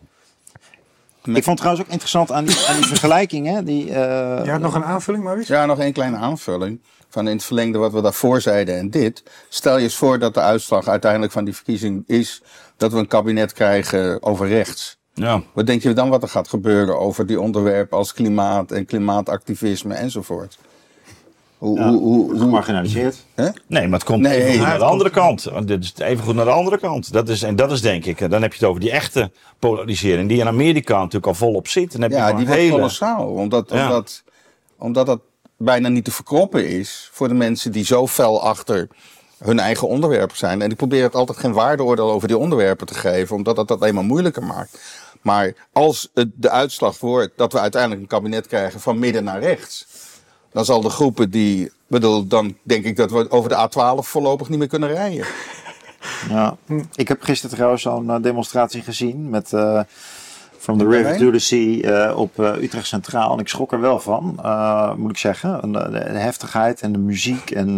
Ik 1.24 1.44
vond 1.44 1.58
trouwens 1.58 1.86
ook 1.86 1.92
interessant 1.92 2.32
aan 2.32 2.46
die, 2.46 2.66
aan 2.68 2.76
die 2.76 2.86
vergelijkingen. 2.86 3.66
Die, 3.66 3.90
eh, 3.90 4.46
Je 4.46 4.52
had 4.52 4.60
nog 4.60 4.76
een 4.76 4.84
aanvulling, 4.84 5.24
Maurice? 5.24 5.54
Ja, 5.54 5.66
nog 5.66 5.80
één 5.80 5.94
kleine 5.94 6.18
aanvulling. 6.18 6.82
Van 7.10 7.28
in 7.28 7.36
het 7.36 7.44
verlengde 7.44 7.78
wat 7.78 7.92
we 7.92 8.02
daarvoor 8.02 8.42
zeiden 8.42 8.78
en 8.78 8.90
dit. 8.90 9.24
Stel 9.50 9.78
je 9.78 9.84
eens 9.84 9.96
voor 9.96 10.20
dat 10.20 10.34
de 10.34 10.40
uitslag 10.40 10.88
uiteindelijk 10.88 11.32
van 11.32 11.46
die 11.46 11.56
verkiezing 11.56 12.04
is 12.08 12.42
dat 12.78 12.92
we 12.92 13.00
een 13.00 13.08
kabinet 13.08 13.54
krijgen 13.54 14.24
over 14.24 14.48
rechts. 14.48 15.00
Ja. 15.14 15.44
Wat 15.54 15.66
denk 15.66 15.82
je 15.82 15.94
dan 15.94 16.10
wat 16.10 16.24
er 16.24 16.30
gaat 16.30 16.48
gebeuren 16.48 17.00
over 17.00 17.26
die 17.26 17.42
onderwerpen 17.42 17.98
als 17.98 18.14
klimaat 18.14 18.72
en 18.72 18.86
klimaatactivisme 18.86 19.94
enzovoort? 19.94 20.58
Hoe, 21.62 21.80
Ja, 21.80 21.90
hoe, 21.90 22.00
hoe, 22.00 22.30
hoe, 22.32 22.40
gemarginaliseerd. 22.40 23.16
hè? 23.36 23.50
Nee, 23.68 23.84
maar 23.88 24.00
het 24.00 24.08
komt 24.08 24.22
Nee, 24.22 24.38
even 24.38 24.52
goed 24.52 24.62
ja, 24.62 24.68
naar 24.68 24.78
de 24.78 24.84
andere 24.84 25.10
kant. 25.10 25.44
Want 25.44 25.68
dit 25.68 25.84
is 25.84 25.94
even 25.98 26.24
goed 26.24 26.36
naar 26.36 26.46
de 26.46 26.52
andere 26.52 26.78
kant. 26.80 27.14
Dat 27.14 27.30
is, 27.30 27.44
en 27.44 27.56
dat 27.56 27.72
is 27.72 27.82
denk 27.82 28.06
ik, 28.06 28.30
dan 28.30 28.42
heb 28.42 28.54
je 28.54 28.60
het 28.60 28.68
over 28.68 28.82
die 28.82 28.92
echte 28.92 29.32
polarisering. 29.60 30.30
Die 30.30 30.40
in 30.40 30.48
Amerika 30.48 30.98
natuurlijk 30.98 31.26
al 31.28 31.34
volop 31.34 31.68
zit. 31.68 31.92
Dan 31.92 32.02
heb 32.02 32.12
je 32.12 32.18
Ja, 32.18 32.24
gewoon 32.24 32.38
die 32.38 32.48
wordt 32.48 32.62
hele... 32.62 32.76
kolossaal. 32.76 33.28
Omdat, 33.28 33.70
Ja. 33.74 33.84
omdat, 33.86 34.24
omdat 34.78 35.06
dat 35.06 35.20
bijna 35.58 35.88
niet 35.90 36.06
te 36.06 36.12
verkroppen 36.12 36.68
is 36.68 37.10
voor 37.14 37.28
de 37.28 37.34
mensen 37.34 37.72
die 37.72 37.86
zo 37.86 38.08
fel 38.08 38.42
achter 38.44 38.88
hun 39.44 39.60
eigen 39.60 39.88
onderwerpen 39.88 40.38
zijn. 40.38 40.62
En 40.62 40.70
ik 40.72 40.78
probeer 40.78 41.04
het 41.04 41.16
altijd 41.16 41.38
geen 41.38 41.54
waardeoordeel 41.54 42.12
over 42.12 42.28
die 42.28 42.38
onderwerpen 42.38 42.88
te 42.88 42.94
geven, 42.94 43.36
omdat 43.36 43.56
dat 43.56 43.68
dat 43.68 43.82
alleen 43.82 43.96
maar 43.96 44.04
moeilijker 44.04 44.44
maakt. 44.44 44.80
Maar 45.22 45.54
als 45.74 46.10
het 46.14 46.30
de 46.36 46.50
uitslag 46.50 47.00
wordt 47.00 47.32
dat 47.36 47.54
we 47.54 47.60
uiteindelijk 47.60 48.02
een 48.02 48.08
kabinet 48.08 48.48
krijgen 48.48 48.80
van 48.80 49.00
midden 49.00 49.24
naar 49.24 49.40
rechts, 49.40 49.88
dan 50.52 50.66
zal 50.66 50.82
de 50.82 50.90
groepen 50.90 51.30
die. 51.30 51.72
bedoel, 51.88 52.28
dan 52.28 52.56
denk 52.64 52.86
ik 52.86 52.96
dat 52.96 53.12
we 53.12 53.32
over 53.32 53.50
de 53.50 53.70
A12 53.70 54.08
voorlopig 54.08 54.50
niet 54.50 54.60
meer 54.60 54.68
kunnen 54.68 54.90
rijden. 54.90 55.26
Ja. 56.30 56.58
Ik 56.96 57.08
heb 57.08 57.22
gisteren 57.22 57.56
trouwens 57.56 57.82
zo'n 57.82 58.10
eh, 58.10 58.22
demonstratie 58.22 58.82
gezien 58.82 59.30
met 59.30 59.54
eh, 59.54 59.82
From 60.58 60.78
the 60.78 60.88
River 60.88 61.18
to 61.18 61.32
the 61.32 61.40
Sea 61.40 61.82
eh, 61.82 62.18
op 62.18 62.40
Utrecht 62.40 62.88
Centraal. 62.88 63.34
En 63.34 63.40
ik 63.40 63.48
schrok 63.48 63.72
er 63.72 63.82
wel 63.82 64.00
van, 64.00 64.40
moet 64.98 65.12
ik 65.12 65.18
zeggen. 65.18 65.62
En, 65.62 65.72
de, 65.72 65.90
de 65.90 66.00
heftigheid 66.00 66.82
en 66.82 66.92
de 66.92 66.98
muziek 66.98 67.52
en 67.52 67.78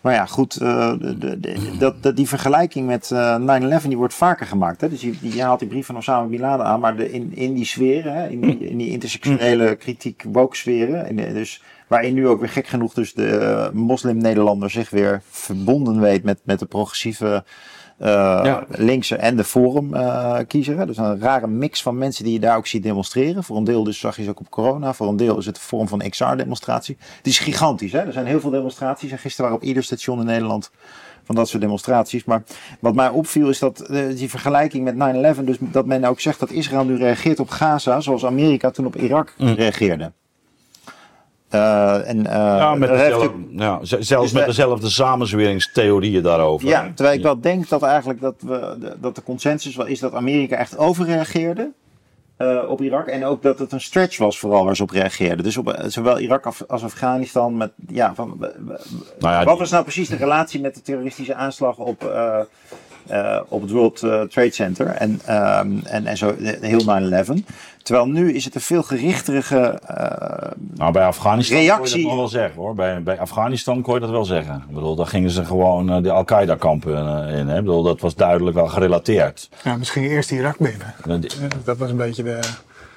Maar 0.00 0.14
ja, 0.14 0.26
goed, 0.26 0.60
uh, 0.62 0.92
de, 0.98 1.40
de, 1.40 1.76
dat, 1.78 2.02
dat, 2.02 2.16
die 2.16 2.28
vergelijking 2.28 2.86
met 2.86 3.10
uh, 3.12 3.80
9-11 3.80 3.86
die 3.86 3.96
wordt 3.96 4.14
vaker 4.14 4.46
gemaakt. 4.46 4.80
Hè? 4.80 4.88
Dus 4.88 5.00
je, 5.00 5.14
je 5.20 5.42
haalt 5.42 5.58
die 5.58 5.68
brief 5.68 5.86
van 5.86 5.96
Osama 5.96 6.26
Bin 6.26 6.40
Laden 6.40 6.66
aan, 6.66 6.80
maar 6.80 7.00
in, 7.00 7.36
in 7.36 7.54
die 7.54 7.64
sferen, 7.64 8.14
hè? 8.14 8.28
In, 8.28 8.40
die, 8.40 8.58
in 8.58 8.76
die 8.76 8.90
intersectionele 8.90 9.74
kritiek 9.76 10.24
woke 10.32 10.56
sferen, 10.56 11.16
dus 11.16 11.62
waarin 11.86 12.14
nu 12.14 12.28
ook 12.28 12.40
weer 12.40 12.48
gek 12.48 12.66
genoeg 12.66 12.94
dus 12.94 13.14
de 13.14 13.70
moslim-Nederlander 13.72 14.70
zich 14.70 14.90
weer 14.90 15.22
verbonden 15.30 16.00
weet 16.00 16.22
met, 16.22 16.40
met 16.44 16.58
de 16.58 16.66
progressieve 16.66 17.44
uh, 18.00 18.08
ja. 18.44 18.64
linkse 18.68 19.16
en 19.16 19.36
de 19.36 19.44
forum 19.44 19.94
uh, 19.94 20.38
kiezer. 20.48 20.86
Dus 20.86 20.96
een 20.96 21.20
rare 21.20 21.46
mix 21.46 21.82
van 21.82 21.98
mensen 21.98 22.24
die 22.24 22.32
je 22.32 22.40
daar 22.40 22.56
ook 22.56 22.66
ziet 22.66 22.82
demonstreren. 22.82 23.44
Voor 23.44 23.56
een 23.56 23.64
deel 23.64 23.84
dus 23.84 23.98
zag 23.98 24.16
je 24.16 24.22
ze 24.22 24.30
ook 24.30 24.40
op 24.40 24.50
corona. 24.50 24.92
Voor 24.94 25.08
een 25.08 25.16
deel 25.16 25.38
is 25.38 25.46
het 25.46 25.56
een 25.56 25.62
vorm 25.62 25.88
van 25.88 26.08
XR-demonstratie. 26.08 26.96
Het 27.16 27.26
is 27.26 27.38
gigantisch. 27.38 27.92
Hè? 27.92 27.98
Er 27.98 28.12
zijn 28.12 28.26
heel 28.26 28.40
veel 28.40 28.50
demonstraties. 28.50 29.10
En 29.10 29.18
gisteren 29.18 29.50
waren 29.50 29.62
op 29.62 29.68
ieder 29.68 29.82
station 29.82 30.20
in 30.20 30.26
Nederland 30.26 30.70
van 31.24 31.34
dat 31.34 31.48
soort 31.48 31.62
demonstraties. 31.62 32.24
Maar 32.24 32.42
wat 32.80 32.94
mij 32.94 33.08
opviel 33.08 33.48
is 33.48 33.58
dat 33.58 33.90
uh, 33.90 34.16
die 34.16 34.30
vergelijking 34.30 34.84
met 34.84 35.36
9-11, 35.36 35.44
dus 35.44 35.56
dat 35.60 35.86
men 35.86 36.04
ook 36.04 36.20
zegt 36.20 36.40
dat 36.40 36.50
Israël 36.50 36.84
nu 36.84 36.96
reageert 36.96 37.40
op 37.40 37.50
Gaza 37.50 38.00
zoals 38.00 38.24
Amerika 38.24 38.70
toen 38.70 38.86
op 38.86 38.96
Irak 38.96 39.34
mm. 39.38 39.48
reageerde. 39.48 40.12
Uh, 41.54 42.08
en, 42.08 42.18
uh, 42.18 42.24
ja, 42.32 42.74
met 42.74 42.88
dezelfde, 42.88 43.30
ja, 43.50 43.78
zelfs 43.82 44.08
dus 44.08 44.32
met 44.32 44.46
dezelfde 44.46 44.88
samenzweringstheorieën 44.88 46.22
daarover. 46.22 46.68
Ja, 46.68 46.92
terwijl 46.94 47.16
ik 47.16 47.22
wel 47.22 47.40
denk 47.40 47.68
dat 47.68 47.82
eigenlijk 47.82 48.20
dat, 48.20 48.34
we, 48.38 48.94
dat 49.00 49.14
de 49.14 49.22
consensus 49.22 49.76
wel 49.76 49.86
is 49.86 50.00
dat 50.00 50.14
Amerika 50.14 50.56
echt 50.56 50.78
overreageerde. 50.78 51.70
Uh, 52.38 52.68
op 52.68 52.80
Irak. 52.80 53.06
En 53.06 53.24
ook 53.24 53.42
dat 53.42 53.58
het 53.58 53.72
een 53.72 53.80
stretch 53.80 54.18
was, 54.18 54.38
vooral 54.38 54.64
waar 54.64 54.76
ze 54.76 54.82
op 54.82 54.90
reageerden. 54.90 55.44
Dus 55.44 55.56
op, 55.56 55.76
zowel 55.86 56.18
Irak 56.18 56.46
als 56.66 56.84
Afghanistan. 56.84 57.56
Met, 57.56 57.72
ja, 57.88 58.14
van, 58.14 58.36
nou 58.38 59.34
ja, 59.34 59.44
wat 59.44 59.58
was 59.58 59.70
nou 59.70 59.82
precies 59.82 60.08
de 60.08 60.16
relatie 60.16 60.60
met 60.60 60.74
de 60.74 60.82
terroristische 60.82 61.34
aanslag 61.34 61.76
op, 61.76 62.12
uh, 63.10 63.16
uh, 63.16 63.40
op 63.48 63.62
het 63.62 63.70
World 63.70 63.98
Trade 63.98 64.50
Center 64.50 64.86
en, 64.86 65.10
um, 65.10 65.80
en, 65.84 66.06
en 66.06 66.16
zo, 66.16 66.34
heel 66.60 66.80
9-11. 66.80 67.44
Terwijl 67.84 68.06
nu 68.06 68.32
is 68.32 68.44
het 68.44 68.54
een 68.54 68.60
veel 68.60 68.82
gerichtere 68.82 69.80
uh, 69.90 70.50
nou, 70.74 70.92
bij 70.92 71.06
Afghanistan 71.06 71.58
reactie. 71.58 71.92
Kon 71.92 72.00
je 72.00 72.06
dat 72.06 72.16
wel 72.16 72.28
zeggen 72.28 72.60
hoor. 72.60 72.74
Bij, 72.74 73.02
bij 73.02 73.18
Afghanistan 73.18 73.82
kon 73.82 73.94
je 73.94 74.00
dat 74.00 74.10
wel 74.10 74.24
zeggen. 74.24 74.54
Ik 74.68 74.74
bedoel, 74.74 74.94
daar 74.94 75.06
gingen 75.06 75.30
ze 75.30 75.44
gewoon 75.44 75.96
uh, 75.96 76.02
de 76.02 76.10
Al-Qaeda-kampen 76.10 76.92
uh, 76.92 77.38
in. 77.38 77.48
Hè? 77.48 77.58
Ik 77.58 77.64
bedoel, 77.64 77.82
dat 77.82 78.00
was 78.00 78.14
duidelijk 78.14 78.56
wel 78.56 78.66
gerelateerd. 78.66 79.50
Ja, 79.64 79.76
misschien 79.76 80.02
eerst 80.02 80.30
Irak 80.30 80.58
binnen. 80.58 80.94
Dat 81.64 81.78
was 81.78 81.90
een 81.90 81.96
beetje 81.96 82.22
de, 82.22 82.40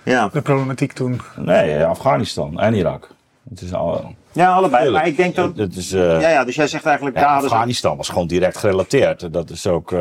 ja. 0.04 0.30
de 0.34 0.42
problematiek 0.42 0.92
toen. 0.94 1.22
Nee, 1.36 1.86
Afghanistan 1.86 2.60
en 2.60 2.74
Irak. 2.74 3.10
Het 3.50 3.62
is 3.62 3.74
al, 3.74 4.16
ja, 4.38 4.54
allebei. 4.54 4.92
Maar 4.92 5.08
ik 5.08 5.18
denk 5.18 5.36
dat. 5.36 5.58
Het 5.58 5.76
is, 5.76 5.90
ja, 5.90 6.30
ja, 6.30 6.44
dus 6.44 6.56
jij 6.56 6.68
zegt 6.68 6.86
eigenlijk. 6.86 7.18
Ja, 7.18 7.36
Afghanistan 7.36 7.98
was 7.98 8.10
gewoon 8.10 8.28
direct 8.28 8.58
gerelateerd. 8.58 9.34
Dat 9.34 9.50
is 9.50 9.68
ook. 9.68 9.94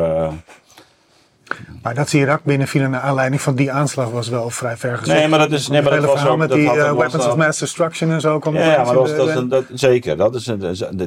Maar 1.81 1.95
dat 1.95 2.13
Irak 2.13 2.43
binnenviel 2.43 2.89
naar 2.89 3.01
aanleiding 3.01 3.41
van 3.41 3.55
die 3.55 3.71
aanslag 3.71 4.09
was 4.09 4.29
wel 4.29 4.49
vrij 4.49 4.77
ver 4.77 4.97
gezet. 4.97 5.17
Nee, 5.17 5.27
maar 5.27 5.39
dat 5.39 5.51
is... 5.51 5.67
Nee, 5.67 5.81
maar 5.81 5.91
dat 5.91 6.05
was 6.05 6.25
ook, 6.25 6.37
met 6.37 6.51
die 6.51 6.63
uh, 6.63 6.73
Weapons 6.73 7.27
of 7.27 7.35
Mass 7.35 7.59
Destruction 7.59 8.11
en 8.11 8.21
zo. 8.21 8.39
Ja, 8.43 8.59
ja 8.59 8.83
maar 8.83 8.93
dat, 8.93 9.15
dat, 9.15 9.27
een, 9.27 9.49
dat, 9.49 9.63
zeker. 9.73 10.17
Dat 10.17 10.35
is 10.35 10.47
een, 10.47 10.59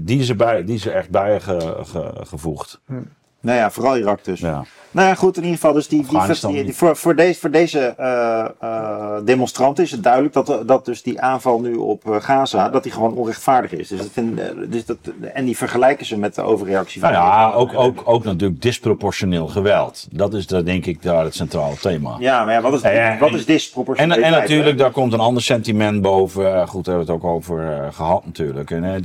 die, 0.03 0.19
is 0.21 0.29
er 0.29 0.67
die 0.67 0.75
is 0.75 0.87
er 0.87 0.95
echt 0.95 1.11
bijgevoegd. 1.11 2.81
Hm. 2.87 2.95
Nou 3.41 3.59
ja, 3.59 3.71
vooral 3.71 3.97
Irak 3.97 4.25
dus. 4.25 4.41
Ja. 4.41 4.65
Nou 4.93 5.09
ja, 5.09 5.15
goed, 5.15 5.37
in 5.37 5.43
ieder 5.43 5.59
geval. 5.59 5.73
Dus 5.73 5.89
die, 5.89 6.07
die, 6.07 6.65
die, 6.65 6.75
voor, 6.75 6.97
voor 6.97 7.17
deze, 7.17 7.41
voor 7.41 7.51
deze 7.51 7.95
uh, 8.01 8.45
uh, 8.63 9.17
demonstranten 9.25 9.85
is 9.85 9.91
het 9.91 10.03
duidelijk 10.03 10.35
dat, 10.35 10.63
dat 10.67 10.85
dus 10.85 11.03
die 11.03 11.21
aanval 11.21 11.61
nu 11.61 11.75
op 11.75 12.05
uh, 12.09 12.17
Gaza, 12.19 12.69
dat 12.69 12.83
die 12.83 12.93
gewoon 12.93 13.15
onrechtvaardig 13.15 13.73
is. 13.73 13.89
Dus 13.89 13.99
dat 13.99 14.09
vind, 14.13 14.41
dus 14.69 14.85
dat, 14.85 14.97
en 15.35 15.45
die 15.45 15.57
vergelijken 15.57 16.07
ze 16.07 16.19
met 16.19 16.35
de 16.35 16.43
overreactie 16.43 17.01
van... 17.01 17.13
Nou 17.13 17.25
ja, 17.25 17.53
ook, 17.53 17.75
ook, 17.75 18.03
ook 18.05 18.25
natuurlijk 18.25 18.63
disproportioneel 18.63 19.47
geweld. 19.47 20.07
Dat 20.11 20.35
is 20.35 20.47
daar, 20.47 20.65
denk 20.65 20.87
ik 20.87 21.03
daar 21.03 21.25
het 21.25 21.35
centrale 21.35 21.77
thema. 21.77 22.17
Ja, 22.19 22.45
maar 22.45 22.55
ja, 22.55 22.61
wat 22.61 22.73
is, 22.73 22.81
en, 22.81 23.19
wat 23.19 23.33
is 23.33 23.45
disproportioneel? 23.45 24.17
En, 24.17 24.23
en 24.23 24.31
natuurlijk, 24.31 24.79
daar 24.79 24.91
komt 24.91 25.13
een 25.13 25.21
ander 25.21 25.43
sentiment 25.43 26.03
boven. 26.03 26.69
Goed, 26.69 26.85
daar 26.85 26.95
hebben 26.95 27.07
we 27.07 27.13
het 27.13 27.23
ook 27.23 27.31
over 27.31 27.89
gehad 27.93 28.25
natuurlijk. 28.27 28.71
En, 28.71 29.03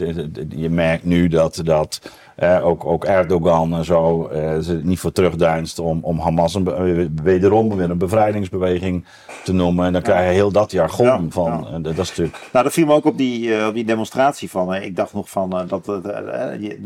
je 0.50 0.70
merkt 0.70 1.04
nu 1.04 1.28
dat... 1.28 1.62
dat 1.64 2.02
uh, 2.40 2.66
ook, 2.66 2.86
ook 2.86 3.06
Erdogan 3.06 3.76
en 3.76 3.86
zo 3.86 4.30
uh, 4.34 4.60
ze 4.60 4.80
niet 4.84 5.00
voor 5.00 5.12
terugdeinst 5.12 5.80
om, 5.80 6.00
om 6.02 6.20
Hamas 6.20 6.54
een, 6.54 6.88
uh, 6.88 7.08
wederom 7.24 7.76
weer 7.76 7.90
een 7.90 7.98
bevrijdingsbeweging 7.98 9.06
te 9.44 9.54
noemen. 9.54 9.86
En 9.86 9.94
dan 9.94 10.02
krijg 10.02 10.28
je 10.28 10.34
heel 10.34 10.52
dat 10.52 10.72
jargon 10.72 11.06
ja, 11.06 11.22
van. 11.30 11.68
Ja. 11.72 11.92
dat 11.94 12.08
stuk. 12.08 12.38
Nou, 12.52 12.64
dat 12.64 12.74
viel 12.74 12.86
me 12.86 12.94
ook 12.94 13.06
op 13.06 13.18
die, 13.18 13.68
op 13.68 13.74
die 13.74 13.86
demonstratie 13.86 14.50
van. 14.50 14.76
ik 14.76 14.96
dacht 14.96 15.14
nog 15.14 15.30
van 15.30 15.66
dat 15.68 15.88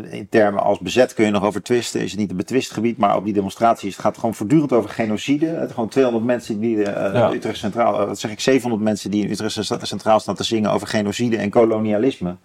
in 0.09 0.27
termen 0.29 0.63
als 0.63 0.79
bezet 0.79 1.13
kun 1.13 1.25
je 1.25 1.31
nog 1.31 1.43
over 1.43 1.63
twisten. 1.63 2.01
Is 2.01 2.11
het 2.11 2.19
niet 2.19 2.29
een 2.29 2.37
betwist 2.37 2.71
gebied, 2.71 2.97
maar 2.97 3.15
op 3.15 3.23
die 3.23 3.33
demonstratie 3.33 3.89
het 3.89 3.99
gaat 3.99 4.17
gewoon 4.17 4.35
voortdurend 4.35 4.73
over 4.73 4.89
genocide. 4.89 5.45
Het 5.45 5.71
gewoon 5.71 5.89
200 5.89 6.25
mensen 6.25 6.59
die 6.59 6.77
ja. 6.77 7.31
Utrecht 7.33 7.57
Centraal, 7.57 8.07
wat 8.07 8.19
zeg 8.19 8.31
ik, 8.31 8.39
700 8.39 8.83
mensen 8.83 9.11
die 9.11 9.23
in 9.23 9.31
Utrecht 9.31 9.59
Centraal 9.81 10.19
staan 10.19 10.35
te 10.35 10.43
zingen 10.43 10.71
over 10.71 10.87
genocide 10.87 11.37
en 11.37 11.49
kolonialisme. 11.49 12.35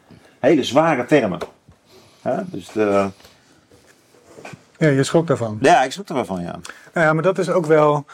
Hele 0.41 0.65
zware 0.65 1.05
termen. 1.05 1.39
Dus 2.45 2.69
de... 2.73 3.09
Ja, 4.79 4.89
je 4.89 5.05
schrok 5.05 5.27
daarvan. 5.27 5.59
Ja, 5.61 5.83
ik 5.83 5.93
schrok 5.93 6.09
er 6.09 6.15
wel 6.15 6.25
van, 6.25 6.43
ja. 6.43 6.59
Nou 6.93 7.07
ja, 7.07 7.13
maar 7.13 7.23
dat 7.23 7.39
is 7.39 7.51
ook 7.51 7.67
wel... 7.67 8.07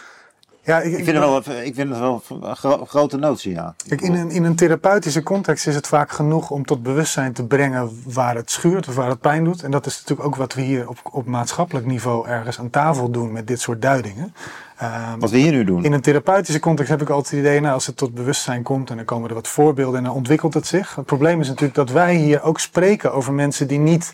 Ja, 0.62 0.80
ik, 0.80 0.92
ik, 0.92 1.04
vind 1.04 1.16
het 1.16 1.26
wel, 1.26 1.36
ik 1.64 1.74
vind 1.74 1.88
het 1.90 1.98
wel 1.98 2.22
een 2.28 2.86
grote 2.86 3.16
notie, 3.16 3.52
ja. 3.52 3.74
Kijk, 3.88 4.00
in 4.00 4.14
een, 4.14 4.30
in 4.30 4.44
een 4.44 4.56
therapeutische 4.56 5.22
context 5.22 5.66
is 5.66 5.74
het 5.74 5.86
vaak 5.86 6.11
genoeg 6.11 6.50
om 6.50 6.64
tot 6.64 6.82
bewustzijn 6.82 7.32
te 7.32 7.46
brengen 7.46 8.02
waar 8.06 8.34
het 8.34 8.50
schuurt 8.50 8.88
of 8.88 8.94
waar 8.94 9.08
het 9.08 9.20
pijn 9.20 9.44
doet. 9.44 9.62
En 9.62 9.70
dat 9.70 9.86
is 9.86 9.98
natuurlijk 10.00 10.28
ook 10.28 10.36
wat 10.36 10.54
we 10.54 10.61
hier 10.61 10.88
op, 10.88 10.98
op 11.12 11.26
maatschappelijk 11.26 11.86
niveau 11.86 12.28
ergens 12.28 12.58
aan 12.58 12.70
tafel 12.70 13.11
doen 13.11 13.32
met 13.32 13.46
dit 13.46 13.61
soort 13.61 13.82
duidingen. 13.82 14.34
Um, 14.82 15.20
wat 15.20 15.30
we 15.30 15.38
hier 15.38 15.52
nu 15.52 15.64
doen. 15.64 15.84
In 15.84 15.92
een 15.92 16.00
therapeutische 16.00 16.61
context 16.61 16.90
heb 16.90 17.02
ik 17.02 17.08
altijd 17.08 17.30
het 17.30 17.40
idee, 17.40 17.61
nou, 17.61 17.74
als 17.74 17.86
het 17.86 17.96
tot 17.96 18.14
bewustzijn 18.14 18.62
komt 18.62 18.90
en 18.90 18.96
dan 18.96 19.04
komen 19.04 19.28
er 19.28 19.34
wat 19.34 19.48
voorbeelden 19.48 19.98
en 19.98 20.04
dan 20.04 20.14
ontwikkelt 20.14 20.54
het 20.54 20.66
zich. 20.66 20.94
Het 20.94 21.06
probleem 21.06 21.40
is 21.40 21.48
natuurlijk 21.48 21.74
dat 21.74 21.90
wij 21.90 22.14
hier 22.14 22.42
ook 22.42 22.61
spreken 22.61 23.12
over 23.12 23.32
mensen 23.32 23.68
die 23.68 23.78
niet 23.78 24.12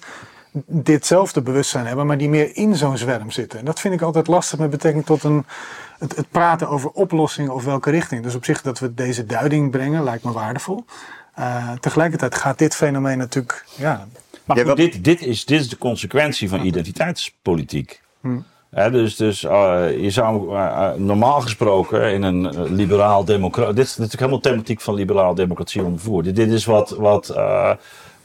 ditzelfde 0.67 1.43
bewustzijn 1.43 1.87
hebben, 1.87 2.07
maar 2.07 2.19
die 2.19 2.29
meer 2.29 2.57
in 2.57 2.77
zo'n 2.77 2.99
zwerm 2.99 3.31
zitten. 3.31 3.59
En 3.59 3.65
dat 3.65 3.81
vind 3.81 3.95
ik 3.95 4.03
altijd 4.03 4.27
lastig 4.27 4.59
met 4.59 4.71
betrekking 4.71 5.07
tot 5.07 5.23
een 5.23 5.45
het, 5.99 6.17
het, 6.17 6.31
praten 6.31 6.69
over 6.69 6.91
oplossingen 6.91 7.55
of 7.55 7.65
welke 7.65 7.91
richting. 7.91 8.23
Dus 8.23 8.35
op 8.35 8.45
zich 8.45 8.63
dat 8.63 8.79
we 8.79 8.95
deze 8.95 9.27
duiding 9.27 9.71
brengen 9.71 10.05
lijkt 10.05 10.25
me 10.25 10.33
waardevol. 10.33 10.85
Uh, 11.39 11.73
tegelijkertijd 11.73 12.35
gaat 12.35 12.59
dit 12.59 12.75
fenomeen 12.75 13.19
natuurlijk. 13.19 13.65
Ja. 13.77 14.09
Maar 14.45 14.59
goed, 14.59 14.77
dit, 14.77 15.05
dit, 15.05 15.21
is, 15.21 15.45
dit 15.45 15.61
is 15.61 15.69
de 15.69 15.79
consequentie 15.79 16.49
van 16.49 16.65
identiteitspolitiek. 16.65 18.03
Hm. 18.21 18.39
dus 18.71 19.17
dus 19.17 19.43
uh, 19.43 19.51
je 20.01 20.11
zou 20.11 20.53
uh, 20.53 20.93
normaal 20.93 21.41
gesproken 21.41 22.13
in 22.13 22.23
een 22.23 22.73
liberaal 22.75 23.25
democratie. 23.25 23.75
Dit 23.75 23.85
is 23.85 23.91
natuurlijk 23.91 24.21
helemaal 24.21 24.41
thematiek 24.41 24.81
van 24.81 24.95
liberaal 24.95 25.35
democratie 25.35 25.83
ondervoerd. 25.83 26.25
Dit, 26.25 26.37
dit 26.37 26.51
is 26.51 26.65
wat, 26.65 26.91
wat 26.91 27.35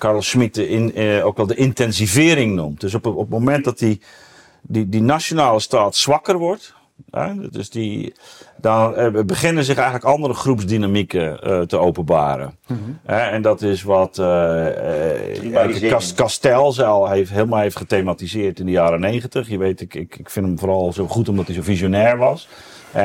Carl 0.02 0.22
Schmitt 0.22 0.58
in, 0.58 1.24
ook 1.24 1.38
wel 1.38 1.47
de 1.47 1.56
intensivering 1.56 2.56
noemt. 2.56 2.82
Dus 2.82 2.93
op, 2.93 3.06
op 3.06 3.18
het 3.18 3.30
moment 3.30 3.64
dat 3.64 3.80
die, 3.80 4.02
die, 4.62 4.89
die 4.89 5.02
nationale 5.02 5.60
staat 5.60 5.95
zwakker 5.95 6.38
wordt, 6.38 6.74
dus 7.52 7.70
die, 7.70 8.14
dan 8.58 8.99
uh, 8.99 9.24
beginnen 9.24 9.64
zich 9.64 9.76
eigenlijk 9.76 10.06
andere 10.06 10.34
groepsdynamieken 10.34 11.39
uh, 11.43 11.62
te 11.62 11.78
openbaren. 11.78 12.58
Mm 12.68 12.78
-hmm. 12.84 13.16
en 13.16 13.41
dat 13.41 13.62
is 13.62 13.84
wat 13.84 14.18
uh, 14.18 14.68
Castel 16.16 16.72
zelf 16.72 17.10
heeft, 17.10 17.32
helemaal 17.32 17.60
heeft 17.60 17.78
gethematiseerd 17.78 18.60
in 18.60 18.66
de 18.66 18.72
jaren 18.72 18.99
negentig. 18.99 19.49
Je 19.49 19.58
weet, 19.58 19.82
ik, 19.82 19.95
ik, 19.95 20.16
ik 20.18 20.30
vind 20.30 20.45
hem 20.45 20.60
vooral 20.60 20.93
zo 20.93 21.08
goed 21.08 21.30
omdat 21.30 21.45
hij 21.45 21.56
zo 21.56 21.62
visionair 21.62 22.18
was. 22.18 22.47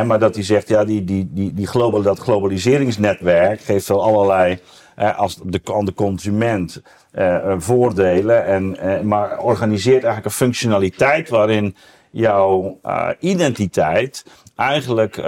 maar 0.07 0.19
dat 0.19 0.35
hij 0.35 0.45
zegt, 0.45 0.69
ja, 0.69 0.85
die, 0.85 1.05
die, 1.05 1.29
die, 1.31 1.55
die 1.55 1.67
global, 1.67 2.03
dat 2.03 2.19
globaliseringsnetwerk 2.19 3.61
geeft 3.61 3.89
wel 3.89 4.03
allerlei 4.03 4.59
als 4.97 5.39
de, 5.43 5.61
aan 5.75 5.85
de 5.85 5.95
consument 5.95 6.83
voordelen. 7.59 8.45
En, 8.45 8.77
maar 9.09 9.39
organiseert 9.39 10.05
eigenlijk 10.05 10.25
een 10.25 10.31
functionaliteit 10.31 11.29
waarin 11.29 11.77
jouw 12.11 12.81
identiteit 13.21 14.25
eigenlijk 14.57 15.23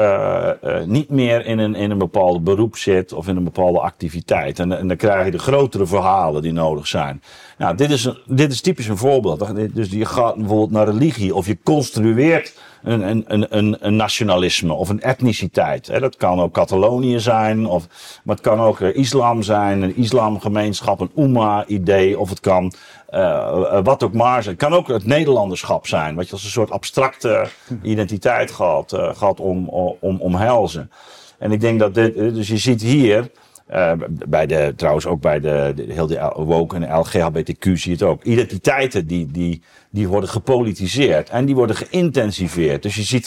niet 0.84 1.08
meer 1.08 1.46
in 1.46 1.58
een, 1.58 1.74
in 1.74 1.90
een 1.90 1.98
bepaald 1.98 2.44
beroep 2.44 2.76
zit 2.76 3.12
of 3.12 3.28
in 3.28 3.36
een 3.36 3.44
bepaalde 3.44 3.80
activiteit. 3.80 4.58
En, 4.58 4.78
en 4.78 4.88
dan 4.88 4.96
krijg 4.96 5.24
je 5.24 5.30
de 5.30 5.38
grotere 5.38 5.86
verhalen 5.86 6.42
die 6.42 6.52
nodig 6.52 6.86
zijn. 6.86 7.22
Nou, 7.58 7.76
dit 7.76 7.90
is, 7.90 8.04
een, 8.04 8.18
dit 8.26 8.52
is 8.52 8.60
typisch 8.60 8.88
een 8.88 8.96
voorbeeld. 8.96 9.74
Dus 9.74 9.90
je 9.90 10.04
gaat 10.04 10.34
bijvoorbeeld 10.34 10.70
naar 10.70 10.88
religie 10.88 11.34
of 11.34 11.46
je 11.46 11.58
construeert 11.62 12.54
een, 12.82 13.10
een, 13.10 13.56
een, 13.56 13.76
een 13.80 13.96
nationalisme 13.96 14.72
of 14.72 14.88
een 14.88 15.00
etniciteit. 15.00 16.00
Dat 16.00 16.16
kan 16.16 16.40
ook 16.40 16.52
Catalonië 16.52 17.20
zijn, 17.20 17.66
of, 17.66 17.86
maar 18.24 18.34
het 18.34 18.44
kan 18.44 18.60
ook 18.60 18.80
islam 18.80 19.42
zijn, 19.42 19.82
een 19.82 19.96
islamgemeenschap, 19.96 21.00
een 21.00 21.10
Umma-idee, 21.16 22.18
of 22.18 22.28
het 22.28 22.40
kan 22.40 22.72
uh, 23.10 23.80
wat 23.82 24.02
ook 24.02 24.12
maar 24.12 24.42
zijn. 24.42 24.54
Het 24.54 24.64
kan 24.64 24.78
ook 24.78 24.88
het 24.88 25.04
Nederlanderschap 25.04 25.86
zijn, 25.86 26.14
wat 26.14 26.26
je 26.26 26.32
als 26.32 26.44
een 26.44 26.50
soort 26.50 26.70
abstracte 26.70 27.48
identiteit 27.82 28.50
gaat, 28.50 28.92
uh, 28.92 29.14
gaat 29.14 29.40
om, 29.40 29.68
om, 30.00 30.20
omhelzen. 30.20 30.90
En 31.38 31.52
ik 31.52 31.60
denk 31.60 31.78
dat 31.78 31.94
dit, 31.94 32.14
dus 32.14 32.48
je 32.48 32.58
ziet 32.58 32.82
hier 32.82 33.30
Eh, 33.68 33.92
bij 34.28 34.46
de, 34.46 34.72
trouwens 34.76 35.06
ook 35.06 35.20
bij 35.20 35.40
de, 35.40 35.74
heel 35.88 36.06
de 36.06 36.32
woke 36.36 36.76
en 36.76 36.98
LGHBTQ 36.98 37.62
zie 37.62 37.80
je 37.82 37.90
het 37.90 38.02
ook. 38.02 38.24
Identiteiten 38.24 39.06
die, 39.06 39.30
die, 39.30 39.62
die 39.90 40.08
worden 40.08 40.28
gepolitiseerd 40.28 41.30
en 41.30 41.44
die 41.44 41.54
worden 41.54 41.76
geïntensiveerd. 41.76 42.82
Dus 42.82 42.94
je 42.94 43.02
ziet, 43.02 43.24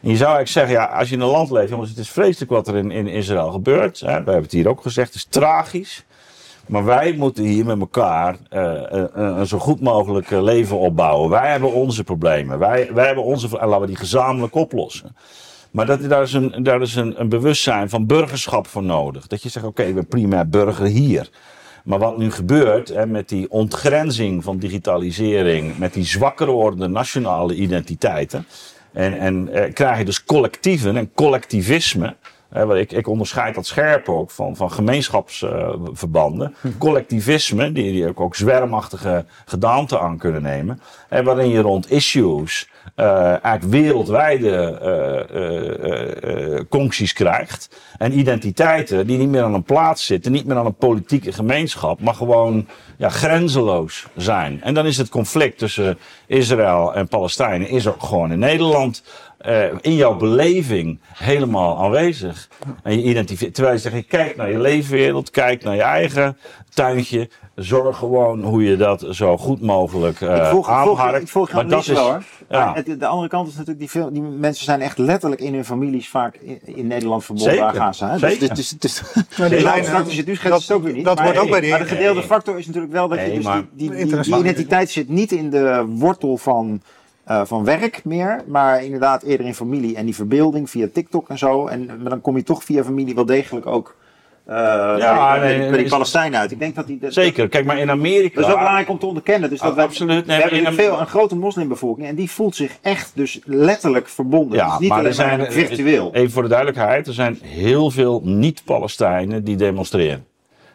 je 0.00 0.16
zou 0.16 0.34
eigenlijk 0.34 0.48
zeggen, 0.48 0.72
ja, 0.72 0.84
als 0.84 1.08
je 1.08 1.14
in 1.14 1.20
een 1.20 1.28
land 1.28 1.50
leeft, 1.50 1.68
jongens, 1.68 1.90
het 1.90 1.98
is 1.98 2.10
vreselijk 2.10 2.50
wat 2.50 2.68
er 2.68 2.76
in, 2.76 2.90
in 2.90 3.06
Israël 3.06 3.50
gebeurt. 3.50 4.00
Hè? 4.00 4.06
We 4.06 4.12
hebben 4.12 4.42
het 4.42 4.52
hier 4.52 4.68
ook 4.68 4.82
gezegd, 4.82 5.06
het 5.06 5.16
is 5.16 5.26
tragisch. 5.28 6.04
Maar 6.66 6.84
wij 6.84 7.12
moeten 7.12 7.44
hier 7.44 7.64
met 7.64 7.80
elkaar 7.80 8.36
uh, 8.50 8.80
een, 9.12 9.46
zo 9.46 9.58
goed 9.58 9.80
mogelijk 9.80 10.30
leven 10.30 10.78
opbouwen. 10.78 11.30
Wij 11.30 11.50
hebben 11.50 11.72
onze 11.72 12.04
problemen. 12.04 12.58
Wij, 12.58 12.90
wij 12.94 13.06
hebben 13.06 13.24
onze. 13.24 13.58
En 13.58 13.68
laten 13.68 13.80
we 13.80 13.86
die 13.86 13.96
gezamenlijk 13.96 14.54
oplossen. 14.54 15.16
Maar 15.72 15.86
dat, 15.86 16.08
daar 16.08 16.22
is, 16.22 16.32
een, 16.32 16.62
daar 16.62 16.80
is 16.80 16.94
een, 16.94 17.20
een 17.20 17.28
bewustzijn 17.28 17.88
van 17.88 18.06
burgerschap 18.06 18.66
voor 18.66 18.82
nodig. 18.82 19.26
Dat 19.26 19.42
je 19.42 19.48
zegt: 19.48 19.66
oké, 19.66 19.80
okay, 19.80 19.94
we 19.94 20.02
primair 20.02 20.48
burger 20.48 20.86
hier. 20.86 21.30
Maar 21.84 21.98
wat 21.98 22.18
nu 22.18 22.30
gebeurt 22.30 22.88
hè, 22.88 23.06
met 23.06 23.28
die 23.28 23.50
ontgrenzing 23.50 24.44
van 24.44 24.58
digitalisering, 24.58 25.78
met 25.78 25.92
die 25.92 26.04
zwakker 26.04 26.46
wordende 26.46 26.88
nationale 26.88 27.54
identiteiten. 27.54 28.46
En, 28.92 29.18
en 29.18 29.48
eh, 29.48 29.72
krijg 29.72 29.98
je 29.98 30.04
dus 30.04 30.24
collectieven 30.24 30.96
en 30.96 31.12
collectivisme. 31.14 32.16
Hè, 32.48 32.78
ik, 32.78 32.92
ik 32.92 33.06
onderscheid 33.06 33.54
dat 33.54 33.66
scherp 33.66 34.08
ook 34.08 34.30
van, 34.30 34.56
van 34.56 34.72
gemeenschapsverbanden. 34.72 36.54
Uh, 36.62 36.72
Collectivisme, 36.78 37.72
die, 37.72 37.92
die 37.92 38.08
ook, 38.08 38.20
ook 38.20 38.34
zwermachtige 38.34 39.24
gedaanten 39.44 40.00
aan 40.00 40.18
kunnen 40.18 40.42
nemen. 40.42 40.80
En 41.08 41.24
waarin 41.24 41.48
je 41.48 41.60
rond 41.60 41.90
issues 41.90 42.68
uh, 42.96 43.44
eigenlijk 43.44 43.62
wereldwijde 43.62 44.78
uh, 45.34 46.60
concties 46.68 47.12
krijgt. 47.12 47.80
En 47.98 48.18
identiteiten 48.18 49.06
die 49.06 49.18
niet 49.18 49.28
meer 49.28 49.42
aan 49.42 49.54
een 49.54 49.62
plaats 49.62 50.06
zitten, 50.06 50.32
niet 50.32 50.46
meer 50.46 50.56
aan 50.56 50.66
een 50.66 50.74
politieke 50.74 51.32
gemeenschap, 51.32 52.00
maar 52.00 52.14
gewoon 52.14 52.66
ja, 52.96 53.08
grenzeloos 53.08 54.06
zijn. 54.16 54.62
En 54.62 54.74
dan 54.74 54.86
is 54.86 54.96
het 54.96 55.08
conflict 55.08 55.58
tussen 55.58 55.98
Israël 56.26 56.94
en 56.94 57.08
Palestijnen 57.08 57.68
is 57.68 57.86
ook 57.86 58.02
gewoon 58.02 58.32
in 58.32 58.38
Nederland 58.38 59.02
uh, 59.46 59.64
in 59.80 59.94
jouw 59.94 60.16
beleving 60.16 61.00
helemaal 61.12 61.78
aanwezig. 61.78 62.48
En 62.82 63.00
je 63.00 63.02
identificeert, 63.02 63.54
terwijl 63.54 63.74
je 63.76 63.80
zegt, 63.80 64.06
kijk 64.06 64.36
naar 64.36 64.50
je 64.50 64.58
leefwereld, 64.58 65.30
kijk 65.30 65.64
naar 65.64 65.74
je 65.74 65.82
eigen 65.82 66.36
tuintje. 66.74 67.28
Zorg 67.54 67.96
gewoon 67.96 68.42
hoe 68.42 68.64
je 68.64 68.76
dat 68.76 69.06
zo 69.10 69.36
goed 69.36 69.60
mogelijk 69.60 70.20
uh, 70.20 70.36
ik 70.36 70.44
volg, 70.44 70.68
aanharkt. 70.68 71.22
Ik 71.22 71.28
volg, 71.28 71.48
ik 71.48 71.52
volg 71.52 71.52
maar 71.52 71.68
dat 71.68 71.88
is, 71.88 71.96
hoor. 71.96 72.22
Ja. 72.48 72.72
Het, 72.74 73.00
de 73.00 73.06
andere 73.06 73.28
kant 73.28 73.48
is 73.48 73.52
natuurlijk, 73.52 73.78
die, 73.78 73.90
veel, 73.90 74.12
die 74.12 74.22
mensen 74.22 74.64
zijn 74.64 74.80
echt 74.80 74.98
letterlijk 74.98 75.40
in 75.40 75.54
hun 75.54 75.64
families 75.64 76.08
vaak 76.08 76.34
in, 76.34 76.60
in 76.64 76.86
Nederland 76.86 77.24
verbonden 77.24 77.52
Zeker. 77.52 77.68
aan 77.68 77.74
Gaza. 77.74 78.10
Hè? 78.10 78.18
Zeker. 78.18 78.38
Dus, 78.38 78.48
dus, 78.48 78.68
dus, 78.78 79.02
dus, 79.14 79.62
nou, 79.62 80.10
je 80.10 80.22
nu 80.26 80.34
schetst, 80.34 80.58
is 80.58 80.68
het 80.68 80.76
ook 80.76 80.82
weer 80.82 80.92
niet. 80.92 81.04
Dat 81.04 81.16
maar, 81.16 81.24
wordt 81.24 81.40
ook 81.40 81.50
bij 81.50 81.60
die, 81.60 81.70
maar 81.70 81.78
de 81.78 81.84
gedeelde 81.84 82.18
nee. 82.18 82.28
factor 82.28 82.58
is 82.58 82.66
natuurlijk 82.66 82.92
wel 82.92 83.08
dat 83.08 83.18
je 83.18 83.24
nee, 83.24 83.34
dus 83.34 83.44
maar, 83.44 83.64
die, 83.72 83.90
die, 83.90 84.06
die, 84.06 84.20
die 84.20 84.36
identiteit 84.36 84.90
zit 84.90 85.08
niet 85.08 85.32
in 85.32 85.50
de 85.50 85.84
wortel 85.88 86.36
van 86.36 86.82
uh, 87.30 87.44
van 87.44 87.64
werk 87.64 88.04
meer, 88.04 88.42
maar 88.46 88.84
inderdaad 88.84 89.22
eerder 89.22 89.46
in 89.46 89.54
familie 89.54 89.96
en 89.96 90.04
die 90.04 90.14
verbeelding 90.14 90.70
via 90.70 90.88
TikTok 90.92 91.28
en 91.28 91.38
zo. 91.38 91.66
En 91.66 91.86
maar 91.86 92.10
dan 92.10 92.20
kom 92.20 92.36
je 92.36 92.42
toch 92.42 92.64
via 92.64 92.84
familie 92.84 93.14
wel 93.14 93.26
degelijk 93.26 93.66
ook 93.66 93.96
uh, 94.48 94.54
ja, 94.98 95.36
nee, 95.36 95.70
bij 95.70 95.78
die 95.78 95.88
Palestijnen 95.88 96.40
uit. 96.40 96.50
Ik 96.50 96.58
denk 96.58 96.74
dat 96.74 96.86
die. 96.86 96.98
Dat, 96.98 97.12
zeker, 97.12 97.48
kijk 97.48 97.64
maar 97.64 97.78
in 97.78 97.90
Amerika. 97.90 98.34
Dat 98.34 98.44
is 98.44 98.50
ook 98.50 98.58
belangrijk 98.58 98.88
om 98.88 98.98
te 98.98 99.06
onderkennen. 99.06 99.50
Dus 99.50 99.60
dat 99.60 99.78
absoluut. 99.78 100.26
Nee, 100.26 100.36
we 100.36 100.42
hebben 100.42 100.66
een, 100.66 100.74
veel, 100.74 101.00
een 101.00 101.06
grote 101.06 101.36
moslimbevolking 101.36 102.06
en 102.06 102.14
die 102.14 102.30
voelt 102.30 102.56
zich 102.56 102.76
echt 102.80 103.12
dus 103.14 103.40
letterlijk 103.44 104.08
verbonden. 104.08 104.58
Ja, 104.58 104.70
dus 104.70 104.78
niet 104.78 104.88
maar 104.88 104.98
alleen 104.98 105.10
er 105.10 105.16
zijn, 105.16 105.38
maar 105.38 105.52
virtueel. 105.52 106.14
Even 106.14 106.30
voor 106.30 106.42
de 106.42 106.48
duidelijkheid, 106.48 107.06
er 107.06 107.14
zijn 107.14 107.38
heel 107.42 107.90
veel 107.90 108.20
niet-Palestijnen 108.24 109.44
die 109.44 109.56
demonstreren. 109.56 110.26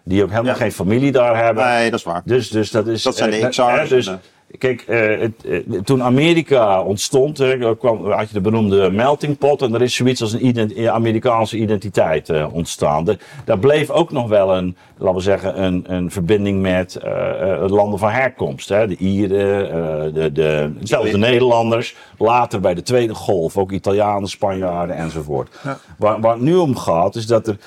Die 0.03 0.23
ook 0.23 0.29
helemaal 0.29 0.51
Ja. 0.51 0.57
geen 0.57 0.71
familie 0.71 1.11
daar 1.11 1.43
hebben. 1.43 1.65
Nee, 1.65 1.89
dat 1.89 1.99
is 1.99 2.05
waar. 2.05 2.21
Dus, 2.25 2.49
dus 2.49 2.71
dat 2.71 2.87
is. 2.87 3.03
Dat 3.03 3.15
zijn 3.15 3.29
de 3.29 3.37
eh, 3.37 3.49
XR's 3.49 3.59
eh, 3.59 3.89
dus, 3.89 4.11
Kijk, 4.57 4.81
eh, 4.81 5.19
het, 5.19 5.45
eh, 5.45 5.79
toen 5.83 6.03
Amerika 6.03 6.81
ontstond, 6.83 7.37
hè, 7.37 7.75
kwam, 7.77 8.11
had 8.11 8.27
je 8.27 8.33
de 8.33 8.41
beroemde 8.41 8.91
melting 8.91 9.37
pot 9.37 9.61
en 9.61 9.73
er 9.73 9.81
is 9.81 9.95
zoiets 9.95 10.21
als 10.21 10.33
een 10.33 10.45
ident- 10.45 10.87
Amerikaanse 10.87 11.57
identiteit 11.57 12.29
eh, 12.29 12.47
ontstaan. 12.51 13.03
De- 13.03 13.17
daar 13.45 13.59
bleef 13.59 13.89
ook 13.89 14.11
nog 14.11 14.27
wel 14.27 14.55
een, 14.57 14.75
laten 14.97 15.15
we 15.15 15.21
zeggen, 15.21 15.63
een, 15.63 15.83
een 15.87 16.11
verbinding 16.11 16.61
met 16.61 16.95
eh, 16.95 17.51
eh, 17.63 17.69
landen 17.69 17.99
van 17.99 18.09
herkomst. 18.09 18.69
Hè. 18.69 18.87
De 18.87 18.97
Ieren, 18.97 19.71
eh, 19.71 20.13
de, 20.13 20.31
de, 20.31 20.71
zelfs 20.83 21.11
de 21.11 21.17
Nederlanders. 21.17 21.95
Later 22.17 22.59
bij 22.59 22.73
de 22.73 22.83
tweede 22.83 23.15
golf 23.15 23.57
ook 23.57 23.71
Italianen, 23.71 24.29
Spanjaarden 24.29 24.95
enzovoort. 24.95 25.49
Ja. 25.63 25.77
Waar, 25.97 26.19
waar 26.21 26.33
het 26.33 26.41
nu 26.41 26.55
om 26.55 26.77
gaat, 26.77 27.15
is 27.15 27.27
dat 27.27 27.47
er 27.47 27.57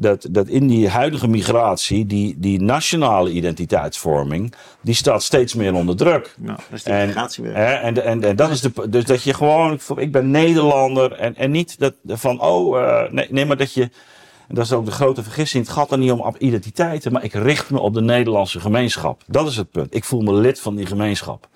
dat, 0.00 0.26
dat 0.30 0.46
in 0.46 0.66
die 0.66 0.88
huidige 0.88 1.28
migratie, 1.28 2.06
die, 2.06 2.34
die 2.38 2.60
nationale 2.60 3.30
identiteitsvorming, 3.30 4.54
die 4.80 4.94
staat 4.94 5.22
steeds 5.22 5.54
meer 5.54 5.74
onder 5.74 5.96
druk. 5.96 6.34
Nou, 6.38 6.56
dat 6.56 6.78
is 6.78 6.82
die 6.82 6.92
En, 6.92 7.06
migratie 7.06 7.44
weer. 7.44 7.54
hè, 7.54 7.72
en, 7.72 8.04
en, 8.04 8.24
en 8.24 8.36
dat 8.36 8.50
is 8.50 8.60
de, 8.60 8.88
dus 8.88 9.04
dat 9.04 9.22
je 9.22 9.34
gewoon, 9.34 9.78
ik 9.96 10.12
ben 10.12 10.30
Nederlander 10.30 11.12
en, 11.12 11.36
en 11.36 11.50
niet 11.50 11.78
dat 11.78 11.94
van, 12.06 12.40
oh, 12.40 12.80
eh, 12.80 13.10
nee, 13.12 13.26
nee, 13.30 13.46
maar 13.46 13.56
dat 13.56 13.72
je, 13.72 13.90
dat 14.48 14.64
is 14.64 14.72
ook 14.72 14.84
de 14.84 14.90
grote 14.90 15.22
vergissing, 15.22 15.64
het 15.64 15.72
gaat 15.72 15.90
er 15.92 15.98
niet 15.98 16.12
om 16.12 16.20
op 16.20 16.36
identiteiten, 16.38 17.12
maar 17.12 17.24
ik 17.24 17.32
richt 17.32 17.70
me 17.70 17.80
op 17.80 17.94
de 17.94 18.00
Nederlandse 18.02 18.60
gemeenschap. 18.60 19.22
Dat 19.26 19.48
is 19.48 19.56
het 19.56 19.70
punt. 19.70 19.94
Ik 19.94 20.04
voel 20.04 20.20
me 20.20 20.32
lid 20.32 20.60
van 20.60 20.76
die 20.76 20.86
gemeenschap. 20.86 21.48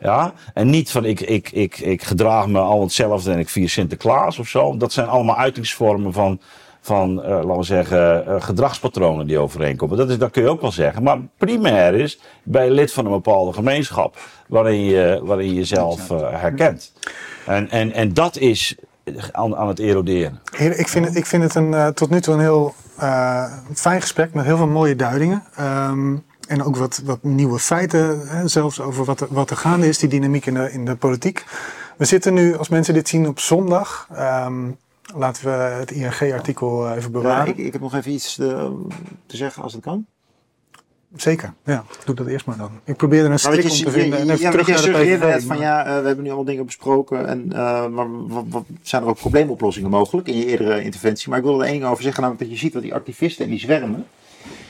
Ja, 0.00 0.32
en 0.54 0.70
niet 0.70 0.90
van 0.90 1.04
ik, 1.04 1.20
ik, 1.20 1.50
ik, 1.50 1.78
ik 1.78 2.02
gedraag 2.02 2.46
me 2.46 2.58
al 2.58 2.80
hetzelfde 2.80 3.32
en 3.32 3.38
ik 3.38 3.48
vier 3.48 3.68
Sinterklaas 3.68 4.38
of 4.38 4.48
zo. 4.48 4.76
Dat 4.76 4.92
zijn 4.92 5.08
allemaal 5.08 5.36
uitingsvormen 5.36 6.12
van, 6.12 6.40
van 6.88 7.22
eh, 7.22 7.30
laten 7.30 7.56
we 7.56 7.62
zeggen, 7.62 8.26
eh, 8.26 8.42
gedragspatronen 8.42 9.26
die 9.26 9.38
overeenkomen. 9.38 9.96
Dat, 9.96 10.10
is, 10.10 10.18
dat 10.18 10.30
kun 10.30 10.42
je 10.42 10.48
ook 10.48 10.60
wel 10.60 10.72
zeggen. 10.72 11.02
Maar 11.02 11.18
primair 11.36 11.94
is, 11.94 12.20
je 12.42 12.70
lid 12.70 12.92
van 12.92 13.04
een 13.04 13.10
bepaalde 13.10 13.52
gemeenschap 13.52 14.16
waarin 14.48 14.84
je, 14.84 15.20
waarin 15.22 15.46
je 15.46 15.54
jezelf 15.54 16.10
eh, 16.10 16.40
herkent. 16.40 16.92
En, 17.46 17.70
en, 17.70 17.92
en 17.92 18.14
dat 18.14 18.36
is 18.36 18.76
aan, 19.32 19.56
aan 19.56 19.68
het 19.68 19.78
eroderen. 19.78 20.40
Ik 20.58 20.88
vind 20.88 21.06
het, 21.06 21.16
ik 21.16 21.26
vind 21.26 21.42
het 21.42 21.54
een, 21.54 21.74
eh, 21.74 21.86
tot 21.86 22.10
nu 22.10 22.20
toe 22.20 22.34
een 22.34 22.40
heel 22.40 22.74
eh, 22.96 23.52
fijn 23.74 24.00
gesprek 24.00 24.34
met 24.34 24.44
heel 24.44 24.56
veel 24.56 24.66
mooie 24.66 24.96
duidingen. 24.96 25.42
Ehm, 25.56 26.16
en 26.48 26.64
ook 26.64 26.76
wat, 26.76 27.02
wat 27.04 27.22
nieuwe 27.22 27.58
feiten, 27.58 28.28
hè, 28.28 28.48
zelfs 28.48 28.80
over 28.80 29.04
wat 29.04 29.20
er, 29.20 29.26
wat 29.30 29.50
er 29.50 29.56
gaande 29.56 29.88
is, 29.88 29.98
die 29.98 30.08
dynamiek 30.08 30.46
in 30.46 30.54
de, 30.54 30.72
in 30.72 30.84
de 30.84 30.96
politiek. 30.96 31.44
We 31.96 32.04
zitten 32.04 32.34
nu, 32.34 32.56
als 32.56 32.68
mensen 32.68 32.94
dit 32.94 33.08
zien, 33.08 33.28
op 33.28 33.38
zondag. 33.38 34.08
Ehm, 34.14 34.70
laten 35.14 35.44
we 35.44 35.50
het 35.50 35.90
ING-artikel 35.90 36.88
even 36.90 37.02
Ja, 37.02 37.08
bewaren. 37.08 37.48
ik, 37.48 37.56
ik 37.56 37.72
heb 37.72 37.82
nog 37.82 37.94
even 37.94 38.12
iets 38.12 38.38
eh, 38.38 38.70
te 39.26 39.36
zeggen 39.36 39.62
als 39.62 39.72
het 39.72 39.82
kan. 39.82 40.06
Zeker, 41.16 41.52
ja. 41.64 41.84
Doe 42.04 42.14
dat 42.14 42.26
eerst 42.26 42.46
maar 42.46 42.56
dan. 42.56 42.70
Ik 42.84 42.96
probeer 42.96 43.24
er 43.24 43.30
een 43.30 43.38
strik 43.38 43.62
om 43.62 43.70
te 43.70 43.90
vinden 43.90 44.18
en 44.18 44.26
ja, 44.26 44.32
even 44.32 44.44
ja, 44.44 44.50
terug 44.50 44.66
naar 44.68 44.82
de 44.82 44.90
PVV. 44.90 45.20
net 45.20 45.44
van 45.44 45.58
ja, 45.58 45.84
eh, 45.84 46.00
we 46.00 46.06
hebben 46.06 46.22
nu 46.22 46.26
allemaal 46.26 46.44
dingen 46.44 46.64
besproken. 46.66 47.26
En, 47.26 47.52
eh, 47.52 47.86
maar 47.86 48.26
wat, 48.26 48.44
wat, 48.48 48.64
zijn 48.82 49.02
er 49.02 49.08
ook 49.08 49.16
probleemoplossingen 49.18 49.90
mogelijk 49.90 50.28
in 50.28 50.36
je 50.36 50.46
eerdere 50.46 50.82
interventie? 50.82 51.28
Maar 51.28 51.38
ik 51.38 51.44
wil 51.44 51.60
er 51.60 51.66
één 51.66 51.78
ding 51.78 51.90
over 51.90 52.02
zeggen, 52.02 52.22
namelijk 52.22 52.44
dat 52.48 52.58
je 52.58 52.64
ziet 52.64 52.72
dat 52.72 52.82
die 52.82 52.94
activisten 52.94 53.44
en 53.44 53.50
die 53.50 53.60
zwermen, 53.60 54.06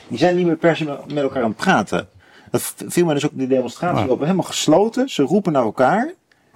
die 0.07 0.17
zijn 0.17 0.35
niet 0.35 0.45
meer 0.45 0.55
per 0.55 0.75
se 0.75 0.83
met 1.07 1.17
elkaar 1.23 1.43
aan 1.43 1.49
het 1.49 1.57
praten. 1.57 2.07
Dat 2.51 2.73
viel 2.87 3.05
mij 3.05 3.13
dus 3.13 3.25
ook 3.25 3.31
op 3.31 3.37
die 3.37 3.47
demonstratie 3.47 4.05
Ja. 4.05 4.11
op. 4.11 4.19
Helemaal 4.19 4.43
gesloten, 4.43 5.09
ze 5.09 5.23
roepen 5.23 5.51
naar 5.51 5.63
elkaar, 5.63 6.13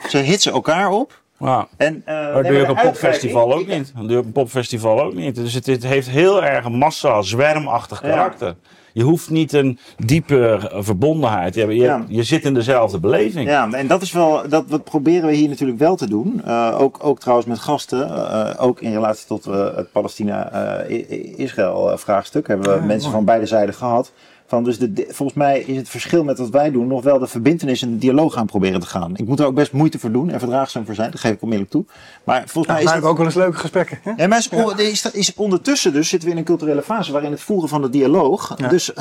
ze 0.07 0.17
hitsen 0.17 0.51
elkaar 0.51 0.89
op. 0.89 1.21
Ja. 1.43 1.67
En, 1.77 2.01
eh, 2.05 2.33
dat 2.33 2.45
je 2.45 2.51
de 2.51 2.65
een 2.67 2.75
popfestival 2.75 3.53
ook 3.53 3.67
niet. 3.67 3.93
Dat 3.95 4.09
je 4.09 4.17
op 4.17 4.25
een 4.25 4.31
popfestival 4.31 5.01
ook 5.01 5.13
niet. 5.13 5.35
Dus 5.35 5.53
het, 5.53 5.65
het 5.65 5.83
heeft 5.83 6.09
heel 6.09 6.43
erg 6.43 6.65
een 6.65 6.77
massa, 6.77 7.21
zwermachtig 7.21 8.01
Ja. 8.01 8.09
karakter. 8.09 8.55
Je 8.93 9.03
hoeft 9.03 9.29
niet 9.29 9.53
een 9.53 9.79
diepe 9.97 10.69
verbondenheid 10.73 11.53
te 11.53 11.59
hebben. 11.59 11.77
Je, 11.77 11.83
Ja. 11.83 12.05
je 12.07 12.23
zit 12.23 12.43
in 12.45 12.53
dezelfde 12.53 12.99
beleving. 12.99 13.49
Ja, 13.49 13.71
en 13.71 13.87
dat 13.87 14.01
is 14.01 14.11
wel, 14.11 14.49
dat 14.49 14.63
wat 14.67 14.83
proberen 14.83 15.29
we 15.29 15.35
hier 15.35 15.49
natuurlijk 15.49 15.79
wel 15.79 15.95
te 15.95 16.07
doen. 16.09 16.41
Eh, 16.45 16.75
ook, 16.79 16.97
ook 17.01 17.19
trouwens 17.19 17.47
met 17.47 17.59
gasten, 17.59 18.09
eh, 18.09 18.63
ook 18.63 18.81
in 18.81 18.91
relatie 18.93 19.27
tot 19.27 19.45
het 19.45 19.91
Palestina-Israël 19.91 21.97
vraagstuk, 21.97 22.47
hebben 22.47 22.69
we 22.69 22.75
Ja, 22.75 22.81
mensen 22.85 23.01
mooi. 23.09 23.13
van 23.15 23.25
beide 23.25 23.45
zijden 23.45 23.75
gehad. 23.75 24.11
Van 24.47 24.63
dus 24.63 24.77
de, 24.79 25.05
volgens 25.09 25.37
mij 25.37 25.59
is 25.59 25.77
het 25.77 25.89
verschil 25.89 26.23
met 26.23 26.37
wat 26.37 26.49
wij 26.49 26.71
doen 26.71 26.87
nog 26.87 27.03
wel 27.03 27.19
de 27.19 27.27
verbindenis 27.27 27.81
en 27.81 27.91
de 27.91 27.97
dialoog 27.97 28.35
aan 28.35 28.45
proberen 28.45 28.79
te 28.79 28.87
gaan. 28.87 29.15
Ik 29.15 29.27
moet 29.27 29.39
er 29.39 29.45
ook 29.45 29.55
best 29.55 29.71
moeite 29.71 29.99
voor 29.99 30.11
doen 30.11 30.29
en 30.29 30.39
verdraagzaam 30.39 30.85
voor 30.85 30.95
zijn, 30.95 31.11
dat 31.11 31.19
geef 31.19 31.31
ik 31.31 31.41
onmiddellijk 31.41 31.75
toe. 31.75 31.85
Maar 32.23 32.43
volgens 32.45 32.67
Ja, 32.67 32.73
mij 32.73 32.83
is 32.83 32.91
hebben 32.91 33.09
ook 33.09 33.17
wel 33.17 33.25
eens 33.25 33.35
leuke 33.35 33.57
gesprekken. 33.57 33.99
Hè? 34.03 34.11
ja, 34.17 34.27
maar 34.27 34.37
is, 34.37 34.49
is, 34.77 35.11
is 35.11 35.33
ondertussen 35.33 35.93
dus 35.93 36.09
zitten 36.09 36.27
we 36.27 36.33
in 36.33 36.39
een 36.39 36.47
culturele 36.47 36.81
fase 36.81 37.11
waarin 37.11 37.31
het 37.31 37.41
voeren 37.41 37.69
van 37.69 37.81
de 37.81 37.89
dialoog 37.89 38.53
Ja. 38.57 38.67
dus 38.67 38.91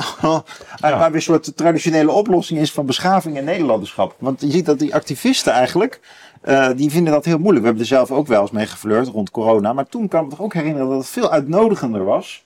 waar 0.79 0.97
weer 0.97 1.15
een 1.15 1.21
soort 1.21 1.57
traditionele 1.57 2.11
oplossing 2.11 2.59
is 2.59 2.71
van 2.71 2.85
beschaving 2.85 3.37
en 3.37 3.43
Nederlanderschap. 3.43 4.15
Want 4.19 4.41
je 4.41 4.51
ziet 4.51 4.65
dat 4.65 4.79
die 4.79 4.95
activisten 4.95 5.53
eigenlijk, 5.53 5.99
eh, 6.41 6.69
die 6.75 6.91
vinden 6.91 7.13
dat 7.13 7.25
heel 7.25 7.37
moeilijk. 7.37 7.59
We 7.59 7.65
hebben 7.65 7.81
er 7.81 7.95
zelf 7.95 8.11
ook 8.11 8.27
wel 8.27 8.41
eens 8.41 8.51
mee 8.51 8.65
geflirt 8.65 9.07
rond 9.07 9.31
corona, 9.31 9.73
maar 9.73 9.87
toen 9.87 10.07
kan 10.07 10.19
ik 10.19 10.25
me 10.25 10.35
toch 10.35 10.45
ook 10.45 10.53
herinneren 10.53 10.89
dat 10.89 10.97
het 10.97 11.07
veel 11.07 11.31
uitnodigender 11.31 12.03
was 12.03 12.42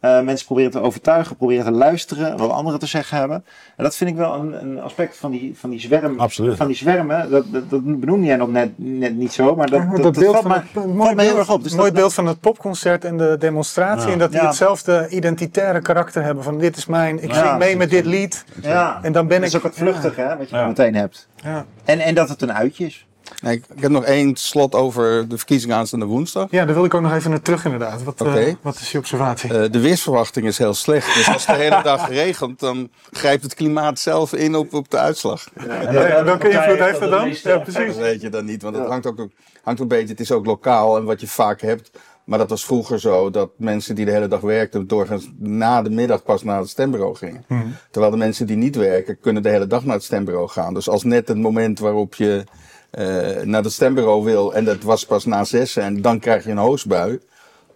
Eh, 0.00 0.20
mensen 0.20 0.46
proberen 0.46 0.70
te 0.70 0.80
overtuigen, 0.80 1.36
proberen 1.36 1.64
te 1.64 1.70
luisteren, 1.70 2.36
wat 2.36 2.50
anderen 2.50 2.78
te 2.80 2.86
zeggen 2.86 3.16
hebben. 3.18 3.44
En 3.76 3.84
dat 3.84 3.96
vind 3.96 4.10
ik 4.10 4.16
wel 4.16 4.34
een, 4.34 4.62
een 4.62 4.80
aspect 4.80 5.16
van 5.16 5.30
die, 5.30 5.54
van 5.58 5.70
die 5.70 5.80
zwerm. 5.80 6.20
Absoluut. 6.20 6.56
Van 6.56 6.66
die 6.66 6.76
zwermen, 6.76 7.30
dat, 7.30 7.44
dat, 7.52 7.70
dat 7.70 8.00
benoemde 8.00 8.26
jij 8.26 8.36
nog 8.36 8.50
net, 8.50 8.70
net 8.76 9.16
niet 9.16 9.32
zo, 9.32 9.56
maar 9.56 9.70
dat, 9.70 9.80
Ja, 9.80 9.90
dat, 9.90 10.02
dat 10.02 10.12
beeld 10.18 10.32
valt 10.32 10.46
van 10.46 10.50
me, 10.74 10.80
het- 10.80 10.94
mooi 10.94 11.14
me 11.14 11.22
heel 11.22 11.30
beeld- 11.34 11.38
erg 11.46 11.50
op. 11.50 11.62
Dus 11.62 11.72
mooi 11.74 11.90
dat- 11.90 11.94
beeld 12.00 12.14
van 12.14 12.26
het 12.26 12.40
popconcert 12.40 13.04
en 13.04 13.16
de 13.16 13.36
demonstratie. 13.38 14.06
Ja. 14.06 14.12
En 14.12 14.18
dat 14.18 14.30
die 14.30 14.40
Ja. 14.40 14.46
hetzelfde 14.46 15.08
identitaire 15.08 15.80
karakter 15.80 16.22
hebben. 16.22 16.44
Van 16.44 16.58
dit 16.58 16.76
is 16.76 16.86
mijn, 16.86 17.22
ik 17.22 17.32
Ja. 17.32 17.46
zing 17.46 17.58
mee 17.58 17.76
met 17.76 17.90
dit 17.90 18.04
lied. 18.04 18.44
Ja, 18.62 18.98
En 19.02 19.12
dan 19.12 19.26
ben 19.26 19.38
dat 19.40 19.48
is 19.48 19.54
ik- 19.54 19.60
ook 19.60 19.66
het 19.66 19.78
vluchtige 19.80 20.20
hè, 20.20 20.36
wat 20.36 20.50
je 20.50 20.56
Ja. 20.56 20.66
meteen 20.66 20.94
hebt. 20.94 21.28
Ja. 21.36 21.64
En, 21.84 21.98
en 22.00 22.14
dat 22.14 22.28
het 22.28 22.42
een 22.42 22.52
uitje 22.52 22.84
is. 22.86 23.06
Nee, 23.42 23.56
ik, 23.56 23.64
ik 23.74 23.82
heb 23.82 23.90
nog 23.90 24.04
één 24.04 24.36
slot 24.36 24.74
over 24.74 25.28
de 25.28 25.36
verkiezingen 25.36 25.76
aanstaande 25.76 26.06
woensdag. 26.06 26.46
ja, 26.50 26.64
daar 26.64 26.74
wil 26.74 26.84
ik 26.84 26.94
ook 26.94 27.00
nog 27.00 27.12
even 27.12 27.30
naar 27.30 27.42
terug 27.42 27.64
inderdaad. 27.64 28.02
Wat, 28.02 28.20
eh, 28.20 28.26
Oké. 28.26 28.56
wat 28.62 28.76
is 28.76 28.92
je 28.92 28.98
observatie? 28.98 29.62
Eh, 29.62 29.70
de 29.70 29.80
weersverwachting 29.80 30.46
is 30.46 30.58
heel 30.58 30.74
slecht. 30.74 31.14
Dus 31.14 31.28
als 31.28 31.46
het 31.46 31.56
de 31.56 31.62
hele 31.62 31.82
dag 31.82 32.08
regent, 32.08 32.60
dan 32.60 32.90
grijpt 33.10 33.42
het 33.42 33.54
klimaat 33.54 33.98
zelf 33.98 34.32
in 34.32 34.54
op, 34.54 34.74
op 34.74 34.90
de 34.90 34.98
uitslag. 34.98 35.48
Ja, 35.66 36.24
welke 36.24 36.50
invloed 36.50 36.78
heeft 36.78 37.00
dat 37.00 37.10
dan? 37.10 37.28
Ja, 37.42 37.58
precies. 37.58 37.86
Dat 37.86 37.96
weet 37.96 38.20
je 38.20 38.28
dan 38.28 38.44
niet, 38.44 38.62
want 38.62 38.76
het 38.76 38.86
hangt 38.86 39.06
ook, 39.06 39.16
hangt 39.16 39.30
ook 39.64 39.78
een 39.80 39.88
beetje, 39.88 40.08
het 40.08 40.20
is 40.20 40.32
ook 40.32 40.46
lokaal 40.46 40.96
en 40.96 41.04
wat 41.04 41.20
je 41.20 41.28
vaak 41.28 41.60
hebt. 41.60 41.90
Maar 42.24 42.38
dat 42.38 42.50
was 42.50 42.64
vroeger 42.64 43.00
zo, 43.00 43.30
dat 43.30 43.50
mensen 43.56 43.94
die 43.94 44.04
de 44.04 44.10
hele 44.10 44.28
dag 44.28 44.40
werkten, 44.40 44.86
doorgaans 44.86 45.30
na 45.38 45.82
de 45.82 45.90
middag 45.90 46.22
pas 46.22 46.42
naar 46.42 46.58
het 46.58 46.68
stembureau 46.68 47.16
gingen. 47.16 47.44
Terwijl 47.90 48.12
de 48.12 48.18
mensen 48.18 48.46
die 48.46 48.56
niet 48.56 48.76
werken, 48.76 49.18
kunnen 49.20 49.42
de 49.42 49.48
hele 49.48 49.66
dag 49.66 49.84
naar 49.84 49.94
het 49.94 50.04
stembureau 50.04 50.48
gaan. 50.48 50.74
Dus 50.74 50.88
als 50.88 51.02
net 51.04 51.28
het 51.28 51.36
moment 51.38 51.78
waarop 51.78 52.14
je 52.14 52.44
eh, 52.90 53.42
naar 53.42 53.62
het 53.62 53.72
stembureau 53.72 54.24
wil, 54.24 54.54
en 54.54 54.64
dat 54.64 54.82
was 54.82 55.06
pas 55.06 55.24
na 55.24 55.44
zes 55.44 55.76
en 55.76 56.02
dan 56.02 56.18
krijg 56.18 56.44
je 56.44 56.50
een 56.50 56.56
hoosbui. 56.56 57.20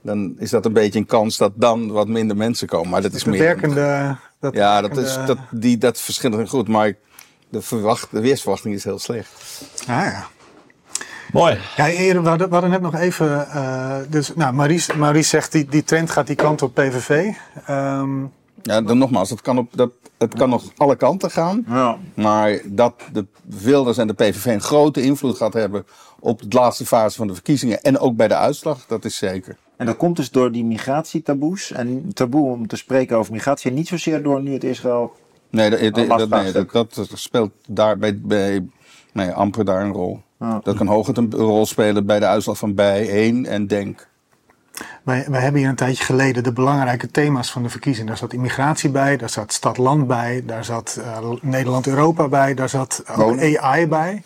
Dan 0.03 0.35
is 0.39 0.51
dat 0.51 0.65
een 0.65 0.73
beetje 0.73 0.99
een 0.99 1.07
kans 1.07 1.37
dat 1.37 1.53
dan 1.55 1.91
wat 1.93 2.09
minder 2.09 2.37
mensen 2.37 2.67
komen. 2.67 2.91
Maar 2.91 3.03
dat 3.03 3.13
is 3.13 3.25
meer. 3.25 3.39
werkende... 3.39 4.17
Dat 4.41 4.55
Ja, 4.55 4.81
dat, 4.81 4.91
werkende- 4.95 5.21
is, 5.21 5.27
dat, 5.27 5.39
die, 5.51 5.79
dat 5.79 6.01
verschilt 6.01 6.35
heel 6.35 6.47
goed. 6.47 6.69
Maar 6.69 6.93
de, 7.49 7.63
verwacht, 7.63 8.09
de 8.11 8.21
weersverwachting 8.21 8.75
is 8.75 8.85
heel 8.85 8.99
slecht. 8.99 9.31
Ah, 9.81 9.87
ja. 9.87 10.27
Mooi. 11.33 11.59
Ja, 11.77 11.89
eerder, 11.89 12.23
we, 12.23 12.29
hadden, 12.29 12.47
we 12.47 12.53
hadden 12.53 12.71
net 12.71 12.81
nog 12.81 12.95
even. 12.95 13.49
eh, 13.51 13.97
dus, 14.09 14.35
nou, 14.35 14.55
Maurice, 14.55 14.97
Maurice 14.97 15.29
zegt 15.29 15.53
die, 15.53 15.67
die 15.67 15.85
trend 15.85 16.11
gaat 16.11 16.27
die 16.27 16.37
kant 16.37 16.63
op 16.63 16.75
PVV. 16.75 17.29
Ehm, 17.67 18.25
Ja, 18.65 18.83
dan 18.83 18.99
nogmaals, 18.99 19.31
het 19.31 19.41
kan, 19.41 19.59
op, 19.59 19.69
dat, 19.75 19.91
het 20.19 20.35
kan 20.35 20.49
nog 20.49 20.65
alle 20.77 20.97
kanten 20.97 21.31
gaan. 21.31 21.65
Ja. 21.69 21.99
Maar 22.15 22.61
dat 22.65 22.95
de 23.13 23.27
Wilders 23.43 23.99
en 23.99 24.07
de 24.07 24.13
PVV 24.13 24.47
een 24.47 24.61
grote 24.61 25.03
invloed 25.03 25.37
gaat 25.37 25.53
hebben 25.53 25.87
op 26.21 26.41
de 26.51 26.59
laatste 26.59 26.87
fase 26.87 27.17
van 27.17 27.27
de 27.27 27.35
verkiezingen. 27.35 27.83
En 27.83 27.99
ook 27.99 28.17
bij 28.17 28.29
de 28.29 28.37
uitslag, 28.37 28.87
dat 28.87 29.05
is 29.05 29.17
zeker. 29.17 29.57
En 29.77 29.87
dat 29.87 29.97
komt 29.97 30.17
dus 30.17 30.31
door 30.31 30.53
die 30.53 30.65
migratietaboes. 30.65 31.73
En 31.73 32.11
taboe 32.15 32.51
om 32.51 32.67
te 32.67 32.77
spreken 32.77 33.17
over 33.17 33.33
migratie. 33.33 33.71
En 33.71 33.77
niet 33.77 33.89
zozeer 33.89 34.23
door 34.23 34.43
nu 34.43 34.53
het 34.53 34.65
Israël. 34.65 35.13
Nee, 35.51 35.71
dat, 35.71 36.09
dat, 36.09 36.29
nee, 36.29 36.53
dat, 36.53 36.73
dat 36.73 37.09
speelt 37.15 37.51
daar 37.67 37.99
bij, 37.99 38.21
bij 38.21 38.67
nee, 39.13 39.31
amper 39.31 39.65
daar 39.65 39.83
een 39.83 39.93
rol. 39.93 40.21
Ja. 40.39 40.61
Dat 40.63 40.77
kan 40.77 40.87
hooguit 40.87 41.17
een 41.17 41.31
rol 41.35 41.67
spelen 41.67 42.07
bij 42.07 42.19
de 42.19 42.27
uitslag 42.27 42.59
van 42.59 42.75
bij 42.75 43.09
1 43.09 43.47
en 43.47 43.67
Denk. 43.67 44.09
Wij, 45.03 45.27
wij 45.29 45.41
hebben 45.41 45.61
hier 45.61 45.71
een 45.71 45.77
tijdje 45.77 46.05
geleden 46.05 46.43
de 46.43 46.53
belangrijke 46.53 47.11
thema's 47.11 47.51
van 47.51 47.63
de 47.63 47.69
verkiezing. 47.69 48.09
Daar 48.09 48.17
zat 48.17 48.33
immigratie 48.33 48.91
bij, 48.91 49.17
daar 49.17 49.31
zat 49.31 49.53
stad-land 49.53 50.07
bij, 50.07 50.43
daar 50.47 50.65
zat 50.65 51.01
eh, 51.03 51.31
Nederland-Europa 51.41 52.29
bij, 52.29 52.55
daar 52.55 52.69
zat 52.69 53.03
Wonen. 53.17 53.61
AI 53.61 53.87
bij. 53.87 54.23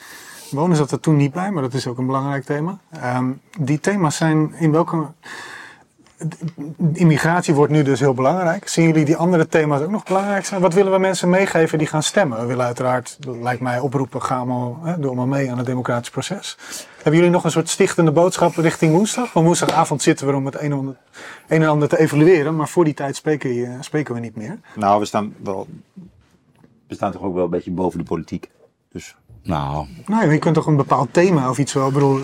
Wonen 0.50 0.76
zat 0.76 0.90
er 0.90 1.00
toen 1.00 1.16
niet 1.16 1.32
bij, 1.32 1.50
maar 1.50 1.62
dat 1.62 1.74
is 1.74 1.86
ook 1.86 1.98
een 1.98 2.06
belangrijk 2.06 2.44
thema. 2.44 2.78
Ehm, 2.90 3.30
die 3.58 3.80
thema's 3.80 4.16
zijn 4.16 4.54
in 4.54 4.70
welke. 4.70 5.06
Immigratie 6.92 7.54
wordt 7.54 7.72
nu 7.72 7.82
dus 7.82 8.00
heel 8.00 8.14
belangrijk. 8.14 8.68
Zien 8.68 8.86
jullie 8.86 9.04
die 9.04 9.16
andere 9.16 9.46
thema's 9.46 9.80
ook 9.80 9.90
nog 9.90 10.04
belangrijk 10.04 10.44
zijn? 10.44 10.60
Wat 10.60 10.74
willen 10.74 10.92
we 10.92 10.98
mensen 10.98 11.30
meegeven 11.30 11.78
die 11.78 11.86
gaan 11.86 12.02
stemmen? 12.02 12.40
We 12.40 12.46
willen 12.46 12.64
uiteraard, 12.64 13.18
lijkt 13.42 13.60
mij, 13.60 13.80
oproepen: 13.80 14.22
ga 14.22 14.36
allemaal, 14.36 14.78
hè, 14.82 14.98
doe 14.98 15.26
mee 15.26 15.50
aan 15.50 15.56
het 15.56 15.66
democratisch 15.66 16.10
proces. 16.10 16.56
Hebben 16.94 17.14
jullie 17.14 17.30
nog 17.30 17.44
een 17.44 17.50
soort 17.50 17.68
stichtende 17.68 18.12
boodschap 18.12 18.54
richting 18.54 18.92
woensdag? 18.92 19.32
Want 19.32 19.46
woensdagavond 19.46 20.02
zitten 20.02 20.26
we 20.26 20.34
om 20.34 20.46
het 20.46 20.60
een 20.60 20.96
en 21.48 21.68
ander, 21.68 21.88
te 21.88 21.98
evalueren, 21.98 22.56
maar 22.56 22.68
voor 22.68 22.84
die 22.84 22.94
tijd 22.94 23.16
spreken, 23.16 23.84
spreken 23.84 24.14
we 24.14 24.20
niet 24.20 24.36
meer. 24.36 24.58
Nou, 24.74 25.00
we 25.00 25.06
staan 25.06 25.34
wel. 25.42 25.66
We 26.86 26.94
staan 26.94 27.12
toch 27.12 27.22
ook 27.22 27.34
wel 27.34 27.44
een 27.44 27.50
beetje 27.50 27.70
boven 27.70 27.98
de 27.98 28.04
politiek. 28.04 28.50
Dus. 28.92 29.16
Nou, 29.42 29.86
Nou, 30.06 30.32
je 30.32 30.38
kunt 30.38 30.54
toch 30.54 30.66
een 30.66 30.76
bepaald 30.76 31.12
thema 31.12 31.50
of 31.50 31.58
iets 31.58 31.72
wel. 31.72 31.86
Ik 31.86 31.92
bedoel, 31.92 32.20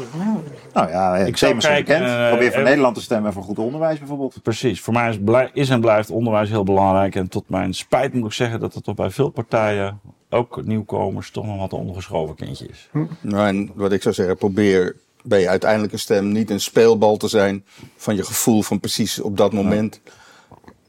Nou 0.73 0.89
ja, 0.89 1.17
Ik 1.17 1.37
thema's 1.37 1.65
zijn 1.65 1.85
bekend. 1.85 2.05
eh, 2.07 2.29
Probeer 2.29 2.51
voor 2.51 2.59
eh, 2.61 2.65
Nederland 2.67 2.95
te 2.95 3.01
stemmen 3.03 3.27
en 3.27 3.33
voor 3.33 3.43
goed 3.43 3.59
onderwijs 3.59 3.99
bijvoorbeeld. 3.99 4.43
precies. 4.43 4.81
Voor 4.81 4.93
mij 4.95 5.09
is, 5.09 5.19
blij- 5.25 5.51
is 5.53 5.69
en 5.69 5.81
blijft 5.81 6.11
onderwijs 6.11 6.49
heel 6.49 6.65
belangrijk. 6.65 7.15
En 7.15 7.29
tot 7.29 7.49
mijn 7.49 7.75
spijt 7.75 8.15
moet 8.15 8.27
ik 8.27 8.33
zeggen 8.33 8.61
dat 8.61 8.75
het 8.75 8.85
toch 8.85 8.95
bij 8.95 9.11
veel 9.11 9.29
partijen, 9.29 10.01
ook 10.31 10.65
nieuwkomers, 10.65 11.31
toch 11.31 11.47
nog 11.47 11.59
wat 11.59 11.73
een 11.73 11.79
ondergeschoven 11.79 12.35
kindje 12.35 12.67
is. 12.69 12.89
Nou, 13.21 13.47
en 13.47 13.71
wat 13.75 13.93
ik 13.93 14.03
zou 14.03 14.15
zeggen, 14.15 14.37
probeer 14.37 14.97
bij 15.23 15.41
je 15.41 15.49
uiteindelijke 15.49 15.97
stem 15.97 16.33
niet 16.33 16.51
een 16.51 16.61
speelbal 16.61 17.17
te 17.17 17.29
zijn 17.29 17.65
van 17.97 18.17
je 18.17 18.25
gevoel 18.25 18.63
van 18.63 18.81
precies 18.81 19.21
op 19.21 19.37
dat 19.37 19.53
moment. 19.53 20.01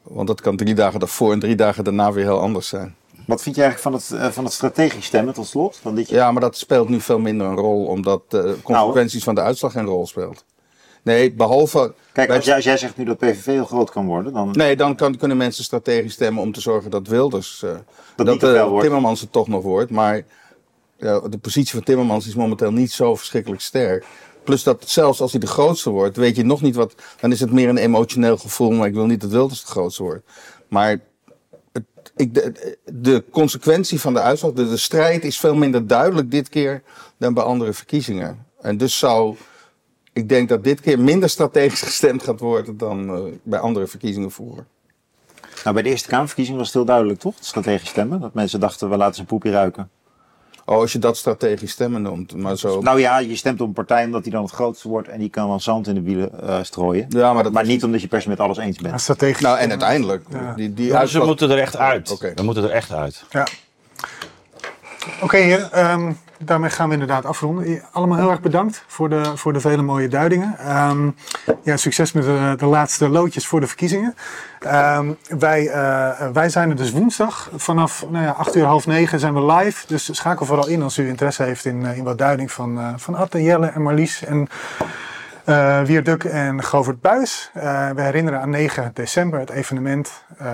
Want 0.02 0.28
dat 0.28 0.42
kan 0.42 0.56
drie 0.56 0.74
dagen 0.76 1.00
daarvoor 1.00 1.32
en 1.34 1.40
drie 1.40 1.56
dagen 1.56 1.84
daarna 1.84 2.12
weer 2.12 2.24
heel 2.24 2.40
anders 2.42 2.68
zijn. 2.68 2.96
Wat 3.28 3.42
vind 3.42 3.56
je 3.56 3.62
eigenlijk 3.62 3.96
van 3.96 4.18
het, 4.18 4.26
eh, 4.26 4.32
van 4.32 4.44
het 4.44 4.54
strategisch 4.54 5.06
stemmen 5.06 5.34
tot 5.34 5.48
slot? 5.48 5.78
Van 5.82 5.96
dit 5.96 6.10
jaar? 6.10 6.20
Ja, 6.20 6.32
maar 6.32 6.42
dat 6.42 6.58
speelt 6.58 6.90
nu 6.90 7.02
veel 7.02 7.20
minder 7.20 7.48
een 7.48 7.56
rol, 7.56 7.86
omdat 7.86 8.32
de 8.32 8.58
consequenties 8.64 9.24
van 9.24 9.36
de 9.36 9.42
uitslag 9.42 9.72
geen 9.72 9.86
rol 9.86 10.08
speelt. 10.08 10.46
Nee, 11.04 11.34
behalve. 11.34 11.94
Kijk, 12.14 12.30
als 12.30 12.46
jij, 12.46 12.56
als 12.56 12.64
jij 12.64 12.78
zegt 12.78 12.98
nu 12.98 13.04
dat 13.04 13.18
PVV 13.18 13.46
heel 13.46 13.66
groot 13.66 13.92
kan 13.92 14.06
worden, 14.06 14.34
dan. 14.34 14.52
Nee, 14.52 14.76
dan 14.76 14.96
kan, 14.96 15.18
kunnen 15.18 15.38
mensen 15.38 15.64
strategisch 15.64 16.14
stemmen 16.14 16.44
om 16.44 16.52
te 16.52 16.62
zorgen 16.62 16.92
dat 16.92 17.08
Wilders. 17.08 17.64
eh, 17.64 17.72
niet 18.16 18.40
dat 18.40 18.56
eh, 18.56 18.68
wordt. 18.68 18.82
Timmermans 18.82 19.22
het 19.22 19.32
toch 19.32 19.48
nog 19.48 19.64
wordt. 19.64 19.92
Maar 19.92 20.22
ja, 20.98 21.20
de 21.20 21.38
positie 21.38 21.74
van 21.74 21.84
Timmermans 21.84 22.28
is 22.28 22.36
momenteel 22.36 22.72
niet 22.72 22.92
zo 22.92 23.16
verschrikkelijk 23.16 23.62
sterk. 23.62 24.06
Plus 24.44 24.64
dat 24.64 24.90
zelfs 24.90 25.22
als 25.22 25.32
hij 25.32 25.40
de 25.40 25.48
grootste 25.48 25.90
wordt, 25.90 26.18
weet 26.18 26.36
je 26.36 26.44
nog 26.44 26.62
niet 26.62 26.76
wat. 26.76 26.96
Dan 27.20 27.32
is 27.32 27.40
het 27.40 27.52
meer 27.52 27.70
een 27.70 27.78
emotioneel 27.78 28.38
gevoel, 28.38 28.72
maar 28.72 28.88
ik 28.88 28.94
wil 28.94 29.06
niet 29.06 29.22
dat 29.22 29.30
Wilders 29.30 29.62
de 29.62 29.68
grootste 29.72 30.04
wordt. 30.04 30.26
Maar 30.68 31.00
ik, 32.16 32.34
de, 32.86 33.24
consequentie 33.32 34.00
van 34.00 34.14
de 34.14 34.22
uitslag, 34.22 34.52
de, 34.54 34.78
strijd 34.78 35.24
is 35.24 35.40
veel 35.40 35.56
minder 35.56 35.88
duidelijk 35.88 36.32
dit 36.32 36.50
keer 36.50 36.84
dan 37.18 37.34
bij 37.34 37.44
andere 37.44 37.74
verkiezingen. 37.74 38.46
En 38.62 38.78
dus 38.78 38.98
zou. 38.98 39.36
Ik 40.14 40.30
denk 40.30 40.50
dat 40.50 40.64
dit 40.64 40.82
keer 40.82 41.00
minder 41.00 41.30
strategisch 41.30 41.82
gestemd 41.92 42.24
gaat 42.24 42.40
worden 42.40 42.78
dan 42.78 43.16
eh, 43.16 43.24
bij 43.44 43.60
andere 43.60 43.88
verkiezingen 43.88 44.32
vroeger. 44.32 44.66
Nou, 45.64 45.74
bij 45.74 45.84
de 45.84 45.90
Eerste 45.90 46.08
Kamerverkiezing 46.08 46.58
was 46.58 46.66
het 46.66 46.76
heel 46.76 46.86
duidelijk, 46.86 47.20
toch? 47.20 47.36
Strategisch 47.40 47.90
stemmen. 47.90 48.20
Dat 48.20 48.34
mensen 48.34 48.60
dachten, 48.60 48.90
we 48.90 48.98
laten 48.98 49.16
zijn 49.16 49.28
poepje 49.28 49.52
ruiken. 49.52 49.90
Oh, 50.68 50.78
als 50.78 50.92
je 50.92 51.00
dat 51.00 51.18
strategisch 51.18 51.72
stemmen 51.72 52.02
noemt. 52.02 52.36
Maar 52.36 52.58
zo. 52.58 52.82
Nou 52.82 53.00
ja, 53.00 53.18
je 53.18 53.36
stemt 53.36 53.62
op 53.62 53.68
een 53.68 53.74
partij 53.74 54.06
omdat 54.06 54.24
die 54.24 54.32
dan 54.32 54.42
het 54.44 54.52
grootste 54.52 54.88
wordt 54.88 55.08
en 55.08 55.20
die 55.20 55.30
kan 55.30 55.48
dan 55.48 55.62
zand 55.62 55.88
in 55.88 55.96
de 55.96 56.02
wielen 56.02 56.42
eh, 56.48 56.58
strooien. 56.64 57.06
ja, 57.10 57.34
maar 57.34 57.44
dat 57.44 57.52
Maar 57.52 57.64
is- 57.64 57.68
niet 57.70 57.84
omdat 57.84 58.02
je 58.02 58.08
per 58.08 58.22
se 58.22 58.30
met 58.30 58.40
alles 58.40 58.58
eens 58.58 58.78
bent. 58.78 59.02
strategisch. 59.02 59.42
Nou, 59.42 59.58
en 59.58 59.70
uiteindelijk. 59.70 60.24
Ja. 60.32 60.54
Die, 60.54 60.74
die 60.74 60.86
Ja, 60.88 61.06
ze 61.06 61.20
moeten 61.20 61.50
er 61.52 61.58
echt 61.58 61.78
uit. 61.78 62.12
Oké. 62.12 62.32
We 62.36 62.44
moeten 62.44 62.64
er 62.64 62.70
echt 62.70 62.92
uit. 62.92 63.24
Ja. 63.30 63.48
Oké, 65.22 65.38
heren, 65.38 65.72
ehm, 65.72 66.12
daarmee 66.40 66.70
gaan 66.70 66.88
we 66.88 66.94
inderdaad 66.94 67.26
afronden. 67.26 67.82
Allemaal 67.92 68.18
heel 68.18 68.30
erg 68.30 68.42
bedankt 68.42 68.84
voor 68.88 69.10
de, 69.10 69.32
voor 69.36 69.54
de 69.54 69.60
vele 69.60 69.82
mooie 69.82 70.08
duidingen. 70.08 70.58
Ehm, 70.58 71.10
ja, 71.64 71.78
succes 71.78 72.12
met 72.12 72.24
de, 72.24 72.54
de 72.58 72.66
laatste 72.66 73.10
loodjes 73.10 73.48
voor 73.48 73.60
de 73.60 73.68
verkiezingen. 73.68 74.16
Ehm, 74.60 75.12
wij, 75.40 75.68
eh, 75.68 76.28
wij 76.34 76.50
zijn 76.50 76.70
er 76.70 76.76
dus 76.76 76.92
woensdag. 76.92 77.50
Vanaf 77.56 78.06
nou 78.10 78.26
ja, 78.26 78.32
8 78.32 78.56
uur, 78.56 78.66
half 78.66 78.88
9 78.88 79.20
zijn 79.20 79.34
we 79.34 79.54
live. 79.54 79.88
Dus 79.88 80.16
schakel 80.16 80.46
vooral 80.46 80.68
in 80.68 80.82
als 80.82 80.98
u 80.98 81.08
interesse 81.08 81.44
heeft 81.44 81.66
in, 81.66 81.86
eh, 81.86 81.98
in 81.98 82.04
wat 82.04 82.18
duiding 82.18 82.52
van, 82.52 82.80
eh 82.80 82.94
van 82.96 83.16
Atte, 83.16 83.44
Jelle 83.44 83.68
en 83.68 83.82
Marlies. 83.82 84.24
En 84.24 84.48
eh 85.46 85.82
Wierduk 85.82 86.24
en 86.24 86.64
Govert 86.64 87.02
Buis. 87.02 87.50
Eh, 87.54 87.90
we 87.90 88.02
herinneren 88.02 88.42
aan 88.42 88.50
9 88.50 88.92
december 88.94 89.40
het 89.40 89.50
evenement. 89.50 90.24
Eh, 90.38 90.48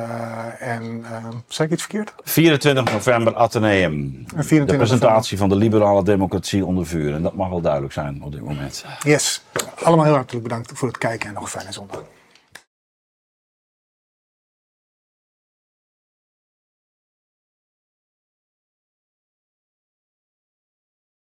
en 0.60 1.06
eh, 1.12 1.26
zei 1.48 1.68
ik 1.68 1.74
iets 1.74 1.84
verkeerd? 1.84 2.14
24 2.24 2.92
november 2.92 3.36
Atheneum. 3.36 3.92
En 3.92 4.44
24 4.44 4.68
de 4.68 4.76
presentatie 4.76 5.38
van 5.38 5.50
de 5.50 5.56
liberale 5.56 6.04
democratie 6.04 6.66
onder 6.66 6.86
vuur. 6.86 7.14
En 7.14 7.22
dat 7.22 7.34
mag 7.34 7.50
wel 7.50 7.62
duidelijk 7.62 7.94
zijn 7.94 8.24
op 8.24 8.32
dit 8.32 8.42
moment. 8.42 8.86
Yes. 9.04 9.44
Allemaal 9.84 10.06
heel 10.06 10.16
hartelijk 10.16 10.44
bedankt 10.44 10.72
voor 10.74 10.88
het 10.88 10.98
kijken 10.98 11.28
en 11.28 11.34
nog 11.34 11.44
een 11.44 11.50
fijne 11.50 11.72
zondag. 11.72 12.04